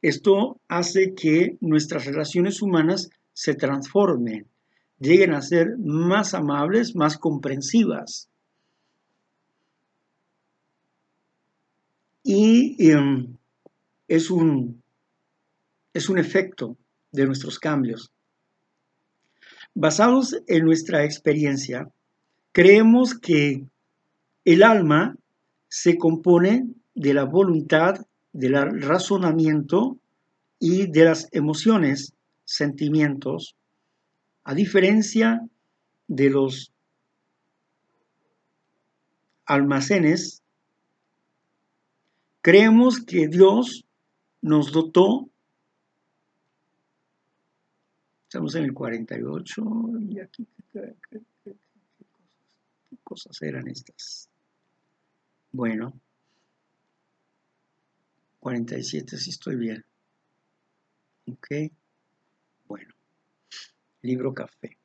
esto 0.00 0.58
hace 0.68 1.14
que 1.14 1.58
nuestras 1.60 2.06
relaciones 2.06 2.62
humanas 2.62 3.10
se 3.36 3.54
transformen, 3.54 4.46
lleguen 4.98 5.34
a 5.34 5.42
ser 5.42 5.76
más 5.76 6.32
amables, 6.32 6.96
más 6.96 7.18
comprensivas. 7.18 8.30
Y 12.22 12.90
em, 12.90 13.36
es, 14.08 14.30
un, 14.30 14.82
es 15.92 16.08
un 16.08 16.16
efecto 16.16 16.78
de 17.12 17.26
nuestros 17.26 17.58
cambios. 17.58 18.10
Basados 19.74 20.34
en 20.46 20.64
nuestra 20.64 21.04
experiencia, 21.04 21.90
creemos 22.52 23.18
que 23.18 23.66
el 24.46 24.62
alma 24.62 25.14
se 25.68 25.98
compone 25.98 26.70
de 26.94 27.12
la 27.12 27.24
voluntad, 27.24 28.06
del 28.32 28.54
razonamiento 28.80 29.98
y 30.58 30.90
de 30.90 31.04
las 31.04 31.28
emociones, 31.32 32.15
sentimientos, 32.46 33.54
a 34.44 34.54
diferencia 34.54 35.46
de 36.08 36.30
los 36.30 36.72
almacenes, 39.44 40.42
creemos 42.40 43.04
que 43.04 43.28
Dios 43.28 43.84
nos 44.40 44.72
dotó 44.72 45.28
Estamos 48.36 48.56
en 48.56 48.64
el 48.64 48.74
48 48.74 49.62
y 50.10 50.18
aquí, 50.18 50.46
¿qué, 50.72 50.96
cosas 53.04 53.40
eran 53.40 53.68
estas? 53.68 54.28
Bueno, 55.52 55.98
47 58.40 59.16
si 59.16 59.30
estoy 59.30 59.54
bien. 59.54 59.84
Ok, 61.28 61.46
bueno, 61.48 61.85
libro 64.06 64.32
café. 64.32 64.78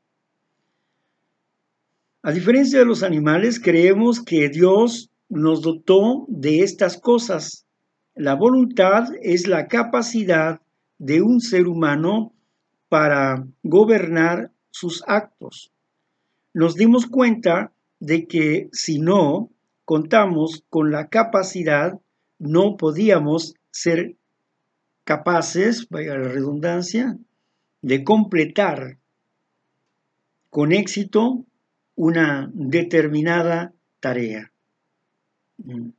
A 2.24 2.32
diferencia 2.32 2.80
de 2.80 2.86
los 2.86 3.02
animales, 3.02 3.60
creemos 3.60 4.22
que 4.22 4.50
Dios 4.50 5.10
nos 5.30 5.62
dotó 5.62 6.26
de 6.28 6.60
estas 6.60 6.98
cosas. 7.00 7.66
La 8.14 8.36
voluntad 8.36 9.08
es 9.22 9.48
la 9.48 9.68
capacidad 9.68 10.62
de 11.00 11.22
un 11.22 11.42
ser 11.42 11.68
humano 11.68 12.34
para 12.90 13.48
gobernar 13.64 14.52
sus 14.70 15.04
actos. 15.08 15.72
Nos 16.54 16.76
dimos 16.76 17.08
cuenta 17.08 17.72
de 18.00 18.28
que 18.28 18.70
si 18.72 19.00
no 19.00 19.50
contamos 19.86 20.64
con 20.70 20.92
la 20.92 21.08
capacidad, 21.08 22.00
no 22.38 22.78
podíamos 22.78 23.56
ser 23.72 24.16
capaces, 25.06 25.88
vaya 25.90 26.18
la 26.18 26.28
redundancia, 26.28 27.18
de 27.82 28.04
completar 28.04 28.98
con 30.52 30.74
éxito 30.74 31.46
una 31.96 32.52
determinada 32.54 33.74
tarea. 34.02 34.52
Mm. 35.58 35.92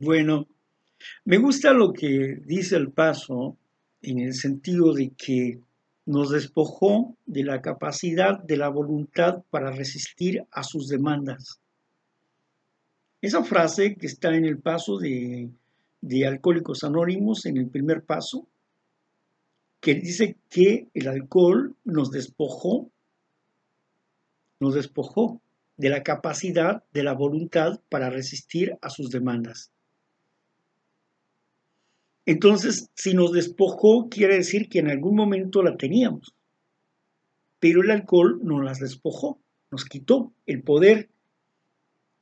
Bueno, 0.00 0.48
me 1.24 1.38
gusta 1.38 1.72
lo 1.72 1.92
que 1.92 2.40
dice 2.44 2.76
el 2.76 2.90
paso 2.90 3.56
en 4.02 4.18
el 4.18 4.34
sentido 4.34 4.92
de 4.92 5.10
que 5.16 5.60
nos 6.06 6.30
despojó 6.30 7.16
de 7.24 7.44
la 7.44 7.62
capacidad 7.62 8.42
de 8.42 8.56
la 8.56 8.68
voluntad 8.68 9.44
para 9.50 9.70
resistir 9.70 10.44
a 10.50 10.64
sus 10.64 10.88
demandas. 10.88 11.60
Esa 13.20 13.44
frase 13.44 13.94
que 13.94 14.06
está 14.06 14.34
en 14.34 14.44
el 14.44 14.58
paso 14.58 14.98
de, 14.98 15.50
de 16.00 16.26
Alcohólicos 16.26 16.82
Anónimos, 16.82 17.46
en 17.46 17.58
el 17.58 17.68
primer 17.68 18.02
paso, 18.02 18.48
que 19.80 19.94
dice 19.94 20.36
que 20.48 20.88
el 20.94 21.08
alcohol 21.08 21.76
nos 21.84 22.10
despojó, 22.10 22.90
nos 24.60 24.74
despojó 24.74 25.40
de 25.76 25.88
la 25.88 26.02
capacidad 26.02 26.82
de 26.92 27.04
la 27.04 27.14
voluntad 27.14 27.80
para 27.88 28.10
resistir 28.10 28.76
a 28.82 28.90
sus 28.90 29.10
demandas. 29.10 29.70
Entonces, 32.26 32.90
si 32.94 33.14
nos 33.14 33.32
despojó, 33.32 34.08
quiere 34.10 34.36
decir 34.36 34.68
que 34.68 34.80
en 34.80 34.90
algún 34.90 35.14
momento 35.14 35.62
la 35.62 35.76
teníamos. 35.76 36.34
Pero 37.60 37.82
el 37.82 37.90
alcohol 37.90 38.40
nos 38.42 38.62
las 38.62 38.80
despojó, 38.80 39.38
nos 39.70 39.84
quitó 39.84 40.32
el 40.44 40.62
poder 40.62 41.08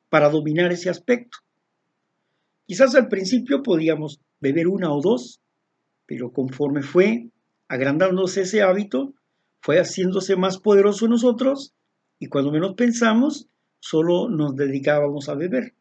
para 0.09 0.29
dominar 0.29 0.71
ese 0.71 0.91
aspecto. 0.91 1.39
Quizás 2.67 2.95
al 2.95 3.09
principio 3.09 3.63
podíamos 3.63 4.21
beber 4.41 4.69
una 4.69 4.93
o 4.93 5.01
dos, 5.01 5.41
pero 6.07 6.31
conforme 6.33 6.83
fue 6.83 7.31
agrandándose 7.69 8.43
ese 8.43 8.63
hábito, 8.63 9.15
fue 9.61 9.79
haciéndose 9.79 10.37
más 10.37 10.59
poderoso 10.59 11.07
en 11.07 11.13
nosotros 11.13 11.75
y 12.19 12.29
cuando 12.29 12.53
menos 12.53 12.75
pensamos, 12.75 13.49
solo 13.81 14.29
nos 14.29 14.55
dedicábamos 14.57 15.29
a 15.29 15.35
beber. 15.35 15.75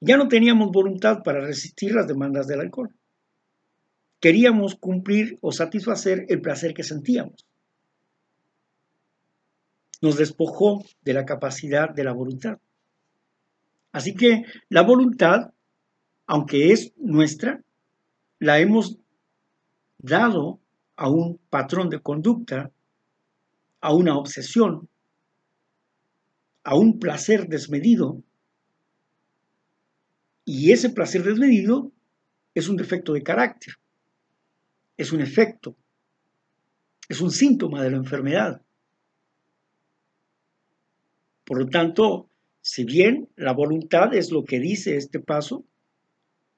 Ya 0.00 0.16
no 0.16 0.28
teníamos 0.28 0.70
voluntad 0.72 1.22
para 1.22 1.40
resistir 1.40 1.94
las 1.94 2.06
demandas 2.06 2.46
del 2.46 2.60
alcohol. 2.60 2.90
Queríamos 4.20 4.74
cumplir 4.74 5.38
o 5.40 5.52
satisfacer 5.52 6.26
el 6.28 6.40
placer 6.40 6.74
que 6.74 6.82
sentíamos. 6.82 7.46
Nos 10.02 10.16
despojó 10.16 10.84
de 11.02 11.14
la 11.14 11.24
capacidad 11.24 11.90
de 11.90 12.04
la 12.04 12.12
voluntad. 12.12 12.58
Así 13.92 14.14
que 14.14 14.44
la 14.68 14.82
voluntad, 14.82 15.52
aunque 16.26 16.72
es 16.72 16.92
nuestra, 16.96 17.62
la 18.38 18.58
hemos 18.58 18.98
dado 19.98 20.60
a 20.96 21.08
un 21.08 21.38
patrón 21.50 21.90
de 21.90 22.00
conducta, 22.00 22.70
a 23.80 23.94
una 23.94 24.16
obsesión, 24.16 24.88
a 26.64 26.74
un 26.74 26.98
placer 26.98 27.48
desmedido. 27.48 28.22
Y 30.44 30.72
ese 30.72 30.90
placer 30.90 31.22
desmedido 31.22 31.92
es 32.54 32.68
un 32.68 32.76
defecto 32.76 33.12
de 33.12 33.22
carácter, 33.22 33.74
es 34.96 35.12
un 35.12 35.20
efecto, 35.20 35.76
es 37.08 37.20
un 37.20 37.30
síntoma 37.30 37.82
de 37.82 37.90
la 37.90 37.96
enfermedad. 37.98 38.62
Por 41.44 41.58
lo 41.58 41.68
tanto, 41.68 42.28
si 42.60 42.84
bien 42.84 43.28
la 43.36 43.52
voluntad 43.52 44.14
es 44.14 44.32
lo 44.32 44.44
que 44.44 44.58
dice 44.58 44.96
este 44.96 45.20
paso, 45.20 45.64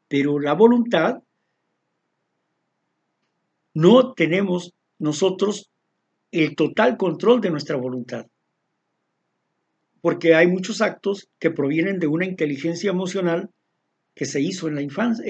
pero 0.08 0.38
la 0.38 0.54
voluntad 0.54 1.22
no 3.78 4.12
tenemos 4.12 4.74
nosotros 4.98 5.70
el 6.32 6.56
total 6.56 6.96
control 6.96 7.40
de 7.40 7.50
nuestra 7.50 7.76
voluntad. 7.76 8.26
Porque 10.00 10.34
hay 10.34 10.48
muchos 10.48 10.80
actos 10.80 11.28
que 11.38 11.52
provienen 11.52 12.00
de 12.00 12.08
una 12.08 12.26
inteligencia 12.26 12.90
emocional 12.90 13.50
que 14.16 14.24
se 14.24 14.40
hizo 14.40 14.66
en 14.66 14.74
la 14.74 14.82
infancia, 14.82 15.24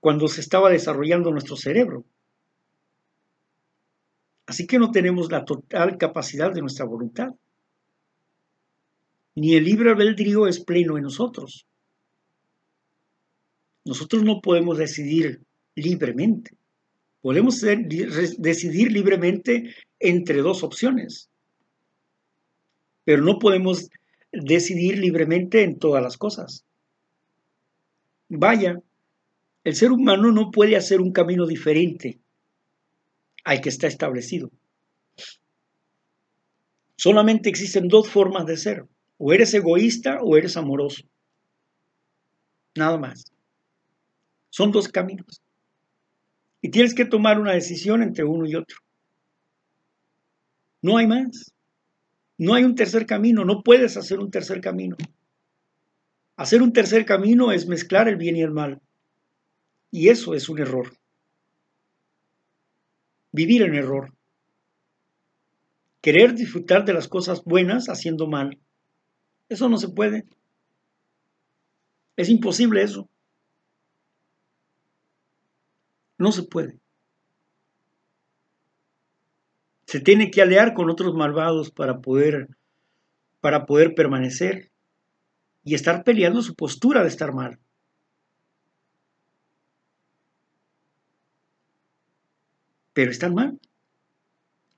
cuando 0.00 0.26
se 0.26 0.40
estaba 0.40 0.70
desarrollando 0.70 1.30
nuestro 1.30 1.54
cerebro. 1.54 2.04
Así 4.46 4.66
que 4.66 4.80
no 4.80 4.90
tenemos 4.90 5.30
la 5.30 5.44
total 5.44 5.98
capacidad 5.98 6.52
de 6.52 6.62
nuestra 6.62 6.84
voluntad. 6.84 7.28
Ni 9.36 9.54
el 9.54 9.64
libre 9.64 9.90
albedrío 9.90 10.48
es 10.48 10.58
pleno 10.58 10.96
en 10.96 11.04
nosotros. 11.04 11.64
Nosotros 13.84 14.24
no 14.24 14.40
podemos 14.40 14.78
decidir 14.78 15.40
libremente. 15.74 16.56
Podemos 17.20 17.60
decidir 17.60 18.92
libremente 18.92 19.74
entre 19.98 20.42
dos 20.42 20.62
opciones, 20.62 21.30
pero 23.04 23.22
no 23.22 23.38
podemos 23.38 23.88
decidir 24.32 24.98
libremente 24.98 25.62
en 25.62 25.78
todas 25.78 26.02
las 26.02 26.18
cosas. 26.18 26.64
Vaya, 28.28 28.82
el 29.62 29.74
ser 29.74 29.92
humano 29.92 30.32
no 30.32 30.50
puede 30.50 30.76
hacer 30.76 31.00
un 31.00 31.12
camino 31.12 31.46
diferente 31.46 32.18
al 33.44 33.60
que 33.60 33.68
está 33.68 33.86
establecido. 33.86 34.50
Solamente 36.96 37.48
existen 37.48 37.88
dos 37.88 38.08
formas 38.08 38.46
de 38.46 38.56
ser. 38.56 38.86
O 39.18 39.32
eres 39.32 39.54
egoísta 39.54 40.18
o 40.22 40.36
eres 40.36 40.56
amoroso. 40.56 41.04
Nada 42.74 42.98
más. 42.98 43.24
Son 44.50 44.70
dos 44.72 44.88
caminos. 44.88 45.43
Y 46.64 46.70
tienes 46.70 46.94
que 46.94 47.04
tomar 47.04 47.38
una 47.38 47.52
decisión 47.52 48.02
entre 48.02 48.24
uno 48.24 48.46
y 48.46 48.54
otro. 48.54 48.78
No 50.80 50.96
hay 50.96 51.06
más. 51.06 51.52
No 52.38 52.54
hay 52.54 52.64
un 52.64 52.74
tercer 52.74 53.04
camino. 53.04 53.44
No 53.44 53.62
puedes 53.62 53.98
hacer 53.98 54.18
un 54.18 54.30
tercer 54.30 54.62
camino. 54.62 54.96
Hacer 56.36 56.62
un 56.62 56.72
tercer 56.72 57.04
camino 57.04 57.52
es 57.52 57.66
mezclar 57.66 58.08
el 58.08 58.16
bien 58.16 58.36
y 58.36 58.40
el 58.40 58.50
mal. 58.50 58.80
Y 59.90 60.08
eso 60.08 60.32
es 60.32 60.48
un 60.48 60.58
error. 60.58 60.96
Vivir 63.30 63.60
en 63.60 63.74
error. 63.74 64.14
Querer 66.00 66.34
disfrutar 66.34 66.86
de 66.86 66.94
las 66.94 67.08
cosas 67.08 67.44
buenas 67.44 67.90
haciendo 67.90 68.26
mal. 68.26 68.58
Eso 69.50 69.68
no 69.68 69.76
se 69.76 69.90
puede. 69.90 70.24
Es 72.16 72.30
imposible 72.30 72.82
eso. 72.82 73.10
No 76.18 76.32
se 76.32 76.42
puede. 76.42 76.78
Se 79.86 80.00
tiene 80.00 80.30
que 80.30 80.42
aliar 80.42 80.74
con 80.74 80.90
otros 80.90 81.14
malvados 81.14 81.70
para 81.70 82.00
poder, 82.00 82.48
para 83.40 83.66
poder 83.66 83.94
permanecer 83.94 84.70
y 85.62 85.74
estar 85.74 86.04
peleando 86.04 86.42
su 86.42 86.54
postura 86.54 87.02
de 87.02 87.08
estar 87.08 87.32
mal. 87.32 87.58
Pero 92.92 93.10
están 93.10 93.34
mal. 93.34 93.60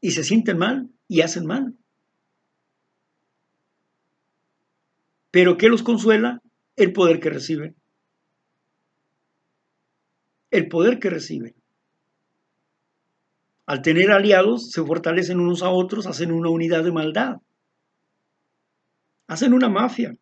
Y 0.00 0.12
se 0.12 0.24
sienten 0.24 0.58
mal 0.58 0.90
y 1.08 1.20
hacen 1.20 1.46
mal. 1.46 1.74
Pero 5.30 5.58
¿qué 5.58 5.68
los 5.68 5.82
consuela? 5.82 6.40
El 6.76 6.92
poder 6.92 7.20
que 7.20 7.30
reciben 7.30 7.76
el 10.56 10.68
poder 10.68 10.98
que 10.98 11.10
reciben. 11.10 11.54
Al 13.66 13.82
tener 13.82 14.10
aliados, 14.10 14.70
se 14.70 14.82
fortalecen 14.82 15.40
unos 15.40 15.62
a 15.62 15.70
otros, 15.70 16.06
hacen 16.06 16.32
una 16.32 16.50
unidad 16.50 16.84
de 16.84 16.92
maldad. 16.92 17.36
Hacen 19.26 19.52
una 19.52 19.68
mafia. 19.68 20.14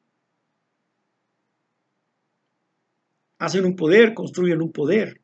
Hacen 3.38 3.66
un 3.66 3.76
poder, 3.76 4.14
construyen 4.14 4.62
un 4.62 4.72
poder 4.72 5.20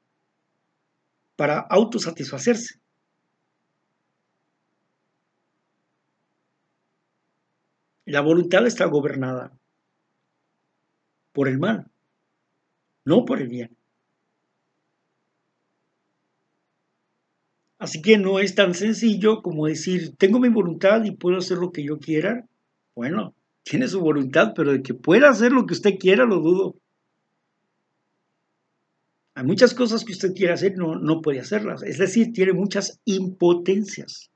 para 1.36 1.60
autosatisfacerse. 1.60 2.78
La 8.05 8.20
voluntad 8.20 8.66
está 8.66 8.84
gobernada 8.86 9.56
por 11.32 11.48
el 11.48 11.58
mal, 11.58 11.90
no 13.05 13.24
por 13.24 13.40
el 13.40 13.48
bien. 13.48 13.80
Así 17.81 18.02
que 18.02 18.18
no 18.18 18.41
es 18.41 18.55
tan 18.55 18.75
sencillo 18.75 19.41
como 19.41 19.67
decir, 19.67 20.15
tengo 20.18 20.39
mi 20.39 20.50
voluntad 20.50 21.02
y 21.02 21.12
puedo 21.12 21.39
hacer 21.39 21.57
lo 21.57 21.73
que 21.73 21.83
yo 21.83 21.99
quiera. 21.99 22.47
Bueno, 22.94 23.34
tiene 23.62 23.89
su 23.89 24.00
voluntad, 24.00 24.52
pero 24.55 24.73
de 24.73 24.83
que 24.83 24.92
pueda 24.92 25.31
hacer 25.31 25.50
lo 25.52 25.65
que 25.65 25.73
usted 25.73 25.99
quiera, 25.99 26.26
lo 26.26 26.41
dudo. 26.41 26.76
Hay 29.34 29.44
muchas 29.44 29.73
cosas 29.73 30.05
que 30.05 30.12
usted 30.12 30.34
quiere 30.34 30.52
hacer, 30.52 30.76
no, 30.76 30.97
no 30.97 31.23
puede 31.23 31.41
hacerlas. 31.41 31.83
Es 31.83 31.97
decir, 31.97 32.34
tiene 32.34 32.52
muchas 32.52 33.00
impotencias. 33.07 34.31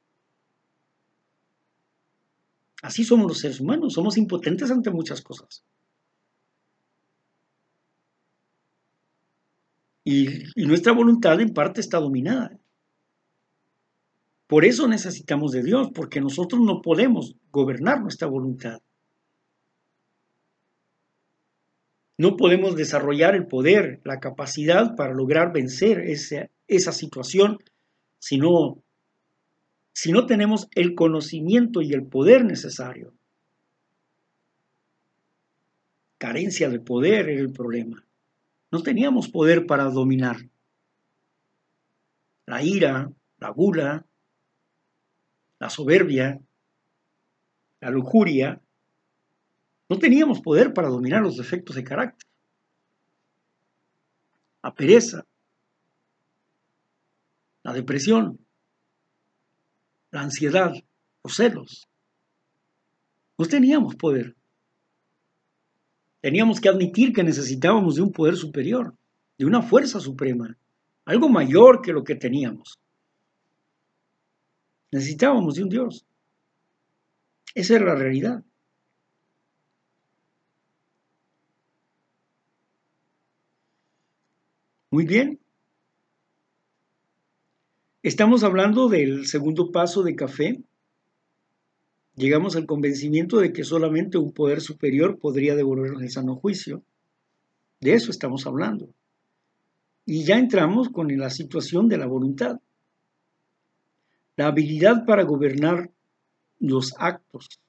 Así 2.81 3.05
somos 3.05 3.27
los 3.27 3.41
seres 3.41 3.61
humanos, 3.61 3.93
somos 3.93 4.17
impotentes 4.17 4.71
ante 4.71 4.91
muchas 4.91 5.21
cosas. 5.21 5.63
Y, 10.03 10.45
y 10.59 10.65
nuestra 10.65 10.95
voluntad 10.95 11.39
en 11.43 11.53
parte 11.53 11.83
está 11.83 11.99
dominada. 11.99 12.59
Por 14.47 14.65
eso 14.65 14.87
necesitamos 14.89 15.53
de 15.53 15.63
Dios, 15.63 15.91
porque 15.95 16.21
nosotros 16.21 16.61
no 16.61 16.83
podemos 16.83 17.35
gobernar 17.51 18.01
nuestra 18.03 18.29
voluntad. 18.29 18.81
No 22.17 22.37
podemos 22.37 22.77
desarrollar 22.77 23.35
el 23.35 23.47
poder, 23.47 24.01
la 24.05 24.21
capacidad 24.21 24.95
para 24.95 25.15
lograr 25.15 25.53
vencer 25.53 26.01
esa, 26.01 26.93
situación 26.93 27.59
si 28.19 28.39
no, 28.39 28.83
si 29.93 30.13
no 30.13 30.27
tenemos 30.27 30.69
el 30.75 30.95
conocimiento 30.95 31.83
y 31.83 31.93
el 31.93 32.07
poder 32.07 32.45
necesario. 32.45 33.13
Carencia 36.19 36.69
de 36.69 36.79
poder 36.79 37.29
era 37.29 37.41
el 37.41 37.53
problema. 37.53 38.05
No 38.71 38.83
teníamos 38.83 39.29
poder 39.29 39.67
para 39.67 39.85
dominar. 39.85 40.37
La 42.47 42.63
ira, 42.63 43.11
la 43.39 43.51
gula, 43.51 44.07
la 45.59 45.71
soberbia, 45.71 46.41
la 47.81 47.91
lujuria, 47.91 48.61
no 49.89 49.99
teníamos 49.99 50.41
poder 50.41 50.73
para 50.73 50.89
dominar 50.89 51.23
los 51.23 51.37
defectos 51.37 51.77
de 51.77 51.85
carácter. 51.85 52.29
la 54.63 54.75
pereza, 54.75 55.27
la 57.63 57.75
depresión, 57.75 58.39
la 60.11 60.23
ansiedad, 60.23 60.73
los 61.23 61.37
celos. 61.37 61.87
No 63.37 63.45
teníamos 63.45 63.95
poder. 63.97 64.35
Teníamos 66.23 66.63
que 66.63 66.71
admitir 66.71 67.13
que 67.13 67.23
necesitábamos 67.23 67.97
de 67.97 68.03
un 68.03 68.11
poder 68.11 68.37
superior, 68.37 68.95
de 69.37 69.45
una 69.45 69.61
fuerza 69.61 70.01
suprema, 70.01 70.57
algo 71.05 71.29
mayor 71.29 71.83
que 71.83 71.93
lo 71.93 72.03
que 72.03 72.15
teníamos. 72.15 72.79
Necesitábamos 74.95 75.57
de 75.57 75.65
un 75.65 75.69
Dios. 75.71 76.07
Esa 77.53 77.75
era 77.75 77.87
la 77.87 77.95
realidad. 77.97 78.45
Muy 84.93 85.05
bien. 85.05 85.41
Estamos 88.05 88.45
hablando 88.45 88.89
del 88.89 89.27
segundo 89.27 89.73
paso 89.73 90.05
de 90.05 90.15
café. 90.15 90.63
Llegamos 92.15 92.55
al 92.55 92.67
convencimiento 92.67 93.39
de 93.39 93.53
que 93.53 93.65
solamente 93.65 94.17
un 94.17 94.31
poder 94.31 94.61
superior 94.61 95.19
podría 95.19 95.57
devolvernos 95.57 96.03
el 96.03 96.11
sano 96.13 96.37
juicio. 96.37 96.85
De 97.81 97.95
eso 97.95 98.13
estamos 98.13 98.47
hablando. 98.47 98.95
Y 100.07 100.23
ya 100.23 100.39
entramos 100.39 100.89
con 100.89 101.09
la 101.19 101.31
situación 101.31 101.89
de 101.89 101.99
la 101.99 102.07
voluntad. 102.07 102.61
La 104.37 104.47
habilidad 104.49 105.05
para 105.07 105.23
gobernar 105.23 105.91
los 106.59 106.95
actos. 106.99 107.61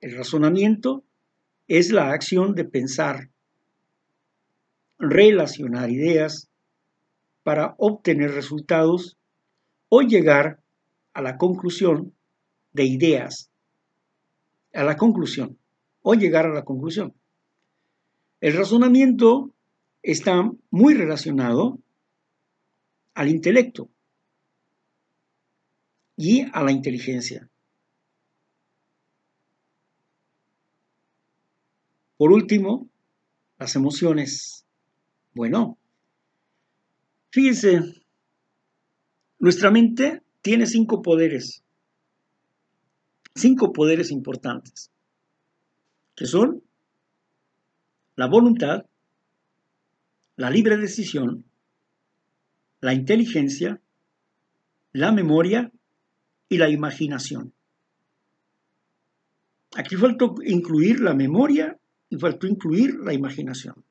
El 0.00 0.16
razonamiento 0.16 1.04
es 1.68 1.90
la 1.90 2.12
acción 2.12 2.54
de 2.54 2.64
pensar, 2.64 3.28
relacionar 4.98 5.90
ideas 5.90 6.48
para 7.42 7.74
obtener 7.78 8.32
resultados 8.32 9.18
o 9.88 10.00
llegar 10.02 10.60
a 11.12 11.20
la 11.20 11.36
conclusión 11.36 12.14
de 12.72 12.84
ideas, 12.84 13.50
a 14.72 14.84
la 14.84 14.96
conclusión, 14.96 15.58
o 16.02 16.14
llegar 16.14 16.46
a 16.46 16.54
la 16.54 16.64
conclusión. 16.64 17.14
El 18.40 18.56
razonamiento 18.56 19.50
está 20.02 20.50
muy 20.70 20.94
relacionado 20.94 21.78
al 23.14 23.28
intelecto 23.28 23.90
y 26.20 26.42
a 26.52 26.62
la 26.62 26.70
inteligencia. 26.70 27.48
Por 32.18 32.30
último, 32.30 32.90
las 33.58 33.74
emociones. 33.74 34.66
Bueno, 35.32 35.78
fíjense, 37.30 37.80
nuestra 39.38 39.70
mente 39.70 40.22
tiene 40.42 40.66
cinco 40.66 41.00
poderes, 41.00 41.64
cinco 43.34 43.72
poderes 43.72 44.10
importantes, 44.10 44.90
que 46.14 46.26
son 46.26 46.62
la 48.16 48.26
voluntad, 48.26 48.84
la 50.36 50.50
libre 50.50 50.76
decisión, 50.76 51.46
la 52.82 52.92
inteligencia, 52.92 53.80
la 54.92 55.12
memoria 55.12 55.72
y 56.50 56.58
la 56.58 56.68
imaginación. 56.68 57.54
Aquí 59.76 59.96
faltó 59.96 60.34
incluir 60.44 61.00
la 61.00 61.14
memoria 61.14 61.78
y 62.10 62.16
faltó 62.16 62.46
incluir 62.46 62.96
la 62.96 63.14
imaginación. 63.14 63.84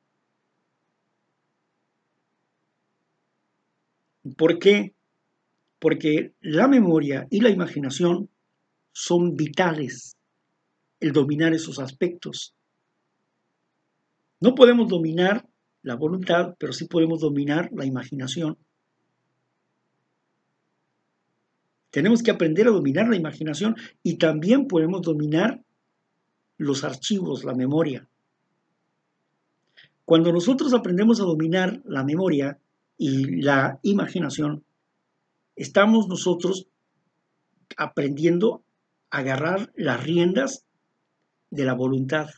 ¿Por 4.36 4.58
qué? 4.58 4.94
Porque 5.78 6.34
la 6.40 6.68
memoria 6.68 7.26
y 7.30 7.40
la 7.40 7.48
imaginación 7.48 8.28
son 8.92 9.36
vitales, 9.36 10.18
el 11.00 11.12
dominar 11.12 11.54
esos 11.54 11.78
aspectos. 11.78 12.54
No 14.38 14.54
podemos 14.54 14.88
dominar 14.88 15.48
la 15.80 15.94
voluntad, 15.96 16.56
pero 16.58 16.74
sí 16.74 16.84
podemos 16.84 17.20
dominar 17.20 17.70
la 17.72 17.86
imaginación. 17.86 18.58
Tenemos 21.90 22.22
que 22.22 22.30
aprender 22.30 22.68
a 22.68 22.72
dominar 22.72 23.08
la 23.08 23.16
imaginación 23.16 23.76
y 24.02 24.16
también 24.16 24.66
podemos 24.66 25.02
dominar 25.02 25.62
los 26.56 26.84
archivos, 26.84 27.44
la 27.44 27.54
memoria. 27.54 28.08
Cuando 30.04 30.32
nosotros 30.32 30.74
aprendemos 30.74 31.20
a 31.20 31.24
dominar 31.24 31.80
la 31.84 32.04
memoria 32.04 32.58
y 32.96 33.40
la 33.42 33.78
imaginación, 33.82 34.64
estamos 35.56 36.08
nosotros 36.08 36.66
aprendiendo 37.76 38.64
a 39.10 39.18
agarrar 39.18 39.72
las 39.76 40.02
riendas 40.02 40.64
de 41.50 41.64
la 41.64 41.74
voluntad. 41.74 42.28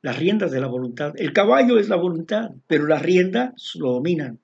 Las 0.00 0.18
riendas 0.18 0.50
de 0.50 0.60
la 0.60 0.66
voluntad. 0.66 1.14
El 1.16 1.32
caballo 1.32 1.78
es 1.78 1.88
la 1.88 1.96
voluntad, 1.96 2.50
pero 2.66 2.86
las 2.86 3.02
riendas 3.02 3.72
lo 3.76 3.92
dominan. 3.92 4.41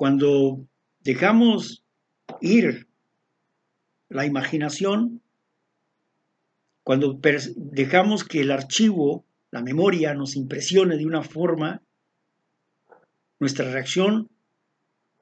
Cuando 0.00 0.66
dejamos 1.00 1.84
ir 2.40 2.88
la 4.08 4.24
imaginación, 4.24 5.20
cuando 6.82 7.20
dejamos 7.56 8.24
que 8.24 8.40
el 8.40 8.50
archivo, 8.50 9.26
la 9.50 9.60
memoria, 9.60 10.14
nos 10.14 10.36
impresione 10.36 10.96
de 10.96 11.04
una 11.04 11.22
forma, 11.22 11.82
nuestra 13.38 13.70
reacción 13.70 14.30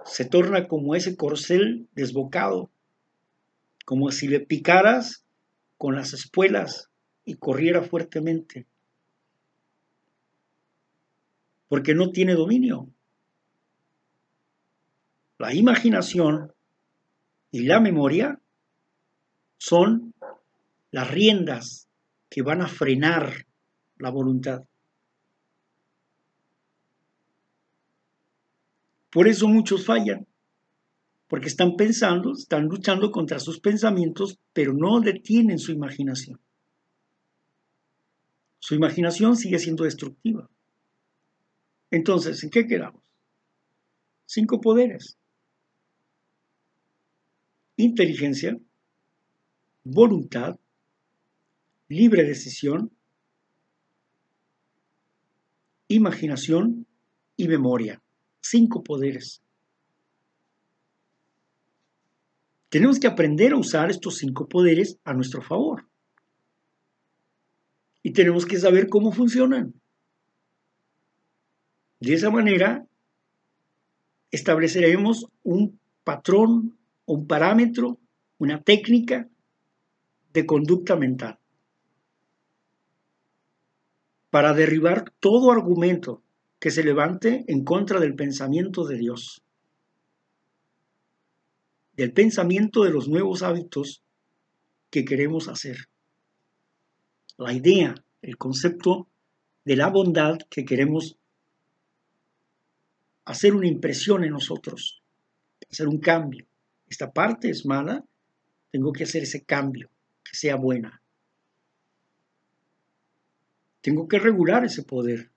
se 0.05 0.25
torna 0.25 0.69
como 0.69 0.95
ese 0.95 1.17
corcel 1.17 1.89
desbocado, 1.97 2.71
como 3.85 4.13
si 4.13 4.29
le 4.29 4.39
picaras 4.39 5.25
con 5.77 5.97
las 5.97 6.13
espuelas 6.13 6.89
y 7.25 7.35
corriera 7.35 7.83
fuertemente, 7.83 8.69
porque 11.67 11.97
no 11.97 12.13
tiene 12.13 12.35
dominio. 12.35 12.93
La 15.39 15.55
imaginación 15.55 16.53
y 17.53 17.63
la 17.63 17.81
memoria 17.81 18.41
son 19.57 20.15
las 20.91 21.11
riendas 21.11 21.89
que 22.29 22.43
van 22.43 22.61
a 22.61 22.69
frenar 22.69 23.47
la 23.99 24.11
voluntad. 24.11 24.65
Por 29.11 29.29
eso 29.29 29.49
muchos 29.49 29.87
fallan, 29.87 30.27
porque 31.29 31.49
están 31.49 31.77
pensando, 31.77 32.33
están 32.33 32.67
luchando 32.67 33.11
contra 33.11 33.39
sus 33.39 33.61
pensamientos, 33.61 34.39
pero 34.53 34.73
no 34.75 35.01
detienen 35.01 35.59
su 35.59 35.73
imaginación. 35.73 36.41
Su 38.59 38.75
imaginación 38.75 39.37
sigue 39.37 39.59
siendo 39.59 39.85
destructiva. 39.85 40.51
Entonces, 41.91 42.43
¿en 42.45 42.51
qué 42.51 42.67
quedamos? 42.67 43.03
Cinco 44.27 44.61
poderes. 44.61 45.18
Inteligencia, 47.81 48.59
voluntad, 49.85 50.59
libre 51.89 52.25
decisión, 52.25 52.91
imaginación 55.87 56.89
y 57.37 57.47
memoria. 57.47 58.03
Cinco 58.41 58.83
poderes. 58.83 59.43
Tenemos 62.69 62.99
que 62.99 63.07
aprender 63.07 63.53
a 63.53 63.59
usar 63.59 63.91
estos 63.91 64.17
cinco 64.17 64.49
poderes 64.49 64.99
a 65.05 65.15
nuestro 65.15 65.41
favor. 65.41 65.89
Y 68.03 68.13
tenemos 68.13 68.45
que 68.45 68.59
saber 68.59 68.89
cómo 68.89 69.13
funcionan. 69.13 69.73
De 72.01 72.15
esa 72.15 72.31
manera, 72.31 72.85
estableceremos 74.33 75.27
un 75.45 75.79
patrón, 76.03 76.78
un 77.09 77.27
parámetro, 77.27 77.99
una 78.39 78.63
técnica 78.63 79.29
de 80.35 80.45
conducta 80.45 80.95
mental 80.95 81.39
para 84.29 84.53
derribar 84.53 85.11
todo 85.19 85.51
argumento 85.51 86.23
que 86.61 86.71
se 86.71 86.85
levante 86.85 87.47
en 87.49 87.65
contra 87.65 87.99
del 87.99 88.15
pensamiento 88.15 88.87
de 88.87 88.99
Dios, 88.99 89.43
del 91.95 92.13
pensamiento 92.13 92.85
de 92.85 92.91
los 92.91 93.09
nuevos 93.09 93.43
hábitos 93.43 94.03
que 94.91 95.07
queremos 95.07 95.49
hacer. 95.49 95.89
La 97.39 97.55
idea, 97.55 97.95
el 98.21 98.37
concepto 98.37 99.09
de 99.65 99.77
la 99.77 99.89
bondad 99.89 100.37
que 100.51 100.67
queremos 100.67 101.17
hacer 103.25 103.55
una 103.55 103.67
impresión 103.67 104.25
en 104.25 104.33
nosotros, 104.33 105.03
hacer 105.71 105.89
un 105.89 106.01
cambio. 106.01 106.47
Esta 106.89 107.13
parte 107.13 107.51
es 107.51 107.67
mala, 107.67 108.05
tengo 108.71 108.93
que 108.93 109.05
hacer 109.05 109.23
ese 109.23 109.45
cambio 109.45 109.91
que 110.25 110.37
sea 110.37 110.57
buena. 110.57 111.03
Tengo 113.81 114.09
que 114.09 114.19
regular 114.19 114.65
ese 114.65 114.83
poder. 114.83 115.31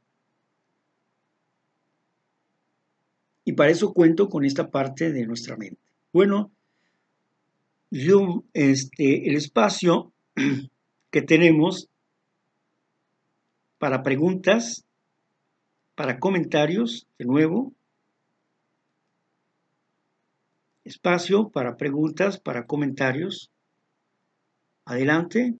Y 3.43 3.53
para 3.53 3.71
eso 3.71 3.93
cuento 3.93 4.29
con 4.29 4.45
esta 4.45 4.69
parte 4.69 5.11
de 5.11 5.25
nuestra 5.25 5.57
mente. 5.57 5.81
Bueno, 6.13 6.51
yo, 7.89 8.43
este, 8.53 9.29
el 9.29 9.35
espacio 9.35 10.13
que 11.11 11.21
tenemos 11.21 11.89
para 13.77 14.03
preguntas, 14.03 14.85
para 15.95 16.19
comentarios, 16.19 17.07
de 17.17 17.25
nuevo. 17.25 17.73
Espacio 20.93 21.37
para 21.55 21.77
preguntas, 21.81 22.33
para 22.45 22.65
comentarios. 22.71 23.35
Adelante. 24.91 25.41